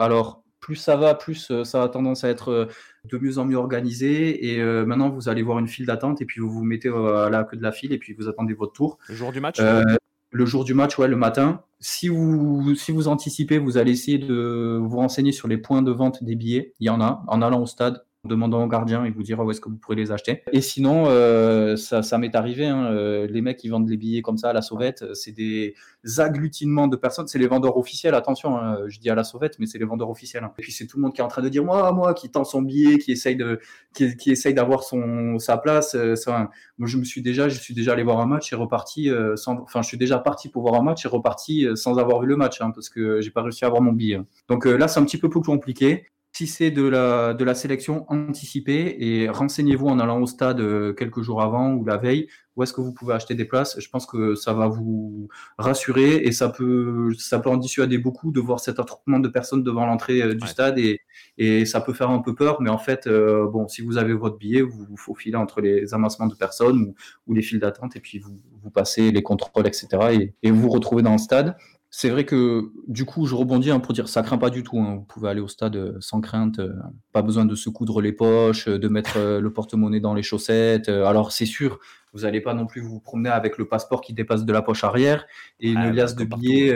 alors, 0.00 0.42
plus 0.60 0.76
ça 0.76 0.96
va, 0.96 1.14
plus 1.14 1.52
ça 1.64 1.82
a 1.82 1.88
tendance 1.88 2.24
à 2.24 2.28
être 2.28 2.68
de 3.04 3.18
mieux 3.18 3.38
en 3.38 3.44
mieux 3.44 3.56
organisé. 3.56 4.52
Et 4.52 4.62
maintenant, 4.84 5.10
vous 5.10 5.28
allez 5.28 5.42
voir 5.42 5.58
une 5.58 5.68
file 5.68 5.86
d'attente 5.86 6.20
et 6.22 6.24
puis 6.24 6.40
vous 6.40 6.50
vous 6.50 6.64
mettez 6.64 6.88
à 6.88 7.28
la 7.30 7.44
queue 7.44 7.56
de 7.56 7.62
la 7.62 7.72
file 7.72 7.92
et 7.92 7.98
puis 7.98 8.14
vous 8.14 8.28
attendez 8.28 8.54
votre 8.54 8.72
tour. 8.72 8.98
Le 9.08 9.14
jour 9.14 9.32
du 9.32 9.40
match 9.40 9.60
le 10.32 10.46
jour 10.46 10.64
du 10.64 10.74
match, 10.74 10.98
ouais, 10.98 11.08
le 11.08 11.16
matin. 11.16 11.62
Si 11.78 12.08
vous, 12.08 12.74
si 12.74 12.90
vous 12.90 13.08
anticipez, 13.08 13.58
vous 13.58 13.76
allez 13.76 13.92
essayer 13.92 14.18
de 14.18 14.78
vous 14.82 14.96
renseigner 14.96 15.30
sur 15.30 15.46
les 15.46 15.58
points 15.58 15.82
de 15.82 15.92
vente 15.92 16.24
des 16.24 16.34
billets. 16.34 16.72
Il 16.80 16.86
y 16.86 16.90
en 16.90 17.00
a. 17.00 17.22
En 17.28 17.42
allant 17.42 17.60
au 17.60 17.66
stade, 17.66 18.02
demandant 18.24 18.62
au 18.62 18.68
gardien, 18.68 19.04
il 19.04 19.12
vous 19.12 19.24
dira 19.24 19.44
où 19.44 19.50
est-ce 19.50 19.60
que 19.60 19.68
vous 19.68 19.76
pourrez 19.76 19.96
les 19.96 20.12
acheter. 20.12 20.42
Et 20.52 20.60
sinon, 20.60 21.06
euh, 21.06 21.76
ça, 21.76 22.18
m'est 22.18 22.34
arrivé, 22.36 22.66
hein, 22.66 22.86
euh, 22.86 23.26
les 23.26 23.42
mecs 23.42 23.56
qui 23.56 23.68
vendent 23.68 23.88
les 23.88 23.96
billets 23.96 24.22
comme 24.22 24.38
ça 24.38 24.50
à 24.50 24.52
la 24.52 24.62
sauvette, 24.62 25.02
euh, 25.02 25.14
c'est 25.14 25.32
des 25.32 25.74
agglutinements 26.18 26.86
de 26.86 26.96
personnes, 26.96 27.26
c'est 27.26 27.40
les 27.40 27.48
vendeurs 27.48 27.76
officiels, 27.76 28.14
attention, 28.14 28.56
hein, 28.56 28.78
je 28.86 29.00
dis 29.00 29.10
à 29.10 29.16
la 29.16 29.24
sauvette, 29.24 29.58
mais 29.58 29.66
c'est 29.66 29.78
les 29.78 29.84
vendeurs 29.84 30.08
officiels. 30.08 30.44
Hein. 30.44 30.52
Et 30.56 30.62
puis 30.62 30.70
c'est 30.70 30.86
tout 30.86 30.98
le 30.98 31.02
monde 31.02 31.14
qui 31.14 31.20
est 31.20 31.24
en 31.24 31.28
train 31.28 31.42
de 31.42 31.48
dire, 31.48 31.64
moi, 31.64 31.90
moi, 31.92 32.14
qui 32.14 32.30
tend 32.30 32.44
son 32.44 32.62
billet, 32.62 32.98
qui 32.98 33.10
essaye 33.10 33.34
de, 33.34 33.58
qui, 33.92 34.14
d'avoir 34.52 34.84
sa 35.38 35.56
place. 35.56 35.96
Ça, 36.14 36.50
moi, 36.78 36.88
je 36.88 36.98
me 36.98 37.04
suis 37.04 37.22
déjà, 37.22 37.48
je 37.48 37.58
suis 37.58 37.74
déjà 37.74 37.94
allé 37.94 38.04
voir 38.04 38.20
un 38.20 38.26
match 38.26 38.52
et 38.52 38.56
reparti 38.56 39.10
sans, 39.34 39.58
enfin, 39.60 39.82
je 39.82 39.88
suis 39.88 39.98
déjà 39.98 40.18
parti 40.18 40.48
pour 40.48 40.62
voir 40.62 40.80
un 40.80 40.84
match 40.84 41.04
et 41.04 41.08
reparti 41.08 41.66
sans 41.74 41.98
avoir 41.98 42.20
vu 42.20 42.28
le 42.28 42.36
match, 42.36 42.58
parce 42.58 42.88
que 42.88 43.20
j'ai 43.20 43.30
pas 43.30 43.42
réussi 43.42 43.64
à 43.64 43.68
avoir 43.68 43.82
mon 43.82 43.92
billet. 43.92 44.20
Donc 44.48 44.64
là, 44.64 44.86
c'est 44.86 45.00
un 45.00 45.04
petit 45.04 45.18
peu 45.18 45.28
plus 45.28 45.42
compliqué. 45.42 46.06
Si 46.32 46.46
c'est 46.46 46.70
de 46.70 46.82
la, 46.82 47.34
de 47.34 47.44
la 47.44 47.54
sélection, 47.54 48.06
anticipée 48.10 48.96
et 48.98 49.28
renseignez-vous 49.28 49.86
en 49.86 49.98
allant 49.98 50.20
au 50.20 50.26
stade 50.26 50.60
euh, 50.60 50.92
quelques 50.94 51.20
jours 51.20 51.42
avant 51.42 51.72
ou 51.74 51.84
la 51.84 51.98
veille 51.98 52.28
où 52.56 52.62
est-ce 52.62 52.72
que 52.72 52.80
vous 52.80 52.92
pouvez 52.92 53.14
acheter 53.14 53.34
des 53.34 53.44
places. 53.44 53.78
Je 53.80 53.88
pense 53.88 54.06
que 54.06 54.34
ça 54.34 54.52
va 54.52 54.68
vous 54.68 55.28
rassurer 55.58 56.16
et 56.16 56.32
ça 56.32 56.48
peut, 56.50 57.12
ça 57.18 57.38
peut 57.38 57.50
en 57.50 57.56
dissuader 57.56 57.98
beaucoup 57.98 58.30
de 58.30 58.40
voir 58.40 58.60
cet 58.60 58.78
attroupement 58.78 59.18
de 59.18 59.28
personnes 59.28 59.62
devant 59.62 59.86
l'entrée 59.86 60.22
euh, 60.22 60.34
du 60.34 60.46
stade 60.46 60.78
et, 60.78 61.00
et 61.38 61.64
ça 61.64 61.80
peut 61.80 61.92
faire 61.92 62.10
un 62.10 62.20
peu 62.20 62.34
peur. 62.34 62.60
Mais 62.60 62.70
en 62.70 62.78
fait, 62.78 63.06
euh, 63.06 63.48
bon, 63.48 63.68
si 63.68 63.82
vous 63.82 63.96
avez 63.98 64.14
votre 64.14 64.36
billet, 64.36 64.62
vous 64.62 64.84
vous 64.84 64.96
faufilez 64.96 65.36
entre 65.36 65.60
les 65.60 65.94
amassements 65.94 66.26
de 66.26 66.34
personnes 66.34 66.82
ou, 66.82 66.94
ou 67.26 67.34
les 67.34 67.42
files 67.42 67.60
d'attente 67.60 67.96
et 67.96 68.00
puis 68.00 68.18
vous, 68.18 68.38
vous 68.62 68.70
passez 68.70 69.10
les 69.10 69.22
contrôles, 69.22 69.66
etc. 69.66 69.88
Et, 70.12 70.34
et 70.42 70.50
vous 70.50 70.60
vous 70.60 70.70
retrouvez 70.70 71.02
dans 71.02 71.12
le 71.12 71.18
stade. 71.18 71.56
C'est 71.94 72.08
vrai 72.08 72.24
que 72.24 72.70
du 72.88 73.04
coup, 73.04 73.26
je 73.26 73.34
rebondis 73.34 73.70
hein, 73.70 73.78
pour 73.78 73.92
dire 73.92 74.08
ça 74.08 74.22
craint 74.22 74.38
pas 74.38 74.48
du 74.48 74.62
tout. 74.62 74.80
Hein. 74.80 74.94
Vous 74.96 75.04
pouvez 75.04 75.28
aller 75.28 75.42
au 75.42 75.46
stade 75.46 75.76
euh, 75.76 75.92
sans 76.00 76.22
crainte, 76.22 76.58
euh, 76.58 76.72
pas 77.12 77.20
besoin 77.20 77.44
de 77.44 77.54
se 77.54 77.68
coudre 77.68 78.00
les 78.00 78.12
poches, 78.12 78.66
euh, 78.66 78.78
de 78.78 78.88
mettre 78.88 79.18
le 79.18 79.52
porte-monnaie 79.52 80.00
dans 80.00 80.14
les 80.14 80.22
chaussettes. 80.22 80.88
alors 80.88 81.32
c'est 81.32 81.44
sûr, 81.44 81.80
vous 82.14 82.20
n'allez 82.20 82.40
pas 82.40 82.54
non 82.54 82.64
plus 82.64 82.80
vous 82.80 82.98
promener 82.98 83.28
avec 83.28 83.58
le 83.58 83.68
passeport 83.68 84.00
qui 84.00 84.14
dépasse 84.14 84.46
de 84.46 84.52
la 84.54 84.62
poche 84.62 84.84
arrière 84.84 85.26
et 85.60 85.68
une 85.68 85.76
ah, 85.76 85.90
liasse 85.90 86.14
de 86.16 86.24
billets 86.24 86.74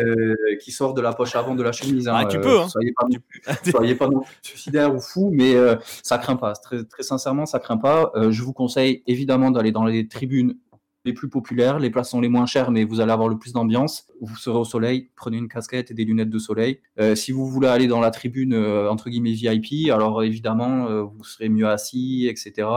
qui 0.63 0.71
sort 0.71 0.93
de 0.93 1.01
la 1.01 1.15
poche 1.15 1.35
avant 1.35 1.55
de 1.55 1.63
la 1.63 1.73
chemise. 1.73 2.09
Hein. 2.09 2.17
Ah, 2.19 2.27
tu 2.27 2.39
peux. 2.39 2.69
Soyez 2.69 2.93
pas, 2.93 3.07
non 3.11 3.19
plus, 3.27 3.43
soyez 3.71 3.95
pas 3.95 4.09
non 4.09 4.23
suicidaire 4.43 4.95
ou 4.95 5.01
fou, 5.01 5.31
mais 5.33 5.55
ça 6.03 6.19
craint 6.19 6.37
pas. 6.37 6.53
Très, 6.53 6.85
très 6.85 7.03
sincèrement, 7.03 7.47
ça 7.47 7.59
craint 7.59 7.79
pas. 7.79 8.13
je 8.29 8.43
vous 8.43 8.53
conseille 8.53 9.03
évidemment 9.07 9.51
d'aller 9.51 9.73
dans 9.73 9.87
les 9.87 10.09
tribunes 10.09 10.59
les 11.07 11.13
plus 11.13 11.29
populaires, 11.29 11.79
les 11.79 11.89
places 11.89 12.11
sont 12.11 12.21
les 12.21 12.29
moins 12.29 12.47
chères, 12.47 12.73
mais 12.73 12.85
vous 12.85 13.01
allez 13.01 13.13
avoir 13.13 13.29
le 13.29 13.39
plus 13.39 13.53
d'ambiance. 13.53 14.09
Vous 14.21 14.37
serez 14.37 14.59
au 14.59 14.65
soleil, 14.65 15.09
prenez 15.15 15.39
une 15.39 15.49
casquette 15.49 15.93
et 15.93 15.95
des 15.95 16.05
lunettes 16.05 16.31
de 16.31 16.39
soleil. 16.39 16.81
Euh, 16.99 17.15
si 17.15 17.31
vous 17.31 17.47
voulez 17.47 17.69
aller 17.69 17.87
dans 17.87 18.01
la 18.01 18.11
tribune 18.11 18.53
euh, 18.53 18.91
entre 18.91 19.09
guillemets 19.09 19.33
VIP, 19.33 19.91
alors 19.91 20.25
évidemment 20.25 20.89
euh, 20.89 21.03
vous 21.03 21.23
serez 21.23 21.49
mieux 21.49 21.69
assis, 21.69 22.27
etc. 22.29 22.69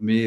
Mais 0.00 0.26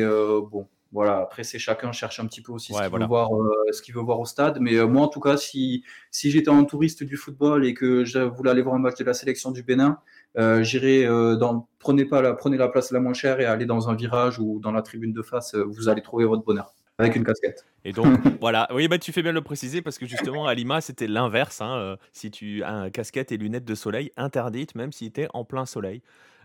bon, 0.51 0.67
voilà. 0.91 1.17
Après 1.17 1.43
c'est 1.43 1.57
chacun 1.57 1.91
cherche 1.91 2.19
un 2.19 2.27
petit 2.27 2.41
peu 2.41 2.51
aussi 2.51 2.71
ce 2.71 2.79
qu'il 2.79 2.99
veut 2.99 3.05
voir, 3.07 3.29
ce 3.71 3.81
qu'il 3.81 3.95
veut 3.95 4.01
voir 4.01 4.19
au 4.19 4.25
stade. 4.25 4.59
Mais 4.61 4.85
moi 4.85 5.01
en 5.01 5.07
tout 5.07 5.19
cas, 5.19 5.35
si 5.35 5.83
si 6.11 6.29
j'étais 6.29 6.51
un 6.51 6.63
touriste 6.65 7.03
du 7.03 7.17
football 7.17 7.65
et 7.65 7.73
que 7.73 8.05
je 8.05 8.19
voulais 8.19 8.51
aller 8.51 8.61
voir 8.61 8.75
un 8.75 8.79
match 8.79 8.99
de 8.99 9.03
la 9.03 9.15
sélection 9.15 9.49
du 9.49 9.63
Bénin, 9.63 9.97
j'irai 10.61 11.07
dans 11.39 11.67
prenez 11.79 12.05
pas 12.05 12.21
la 12.21 12.33
prenez 12.33 12.57
la 12.57 12.67
place 12.67 12.91
la 12.91 12.99
moins 12.99 13.13
chère 13.13 13.39
et 13.39 13.45
allez 13.45 13.65
dans 13.65 13.89
un 13.89 13.95
virage 13.95 14.37
ou 14.37 14.59
dans 14.59 14.71
la 14.71 14.83
tribune 14.83 15.13
de 15.13 15.23
face, 15.23 15.55
vous 15.55 15.89
allez 15.89 16.03
trouver 16.03 16.25
votre 16.25 16.43
bonheur. 16.43 16.75
Avec 16.99 17.15
une 17.15 17.23
casquette. 17.23 17.65
Et 17.85 17.91
donc, 17.91 18.05
voilà. 18.39 18.67
Oui, 18.73 18.87
bah, 18.87 18.99
tu 18.99 19.11
fais 19.11 19.21
bien 19.21 19.31
de 19.31 19.37
le 19.37 19.43
préciser 19.43 19.81
parce 19.81 19.97
que 19.97 20.05
justement, 20.05 20.45
à 20.47 20.53
Lima, 20.53 20.79
c'était 20.81 21.07
l'inverse. 21.07 21.61
Hein, 21.61 21.75
euh, 21.77 21.97
si 22.11 22.29
tu 22.29 22.63
as 22.63 22.71
un 22.71 22.89
casquette 22.89 23.31
et 23.31 23.37
lunettes 23.37 23.65
de 23.65 23.75
soleil 23.75 24.11
interdites, 24.15 24.75
même 24.75 24.91
si 24.91 25.11
tu 25.11 25.21
es 25.21 25.27
en 25.33 25.43
plein 25.43 25.65
soleil. 25.65 26.01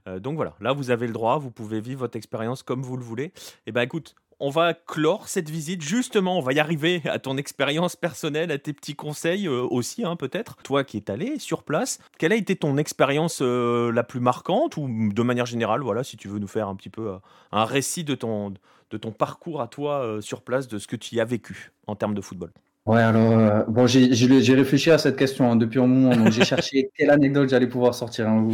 Euh, 0.07 0.21
donc 0.21 0.37
voilà, 0.37 0.55
là, 0.61 0.73
vous 0.73 0.91
avez 0.91 1.07
le 1.07 1.13
droit, 1.13 1.39
vous 1.39 1.51
pouvez 1.51 1.81
vivre 1.81 2.01
votre 2.01 2.17
expérience 2.17 2.63
comme 2.63 2.83
vous 2.83 2.97
le 2.97 3.05
voulez. 3.05 3.25
Et 3.25 3.33
eh 3.67 3.73
ben 3.73 3.83
écoute, 3.83 4.15
on 4.41 4.51
va 4.51 4.75
clore 4.75 5.29
cette 5.29 5.51
visite. 5.51 5.83
Justement, 5.83 6.39
on 6.39 6.43
va 6.43 6.53
y 6.53 6.61
arriver 6.61 7.03
à 7.07 7.19
ton 7.19 7.37
expérience 7.37 7.97
personnelle, 7.97 8.51
à 8.51 8.59
tes 8.59 8.73
petits 8.73 8.95
conseils 8.95 9.47
euh, 9.47 9.63
aussi, 9.63 10.05
hein, 10.05 10.17
peut-être. 10.17 10.57
Toi 10.63 10.85
qui 10.85 10.97
es 10.97 11.11
allé 11.11 11.39
sur 11.39 11.63
place, 11.63 11.99
quelle 12.19 12.33
a 12.33 12.37
été 12.37 12.57
ton 12.57 12.77
expérience 12.77 13.41
la 13.41 14.03
plus 14.03 14.21
marquante 14.21 14.77
ou 14.77 14.89
de 15.13 15.23
manière 15.23 15.47
générale, 15.47 15.81
voilà, 15.81 16.05
si 16.05 16.17
tu 16.17 16.29
veux 16.29 16.39
nous 16.39 16.49
faire 16.49 16.69
un 16.69 16.77
petit 16.77 16.91
peu 16.91 17.17
un 17.53 17.65
récit 17.65 18.05
de 18.05 18.15
ton, 18.15 18.55
de 18.91 18.97
ton 18.97 19.13
parcours 19.13 19.61
à 19.61 19.69
toi 19.69 20.01
euh, 20.01 20.21
sur 20.21 20.43
place, 20.43 20.69
de 20.69 20.79
ce 20.79 20.87
que 20.87 20.97
tu 20.97 21.17
y 21.17 21.21
as 21.21 21.25
vécu 21.25 21.73
en 21.87 21.97
termes 21.97 22.15
de 22.15 22.21
football? 22.21 22.51
Ouais, 22.89 23.03
alors, 23.03 23.39
euh, 23.39 23.65
bon, 23.69 23.87
j'ai 23.87 24.55
réfléchi 24.55 24.91
à 24.91 24.97
cette 24.97 25.17
question 25.17 25.53
hein, 25.53 25.57
depuis 25.57 25.79
un 25.79 25.87
moment, 25.87 26.17
donc 26.17 26.33
j'ai 26.33 26.43
cherché 26.43 26.91
quelle 26.97 27.11
anecdote 27.11 27.51
j'allais 27.51 27.67
pouvoir 27.67 27.95
sortir, 27.95 28.27
hein, 28.27 28.49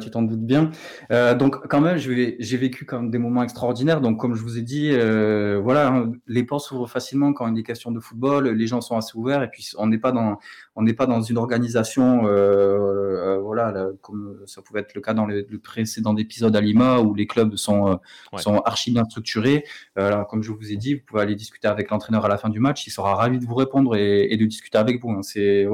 tu 0.00 0.10
t'en 0.10 0.22
doutes 0.22 0.44
bien. 0.44 0.72
Euh, 1.12 1.36
donc, 1.36 1.64
quand 1.68 1.80
même, 1.80 1.96
j'ai 1.96 2.56
vécu 2.56 2.84
comme 2.84 3.12
des 3.12 3.18
moments 3.18 3.44
extraordinaires. 3.44 4.00
Donc, 4.00 4.18
comme 4.18 4.34
je 4.34 4.42
vous 4.42 4.58
ai 4.58 4.62
dit, 4.62 4.90
euh, 4.90 5.60
voilà, 5.62 5.92
hein, 5.92 6.10
les 6.26 6.42
portes 6.42 6.64
s'ouvrent 6.64 6.90
facilement 6.90 7.32
quand 7.32 7.46
il 7.54 7.56
est 7.56 7.62
question 7.62 7.92
de 7.92 8.00
football, 8.00 8.48
les 8.48 8.66
gens 8.66 8.80
sont 8.80 8.96
assez 8.96 9.16
ouverts, 9.16 9.44
et 9.44 9.48
puis 9.48 9.70
on 9.78 9.86
n'est 9.86 9.98
pas 9.98 10.10
dans, 10.10 10.40
on 10.74 10.82
n'est 10.82 10.92
pas 10.92 11.06
dans 11.06 11.22
une 11.22 11.38
organisation, 11.38 12.22
voilà, 12.22 13.72
comme 14.02 14.40
ça 14.46 14.60
pouvait 14.60 14.80
être 14.80 14.94
le 14.94 15.00
cas 15.00 15.14
dans 15.14 15.26
le, 15.26 15.46
précédent 15.62 16.16
épisode 16.16 16.56
à 16.56 16.60
Lima, 16.60 16.98
où 16.98 17.14
les 17.14 17.28
clubs 17.28 17.54
sont, 17.54 18.00
sont 18.38 18.56
archi 18.58 18.90
bien 18.90 19.04
structurés. 19.04 19.62
comme 19.94 20.42
je 20.42 20.50
vous 20.50 20.72
ai 20.72 20.76
dit, 20.76 20.94
vous 20.94 21.02
pouvez 21.06 21.22
aller 21.22 21.36
discuter 21.36 21.68
avec 21.68 21.90
l'entraîneur 21.90 22.24
à 22.24 22.28
la 22.28 22.38
fin 22.38 22.48
du 22.48 22.58
match, 22.58 22.84
il 22.84 22.90
sera 22.90 23.14
ravi 23.14 23.38
de 23.38 23.44
vous 23.44 23.54
répondre 23.54 23.67
et, 23.94 24.36
de 24.36 24.44
discuter 24.44 24.78
avec 24.78 25.00
vous. 25.00 25.10
Hein. 25.10 25.20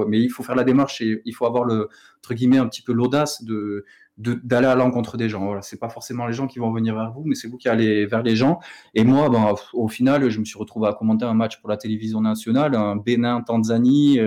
Mais 0.09 0.21
il 0.21 0.29
faut 0.29 0.43
faire 0.43 0.55
la 0.55 0.65
démarche 0.65 1.01
et 1.01 1.23
il 1.25 1.33
faut 1.35 1.47
avoir 1.47 1.65
le 1.65 1.89
entre 2.19 2.35
guillemets 2.35 2.59
un 2.59 2.67
petit 2.67 2.83
peu 2.83 2.93
l'audace 2.93 3.45
de 3.45 3.85
d'aller 4.17 4.69
à 4.69 4.77
l'encontre 4.77 5.17
des 5.17 5.29
gens. 5.29 5.45
Voilà, 5.45 5.63
c'est 5.63 5.81
pas 5.81 5.89
forcément 5.89 6.27
les 6.27 6.33
gens 6.33 6.47
qui 6.47 6.61
vont 6.61 6.73
venir 6.73 6.95
vers 6.95 7.11
vous, 7.11 7.25
mais 7.25 7.35
c'est 7.35 7.49
vous 7.49 7.57
qui 7.57 7.69
allez 7.69 8.07
vers 8.07 8.23
les 8.23 8.37
gens. 8.37 8.61
Et 8.95 9.03
moi, 9.03 9.29
ben, 9.29 9.55
au 9.73 9.89
final, 9.89 10.29
je 10.31 10.39
me 10.39 10.45
suis 10.45 10.57
retrouvé 10.57 10.87
à 10.87 10.93
commenter 10.93 11.25
un 11.25 11.35
match 11.35 11.61
pour 11.61 11.69
la 11.69 11.77
télévision 11.77 12.21
nationale, 12.21 12.77
un 12.77 12.95
Bénin 12.95 13.41
Tanzanie. 13.41 14.21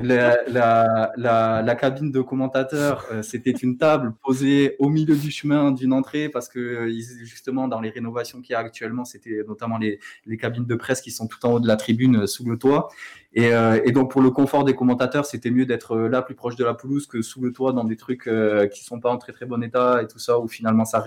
Euh, 0.00 0.34
la, 0.48 1.12
la, 1.16 1.62
la, 1.62 1.74
cabine 1.76 2.10
de 2.10 2.20
commentateurs, 2.20 3.06
euh, 3.12 3.22
c'était 3.22 3.52
une 3.52 3.76
table 3.76 4.12
posée 4.24 4.74
au 4.78 4.88
milieu 4.88 5.14
du 5.14 5.30
chemin 5.30 5.70
d'une 5.70 5.92
entrée 5.92 6.28
parce 6.28 6.48
que 6.48 6.58
euh, 6.58 7.00
justement 7.22 7.68
dans 7.68 7.80
les 7.80 7.90
rénovations 7.90 8.40
qu'il 8.40 8.54
y 8.54 8.56
a 8.56 8.58
actuellement, 8.58 9.04
c'était 9.04 9.42
notamment 9.46 9.78
les, 9.78 10.00
les 10.26 10.36
cabines 10.36 10.66
de 10.66 10.74
presse 10.74 11.00
qui 11.00 11.12
sont 11.12 11.28
tout 11.28 11.44
en 11.46 11.52
haut 11.52 11.60
de 11.60 11.68
la 11.68 11.76
tribune 11.76 12.26
sous 12.26 12.44
le 12.44 12.58
toit. 12.58 12.88
Et, 13.36 13.50
et, 13.84 13.90
donc 13.90 14.12
pour 14.12 14.22
le 14.22 14.30
confort 14.30 14.62
des 14.62 14.74
commentateurs, 14.74 15.26
c'était 15.26 15.50
mieux 15.50 15.66
d'être 15.66 15.96
là 15.96 16.22
plus 16.22 16.36
proche 16.36 16.54
de 16.54 16.64
la 16.64 16.72
pelouse 16.72 17.08
que 17.08 17.20
sous 17.20 17.42
le 17.42 17.52
toit 17.52 17.72
dans 17.72 17.82
des 17.82 17.96
trucs 17.96 18.30
qui 18.72 18.84
sont 18.84 19.00
pas 19.00 19.10
en 19.10 19.18
très 19.18 19.32
très 19.32 19.44
bon 19.44 19.60
état 19.60 20.02
et 20.02 20.06
tout 20.06 20.20
ça, 20.20 20.38
où 20.38 20.46
finalement 20.46 20.84
ça, 20.84 21.00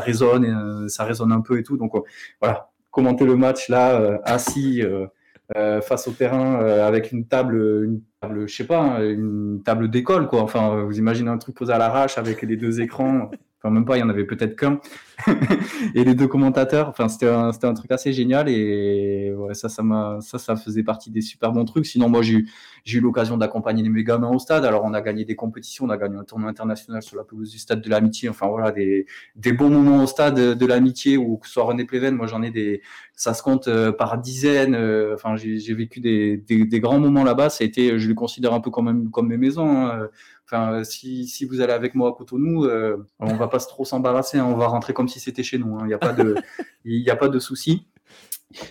résonne, 0.00 0.44
euh, 0.44 0.88
ça 0.88 1.04
résonne 1.04 1.32
un 1.32 1.40
peu 1.40 1.58
et 1.58 1.62
tout. 1.62 1.76
Donc 1.76 1.94
euh, 1.94 2.00
voilà, 2.40 2.70
commenter 2.90 3.24
le 3.24 3.36
match 3.36 3.68
là, 3.68 4.20
euh, 5.56 5.80
face 5.80 6.08
au 6.08 6.12
terrain 6.12 6.60
avec 6.60 7.12
une 7.12 7.26
table, 7.26 7.56
une 7.84 8.00
table, 8.20 8.48
je 8.48 8.54
sais 8.54 8.66
pas, 8.66 9.00
une 9.02 9.62
table 9.64 9.90
d'école 9.90 10.28
quoi. 10.28 10.42
Enfin, 10.42 10.82
vous 10.84 10.98
imaginez 10.98 11.30
un 11.30 11.38
truc 11.38 11.56
posé 11.56 11.72
à 11.72 11.78
l'arrache 11.78 12.18
avec 12.18 12.42
les 12.42 12.56
deux 12.56 12.80
écrans. 12.80 13.30
Enfin, 13.60 13.74
même 13.74 13.84
pas, 13.84 13.96
il 13.96 14.00
y 14.00 14.02
en 14.04 14.08
avait 14.08 14.24
peut-être 14.24 14.56
qu'un. 14.56 14.80
et 15.94 16.04
les 16.04 16.14
deux 16.14 16.28
commentateurs, 16.28 16.88
enfin, 16.88 17.08
c'était 17.08 17.26
un, 17.26 17.50
un, 17.50 17.74
truc 17.74 17.90
assez 17.90 18.12
génial. 18.12 18.48
Et 18.48 19.27
ouais, 19.38 19.54
ça, 19.54 19.68
ça, 19.68 19.82
m'a, 19.82 20.18
ça, 20.20 20.38
ça 20.38 20.56
faisait 20.56 20.82
partie 20.82 21.10
des 21.10 21.20
super 21.20 21.52
bons 21.52 21.64
trucs. 21.64 21.86
Sinon, 21.86 22.08
moi, 22.08 22.22
j'ai 22.22 22.44
eu, 22.86 23.00
l'occasion 23.00 23.36
d'accompagner 23.36 23.82
les 23.82 24.04
gamins 24.04 24.30
au 24.30 24.38
stade. 24.38 24.64
Alors, 24.64 24.84
on 24.84 24.94
a 24.94 25.00
gagné 25.00 25.24
des 25.24 25.36
compétitions, 25.36 25.86
on 25.86 25.90
a 25.90 25.96
gagné 25.96 26.16
un 26.16 26.24
tournoi 26.24 26.50
international 26.50 27.02
sur 27.02 27.16
la 27.16 27.24
pelouse 27.24 27.50
du 27.50 27.58
stade 27.58 27.80
de 27.80 27.88
l'amitié. 27.88 28.28
Enfin, 28.28 28.48
voilà, 28.48 28.72
des, 28.72 29.06
des 29.36 29.52
bons 29.52 29.70
moments 29.70 30.02
au 30.02 30.06
stade 30.06 30.36
de 30.58 30.66
l'amitié 30.66 31.16
ou 31.16 31.36
que 31.36 31.46
ce 31.46 31.54
soit 31.54 31.64
René 31.64 31.84
Pleven. 31.84 32.14
Moi, 32.14 32.26
j'en 32.26 32.42
ai 32.42 32.50
des, 32.50 32.82
ça 33.14 33.34
se 33.34 33.42
compte 33.42 33.68
euh, 33.68 33.92
par 33.92 34.18
dizaines. 34.18 34.74
Euh, 34.74 35.14
enfin, 35.14 35.36
j'ai, 35.36 35.74
vécu 35.74 36.00
des, 36.00 36.36
des, 36.36 36.64
des, 36.64 36.80
grands 36.80 37.00
moments 37.00 37.24
là-bas. 37.24 37.50
Ça 37.50 37.64
a 37.64 37.66
été, 37.66 37.98
je 37.98 38.08
le 38.08 38.14
considère 38.14 38.52
un 38.52 38.60
peu 38.60 38.70
comme, 38.70 38.86
même, 38.86 39.10
comme 39.10 39.28
mes 39.28 39.36
maisons. 39.36 39.86
Hein. 39.86 40.08
Enfin, 40.50 40.82
si, 40.82 41.26
si, 41.26 41.44
vous 41.44 41.60
allez 41.60 41.74
avec 41.74 41.94
moi 41.94 42.08
à 42.08 42.12
Cotonou, 42.12 42.64
euh, 42.64 42.96
on 43.18 43.34
va 43.34 43.48
pas 43.48 43.58
trop 43.58 43.84
s'embarrasser. 43.84 44.38
Hein. 44.38 44.46
on 44.46 44.56
va 44.56 44.66
rentrer 44.66 44.94
comme 44.94 45.08
si 45.08 45.20
c'était 45.20 45.42
chez 45.42 45.58
nous. 45.58 45.76
Hein. 45.76 45.80
Il 45.82 45.88
n'y 45.88 45.94
a 45.94 45.98
pas 45.98 46.14
de, 46.14 46.36
il 46.86 47.10
a 47.10 47.16
pas 47.16 47.28
de 47.28 47.38
souci. 47.38 47.86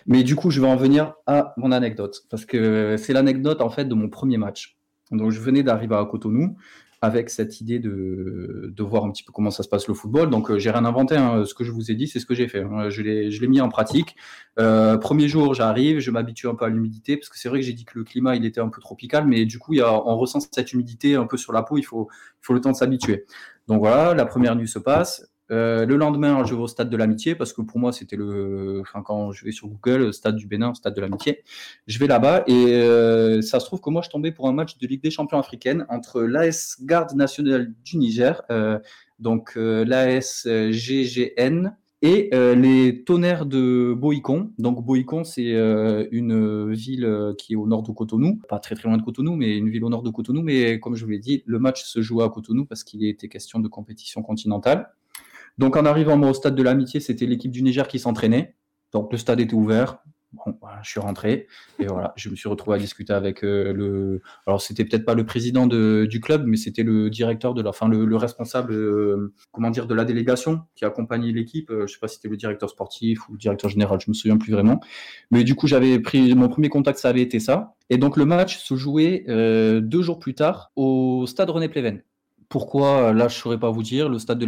Mais 0.05 0.23
du 0.23 0.35
coup, 0.35 0.49
je 0.49 0.59
vais 0.61 0.67
en 0.67 0.75
venir 0.75 1.13
à 1.25 1.53
mon 1.57 1.71
anecdote 1.71 2.23
parce 2.29 2.45
que 2.45 2.95
c'est 2.97 3.13
l'anecdote 3.13 3.61
en 3.61 3.69
fait 3.69 3.85
de 3.85 3.93
mon 3.93 4.09
premier 4.09 4.37
match. 4.37 4.77
Donc, 5.11 5.31
je 5.31 5.39
venais 5.39 5.63
d'arriver 5.63 5.95
à 5.95 6.05
Cotonou 6.05 6.57
avec 7.01 7.29
cette 7.29 7.61
idée 7.61 7.77
de, 7.77 8.73
voir 8.79 9.05
un 9.05 9.11
petit 9.11 9.23
peu 9.23 9.31
comment 9.31 9.51
ça 9.51 9.61
se 9.61 9.69
passe 9.69 9.87
le 9.87 9.93
football. 9.93 10.29
Donc, 10.29 10.49
euh, 10.49 10.57
j'ai 10.57 10.71
rien 10.71 10.83
inventé. 10.83 11.15
Hein. 11.15 11.45
Ce 11.45 11.53
que 11.53 11.63
je 11.63 11.71
vous 11.71 11.91
ai 11.91 11.95
dit, 11.95 12.07
c'est 12.07 12.19
ce 12.19 12.25
que 12.25 12.33
j'ai 12.33 12.47
fait. 12.47 12.63
Hein. 12.63 12.89
Je 12.89 13.01
l'ai 13.03 13.47
mis 13.47 13.61
en 13.61 13.69
pratique. 13.69 14.15
Euh, 14.59 14.97
premier 14.97 15.27
jour, 15.27 15.53
j'arrive, 15.53 15.99
je 15.99 16.09
m'habitue 16.09 16.47
un 16.47 16.55
peu 16.55 16.65
à 16.65 16.69
l'humidité 16.69 17.15
parce 17.15 17.29
que 17.29 17.37
c'est 17.37 17.49
vrai 17.49 17.59
que 17.59 17.65
j'ai 17.65 17.73
dit 17.73 17.85
que 17.85 17.97
le 17.99 18.03
climat 18.03 18.35
il 18.35 18.45
était 18.45 18.61
un 18.61 18.69
peu 18.69 18.81
tropical, 18.81 19.27
mais 19.27 19.45
du 19.45 19.59
coup, 19.59 19.73
il 19.73 19.77
y 19.77 19.81
a, 19.81 19.93
on 19.93 20.17
ressent 20.17 20.39
cette 20.39 20.73
humidité 20.73 21.15
un 21.15 21.27
peu 21.27 21.37
sur 21.37 21.53
la 21.53 21.61
peau. 21.61 21.77
Il 21.77 21.83
faut, 21.83 22.09
il 22.11 22.45
faut 22.45 22.53
le 22.53 22.61
temps 22.61 22.71
de 22.71 22.75
s'habituer. 22.75 23.25
Donc 23.67 23.79
voilà, 23.79 24.15
la 24.15 24.25
première 24.25 24.55
nuit 24.55 24.67
se 24.67 24.79
passe. 24.79 25.23
Euh, 25.51 25.85
le 25.85 25.95
lendemain, 25.95 26.43
je 26.43 26.53
vais 26.53 26.61
au 26.61 26.67
stade 26.67 26.89
de 26.89 26.97
l'amitié 26.97 27.35
parce 27.35 27.53
que 27.53 27.61
pour 27.61 27.79
moi, 27.79 27.91
c'était 27.91 28.15
le. 28.15 28.81
Enfin, 28.81 29.01
quand 29.01 29.31
je 29.31 29.45
vais 29.45 29.51
sur 29.51 29.67
Google, 29.67 30.13
stade 30.13 30.35
du 30.35 30.47
Bénin, 30.47 30.73
stade 30.73 30.95
de 30.95 31.01
l'amitié, 31.01 31.43
je 31.87 31.99
vais 31.99 32.07
là-bas 32.07 32.43
et 32.47 32.73
euh, 32.73 33.41
ça 33.41 33.59
se 33.59 33.65
trouve 33.65 33.81
que 33.81 33.89
moi, 33.89 34.01
je 34.01 34.09
tombais 34.09 34.31
pour 34.31 34.47
un 34.47 34.53
match 34.53 34.77
de 34.77 34.87
Ligue 34.87 35.01
des 35.01 35.11
champions 35.11 35.39
africaine 35.39 35.85
entre 35.89 36.21
l'AS 36.21 36.77
Garde 36.81 37.13
nationale 37.15 37.73
du 37.85 37.97
Niger, 37.97 38.41
euh, 38.51 38.79
donc 39.19 39.55
l'AS 39.55 40.45
GGN, 40.45 41.71
et 42.03 42.29
les 42.31 43.03
tonnerres 43.05 43.47
de 43.47 43.95
Boïcon. 43.97 44.51
Donc 44.59 44.85
Boïcon, 44.85 45.23
c'est 45.23 45.53
une 46.11 46.71
ville 46.71 47.33
qui 47.39 47.53
est 47.53 47.55
au 47.55 47.65
nord 47.65 47.81
de 47.81 47.91
Cotonou, 47.91 48.39
pas 48.47 48.59
très 48.59 48.75
très 48.75 48.87
loin 48.87 48.97
de 48.97 49.01
Cotonou, 49.01 49.35
mais 49.35 49.57
une 49.57 49.69
ville 49.69 49.83
au 49.83 49.89
nord 49.89 50.03
de 50.03 50.11
Cotonou. 50.11 50.43
Mais 50.43 50.79
comme 50.79 50.95
je 50.95 51.03
vous 51.03 51.09
l'ai 51.09 51.19
dit, 51.19 51.41
le 51.47 51.57
match 51.57 51.83
se 51.83 52.01
jouait 52.01 52.23
à 52.23 52.29
Cotonou 52.29 52.65
parce 52.65 52.83
qu'il 52.83 53.03
était 53.03 53.29
question 53.29 53.59
de 53.59 53.67
compétition 53.67 54.21
continentale. 54.21 54.91
Donc 55.57 55.75
en 55.75 55.85
arrivant 55.85 56.19
au 56.21 56.33
stade 56.33 56.55
de 56.55 56.63
l'amitié, 56.63 56.99
c'était 56.99 57.25
l'équipe 57.25 57.51
du 57.51 57.63
Niger 57.63 57.87
qui 57.87 57.99
s'entraînait. 57.99 58.55
Donc 58.93 59.11
le 59.11 59.17
stade 59.17 59.39
était 59.39 59.53
ouvert, 59.53 59.99
Bon, 60.33 60.53
je 60.83 60.89
suis 60.89 60.99
rentré 60.99 61.47
et 61.79 61.85
voilà, 61.85 62.13
je 62.17 62.29
me 62.29 62.35
suis 62.35 62.49
retrouvé 62.49 62.75
à 62.75 62.79
discuter 62.79 63.13
avec 63.13 63.45
euh, 63.45 63.71
le. 63.71 64.21
Alors, 64.45 64.61
c'était 64.61 64.83
peut-être 64.83 65.05
pas 65.05 65.13
le 65.13 65.25
président 65.25 65.67
du 65.67 66.19
club, 66.21 66.43
mais 66.45 66.57
c'était 66.57 66.83
le 66.83 67.09
directeur 67.09 67.53
de 67.53 67.61
la, 67.61 67.69
enfin 67.69 67.87
le, 67.87 68.15
responsable, 68.17 68.73
euh, 68.73 69.33
de 69.57 69.93
la 69.93 70.03
délégation 70.03 70.63
qui 70.75 70.83
accompagnait 70.83 71.31
l'équipe. 71.31 71.69
Euh, 71.71 71.87
je 71.87 71.93
sais 71.93 71.99
pas 71.99 72.09
si 72.09 72.15
c'était 72.15 72.27
le 72.27 72.35
directeur 72.35 72.69
sportif 72.69 73.27
ou 73.29 73.33
le 73.33 73.37
directeur 73.37 73.69
général, 73.69 73.99
je 74.01 74.11
me 74.11 74.13
souviens 74.13 74.37
plus 74.37 74.51
vraiment. 74.51 74.81
Mais 75.31 75.45
du 75.45 75.55
coup, 75.55 75.65
j'avais 75.67 75.97
pris 75.99 76.35
mon 76.35 76.49
premier 76.49 76.69
contact, 76.69 76.99
ça 76.99 77.09
avait 77.09 77.21
été 77.21 77.39
ça. 77.39 77.75
Et 77.89 77.97
donc, 77.97 78.17
le 78.17 78.25
match 78.25 78.57
se 78.57 78.75
jouait 78.75 79.23
deux 79.27 80.01
jours 80.01 80.19
plus 80.19 80.35
tard 80.35 80.71
au 80.75 81.25
stade 81.25 81.49
René 81.49 81.69
Pleven. 81.69 82.01
Pourquoi 82.49 83.13
Là, 83.13 83.27
je 83.27 83.35
saurais 83.35 83.59
pas 83.59 83.71
vous 83.71 83.83
dire. 83.83 84.09
Le 84.09 84.19
stade 84.19 84.39
de 84.39 84.45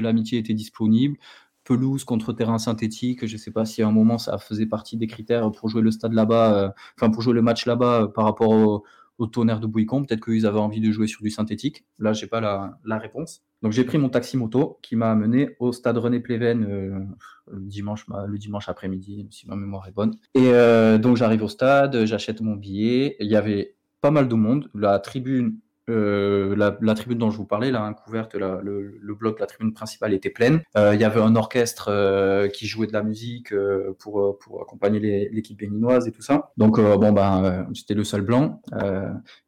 l'amitié 0.00 0.38
était 0.38 0.54
disponible 0.54 1.16
pelouse 1.64 2.04
contre 2.04 2.32
terrain 2.32 2.58
synthétique. 2.58 3.26
Je 3.26 3.34
ne 3.34 3.38
sais 3.38 3.50
pas 3.50 3.64
si 3.64 3.82
à 3.82 3.88
un 3.88 3.92
moment 3.92 4.18
ça 4.18 4.38
faisait 4.38 4.66
partie 4.66 4.96
des 4.96 5.06
critères 5.06 5.50
pour 5.52 5.68
jouer 5.68 5.82
le 5.82 5.90
stade 5.90 6.12
là-bas, 6.12 6.54
euh, 6.54 6.68
enfin 6.98 7.10
pour 7.10 7.22
jouer 7.22 7.34
le 7.34 7.42
match 7.42 7.66
là-bas 7.66 8.02
euh, 8.02 8.06
par 8.08 8.24
rapport 8.24 8.50
au, 8.50 8.84
tonnerre 9.30 9.60
de 9.60 9.68
Bouicon. 9.68 10.04
Peut-être 10.04 10.24
qu'ils 10.24 10.46
avaient 10.46 10.58
envie 10.58 10.80
de 10.80 10.90
jouer 10.90 11.06
sur 11.06 11.22
du 11.22 11.30
synthétique. 11.30 11.84
Là, 12.00 12.12
j'ai 12.12 12.26
pas 12.26 12.40
la, 12.40 12.98
réponse. 12.98 13.42
Donc 13.62 13.70
j'ai 13.70 13.84
pris 13.84 13.96
mon 13.96 14.08
taxi 14.08 14.36
moto 14.36 14.80
qui 14.82 14.96
m'a 14.96 15.12
amené 15.12 15.50
au 15.60 15.70
stade 15.70 15.96
René 15.96 16.18
Pleven 16.18 16.64
euh, 16.64 16.98
le 17.48 17.60
dimanche, 17.60 18.04
bah, 18.08 18.24
le 18.26 18.36
dimanche 18.36 18.68
après-midi, 18.68 19.28
si 19.30 19.46
ma 19.46 19.54
mémoire 19.54 19.86
est 19.86 19.92
bonne. 19.92 20.16
Et 20.34 20.50
donc 20.98 21.16
j'arrive 21.18 21.44
au 21.44 21.48
stade, 21.48 22.04
j'achète 22.04 22.40
mon 22.40 22.56
billet. 22.56 23.14
Il 23.20 23.28
y 23.28 23.36
avait 23.36 23.76
pas 24.00 24.10
mal 24.10 24.26
de 24.26 24.34
monde. 24.34 24.68
La 24.74 24.98
tribune 24.98 25.58
euh, 25.92 26.56
la, 26.56 26.94
tribune 26.94 27.18
dont 27.18 27.30
je 27.30 27.36
vous 27.36 27.44
parlais, 27.44 27.70
là, 27.70 27.82
hein, 27.84 27.92
couverte, 27.92 28.34
le, 28.34 28.60
le, 28.62 29.14
bloc, 29.14 29.40
la 29.40 29.46
tribune 29.46 29.72
principale 29.72 30.12
était 30.14 30.30
pleine. 30.30 30.62
Euh, 30.76 30.94
il 30.94 31.00
y 31.00 31.04
avait 31.04 31.20
un 31.20 31.36
orchestre 31.36 31.88
euh, 31.88 32.48
qui 32.48 32.66
jouait 32.66 32.86
de 32.86 32.92
la 32.92 33.02
musique 33.02 33.54
pour, 33.98 34.38
pour 34.38 34.62
accompagner 34.62 35.28
l'équipe 35.30 35.58
béninoise 35.58 36.08
et 36.08 36.12
tout 36.12 36.22
ça. 36.22 36.50
Donc, 36.56 36.80
bon, 36.80 37.12
ben, 37.12 37.66
j'étais 37.72 37.94
le 37.94 38.04
seul 38.04 38.22
blanc. 38.22 38.60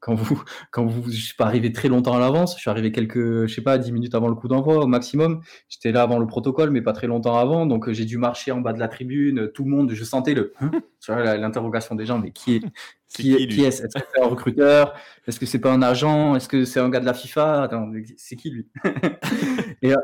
quand 0.01 0.14
vous, 0.14 0.42
quand 0.70 0.86
vous, 0.86 1.11
je 1.11 1.16
suis 1.16 1.36
pas 1.36 1.47
arrivé 1.47 1.72
très 1.72 1.88
longtemps 1.88 2.14
à 2.14 2.20
l'avance. 2.20 2.55
Je 2.57 2.61
suis 2.61 2.70
arrivé 2.70 2.92
quelques, 2.92 3.47
je 3.47 3.55
sais 3.55 3.62
pas, 3.62 3.78
10 3.78 3.92
minutes 3.92 4.14
avant 4.14 4.28
le 4.28 4.34
coup 4.34 4.49
d'envoi 4.49 4.78
au 4.84 4.86
maximum. 4.86 5.40
J'étais 5.68 5.92
là 5.92 6.03
avant 6.03 6.18
le 6.18 6.26
protocole, 6.26 6.70
mais 6.70 6.82
pas 6.82 6.92
très 6.92 7.07
longtemps 7.07 7.36
avant. 7.38 7.66
Donc, 7.66 7.90
j'ai 7.90 8.05
dû 8.05 8.18
marcher 8.18 8.53
en 8.53 8.61
bas 8.61 8.72
de 8.72 8.78
la 8.78 8.88
tribune. 8.88 9.51
Tout 9.55 9.64
le 9.64 9.70
monde, 9.70 9.92
je 9.92 10.05
sentais 10.05 10.34
le, 10.34 10.53
hein, 10.61 10.70
l'interrogation 11.09 11.95
des 11.95 12.07
gens, 12.07 12.18
mais 12.18 12.30
qui 12.30 12.57
est, 12.57 12.62
qui, 13.09 13.32
est, 13.32 13.70
ce 13.70 13.84
Est-ce? 13.84 13.98
Que 13.98 14.05
c'est 14.14 14.22
un 14.22 14.26
recruteur? 14.26 14.94
Est-ce 15.26 15.38
que 15.38 15.46
c'est 15.46 15.61
pas 15.61 15.72
un 15.72 15.82
agent? 15.82 16.34
Est-ce 16.36 16.48
que 16.48 16.64
c'est 16.64 16.80
un 16.80 16.88
gars 16.88 17.00
de 17.00 17.07
la 17.07 17.14
FIFA? 17.14 17.68
C'est 18.16 18.36
qui 18.36 18.50
lui? 18.50 18.68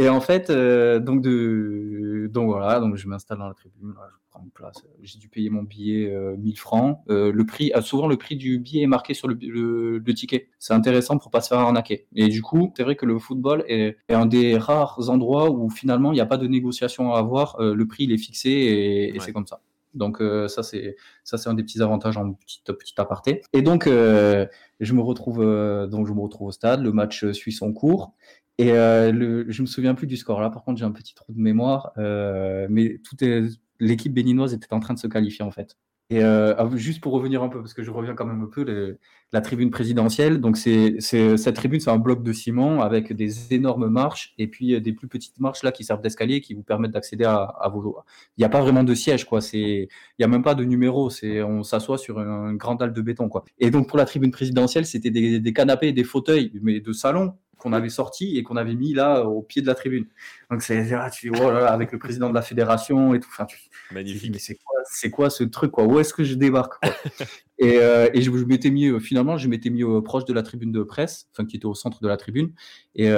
Et, 0.00 0.08
en 0.08 0.20
fait, 0.20 0.48
euh, 0.48 1.00
donc, 1.00 1.22
de, 1.22 2.30
donc 2.32 2.46
voilà, 2.46 2.78
donc 2.78 2.94
je 2.94 3.08
m'installe 3.08 3.38
dans 3.38 3.48
la 3.48 3.54
tribune, 3.54 3.94
je 3.96 4.30
prends 4.30 4.40
une 4.44 4.50
place. 4.52 4.76
J'ai 5.02 5.18
dû 5.18 5.28
payer 5.28 5.50
mon 5.50 5.64
billet 5.64 6.06
1000 6.38 6.52
euh, 6.52 6.56
francs. 6.56 7.00
Euh, 7.10 7.32
le 7.32 7.44
prix, 7.44 7.72
souvent 7.80 8.06
le 8.06 8.16
prix 8.16 8.36
du 8.36 8.60
billet 8.60 8.84
est 8.84 8.86
marqué 8.86 9.12
sur 9.12 9.26
le, 9.26 9.34
le, 9.34 10.14
ticket. 10.14 10.50
C'est 10.60 10.72
intéressant 10.72 11.18
pour 11.18 11.32
pas 11.32 11.40
se 11.40 11.48
faire 11.48 11.58
arnaquer. 11.58 12.06
Et 12.14 12.28
du 12.28 12.42
coup, 12.42 12.72
c'est 12.76 12.84
vrai 12.84 12.94
que 12.94 13.06
le 13.06 13.18
football 13.18 13.64
est, 13.66 13.96
un 14.08 14.26
des 14.26 14.56
rares 14.56 15.10
endroits 15.10 15.50
où 15.50 15.68
finalement 15.68 16.12
il 16.12 16.14
n'y 16.14 16.20
a 16.20 16.26
pas 16.26 16.36
de 16.36 16.46
négociation 16.46 17.12
à 17.12 17.18
avoir. 17.18 17.56
le 17.60 17.86
prix 17.86 18.04
il 18.04 18.12
est 18.12 18.18
fixé 18.18 18.50
et 18.50 19.18
c'est 19.18 19.32
comme 19.32 19.48
ça. 19.48 19.60
Donc 19.94 20.20
euh, 20.20 20.48
ça 20.48 20.62
c'est 20.62 20.96
ça 21.24 21.38
c'est 21.38 21.48
un 21.48 21.54
des 21.54 21.62
petits 21.62 21.82
avantages 21.82 22.16
en 22.16 22.32
petit 22.34 22.62
petit 22.66 22.94
aparté. 22.98 23.42
Et 23.52 23.62
donc 23.62 23.86
euh, 23.86 24.46
je 24.80 24.94
me 24.94 25.00
retrouve 25.00 25.42
euh, 25.42 25.86
donc 25.86 26.06
je 26.06 26.12
me 26.12 26.20
retrouve 26.20 26.48
au 26.48 26.52
stade, 26.52 26.82
le 26.82 26.92
match 26.92 27.30
suit 27.32 27.52
son 27.52 27.72
cours 27.72 28.14
et 28.58 28.68
je 28.70 29.62
me 29.62 29.66
souviens 29.66 29.94
plus 29.94 30.06
du 30.06 30.16
score 30.16 30.40
là. 30.40 30.50
Par 30.50 30.64
contre 30.64 30.78
j'ai 30.78 30.84
un 30.84 30.92
petit 30.92 31.14
trou 31.14 31.32
de 31.32 31.40
mémoire, 31.40 31.92
mais 31.96 33.00
tout 33.04 33.22
est 33.24 33.42
l'équipe 33.80 34.12
béninoise 34.12 34.54
était 34.54 34.72
en 34.72 34.80
train 34.80 34.94
de 34.94 34.98
se 34.98 35.06
qualifier 35.06 35.44
en 35.44 35.50
fait. 35.50 35.76
Et 36.10 36.22
euh, 36.22 36.54
ah, 36.56 36.66
juste 36.74 37.02
pour 37.02 37.12
revenir 37.12 37.42
un 37.42 37.50
peu, 37.50 37.60
parce 37.60 37.74
que 37.74 37.82
je 37.82 37.90
reviens 37.90 38.14
quand 38.14 38.24
même 38.24 38.40
un 38.40 38.46
peu, 38.46 38.96
la 39.32 39.40
tribune 39.42 39.70
présidentielle, 39.70 40.40
donc 40.40 40.56
c'est, 40.56 41.00
cette 41.00 41.54
tribune, 41.54 41.80
c'est 41.80 41.90
un 41.90 41.98
bloc 41.98 42.22
de 42.22 42.32
ciment 42.32 42.80
avec 42.80 43.12
des 43.12 43.52
énormes 43.52 43.88
marches 43.88 44.32
et 44.38 44.46
puis 44.46 44.74
euh, 44.74 44.80
des 44.80 44.94
plus 44.94 45.06
petites 45.06 45.38
marches 45.38 45.62
là 45.62 45.70
qui 45.70 45.84
servent 45.84 46.00
d'escalier 46.00 46.40
qui 46.40 46.54
vous 46.54 46.62
permettent 46.62 46.92
d'accéder 46.92 47.24
à, 47.24 47.42
à 47.42 47.68
vos. 47.68 47.98
Il 48.38 48.40
n'y 48.40 48.46
a 48.46 48.48
pas 48.48 48.62
vraiment 48.62 48.84
de 48.84 48.94
siège, 48.94 49.26
quoi. 49.26 49.42
C'est, 49.42 49.58
il 49.58 49.88
n'y 50.18 50.24
a 50.24 50.28
même 50.28 50.42
pas 50.42 50.54
de 50.54 50.64
numéro. 50.64 51.10
C'est, 51.10 51.42
on 51.42 51.62
s'assoit 51.62 51.98
sur 51.98 52.18
un 52.18 52.54
grand 52.54 52.76
dalle 52.76 52.94
de 52.94 53.02
béton, 53.02 53.28
quoi. 53.28 53.44
Et 53.58 53.70
donc 53.70 53.86
pour 53.86 53.98
la 53.98 54.06
tribune 54.06 54.30
présidentielle, 54.30 54.86
c'était 54.86 55.10
des, 55.10 55.40
des 55.40 55.52
canapés, 55.52 55.92
des 55.92 56.04
fauteuils, 56.04 56.52
mais 56.62 56.80
de 56.80 56.92
salon 56.92 57.34
qu'on 57.58 57.72
avait 57.72 57.88
sorti 57.90 58.38
et 58.38 58.42
qu'on 58.42 58.56
avait 58.56 58.74
mis 58.74 58.94
là 58.94 59.24
au 59.24 59.42
pied 59.42 59.60
de 59.60 59.66
la 59.66 59.74
tribune. 59.74 60.06
Donc 60.50 60.62
c'est 60.62 60.92
ah, 60.94 61.10
tu 61.10 61.30
oh 61.30 61.50
là 61.50 61.60
là, 61.60 61.72
avec 61.72 61.92
le 61.92 61.98
président 61.98 62.30
de 62.30 62.34
la 62.34 62.42
fédération 62.42 63.14
et 63.14 63.20
tout. 63.20 63.28
Enfin, 63.30 63.44
tu, 63.44 63.58
Magnifique. 63.92 64.32
mais 64.32 64.38
c'est 64.38 64.54
quoi, 64.54 64.80
c'est 64.90 65.10
quoi 65.10 65.30
ce 65.30 65.44
truc 65.44 65.72
quoi? 65.72 65.84
Où 65.84 65.98
est-ce 65.98 66.14
que 66.14 66.24
je 66.24 66.34
débarque 66.34 66.74
Et, 67.60 67.78
euh, 67.78 68.08
et 68.14 68.22
je, 68.22 68.30
m'étais 68.30 68.70
mis 68.70 68.86
euh, 68.86 69.00
finalement, 69.00 69.36
je 69.36 69.48
m'étais 69.48 69.70
mis 69.70 69.82
euh, 69.82 70.00
proche 70.00 70.24
de 70.24 70.32
la 70.32 70.44
tribune 70.44 70.70
de 70.70 70.84
presse, 70.84 71.28
enfin 71.32 71.44
qui 71.44 71.56
était 71.56 71.66
au 71.66 71.74
centre 71.74 72.00
de 72.00 72.06
la 72.06 72.16
tribune. 72.16 72.52
Et, 72.94 73.08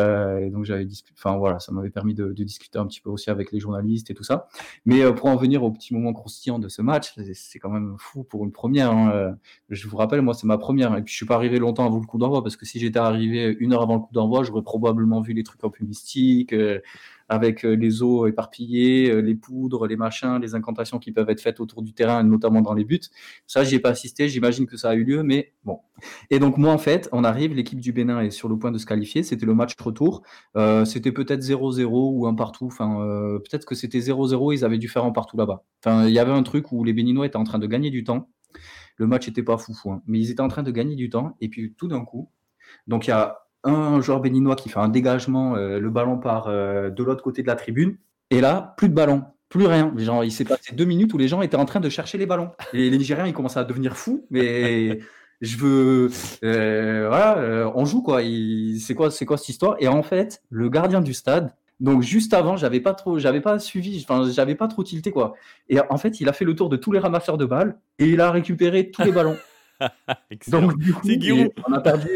donc 0.51 0.65
j'avais 0.65 0.85
discuté, 0.85 1.15
enfin 1.19 1.37
voilà, 1.37 1.59
ça 1.59 1.73
m'avait 1.73 1.91
permis 1.91 2.15
de, 2.15 2.33
discuter 2.33 2.79
un 2.79 2.87
petit 2.87 3.01
peu 3.01 3.11
aussi 3.11 3.31
avec 3.31 3.53
les 3.53 3.61
journalistes 3.61 4.11
et 4.11 4.15
tout 4.15 4.23
ça. 4.23 4.49
Mais 4.85 5.11
pour 5.15 5.27
en 5.27 5.37
venir 5.37 5.63
au 5.63 5.71
petit 5.71 5.95
moment 5.95 6.13
croustillant 6.13 6.59
de 6.59 6.69
ce 6.69 6.83
match, 6.83 7.15
c'est 7.35 7.59
quand 7.59 7.71
même 7.71 7.97
fou 7.99 8.25
pour 8.25 8.45
une 8.45 8.53
première. 8.53 8.91
Hein. 8.91 9.37
Je 9.71 9.89
vous 9.89 9.97
rappelle, 9.97 10.23
moi 10.23 10.35
c'est 10.35 10.47
ma 10.47 10.59
première, 10.59 10.97
et 10.97 11.03
puis 11.03 11.13
je 11.13 11.17
suis 11.17 11.27
pas 11.27 11.35
arrivé 11.35 11.59
longtemps 11.59 11.87
avant 11.87 11.99
le 11.99 12.07
coup 12.07 12.19
d'envoi 12.19 12.43
parce 12.43 12.57
que 12.57 12.67
si 12.67 12.79
j'étais 12.79 12.99
arrivé 12.99 13.57
une 13.59 13.73
heure 13.73 13.83
avant 13.83 13.95
le 13.95 14.01
coup 14.01 14.13
d'envoi, 14.13 14.43
j'aurais 14.43 14.63
probablement 14.63 15.21
vu 15.23 15.33
les 15.33 15.45
trucs 15.45 15.65
un 15.65 15.71
peu 15.71 15.85
mystiques 15.85 16.55
avec 17.31 17.65
euh, 17.65 17.75
les 17.75 18.03
eaux 18.03 18.27
éparpillées, 18.27 19.09
euh, 19.09 19.21
les 19.21 19.37
poudres, 19.37 19.87
les 19.87 19.97
machins, 19.97 20.39
les 20.43 20.57
incantations 20.57 20.99
qui 20.99 21.13
peuvent 21.13 21.31
être 21.31 21.41
faites 21.41 21.61
autour 21.61 21.81
du 21.83 21.95
terrain, 21.95 22.25
notamment 22.25 22.61
dans 22.61 22.75
les 22.75 22.85
buts. 22.85 23.01
Ça, 23.47 23.63
j'y 23.63 23.77
ai 23.77 23.79
pas 23.79 23.91
assisté, 23.91 24.29
j'imagine 24.29 24.67
que 24.67 24.77
ça 24.77 24.91
a 24.91 24.95
eu 24.97 25.05
lieu, 25.05 25.23
mais 25.23 25.55
bon. 25.65 25.79
Et 26.31 26.41
donc 26.41 26.59
moi, 26.59 26.73
en 26.73 26.79
fait, 26.79 27.09
on 27.13 27.23
arrive, 27.23 27.55
l'équipe 27.55 27.81
du 27.81 27.93
Bénin 27.93 28.21
est 28.21 28.31
sur 28.33 28.49
le 28.49 28.59
point 28.59 28.73
de 28.73 28.79
se 28.79 28.85
qualifier, 28.85 29.23
c'était 29.23 29.47
le 29.47 29.55
match 29.55 29.77
retour, 29.79 30.23
euh, 30.57 30.85
c'était 30.85 31.13
peut-être 31.13 31.41
0-0 31.41 31.85
ou 31.87 32.27
un 32.27 32.35
partout, 32.35 32.67
enfin 32.67 32.99
peut-être 33.45 33.65
que 33.65 33.77
c'était 33.77 34.01
0-0, 34.01 34.53
ils 34.53 34.65
avaient 34.65 34.79
dû 34.79 34.89
faire 34.89 35.05
un 35.05 35.13
partout 35.13 35.37
là-bas. 35.37 35.63
Enfin, 35.85 36.09
il 36.09 36.13
y 36.13 36.19
avait 36.19 36.33
un 36.33 36.43
truc 36.43 36.73
où 36.73 36.83
les 36.83 36.93
Béninois 36.93 37.27
étaient 37.27 37.37
en 37.37 37.45
train 37.45 37.61
de 37.61 37.67
gagner 37.69 37.91
du 37.91 38.03
temps. 38.03 38.29
Le 38.97 39.07
match 39.07 39.29
n'était 39.29 39.45
pas 39.45 39.57
fou, 39.57 39.73
hein, 39.89 40.03
mais 40.07 40.19
ils 40.19 40.31
étaient 40.33 40.41
en 40.41 40.49
train 40.49 40.65
de 40.65 40.71
gagner 40.73 40.97
du 40.97 41.11
temps, 41.11 41.37
et 41.41 41.49
puis 41.49 41.75
tout 41.79 41.87
d'un 41.87 42.05
coup, 42.05 42.29
donc 42.89 43.07
il 43.07 43.11
y 43.11 43.13
a 43.13 43.39
un 43.65 44.01
joueur 44.01 44.21
béninois 44.21 44.57
qui 44.57 44.69
fait 44.69 44.79
un 44.79 44.89
dégagement, 44.89 45.57
euh, 45.57 45.79
le 45.79 45.91
ballon 45.91 46.19
part 46.19 46.47
euh, 46.49 46.91
de 46.91 47.03
l'autre 47.03 47.23
côté 47.23 47.43
de 47.43 47.47
la 47.47 47.57
tribune, 47.57 47.97
et 48.31 48.41
là, 48.41 48.75
plus 48.77 48.89
de 48.89 48.95
ballon, 48.95 49.25
plus 49.49 49.67
rien. 49.67 49.93
Genre, 49.97 50.25
il 50.25 50.33
s'est 50.33 50.45
passé 50.45 50.75
deux 50.75 50.85
minutes 50.85 51.13
où 51.13 51.19
les 51.19 51.29
gens 51.29 51.43
étaient 51.43 51.57
en 51.57 51.65
train 51.65 51.81
de 51.81 51.89
chercher 51.89 52.19
les 52.19 52.27
ballons. 52.27 52.51
Et 52.73 52.91
les 52.91 52.99
Nigériens, 52.99 53.27
ils 53.27 53.33
commencent 53.33 53.57
à 53.57 53.65
devenir 53.65 53.97
fous, 53.97 54.25
mais 54.31 55.01
je 55.41 55.57
veux, 55.57 56.11
euh, 56.45 57.09
voilà, 57.09 57.73
on 57.75 57.85
joue 57.85 58.03
quoi. 58.03 58.21
C'est 58.79 58.95
quoi, 58.95 59.11
c'est 59.11 59.27
quoi 59.27 59.37
cette 59.37 59.49
histoire? 59.49 59.77
Et 59.81 59.89
en 59.89 60.03
fait, 60.03 60.43
le 60.51 60.69
gardien 60.69 61.01
du 61.01 61.15
stade, 61.15 61.53
donc 61.81 62.03
juste 62.03 62.35
avant, 62.35 62.57
j'avais 62.57 62.81
pas 62.81 62.93
trop, 62.93 63.19
j'avais 63.19 63.41
pas 63.41 63.59
suivi, 63.59 64.05
enfin 64.07 64.31
j'avais 64.31 64.55
pas 64.55 64.69
trop 64.69 64.85
tilté 64.85 65.11
quoi. 65.11 65.35
Et 65.69 65.79
en 65.81 65.97
fait, 65.97 66.21
il 66.21 66.29
a 66.29 66.35
fait 66.35 66.45
le 66.45 66.55
tour 66.55 66.69
de 66.69 66.77
tous 66.77 66.93
les 66.93 66.99
ramasseurs 66.99 67.39
de 67.39 67.47
balles 67.47 67.79
et 67.99 68.07
il 68.07 68.21
a 68.21 68.31
récupéré 68.31 68.91
tous 68.91 69.03
les 69.03 69.13
ballons. 69.13 69.37
Donc 70.49 70.77
du 70.77 70.93
coup, 70.93 71.09
on 71.67 71.73
a 71.73 71.81
perdu, 71.81 72.09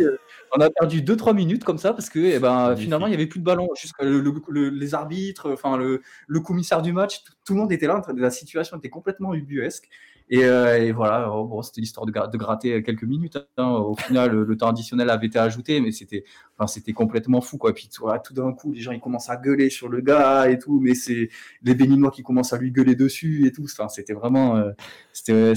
on 0.57 0.61
a 0.61 0.71
perdu 0.71 1.03
2-3 1.03 1.35
minutes 1.35 1.65
comme 1.65 1.79
ça 1.79 1.93
parce 1.93 2.09
que 2.09 2.19
eh 2.19 2.39
ben, 2.39 2.77
finalement 2.77 3.07
il 3.07 3.11
n'y 3.11 3.17
avait 3.17 3.27
plus 3.27 3.41
de 3.41 3.45
ballon. 3.45 3.69
Jusqu'à 3.77 4.05
les 4.05 4.95
arbitres, 4.95 5.53
enfin 5.53 5.77
le, 5.77 6.03
le, 6.27 6.41
commissaire 6.41 6.83
du 6.83 6.93
match, 6.93 7.23
tout, 7.45 7.55
le 7.55 7.61
monde 7.61 7.73
était 7.73 7.87
là. 7.87 8.01
La 8.17 8.31
situation 8.31 8.79
était 8.79 8.91
complètement 8.91 9.35
ubuesque. 9.35 9.89
Euh, 10.33 10.77
et, 10.77 10.93
voilà, 10.93 11.31
oh, 11.33 11.45
bon, 11.45 11.63
c'était 11.63 11.81
l'histoire 11.81 12.07
de, 12.07 12.13
de, 12.13 12.39
gratter 12.39 12.83
quelques 12.83 13.05
minutes. 13.05 13.39
Hein. 13.57 13.69
Au 13.69 13.95
final, 13.95 14.31
le, 14.33 14.57
temps 14.57 14.69
additionnel 14.69 15.11
avait 15.11 15.27
été 15.27 15.39
ajouté, 15.39 15.81
mais 15.81 15.93
c'était, 15.93 16.25
enfin, 16.57 16.67
c'était 16.67 16.93
complètement 16.93 17.41
fou, 17.41 17.59
quoi. 17.59 17.75
Puis 17.75 17.89
voilà, 18.01 18.19
tout 18.19 18.33
d'un 18.33 18.53
coup, 18.53 18.73
les 18.73 18.81
gens 18.81 18.93
ils 18.93 19.01
commencent 19.01 19.29
à 19.29 19.37
gueuler 19.37 19.71
sur 19.71 19.89
le 19.89 20.01
gars 20.01 20.49
et 20.49 20.59
tout, 20.59 20.81
mais 20.81 20.95
c'est 20.95 21.29
les 21.63 21.75
Béninois 21.75 22.11
qui 22.11 22.23
commencent 22.23 22.53
à 22.53 22.59
lui 22.59 22.73
gueuler 22.73 22.95
dessus 22.95 23.47
et 23.47 23.53
tout. 23.53 23.65
Enfin, 23.65 23.89
c'était 23.89 24.15
vraiment, 24.15 24.57
euh, 24.57 24.71
c'était, 25.13 25.53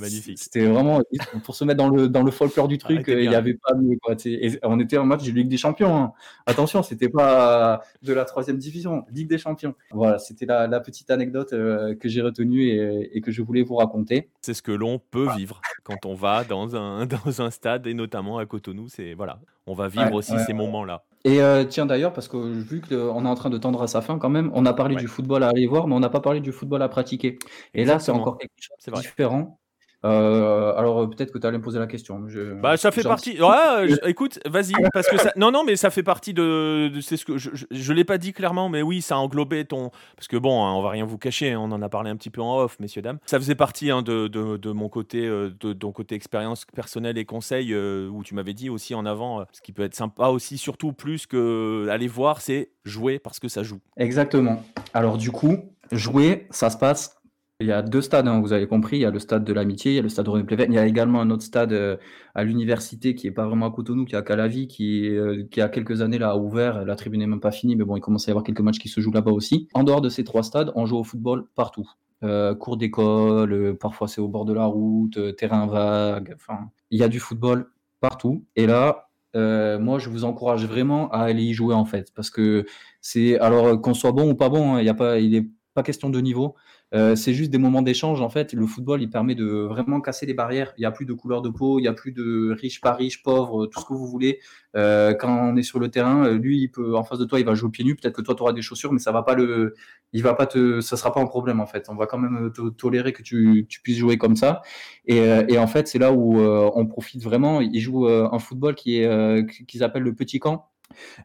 magnifique. 0.00 0.38
C'était 0.38 0.66
vraiment 0.66 1.02
pour 1.44 1.54
se 1.54 1.64
mettre 1.64 1.78
dans 1.78 1.88
le 1.88 2.08
dans 2.08 2.22
le 2.22 2.30
folklore 2.30 2.68
du 2.68 2.78
truc. 2.78 3.04
il 3.06 3.28
n'y 3.28 3.34
avait 3.34 3.54
pas 3.54 3.74
mieux, 3.74 3.96
quoi. 4.02 4.16
Et 4.24 4.58
on 4.64 4.80
était 4.80 4.98
en 4.98 5.06
match 5.06 5.24
de 5.24 5.30
Ligue 5.30 5.48
des 5.48 5.56
Champions. 5.56 5.96
Hein. 5.96 6.12
Attention, 6.46 6.82
c'était 6.82 7.08
pas 7.08 7.82
de 8.02 8.12
la 8.12 8.24
troisième 8.24 8.58
division, 8.58 9.04
Ligue 9.12 9.28
des 9.28 9.38
Champions. 9.38 9.74
Voilà, 9.92 10.18
c'était 10.18 10.46
la, 10.46 10.66
la, 10.66 10.80
petite 10.80 11.10
anecdote 11.10 11.52
euh, 11.52 11.94
que 11.94 12.08
j'ai 12.08 12.22
retenue 12.22 12.62
et, 12.62 13.16
et 13.16 13.20
que 13.20 13.30
je 13.30 13.42
voulais 13.42 13.62
vous 13.62 13.76
raconter. 13.76 13.99
C'est 14.40 14.54
ce 14.54 14.62
que 14.62 14.72
l'on 14.72 14.98
peut 14.98 15.28
vivre 15.36 15.60
quand 15.84 16.06
on 16.06 16.14
va 16.14 16.44
dans 16.44 16.76
un, 16.76 17.06
dans 17.24 17.42
un 17.42 17.50
stade 17.50 17.86
et 17.86 17.94
notamment 17.94 18.38
à 18.38 18.46
Cotonou. 18.46 18.88
C'est 18.88 19.14
voilà, 19.14 19.40
on 19.66 19.74
va 19.74 19.88
vivre 19.88 20.12
aussi 20.14 20.38
ces 20.46 20.52
moments-là. 20.52 21.04
Et 21.24 21.42
euh, 21.42 21.64
tiens 21.64 21.84
d'ailleurs, 21.84 22.12
parce 22.12 22.28
que 22.28 22.36
vu 22.36 22.80
qu'on 22.80 23.24
est 23.24 23.28
en 23.28 23.34
train 23.34 23.50
de 23.50 23.58
tendre 23.58 23.82
à 23.82 23.86
sa 23.86 24.00
fin 24.00 24.18
quand 24.18 24.30
même, 24.30 24.50
on 24.54 24.64
a 24.64 24.72
parlé 24.72 24.96
du 24.96 25.06
football 25.06 25.42
à 25.42 25.48
aller 25.48 25.66
voir, 25.66 25.86
mais 25.86 25.94
on 25.94 26.00
n'a 26.00 26.08
pas 26.08 26.20
parlé 26.20 26.40
du 26.40 26.52
football 26.52 26.82
à 26.82 26.88
pratiquer. 26.88 27.38
Et 27.74 27.84
là, 27.84 27.98
c'est 27.98 28.12
encore 28.12 28.38
quelque 28.38 28.52
chose 28.58 28.76
de 28.86 29.00
différent. 29.00 29.60
Euh, 30.04 30.72
alors 30.76 31.10
peut-être 31.10 31.30
que 31.30 31.38
tu 31.38 31.46
allais 31.46 31.58
me 31.58 31.62
poser 31.62 31.78
la 31.78 31.86
question. 31.86 32.22
Bah 32.62 32.76
ça 32.76 32.90
fait 32.90 33.02
partie. 33.02 33.40
Ouais, 33.40 33.88
écoute, 34.06 34.38
vas-y 34.46 34.72
parce 34.94 35.08
que 35.08 35.18
ça... 35.18 35.32
non 35.36 35.50
non 35.50 35.62
mais 35.64 35.76
ça 35.76 35.90
fait 35.90 36.02
partie 36.02 36.32
de, 36.32 36.90
c'est 37.02 37.16
ce 37.16 37.24
que 37.24 37.36
je, 37.36 37.50
je, 37.70 37.92
l'ai 37.92 38.04
pas 38.04 38.16
dit 38.16 38.32
clairement 38.32 38.68
mais 38.68 38.82
oui 38.82 39.02
ça 39.02 39.18
englobait 39.18 39.64
ton 39.64 39.90
parce 40.16 40.28
que 40.28 40.36
bon 40.36 40.64
hein, 40.64 40.72
on 40.72 40.82
va 40.82 40.90
rien 40.90 41.04
vous 41.04 41.18
cacher 41.18 41.52
hein, 41.52 41.60
on 41.60 41.70
en 41.72 41.82
a 41.82 41.88
parlé 41.88 42.10
un 42.10 42.16
petit 42.16 42.30
peu 42.30 42.40
en 42.40 42.60
off 42.60 42.78
messieurs 42.80 43.02
dames 43.02 43.18
ça 43.26 43.38
faisait 43.38 43.54
partie 43.54 43.90
hein, 43.90 44.02
de, 44.02 44.28
de, 44.28 44.56
de, 44.56 44.72
mon 44.72 44.88
côté 44.88 45.26
euh, 45.26 45.50
de 45.60 45.72
ton 45.72 45.92
côté 45.92 46.14
expérience 46.14 46.64
personnelle 46.74 47.18
et 47.18 47.24
conseil 47.24 47.72
euh, 47.72 48.08
où 48.08 48.22
tu 48.22 48.34
m'avais 48.34 48.54
dit 48.54 48.70
aussi 48.70 48.94
en 48.94 49.04
avant 49.04 49.44
ce 49.52 49.60
qui 49.60 49.72
peut 49.72 49.82
être 49.82 49.94
sympa 49.94 50.28
aussi 50.28 50.56
surtout 50.56 50.92
plus 50.92 51.26
que 51.26 51.88
aller 51.90 52.08
voir 52.08 52.40
c'est 52.40 52.70
jouer 52.84 53.18
parce 53.18 53.38
que 53.38 53.48
ça 53.48 53.62
joue. 53.62 53.80
Exactement. 53.96 54.62
Alors 54.94 55.18
du 55.18 55.30
coup 55.30 55.58
jouer 55.92 56.46
ça 56.50 56.70
se 56.70 56.78
passe 56.78 57.19
il 57.60 57.66
y 57.66 57.72
a 57.72 57.82
deux 57.82 58.00
stades, 58.00 58.26
hein, 58.26 58.40
vous 58.40 58.54
avez 58.54 58.66
compris. 58.66 58.96
Il 58.96 59.00
y 59.00 59.04
a 59.04 59.10
le 59.10 59.18
stade 59.18 59.44
de 59.44 59.52
l'Amitié, 59.52 59.92
il 59.92 59.94
y 59.96 59.98
a 59.98 60.02
le 60.02 60.08
stade 60.08 60.26
René 60.28 60.44
Pleven. 60.44 60.72
Il 60.72 60.76
y 60.76 60.78
a 60.78 60.86
également 60.86 61.20
un 61.20 61.30
autre 61.30 61.42
stade 61.42 61.74
euh, 61.74 61.98
à 62.34 62.42
l'université 62.42 63.14
qui 63.14 63.26
est 63.26 63.32
pas 63.32 63.46
vraiment 63.46 63.66
à 63.66 63.70
Cotonou, 63.70 64.06
qui 64.06 64.14
est 64.14 64.18
à 64.18 64.22
Calavi, 64.22 64.66
qui, 64.66 65.08
euh, 65.10 65.44
qui 65.50 65.60
a 65.60 65.68
quelques 65.68 66.00
années 66.00 66.18
là 66.18 66.30
a 66.30 66.36
ouvert. 66.36 66.86
La 66.86 66.96
tribune 66.96 67.20
n'est 67.20 67.26
même 67.26 67.40
pas 67.40 67.50
finie, 67.50 67.76
mais 67.76 67.84
bon, 67.84 67.96
il 67.96 68.00
commence 68.00 68.26
à 68.26 68.30
y 68.30 68.32
avoir 68.32 68.44
quelques 68.44 68.60
matchs 68.60 68.78
qui 68.78 68.88
se 68.88 69.00
jouent 69.00 69.12
là-bas 69.12 69.30
aussi. 69.30 69.68
En 69.74 69.84
dehors 69.84 70.00
de 70.00 70.08
ces 70.08 70.24
trois 70.24 70.42
stades, 70.42 70.72
on 70.74 70.86
joue 70.86 70.96
au 70.96 71.04
football 71.04 71.44
partout. 71.54 71.88
Euh, 72.22 72.54
cours 72.54 72.78
d'école, 72.78 73.76
parfois 73.78 74.08
c'est 74.08 74.20
au 74.20 74.28
bord 74.28 74.46
de 74.46 74.54
la 74.54 74.64
route, 74.64 75.36
terrain 75.36 75.66
vague. 75.66 76.32
Enfin, 76.36 76.70
il 76.90 76.98
y 76.98 77.02
a 77.02 77.08
du 77.08 77.20
football 77.20 77.70
partout. 78.00 78.46
Et 78.56 78.66
là, 78.66 79.10
moi, 79.34 79.98
je 79.98 80.08
vous 80.08 80.24
encourage 80.24 80.64
vraiment 80.66 81.10
à 81.10 81.18
aller 81.18 81.42
y 81.42 81.52
jouer 81.52 81.74
en 81.74 81.84
fait, 81.84 82.10
parce 82.14 82.30
que 82.30 82.64
c'est 83.02 83.38
alors 83.38 83.80
qu'on 83.82 83.94
soit 83.94 84.12
bon 84.12 84.30
ou 84.30 84.34
pas 84.34 84.48
bon, 84.48 84.76
hein, 84.76 84.80
il 84.80 84.86
y 84.86 84.88
a 84.88 84.94
pas, 84.94 85.18
il 85.18 85.34
est 85.34 85.46
pas 85.74 85.82
question 85.82 86.10
de 86.10 86.20
niveau. 86.20 86.56
Euh, 86.92 87.14
c'est 87.14 87.34
juste 87.34 87.50
des 87.50 87.58
moments 87.58 87.82
d'échange. 87.82 88.20
En 88.20 88.28
fait, 88.28 88.52
le 88.52 88.66
football, 88.66 89.02
il 89.02 89.10
permet 89.10 89.34
de 89.34 89.44
vraiment 89.46 90.00
casser 90.00 90.26
les 90.26 90.34
barrières. 90.34 90.72
Il 90.76 90.80
n'y 90.80 90.86
a 90.86 90.90
plus 90.90 91.06
de 91.06 91.12
couleur 91.12 91.40
de 91.42 91.48
peau, 91.48 91.78
il 91.78 91.82
n'y 91.82 91.88
a 91.88 91.92
plus 91.92 92.12
de 92.12 92.56
riche, 92.58 92.80
pas 92.80 92.94
riche, 92.94 93.22
pauvre, 93.22 93.66
tout 93.66 93.80
ce 93.80 93.84
que 93.84 93.92
vous 93.92 94.06
voulez. 94.06 94.40
Euh, 94.76 95.14
quand 95.14 95.52
on 95.52 95.56
est 95.56 95.62
sur 95.62 95.78
le 95.78 95.88
terrain, 95.88 96.26
euh, 96.26 96.38
lui, 96.38 96.62
il 96.62 96.68
peut, 96.68 96.96
en 96.96 97.04
face 97.04 97.18
de 97.18 97.24
toi, 97.24 97.38
il 97.38 97.46
va 97.46 97.54
jouer 97.54 97.68
au 97.68 97.70
pied 97.70 97.84
nu. 97.84 97.94
Peut-être 97.94 98.14
que 98.16 98.22
toi, 98.22 98.34
tu 98.34 98.42
auras 98.42 98.52
des 98.52 98.62
chaussures, 98.62 98.92
mais 98.92 98.98
ça 98.98 99.12
va 99.12 99.22
pas 99.22 99.34
le, 99.34 99.74
il 100.12 100.22
va 100.22 100.34
pas 100.34 100.46
te, 100.46 100.80
ça 100.80 100.96
sera 100.96 101.12
pas 101.12 101.20
un 101.20 101.26
problème 101.26 101.60
en 101.60 101.66
fait. 101.66 101.86
On 101.88 101.94
va 101.94 102.06
quand 102.06 102.18
même 102.18 102.52
te 102.52 102.68
tolérer 102.70 103.12
que 103.12 103.22
tu, 103.22 103.66
puisses 103.82 103.98
jouer 103.98 104.18
comme 104.18 104.36
ça. 104.36 104.62
Et, 105.06 105.58
en 105.58 105.66
fait, 105.66 105.88
c'est 105.88 105.98
là 105.98 106.12
où 106.12 106.38
on 106.40 106.86
profite 106.86 107.22
vraiment. 107.22 107.60
Il 107.60 107.80
joue 107.80 108.06
un 108.08 108.38
football 108.38 108.74
qui 108.74 108.98
est, 108.98 109.46
qu'ils 109.66 109.82
appellent 109.82 110.02
le 110.02 110.14
petit 110.14 110.38
camp. 110.38 110.69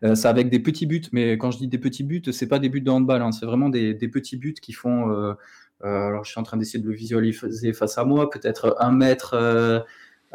C'est 0.02 0.28
avec 0.28 0.50
des 0.50 0.60
petits 0.60 0.86
buts, 0.86 1.04
mais 1.12 1.38
quand 1.38 1.52
je 1.52 1.58
dis 1.58 1.68
des 1.68 1.78
petits 1.78 2.04
buts, 2.04 2.22
c'est 2.32 2.48
pas 2.48 2.60
des 2.60 2.70
buts 2.70 2.82
de 2.82 2.90
handball, 2.90 3.22
hein. 3.22 3.32
c'est 3.32 3.46
vraiment 3.46 3.70
des, 3.70 3.94
petits 4.08 4.38
buts 4.38 4.56
qui 4.62 4.74
font 4.74 5.10
euh, 5.84 6.08
alors, 6.08 6.24
je 6.24 6.32
suis 6.32 6.40
en 6.40 6.44
train 6.44 6.58
d'essayer 6.58 6.80
de 6.80 6.88
le 6.88 6.96
visualiser 6.96 7.74
face 7.74 7.98
à 7.98 8.06
moi. 8.06 8.30
Peut-être 8.30 8.76
un 8.80 8.92
mètre, 8.92 9.36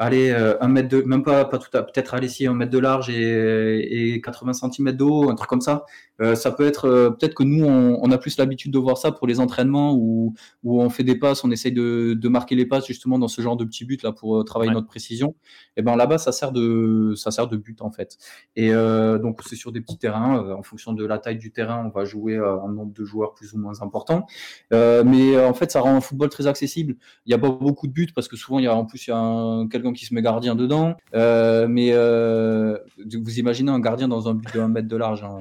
allez, 0.00 0.30
euh, 0.30 0.56
un 0.62 0.68
mètre 0.68 0.88
de, 0.88 1.02
même 1.02 1.22
pas, 1.22 1.44
pas 1.44 1.58
tout 1.58 1.76
à, 1.76 1.82
peut-être 1.82 2.14
aller 2.14 2.28
un 2.46 2.54
mètre 2.54 2.70
de 2.70 2.78
large 2.78 3.10
et, 3.10 4.14
et 4.14 4.20
80 4.22 4.54
cm 4.54 4.92
d'eau, 4.92 5.30
un 5.30 5.34
truc 5.34 5.48
comme 5.48 5.60
ça. 5.60 5.84
Euh, 6.22 6.34
ça 6.34 6.50
peut 6.52 6.66
être, 6.66 6.86
euh, 6.86 7.10
peut-être 7.10 7.34
que 7.34 7.42
nous, 7.42 7.64
on, 7.64 7.98
on 8.02 8.10
a 8.10 8.16
plus 8.18 8.38
l'habitude 8.38 8.72
de 8.72 8.78
voir 8.78 8.96
ça 8.96 9.12
pour 9.12 9.26
les 9.26 9.40
entraînements 9.40 9.94
où, 9.94 10.34
où 10.62 10.80
on 10.80 10.88
fait 10.88 11.04
des 11.04 11.16
passes, 11.16 11.44
on 11.44 11.50
essaye 11.50 11.72
de, 11.72 12.14
de 12.14 12.28
marquer 12.28 12.54
les 12.54 12.64
passes 12.64 12.86
justement 12.86 13.18
dans 13.18 13.28
ce 13.28 13.42
genre 13.42 13.58
de 13.58 13.64
petits 13.64 13.84
buts 13.84 13.98
là 14.02 14.12
pour 14.12 14.42
travailler 14.44 14.72
notre 14.72 14.86
précision. 14.86 15.34
Et 15.76 15.82
ben 15.82 15.96
là-bas, 15.96 16.16
ça 16.16 16.32
sert 16.32 16.52
de, 16.52 17.12
ça 17.14 17.30
sert 17.30 17.46
de 17.46 17.58
but 17.58 17.82
en 17.82 17.90
fait. 17.90 18.16
Et 18.56 18.70
donc 18.70 19.40
c'est 19.46 19.56
sur 19.56 19.72
des 19.72 19.80
petits 19.80 19.98
terrains. 19.98 20.52
en 20.52 20.62
fonction 20.62 20.92
de 20.92 21.04
la 21.04 21.18
taille 21.18 21.38
du 21.38 21.52
terrain, 21.52 21.84
on 21.86 21.90
va 21.90 22.04
jouer 22.04 22.36
un 22.36 22.68
nombre 22.68 22.92
de 22.92 23.04
joueurs 23.04 23.34
plus 23.34 23.52
ou 23.54 23.58
moins 23.58 23.80
important. 23.82 24.26
mais 24.70 25.42
en 25.42 25.54
fait, 25.54 25.70
ça 25.70 25.80
rend 25.80 25.94
un 25.94 26.00
football 26.00 26.28
très 26.28 26.46
accessible. 26.46 26.96
Il 27.26 27.30
n'y 27.30 27.34
a 27.34 27.38
pas 27.38 27.50
beaucoup 27.50 27.86
de 27.86 27.92
buts 27.92 28.12
parce 28.14 28.28
que 28.28 28.36
souvent, 28.36 28.58
il 28.58 28.64
y 28.64 28.68
a 28.68 28.74
en 28.74 28.84
plus 28.84 29.06
il 29.06 29.10
y 29.10 29.12
a 29.12 29.66
quelqu'un 29.70 29.89
qui 29.92 30.06
se 30.06 30.14
met 30.14 30.22
gardien 30.22 30.54
dedans. 30.54 30.96
Euh, 31.14 31.66
mais 31.68 31.90
euh, 31.92 32.78
vous 32.98 33.38
imaginez 33.38 33.70
un 33.70 33.80
gardien 33.80 34.08
dans 34.08 34.28
un 34.28 34.34
but 34.34 34.52
de 34.54 34.60
1 34.60 34.68
mètre 34.68 34.88
de 34.88 34.96
large. 34.96 35.22
Hein, 35.22 35.38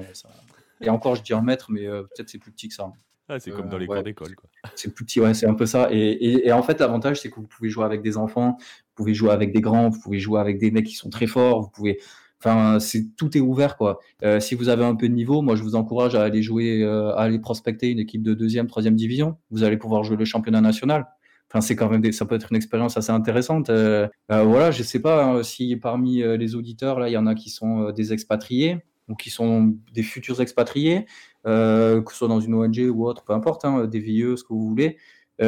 et 0.80 0.90
encore, 0.90 1.14
je 1.14 1.22
dis 1.22 1.32
1 1.32 1.42
mètre, 1.42 1.70
mais 1.70 1.86
euh, 1.86 2.02
peut-être 2.02 2.28
c'est 2.28 2.38
plus 2.38 2.52
petit 2.52 2.68
que 2.68 2.74
ça. 2.74 2.92
Ah, 3.28 3.38
c'est 3.38 3.52
comme 3.52 3.68
dans 3.68 3.78
les 3.78 3.86
cours 3.86 4.02
d'école. 4.02 4.34
C'est 4.74 4.92
plus 4.92 5.04
petit, 5.04 5.20
ouais, 5.20 5.34
c'est 5.34 5.46
un 5.46 5.54
peu 5.54 5.66
ça. 5.66 5.88
Et, 5.92 6.48
et, 6.48 6.52
en 6.52 6.62
fait, 6.62 6.80
l'avantage, 6.80 7.20
c'est 7.20 7.30
que 7.30 7.36
vous 7.36 7.46
pouvez 7.46 7.68
jouer 7.68 7.84
avec 7.84 8.02
des 8.02 8.16
enfants, 8.16 8.56
vous 8.58 8.94
pouvez 8.96 9.14
jouer 9.14 9.30
avec 9.30 9.52
des 9.52 9.60
grands, 9.60 9.88
vous 9.88 10.00
pouvez 10.00 10.18
jouer 10.18 10.40
avec 10.40 10.58
des 10.58 10.72
mecs 10.72 10.86
qui 10.86 10.96
sont 10.96 11.10
très 11.10 11.28
forts, 11.28 11.60
vous 11.60 11.70
pouvez. 11.70 12.00
Enfin, 12.42 12.80
c'est 12.80 13.14
tout 13.16 13.36
est 13.36 13.40
ouvert 13.40 13.76
quoi. 13.76 14.00
si 14.40 14.54
vous 14.54 14.70
avez 14.70 14.82
un 14.82 14.94
peu 14.94 15.10
de 15.10 15.14
niveau, 15.14 15.42
moi 15.42 15.56
je 15.56 15.62
vous 15.62 15.74
encourage 15.74 16.14
à 16.14 16.24
aller 16.24 16.42
jouer, 16.42 16.82
à 16.82 17.20
aller 17.20 17.38
prospecter 17.38 17.90
une 17.90 17.98
équipe 17.98 18.22
de 18.22 18.32
deuxième, 18.32 18.66
troisième 18.66 18.96
division. 18.96 19.36
Vous 19.50 19.62
allez 19.62 19.76
pouvoir 19.76 20.04
jouer 20.04 20.16
le 20.16 20.24
championnat 20.24 20.62
national. 20.62 21.06
Enfin, 21.52 21.60
c'est 21.60 21.74
quand 21.74 21.88
même 21.90 22.12
ça 22.12 22.26
peut 22.26 22.36
être 22.36 22.52
une 22.52 22.56
expérience 22.56 22.96
assez 22.96 23.10
intéressante. 23.10 23.70
Euh, 23.70 24.06
euh, 24.30 24.44
voilà, 24.44 24.70
je 24.70 24.84
sais 24.84 25.00
pas 25.00 25.24
hein, 25.24 25.42
si 25.42 25.74
parmi 25.76 26.22
euh, 26.22 26.36
les 26.36 26.54
auditeurs 26.54 27.00
là, 27.00 27.08
il 27.08 27.12
y 27.12 27.16
en 27.16 27.26
a 27.26 27.34
qui 27.34 27.50
sont 27.50 27.90
des 27.90 28.12
expatriés 28.12 28.78
ou 29.08 29.16
qui 29.16 29.30
sont 29.30 29.74
des 29.92 30.04
futurs 30.04 30.40
expatriés, 30.40 31.06
que 31.44 32.04
ce 32.08 32.14
soit 32.14 32.28
dans 32.28 32.38
une 32.38 32.54
ONG 32.54 32.78
ou 32.92 33.06
autre, 33.06 33.24
peu 33.24 33.32
importe, 33.32 33.64
hein, 33.64 33.86
des 33.86 33.98
VIE, 33.98 34.36
ce 34.36 34.44
que 34.44 34.52
vous 34.52 34.68
voulez. 34.68 34.98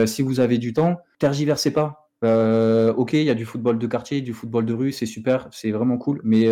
si 0.06 0.22
vous 0.22 0.40
avez 0.40 0.58
du 0.58 0.72
temps, 0.72 0.98
tergiversez 1.20 1.72
pas. 1.72 2.10
ok, 2.22 3.12
il 3.12 3.22
y 3.22 3.30
a 3.30 3.34
du 3.34 3.44
football 3.44 3.78
de 3.78 3.86
quartier, 3.86 4.20
du 4.20 4.32
football 4.32 4.66
de 4.66 4.74
rue, 4.74 4.90
c'est 4.90 5.06
super, 5.06 5.46
c'est 5.52 5.70
vraiment 5.70 5.96
cool, 5.96 6.20
mais 6.24 6.48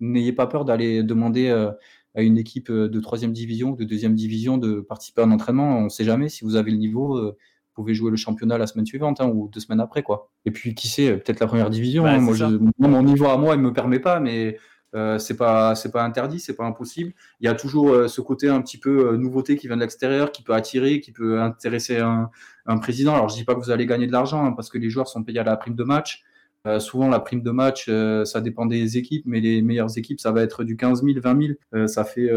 n'ayez 0.00 0.32
pas 0.32 0.46
peur 0.46 0.64
d'aller 0.64 1.02
demander 1.02 1.50
à 1.50 2.22
une 2.22 2.38
équipe 2.38 2.72
de 2.72 3.00
troisième 3.00 3.34
division 3.34 3.72
de 3.72 3.84
deuxième 3.84 4.14
division 4.14 4.56
de 4.56 4.80
participer 4.80 5.20
à 5.20 5.24
un 5.24 5.32
entraînement. 5.32 5.80
On 5.80 5.84
ne 5.84 5.88
sait 5.90 6.04
jamais 6.04 6.30
si 6.30 6.46
vous 6.46 6.56
avez 6.56 6.70
le 6.70 6.78
niveau 6.78 7.34
pouvez 7.74 7.94
jouer 7.94 8.10
le 8.10 8.16
championnat 8.16 8.58
la 8.58 8.66
semaine 8.66 8.86
suivante 8.86 9.20
hein, 9.20 9.26
ou 9.26 9.48
deux 9.52 9.60
semaines 9.60 9.80
après. 9.80 10.02
quoi. 10.02 10.30
Et 10.44 10.50
puis, 10.50 10.74
qui 10.74 10.88
sait, 10.88 11.16
peut-être 11.16 11.40
la 11.40 11.46
première 11.46 11.70
division. 11.70 12.06
Hein. 12.06 12.20
moi, 12.20 12.88
mon 12.88 13.02
niveau 13.02 13.26
à 13.26 13.36
moi, 13.36 13.54
il 13.54 13.60
ne 13.60 13.66
me 13.66 13.72
permet 13.72 13.98
pas, 13.98 14.20
mais 14.20 14.58
euh, 14.94 15.18
c'est 15.18 15.36
pas 15.36 15.74
c'est 15.74 15.90
pas 15.90 16.04
interdit, 16.04 16.38
c'est 16.38 16.54
pas 16.54 16.64
impossible. 16.64 17.12
Il 17.40 17.46
y 17.46 17.48
a 17.48 17.54
toujours 17.54 17.90
euh, 17.90 18.06
ce 18.06 18.20
côté 18.20 18.48
un 18.48 18.60
petit 18.62 18.78
peu 18.78 19.08
euh, 19.08 19.16
nouveauté 19.16 19.56
qui 19.56 19.66
vient 19.66 19.76
de 19.76 19.80
l'extérieur, 19.80 20.30
qui 20.30 20.42
peut 20.42 20.54
attirer, 20.54 21.00
qui 21.00 21.10
peut 21.10 21.40
intéresser 21.40 21.98
un, 21.98 22.30
un, 22.66 22.78
président. 22.78 23.14
Alors 23.14 23.28
je 23.28 23.34
dis 23.34 23.44
pas 23.44 23.54
que 23.54 23.60
vous 23.60 23.70
allez 23.70 23.86
gagner 23.86 24.06
de 24.06 24.12
l'argent 24.12 24.44
hein, 24.44 24.52
parce 24.52 24.68
que 24.68 24.78
les 24.78 24.90
joueurs 24.90 25.08
sont 25.08 25.24
payés 25.24 25.40
à 25.40 25.44
la 25.44 25.56
prime 25.56 25.74
de 25.74 25.84
match. 25.84 26.22
Euh, 26.66 26.78
souvent 26.78 27.08
la 27.08 27.20
prime 27.20 27.42
de 27.42 27.50
match, 27.50 27.90
ça 28.24 28.40
dépend 28.40 28.66
des 28.66 28.96
équipes, 28.96 29.24
mais 29.26 29.40
les 29.40 29.62
meilleures 29.62 29.98
équipes, 29.98 30.20
ça 30.20 30.32
va 30.32 30.42
être 30.42 30.64
du 30.64 30.76
15 30.76 31.02
000, 31.04 31.18
20 31.20 31.56
000. 31.72 31.88
ça 31.88 32.04
fait 32.04 32.30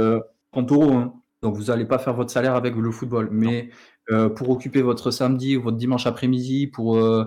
30 0.51 0.71
euros. 0.71 0.93
Hein. 0.93 1.13
Donc 1.43 1.55
vous 1.55 1.65
n'allez 1.65 1.85
pas 1.85 1.99
faire 1.99 2.13
votre 2.13 2.31
salaire 2.31 2.55
avec 2.55 2.75
le 2.75 2.91
football, 2.91 3.29
mais 3.31 3.69
euh, 4.11 4.29
pour 4.29 4.49
occuper 4.49 4.81
votre 4.81 5.11
samedi 5.11 5.57
ou 5.57 5.61
votre 5.63 5.77
dimanche 5.77 6.07
après-midi, 6.07 6.67
pour 6.67 6.97
euh, 6.97 7.25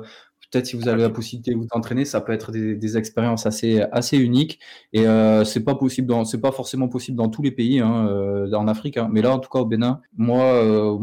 peut-être 0.51 0.67
si 0.67 0.77
vous 0.77 0.89
avez 0.89 1.03
la 1.03 1.11
possibilité 1.11 1.53
de 1.53 1.59
vous 1.59 1.69
entraîner, 1.73 2.05
ça 2.05 2.21
peut 2.21 2.33
être 2.33 2.51
des, 2.53 2.75
des 2.77 2.97
expériences 2.97 3.47
assez 3.47 3.81
assez 3.93 4.19
uniques. 4.19 4.59
Et 4.93 5.07
euh, 5.07 5.45
c'est 5.45 5.65
pas 5.65 5.75
possible, 5.75 6.09
dans, 6.09 6.25
c'est 6.25 6.41
pas 6.41 6.53
forcément 6.53 6.89
possible 6.89 7.17
dans 7.17 7.29
tous 7.29 7.43
les 7.43 7.51
pays, 7.53 7.81
hein, 7.81 8.09
euh, 8.09 8.53
en 8.53 8.69
Afrique. 8.69 8.97
Hein. 8.97 9.09
Mais 9.13 9.23
là, 9.23 9.33
en 9.33 9.39
tout 9.39 9.49
cas 9.51 9.61
au 9.61 9.67
Bénin, 9.67 10.01
moi, 10.17 10.43
euh, 10.45 10.99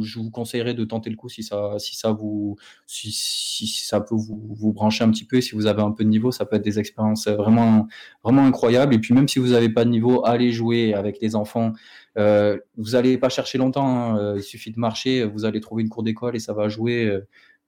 je 0.00 0.18
vous 0.18 0.30
conseillerais 0.30 0.74
de 0.74 0.84
tenter 0.84 1.10
le 1.10 1.16
coup 1.16 1.28
si 1.28 1.42
ça 1.42 1.74
si 1.78 1.96
ça 1.96 2.12
vous 2.12 2.56
si, 2.86 3.10
si 3.12 3.66
ça 3.66 4.00
peut 4.00 4.14
vous, 4.14 4.40
vous 4.54 4.72
brancher 4.72 5.04
un 5.04 5.10
petit 5.10 5.24
peu. 5.26 5.40
Si 5.40 5.54
vous 5.54 5.66
avez 5.66 5.82
un 5.82 5.90
peu 5.92 6.04
de 6.04 6.08
niveau, 6.08 6.30
ça 6.32 6.46
peut 6.46 6.56
être 6.56 6.64
des 6.64 6.78
expériences 6.78 7.28
vraiment 7.28 7.88
vraiment 8.22 8.44
incroyables. 8.44 8.94
Et 8.94 8.98
puis 8.98 9.14
même 9.14 9.28
si 9.28 9.38
vous 9.38 9.48
n'avez 9.48 9.68
pas 9.68 9.84
de 9.84 9.90
niveau, 9.90 10.24
allez 10.24 10.52
jouer 10.52 10.94
avec 10.94 11.20
les 11.20 11.34
enfants. 11.34 11.72
Euh, 12.18 12.58
vous 12.76 12.90
n'allez 12.90 13.16
pas 13.16 13.30
chercher 13.30 13.58
longtemps, 13.58 13.86
hein. 13.86 14.18
Euh, 14.18 14.34
il 14.36 14.42
suffit 14.42 14.70
de 14.70 14.78
marcher, 14.78 15.24
vous 15.24 15.46
allez 15.46 15.60
trouver 15.60 15.82
une 15.82 15.88
cour 15.88 16.02
d'école 16.02 16.36
et 16.36 16.40
ça 16.40 16.52
va 16.52 16.68
jouer. 16.68 17.10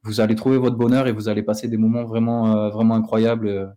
Euh, 0.05 0.09
vous 0.09 0.21
allez 0.21 0.35
trouver 0.35 0.59
votre 0.59 0.77
bonheur 0.77 1.07
et 1.07 1.13
vous 1.13 1.29
allez 1.29 1.43
passer 1.43 1.69
des 1.69 1.77
moments 1.77 2.05
vraiment, 2.05 2.69
vraiment 2.71 2.95
incroyables. 2.95 3.75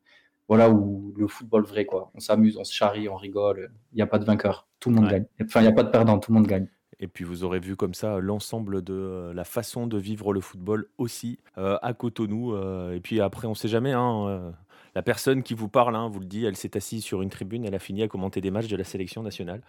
voilà, 0.48 0.70
où 0.70 1.14
le 1.18 1.28
football 1.28 1.64
vrai, 1.64 1.86
quoi. 1.86 2.12
On 2.14 2.20
s'amuse, 2.20 2.58
on 2.58 2.64
se 2.64 2.74
charrie, 2.74 3.10
on 3.10 3.16
rigole. 3.16 3.72
Il 3.92 3.96
n'y 3.96 4.02
a 4.02 4.08
pas 4.08 4.20
de 4.20 4.26
vainqueur. 4.26 4.68
Tout 4.80 4.90
le 4.90 4.96
monde 4.96 5.10
gagne. 5.10 5.26
Enfin, 5.42 5.62
il 5.62 5.64
n'y 5.64 5.70
a 5.70 5.74
pas 5.74 5.84
de 5.84 5.90
perdant. 5.90 6.20
Tout 6.20 6.32
le 6.32 6.38
monde 6.38 6.48
gagne. 6.48 6.68
Et 7.00 7.08
puis 7.08 7.24
vous 7.24 7.44
aurez 7.44 7.60
vu 7.60 7.76
comme 7.76 7.94
ça 7.94 8.20
l'ensemble 8.20 8.82
de 8.82 9.32
la 9.36 9.44
façon 9.44 9.86
de 9.86 10.00
vivre 10.00 10.34
le 10.34 10.42
football 10.42 10.88
aussi 10.98 11.40
à 11.56 11.94
Cotonou. 11.94 12.56
et 12.92 13.00
puis 13.02 13.22
après, 13.22 13.48
on 13.48 13.52
ne 13.52 13.56
sait 13.56 13.68
jamais. 13.68 13.92
Hein, 13.92 14.54
la 14.98 15.04
personne 15.04 15.44
qui 15.44 15.54
vous 15.54 15.70
parle, 15.70 15.96
hein, 15.96 16.10
vous 16.12 16.20
le 16.20 16.26
dit, 16.26 16.44
elle 16.44 16.56
s'est 16.56 16.76
assise 16.76 17.04
sur 17.04 17.22
une 17.22 17.30
tribune, 17.30 17.64
elle 17.66 17.76
a 17.76 17.80
fini 17.80 18.02
à 18.02 18.08
commenter 18.08 18.42
des 18.42 18.50
matchs 18.50 18.68
de 18.68 18.76
la 18.76 18.84
sélection 18.84 19.22
nationale. 19.22 19.62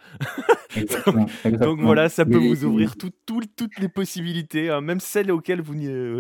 donc, 1.60 1.80
voilà, 1.82 2.08
ça 2.08 2.24
peut 2.24 2.38
vous 2.38 2.64
ouvrir 2.64 2.96
toutes 2.96 3.78
les 3.78 3.88
possibilités, 3.90 4.70
hein, 4.70 4.80
même 4.80 5.00
celles 5.00 5.30
auxquelles 5.30 5.60
vous, 5.60 5.74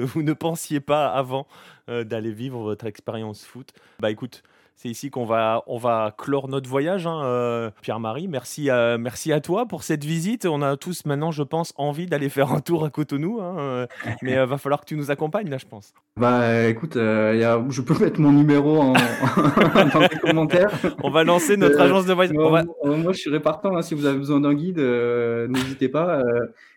vous, 0.06 0.22
ne 0.22 0.32
pensiez 0.34 0.80
pas 0.80 1.08
avant 1.08 1.46
euh, 1.88 2.04
d'aller 2.04 2.32
vivre 2.32 2.58
votre 2.58 2.84
expérience 2.84 3.46
foot. 3.46 3.72
Bah 3.98 4.10
écoute, 4.10 4.42
c'est 4.80 4.88
ici 4.88 5.10
qu'on 5.10 5.24
va, 5.24 5.64
on 5.66 5.76
va 5.76 6.14
clore 6.16 6.46
notre 6.46 6.70
voyage, 6.70 7.04
hein, 7.08 7.20
euh, 7.24 7.70
Pierre-Marie. 7.82 8.28
Merci 8.28 8.70
à, 8.70 8.96
merci 8.96 9.32
à 9.32 9.40
toi 9.40 9.66
pour 9.66 9.82
cette 9.82 10.04
visite. 10.04 10.46
On 10.46 10.62
a 10.62 10.76
tous 10.76 11.04
maintenant, 11.04 11.32
je 11.32 11.42
pense, 11.42 11.74
envie 11.76 12.06
d'aller 12.06 12.28
faire 12.28 12.52
un 12.52 12.60
tour 12.60 12.84
à 12.84 12.90
Cotonou. 12.90 13.40
Hein, 13.40 13.56
euh, 13.58 13.86
mais 14.22 14.32
il 14.32 14.38
euh, 14.38 14.46
va 14.46 14.56
falloir 14.56 14.80
que 14.80 14.84
tu 14.84 14.94
nous 14.94 15.10
accompagnes, 15.10 15.50
là, 15.50 15.58
je 15.58 15.66
pense. 15.66 15.92
Bah 16.16 16.68
écoute, 16.68 16.92
je 16.94 17.80
peux 17.80 17.98
mettre 17.98 18.20
mon 18.20 18.30
numéro 18.30 18.78
en, 18.80 18.92
dans 18.92 20.00
les 20.00 20.18
commentaires. 20.20 20.70
On 21.02 21.10
va 21.10 21.24
lancer 21.24 21.56
notre 21.56 21.80
agence 21.80 22.06
de 22.06 22.12
voyage. 22.12 22.36
Moi, 22.36 22.62
moi, 22.84 23.12
je 23.12 23.18
suis 23.18 23.40
partant. 23.40 23.76
Hein, 23.76 23.82
si 23.82 23.96
vous 23.96 24.06
avez 24.06 24.18
besoin 24.18 24.38
d'un 24.38 24.54
guide, 24.54 24.78
n'hésitez 24.78 25.88
pas. 25.88 26.22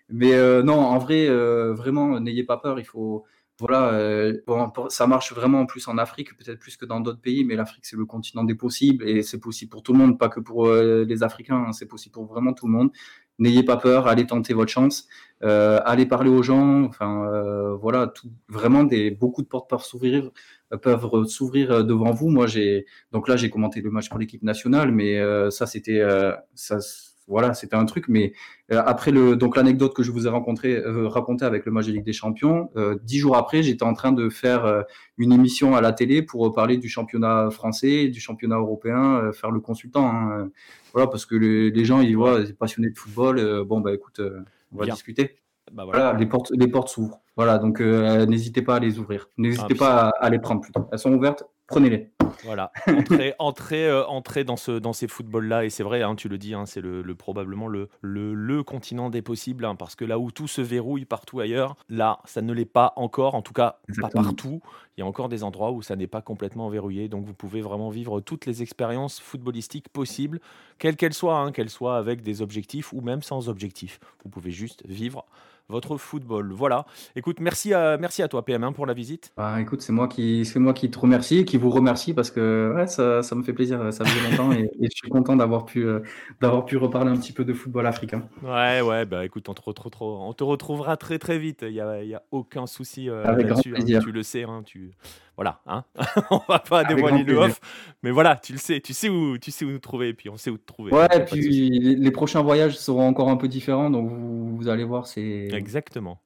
mais 0.09 0.63
non, 0.63 0.79
en 0.79 0.97
vrai, 0.97 1.29
vraiment, 1.71 2.19
n'ayez 2.19 2.45
pas 2.45 2.57
peur. 2.57 2.79
Il 2.79 2.85
faut 2.85 3.25
voilà, 3.61 4.33
ça 4.89 5.05
marche 5.05 5.33
vraiment 5.33 5.65
plus 5.67 5.87
en 5.87 5.97
Afrique, 5.99 6.35
peut-être 6.35 6.59
plus 6.59 6.75
que 6.77 6.85
dans 6.85 6.99
d'autres 6.99 7.21
pays, 7.21 7.45
mais 7.45 7.55
l'Afrique, 7.55 7.85
c'est 7.85 7.95
le 7.95 8.05
continent 8.05 8.43
des 8.43 8.55
possibles 8.55 9.07
et 9.07 9.21
c'est 9.21 9.39
possible 9.39 9.69
pour 9.69 9.83
tout 9.83 9.93
le 9.93 9.99
monde, 9.99 10.17
pas 10.17 10.29
que 10.29 10.39
pour 10.39 10.67
les 10.71 11.23
Africains, 11.23 11.65
hein, 11.67 11.71
c'est 11.71 11.85
possible 11.85 12.13
pour 12.13 12.25
vraiment 12.25 12.53
tout 12.53 12.65
le 12.65 12.73
monde. 12.73 12.89
N'ayez 13.39 13.63
pas 13.63 13.77
peur, 13.77 14.07
allez 14.07 14.25
tenter 14.25 14.53
votre 14.53 14.71
chance, 14.71 15.07
allez 15.41 16.07
parler 16.07 16.31
aux 16.31 16.41
gens, 16.43 16.83
enfin 16.85 17.29
voilà, 17.79 18.11
vraiment 18.49 18.83
des, 18.83 19.11
beaucoup 19.11 19.43
de 19.43 19.47
portes 19.47 19.69
peuvent 19.69 19.83
s'ouvrir, 19.83 20.31
peuvent 20.81 21.25
s'ouvrir 21.25 21.83
devant 21.85 22.11
vous. 22.11 22.29
Moi, 22.29 22.47
j'ai 22.47 22.85
donc 23.11 23.27
là, 23.27 23.37
j'ai 23.37 23.51
commenté 23.51 23.81
le 23.81 23.91
match 23.91 24.09
pour 24.09 24.17
l'équipe 24.17 24.43
nationale, 24.43 24.91
mais 24.91 25.21
ça, 25.51 25.67
c'était 25.67 26.01
ça 26.55 26.79
voilà, 27.31 27.53
c'était 27.53 27.75
un 27.75 27.85
truc. 27.85 28.05
Mais 28.07 28.33
euh, 28.71 28.81
après 28.85 29.11
le, 29.11 29.35
donc 29.35 29.55
l'anecdote 29.55 29.95
que 29.95 30.03
je 30.03 30.11
vous 30.11 30.27
ai 30.27 30.29
rencontré, 30.29 30.75
euh, 30.75 31.07
raconté 31.07 31.45
avec 31.45 31.65
le 31.65 31.71
Ligue 31.81 32.03
des 32.03 32.13
Champions, 32.13 32.69
euh, 32.75 32.97
dix 33.03 33.17
jours 33.17 33.37
après, 33.37 33.63
j'étais 33.63 33.83
en 33.83 33.93
train 33.93 34.11
de 34.11 34.29
faire 34.29 34.83
une 35.17 35.31
émission 35.31 35.75
à 35.75 35.81
la 35.81 35.93
télé 35.93 36.21
pour 36.21 36.53
parler 36.53 36.77
du 36.77 36.89
championnat 36.89 37.49
français, 37.49 38.09
du 38.09 38.19
championnat 38.19 38.57
européen, 38.57 39.31
faire 39.33 39.49
le 39.49 39.61
consultant. 39.61 40.11
Hein. 40.11 40.51
voilà, 40.93 41.07
parce 41.07 41.25
que 41.25 41.35
les, 41.35 41.85
gens, 41.85 42.01
ils 42.01 42.15
voient, 42.15 42.43
des 42.43 42.53
passionnés 42.53 42.89
de 42.89 42.97
football. 42.97 43.63
bon, 43.65 43.79
bah 43.79 43.93
écoute, 43.93 44.21
on 44.73 44.77
va 44.77 44.85
discuter. 44.85 45.37
Bah, 45.71 45.85
voilà. 45.85 46.13
les 46.13 46.25
portes, 46.25 46.51
les 46.53 46.67
portes 46.67 46.89
s'ouvrent. 46.89 47.21
Voilà, 47.37 47.57
donc 47.57 47.79
n'hésitez 47.79 48.61
pas 48.61 48.75
à 48.75 48.79
les 48.79 48.99
ouvrir. 48.99 49.29
N'hésitez 49.37 49.73
ah, 49.75 49.79
pas 49.79 50.09
à, 50.09 50.25
à, 50.25 50.29
les 50.29 50.39
prendre 50.39 50.61
plutôt. 50.61 50.87
Elles 50.91 50.99
sont 50.99 51.13
ouvertes, 51.13 51.45
prenez-les. 51.67 52.10
Voilà, 52.43 52.71
entrer, 52.87 53.33
entrer, 53.39 53.87
euh, 53.87 54.05
entrer 54.07 54.43
dans, 54.43 54.57
ce, 54.57 54.71
dans 54.71 54.93
ces 54.93 55.07
footballs-là, 55.07 55.65
et 55.65 55.69
c'est 55.69 55.83
vrai, 55.83 56.01
hein, 56.01 56.15
tu 56.15 56.29
le 56.29 56.37
dis, 56.37 56.53
hein, 56.53 56.65
c'est 56.65 56.81
le, 56.81 57.03
probablement 57.15 57.67
le, 57.67 57.89
le, 58.01 58.63
continent 58.63 59.09
des 59.09 59.21
possibles, 59.21 59.65
hein, 59.65 59.75
parce 59.75 59.95
que 59.95 60.05
là 60.05 60.19
où 60.19 60.31
tout 60.31 60.47
se 60.47 60.61
verrouille 60.61 61.05
partout 61.05 61.39
ailleurs, 61.39 61.75
là, 61.89 62.19
ça 62.25 62.41
ne 62.41 62.53
l'est 62.53 62.65
pas 62.65 62.93
encore, 62.95 63.35
en 63.35 63.41
tout 63.41 63.53
cas 63.53 63.79
pas 63.99 64.09
partout. 64.09 64.61
Il 64.97 65.01
y 65.01 65.03
a 65.03 65.05
encore 65.05 65.29
des 65.29 65.43
endroits 65.43 65.71
où 65.71 65.81
ça 65.81 65.95
n'est 65.95 66.07
pas 66.07 66.21
complètement 66.21 66.69
verrouillé, 66.69 67.07
donc 67.07 67.25
vous 67.25 67.33
pouvez 67.33 67.61
vraiment 67.61 67.89
vivre 67.89 68.19
toutes 68.21 68.45
les 68.45 68.61
expériences 68.61 69.19
footballistiques 69.19 69.89
possibles, 69.89 70.39
quelles 70.79 70.97
qu'elles 70.97 71.13
soient, 71.13 71.51
qu'elles 71.51 71.69
soient 71.69 71.97
avec 71.97 72.21
des 72.21 72.41
objectifs 72.41 72.91
ou 72.93 73.01
même 73.01 73.21
sans 73.21 73.49
objectifs. 73.49 73.99
Vous 74.23 74.29
pouvez 74.29 74.51
juste 74.51 74.83
vivre 74.85 75.25
votre 75.69 75.97
football. 75.97 76.51
Voilà. 76.51 76.85
Écoute, 77.15 77.39
merci 77.39 77.73
à, 77.73 77.97
merci 77.97 78.21
à 78.21 78.27
toi, 78.27 78.41
PM1, 78.41 78.73
pour 78.73 78.85
la 78.85 78.93
visite. 78.93 79.31
Bah, 79.37 79.59
écoute, 79.59 79.81
c'est 79.81 79.93
moi, 79.93 80.07
qui, 80.07 80.49
moi 80.55 80.73
qui 80.73 80.89
te 80.89 80.99
remercie, 80.99 81.45
qui 81.45 81.57
vous 81.57 81.69
remercie 81.69 82.13
parce 82.13 82.31
que 82.31 82.73
ouais, 82.75 82.87
ça, 82.87 83.23
ça 83.23 83.35
me 83.35 83.43
fait 83.43 83.53
plaisir. 83.53 83.93
Ça 83.93 84.05
faisait 84.05 84.29
longtemps 84.29 84.51
et, 84.51 84.69
et, 84.79 84.85
je 84.85 84.95
suis 84.95 85.09
content 85.09 85.35
d'avoir 85.35 85.65
pu, 85.65 85.85
euh, 85.85 85.99
d'avoir 86.41 86.65
pu 86.65 86.77
reparler 86.77 87.11
un 87.11 87.17
petit 87.17 87.33
peu 87.33 87.45
de 87.45 87.53
football 87.53 87.87
africain. 87.87 88.23
Ouais, 88.43 88.81
ouais, 88.81 89.05
bah 89.05 89.25
écoute, 89.25 89.47
on 89.49 89.53
te, 89.53 89.61
on 90.01 90.33
te 90.33 90.43
retrouvera 90.43 90.97
très 90.97 91.19
très 91.19 91.39
vite. 91.39 91.63
Il 91.67 91.73
n'y 91.73 91.81
a, 91.81 92.03
y 92.03 92.15
a 92.15 92.23
aucun 92.31 92.67
souci 92.67 93.09
euh, 93.09 93.23
là-dessus. 93.23 93.75
Hein. 93.75 93.99
tu 94.01 94.11
le 94.11 94.23
sais, 94.23 94.43
hein, 94.43 94.63
tu 94.65 94.91
voilà, 95.41 95.59
hein 95.65 95.83
on 96.29 96.39
va 96.47 96.59
pas 96.59 96.83
dévoiler 96.83 97.23
le 97.23 97.35
off, 97.35 97.59
mais 98.03 98.11
voilà, 98.11 98.35
tu 98.35 98.51
le 98.53 98.59
sais, 98.59 98.79
tu 98.79 98.93
sais 98.93 99.09
où, 99.09 99.39
tu 99.39 99.49
sais 99.49 99.65
où 99.65 99.71
nous 99.71 99.79
trouver, 99.79 100.09
et 100.09 100.13
puis 100.13 100.29
on 100.29 100.37
sait 100.37 100.51
où 100.51 100.57
te 100.59 100.65
trouver. 100.67 100.93
Ouais, 100.93 101.07
et 101.15 101.25
puis 101.25 101.95
les 101.95 102.11
prochains 102.11 102.43
voyages 102.43 102.77
seront 102.77 103.07
encore 103.07 103.27
un 103.29 103.37
peu 103.37 103.47
différents, 103.47 103.89
donc 103.89 104.07
vous, 104.07 104.55
vous 104.55 104.67
allez 104.67 104.83
voir, 104.83 105.07
c'est. 105.07 105.47
Exactement. 105.51 106.21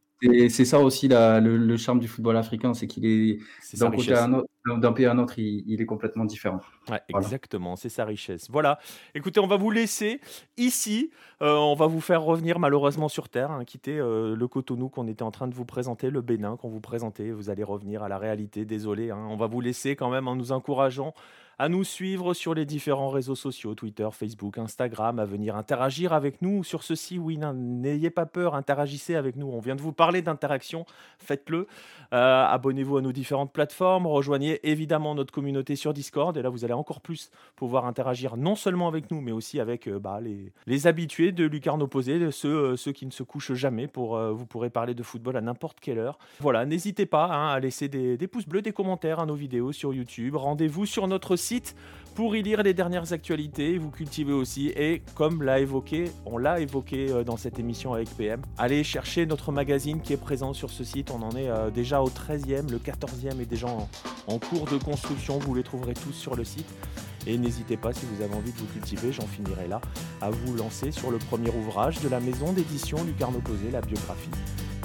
C'est 0.50 0.66
ça 0.66 0.80
aussi 0.80 1.08
le, 1.10 1.78
charme 1.78 2.00
du 2.00 2.08
football 2.08 2.38
africain, 2.38 2.74
c'est 2.74 2.88
qu'il 2.88 3.06
est, 3.06 3.40
d'un 3.78 3.92
pays 3.92 5.06
à 5.06 5.12
un 5.12 5.18
autre, 5.18 5.38
il, 5.38 5.82
est 5.82 5.86
complètement 5.86 6.26
différent. 6.26 6.60
Exactement, 7.10 7.76
c'est 7.76 7.90
sa 7.90 8.06
richesse. 8.06 8.50
Voilà, 8.50 8.80
écoutez, 9.14 9.40
on 9.40 9.48
va 9.48 9.58
vous 9.58 9.72
laisser 9.72 10.20
ici. 10.58 11.12
Euh, 11.42 11.56
on 11.56 11.76
va 11.76 11.88
vous 11.88 12.02
faire 12.02 12.22
revenir 12.22 12.60
malheureusement 12.60 13.10
sur 13.10 13.30
Terre, 13.30 13.52
hein, 13.52 13.66
quitter 13.66 14.00
euh, 14.00 14.36
le 14.36 14.48
Cotonou 14.48 14.90
qu'on 14.90 15.08
était 15.08 15.24
en 15.24 15.32
train 15.32 15.48
de 15.48 15.54
vous 15.54 15.66
présenter, 15.66 16.10
le 16.10 16.22
Bénin 16.22 16.58
qu'on 16.58 16.70
vous 16.70 16.80
présentait. 16.80 17.32
Vous 17.32 17.50
allez 17.50 17.64
revenir 17.64 18.04
à 18.04 18.10
la 18.10 18.18
réalité, 18.18 18.66
désolé. 18.66 19.12
Hein. 19.12 19.28
on 19.30 19.36
va 19.36 19.48
vous 19.48 19.62
laisser 19.62 19.96
quand 19.96 20.10
même 20.10 20.28
en 20.28 20.36
nous 20.36 20.52
encourageant 20.52 21.14
à 21.58 21.70
nous 21.70 21.84
suivre 21.84 22.34
sur 22.34 22.54
les 22.54 22.66
différents 22.66 23.10
réseaux 23.10 23.36
sociaux, 23.36 23.76
Twitter, 23.76 24.08
Facebook, 24.12 24.58
Instagram, 24.58 25.20
à 25.20 25.26
venir 25.26 25.56
interagir 25.56 26.14
avec 26.14 26.42
nous 26.42 26.64
sur 26.64 26.84
ceci. 26.84 27.18
Oui, 27.18 27.38
n'ayez 27.38 28.10
pas 28.10 28.26
peur, 28.26 28.56
interagissez 28.56 29.16
avec 29.16 29.36
nous. 29.36 29.48
On 29.48 29.60
vient 29.60 29.76
de 29.76 29.82
vous 29.82 29.94
parler 29.94 30.22
d'interaction, 30.22 30.86
faites-le. 31.18 31.68
Euh, 32.14 32.46
abonnez-vous 32.46 32.98
à 32.98 33.02
nos 33.02 33.12
différentes 33.12 33.54
plateformes, 33.54 34.06
rejoignez 34.06 34.60
évidemment 34.70 35.16
notre 35.16 35.34
communauté 35.34 35.76
sur 35.76 35.94
Discord, 35.94 36.36
et 36.38 36.42
là 36.42 36.50
vous 36.50 36.64
allez 36.64 36.74
encore 36.74 37.02
plus 37.02 37.32
pouvoir 37.56 37.86
interagir 37.86 38.38
non 38.38 38.56
seulement 38.56 38.88
avec 38.88 39.10
nous, 39.10 39.22
mais 39.22 39.32
aussi 39.32 39.60
avec 39.60 39.88
euh, 39.88 40.00
bah, 40.00 40.20
les, 40.22 40.88
habitués 40.88 41.32
de 41.32 41.46
Lucarne 41.46 41.82
Opposé, 41.82 42.32
ceux, 42.32 42.50
euh, 42.50 42.76
ceux 42.76 42.92
qui 42.92 43.06
ne 43.06 43.12
se 43.12 43.24
couchent 43.24 43.54
jamais, 43.54 43.88
pour 43.88 44.18
vous 44.18 44.46
pourrez 44.46 44.70
parler 44.70 44.94
de 44.94 45.04
football 45.04 45.38
à 45.38 45.42
n'importe 45.42 45.80
quelle 45.80 45.98
heure. 45.98 46.20
Voilà, 46.40 46.66
n'hésitez 46.66 47.06
pas 47.06 47.26
hein, 47.26 47.54
à 47.54 47.60
laisser 47.60 47.88
des, 47.88 48.18
des, 48.18 48.28
pouces 48.28 48.48
bleus, 48.48 48.62
des 48.62 48.74
commentaires 48.74 49.20
à 49.20 49.26
nos 49.26 49.36
vidéos 49.36 49.72
sur 49.72 49.94
YouTube. 49.94 50.36
Rendez-vous 50.36 50.86
sur 50.86 51.08
notre 51.08 51.36
site 51.36 51.45
pour 52.16 52.36
y 52.36 52.42
lire 52.42 52.64
les 52.64 52.74
dernières 52.74 53.12
actualités, 53.12 53.78
vous 53.78 53.92
cultivez 53.92 54.32
aussi. 54.32 54.68
Et 54.70 55.02
comme 55.16 55.44
l'a 55.44 55.60
évoqué, 55.60 56.06
on 56.26 56.38
l'a 56.38 56.62
évoqué 56.62 57.12
euh, 57.12 57.24
dans 57.26 57.36
cette 57.36 57.60
émission 57.60 57.94
avec 57.94 58.10
PM, 58.16 58.42
allez 58.58 58.84
chercher 58.86 59.26
notre 59.26 59.52
magazine 59.52 60.02
qui 60.02 60.14
est 60.14 60.18
présent 60.18 60.54
sur 60.54 60.70
ce 60.70 60.86
site. 60.86 61.12
On 61.12 61.22
en 61.22 61.32
est 61.32 61.50
euh, 61.50 61.70
déjà 61.70 62.02
au 62.02 62.10
13e, 62.10 62.72
le 62.72 62.78
14e 62.78 63.42
est 63.42 63.46
déjà 63.46 63.68
en, 63.68 64.40
cours 64.40 64.66
de 64.66 64.78
construction. 64.78 65.40
Vous 65.40 65.54
les 65.56 65.64
trouverez 65.64 65.94
tous 65.94 66.14
sur 66.14 66.36
le 66.36 66.46
site. 66.46 66.68
Et 67.28 67.38
n'hésitez 67.38 67.76
pas, 67.76 67.92
si 67.92 68.06
vous 68.06 68.24
avez 68.24 68.34
envie 68.34 68.52
de 68.52 68.58
vous 68.58 68.68
cultiver, 68.68 69.12
j'en 69.12 69.28
finirai 69.28 69.68
là, 69.68 69.82
à 70.22 70.30
vous 70.30 70.56
lancer 70.56 70.92
sur 70.92 71.12
le 71.12 71.18
premier 71.18 71.50
ouvrage 71.50 72.00
de 72.00 72.08
la 72.08 72.20
maison 72.20 72.54
d'édition 72.54 73.04
Lucarno 73.04 73.40
Posé, 73.40 73.72
la 73.72 73.82
biographie 73.82 74.30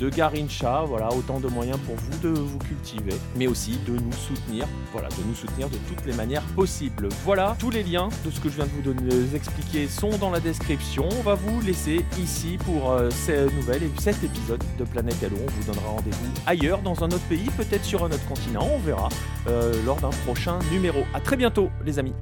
de 0.01 0.09
Garincha. 0.09 0.85
Voilà, 0.87 1.09
autant 1.13 1.39
de 1.41 1.49
moyens 1.49 1.79
pour 1.87 1.95
vous 1.95 2.19
de 2.23 2.29
vous 2.29 2.59
cultiver, 2.59 3.15
mais 3.37 3.47
aussi 3.47 3.79
de 3.87 3.93
nous 3.93 4.13
soutenir. 4.13 4.67
Voilà, 4.93 5.09
de 5.09 5.23
nous 5.27 5.35
soutenir 5.35 5.69
de 5.69 5.77
toutes 5.89 6.05
les 6.07 6.15
manières 6.15 6.43
possibles. 6.57 7.09
Voilà, 7.25 7.57
tous 7.59 7.71
les 7.71 7.83
liens 7.83 8.09
de 8.25 8.31
ce 8.31 8.41
que 8.41 8.49
je 8.49 8.57
viens 8.57 8.67
de 8.67 8.93
vous 8.93 9.37
expliquer 9.37 9.87
sont 9.87 10.17
dans 10.19 10.31
la 10.31 10.41
description. 10.41 11.09
On 11.19 11.23
va 11.23 11.35
vous 11.35 11.61
laisser 11.61 12.05
ici 12.21 12.59
pour 12.65 12.91
euh, 12.91 13.11
cette 13.11 13.55
nouvelle 13.55 13.83
et 13.83 13.91
cet 13.99 14.23
épisode 14.25 14.63
de 14.79 14.85
Planète 14.85 15.23
Hello. 15.23 15.37
On 15.41 15.51
vous 15.51 15.73
donnera 15.73 15.89
rendez-vous 15.89 16.33
ailleurs, 16.47 16.81
dans 16.83 17.05
un 17.05 17.09
autre 17.09 17.27
pays, 17.29 17.49
peut-être 17.57 17.85
sur 17.85 18.05
un 18.05 18.09
autre 18.09 18.27
continent. 18.27 18.67
On 18.75 18.79
verra 18.79 19.09
euh, 19.49 19.75
lors 19.85 20.01
d'un 20.01 20.11
prochain 20.25 20.59
numéro. 20.73 21.01
À 21.15 21.21
très 21.21 21.37
bientôt, 21.37 21.71
les 21.85 21.99
amis. 21.99 22.15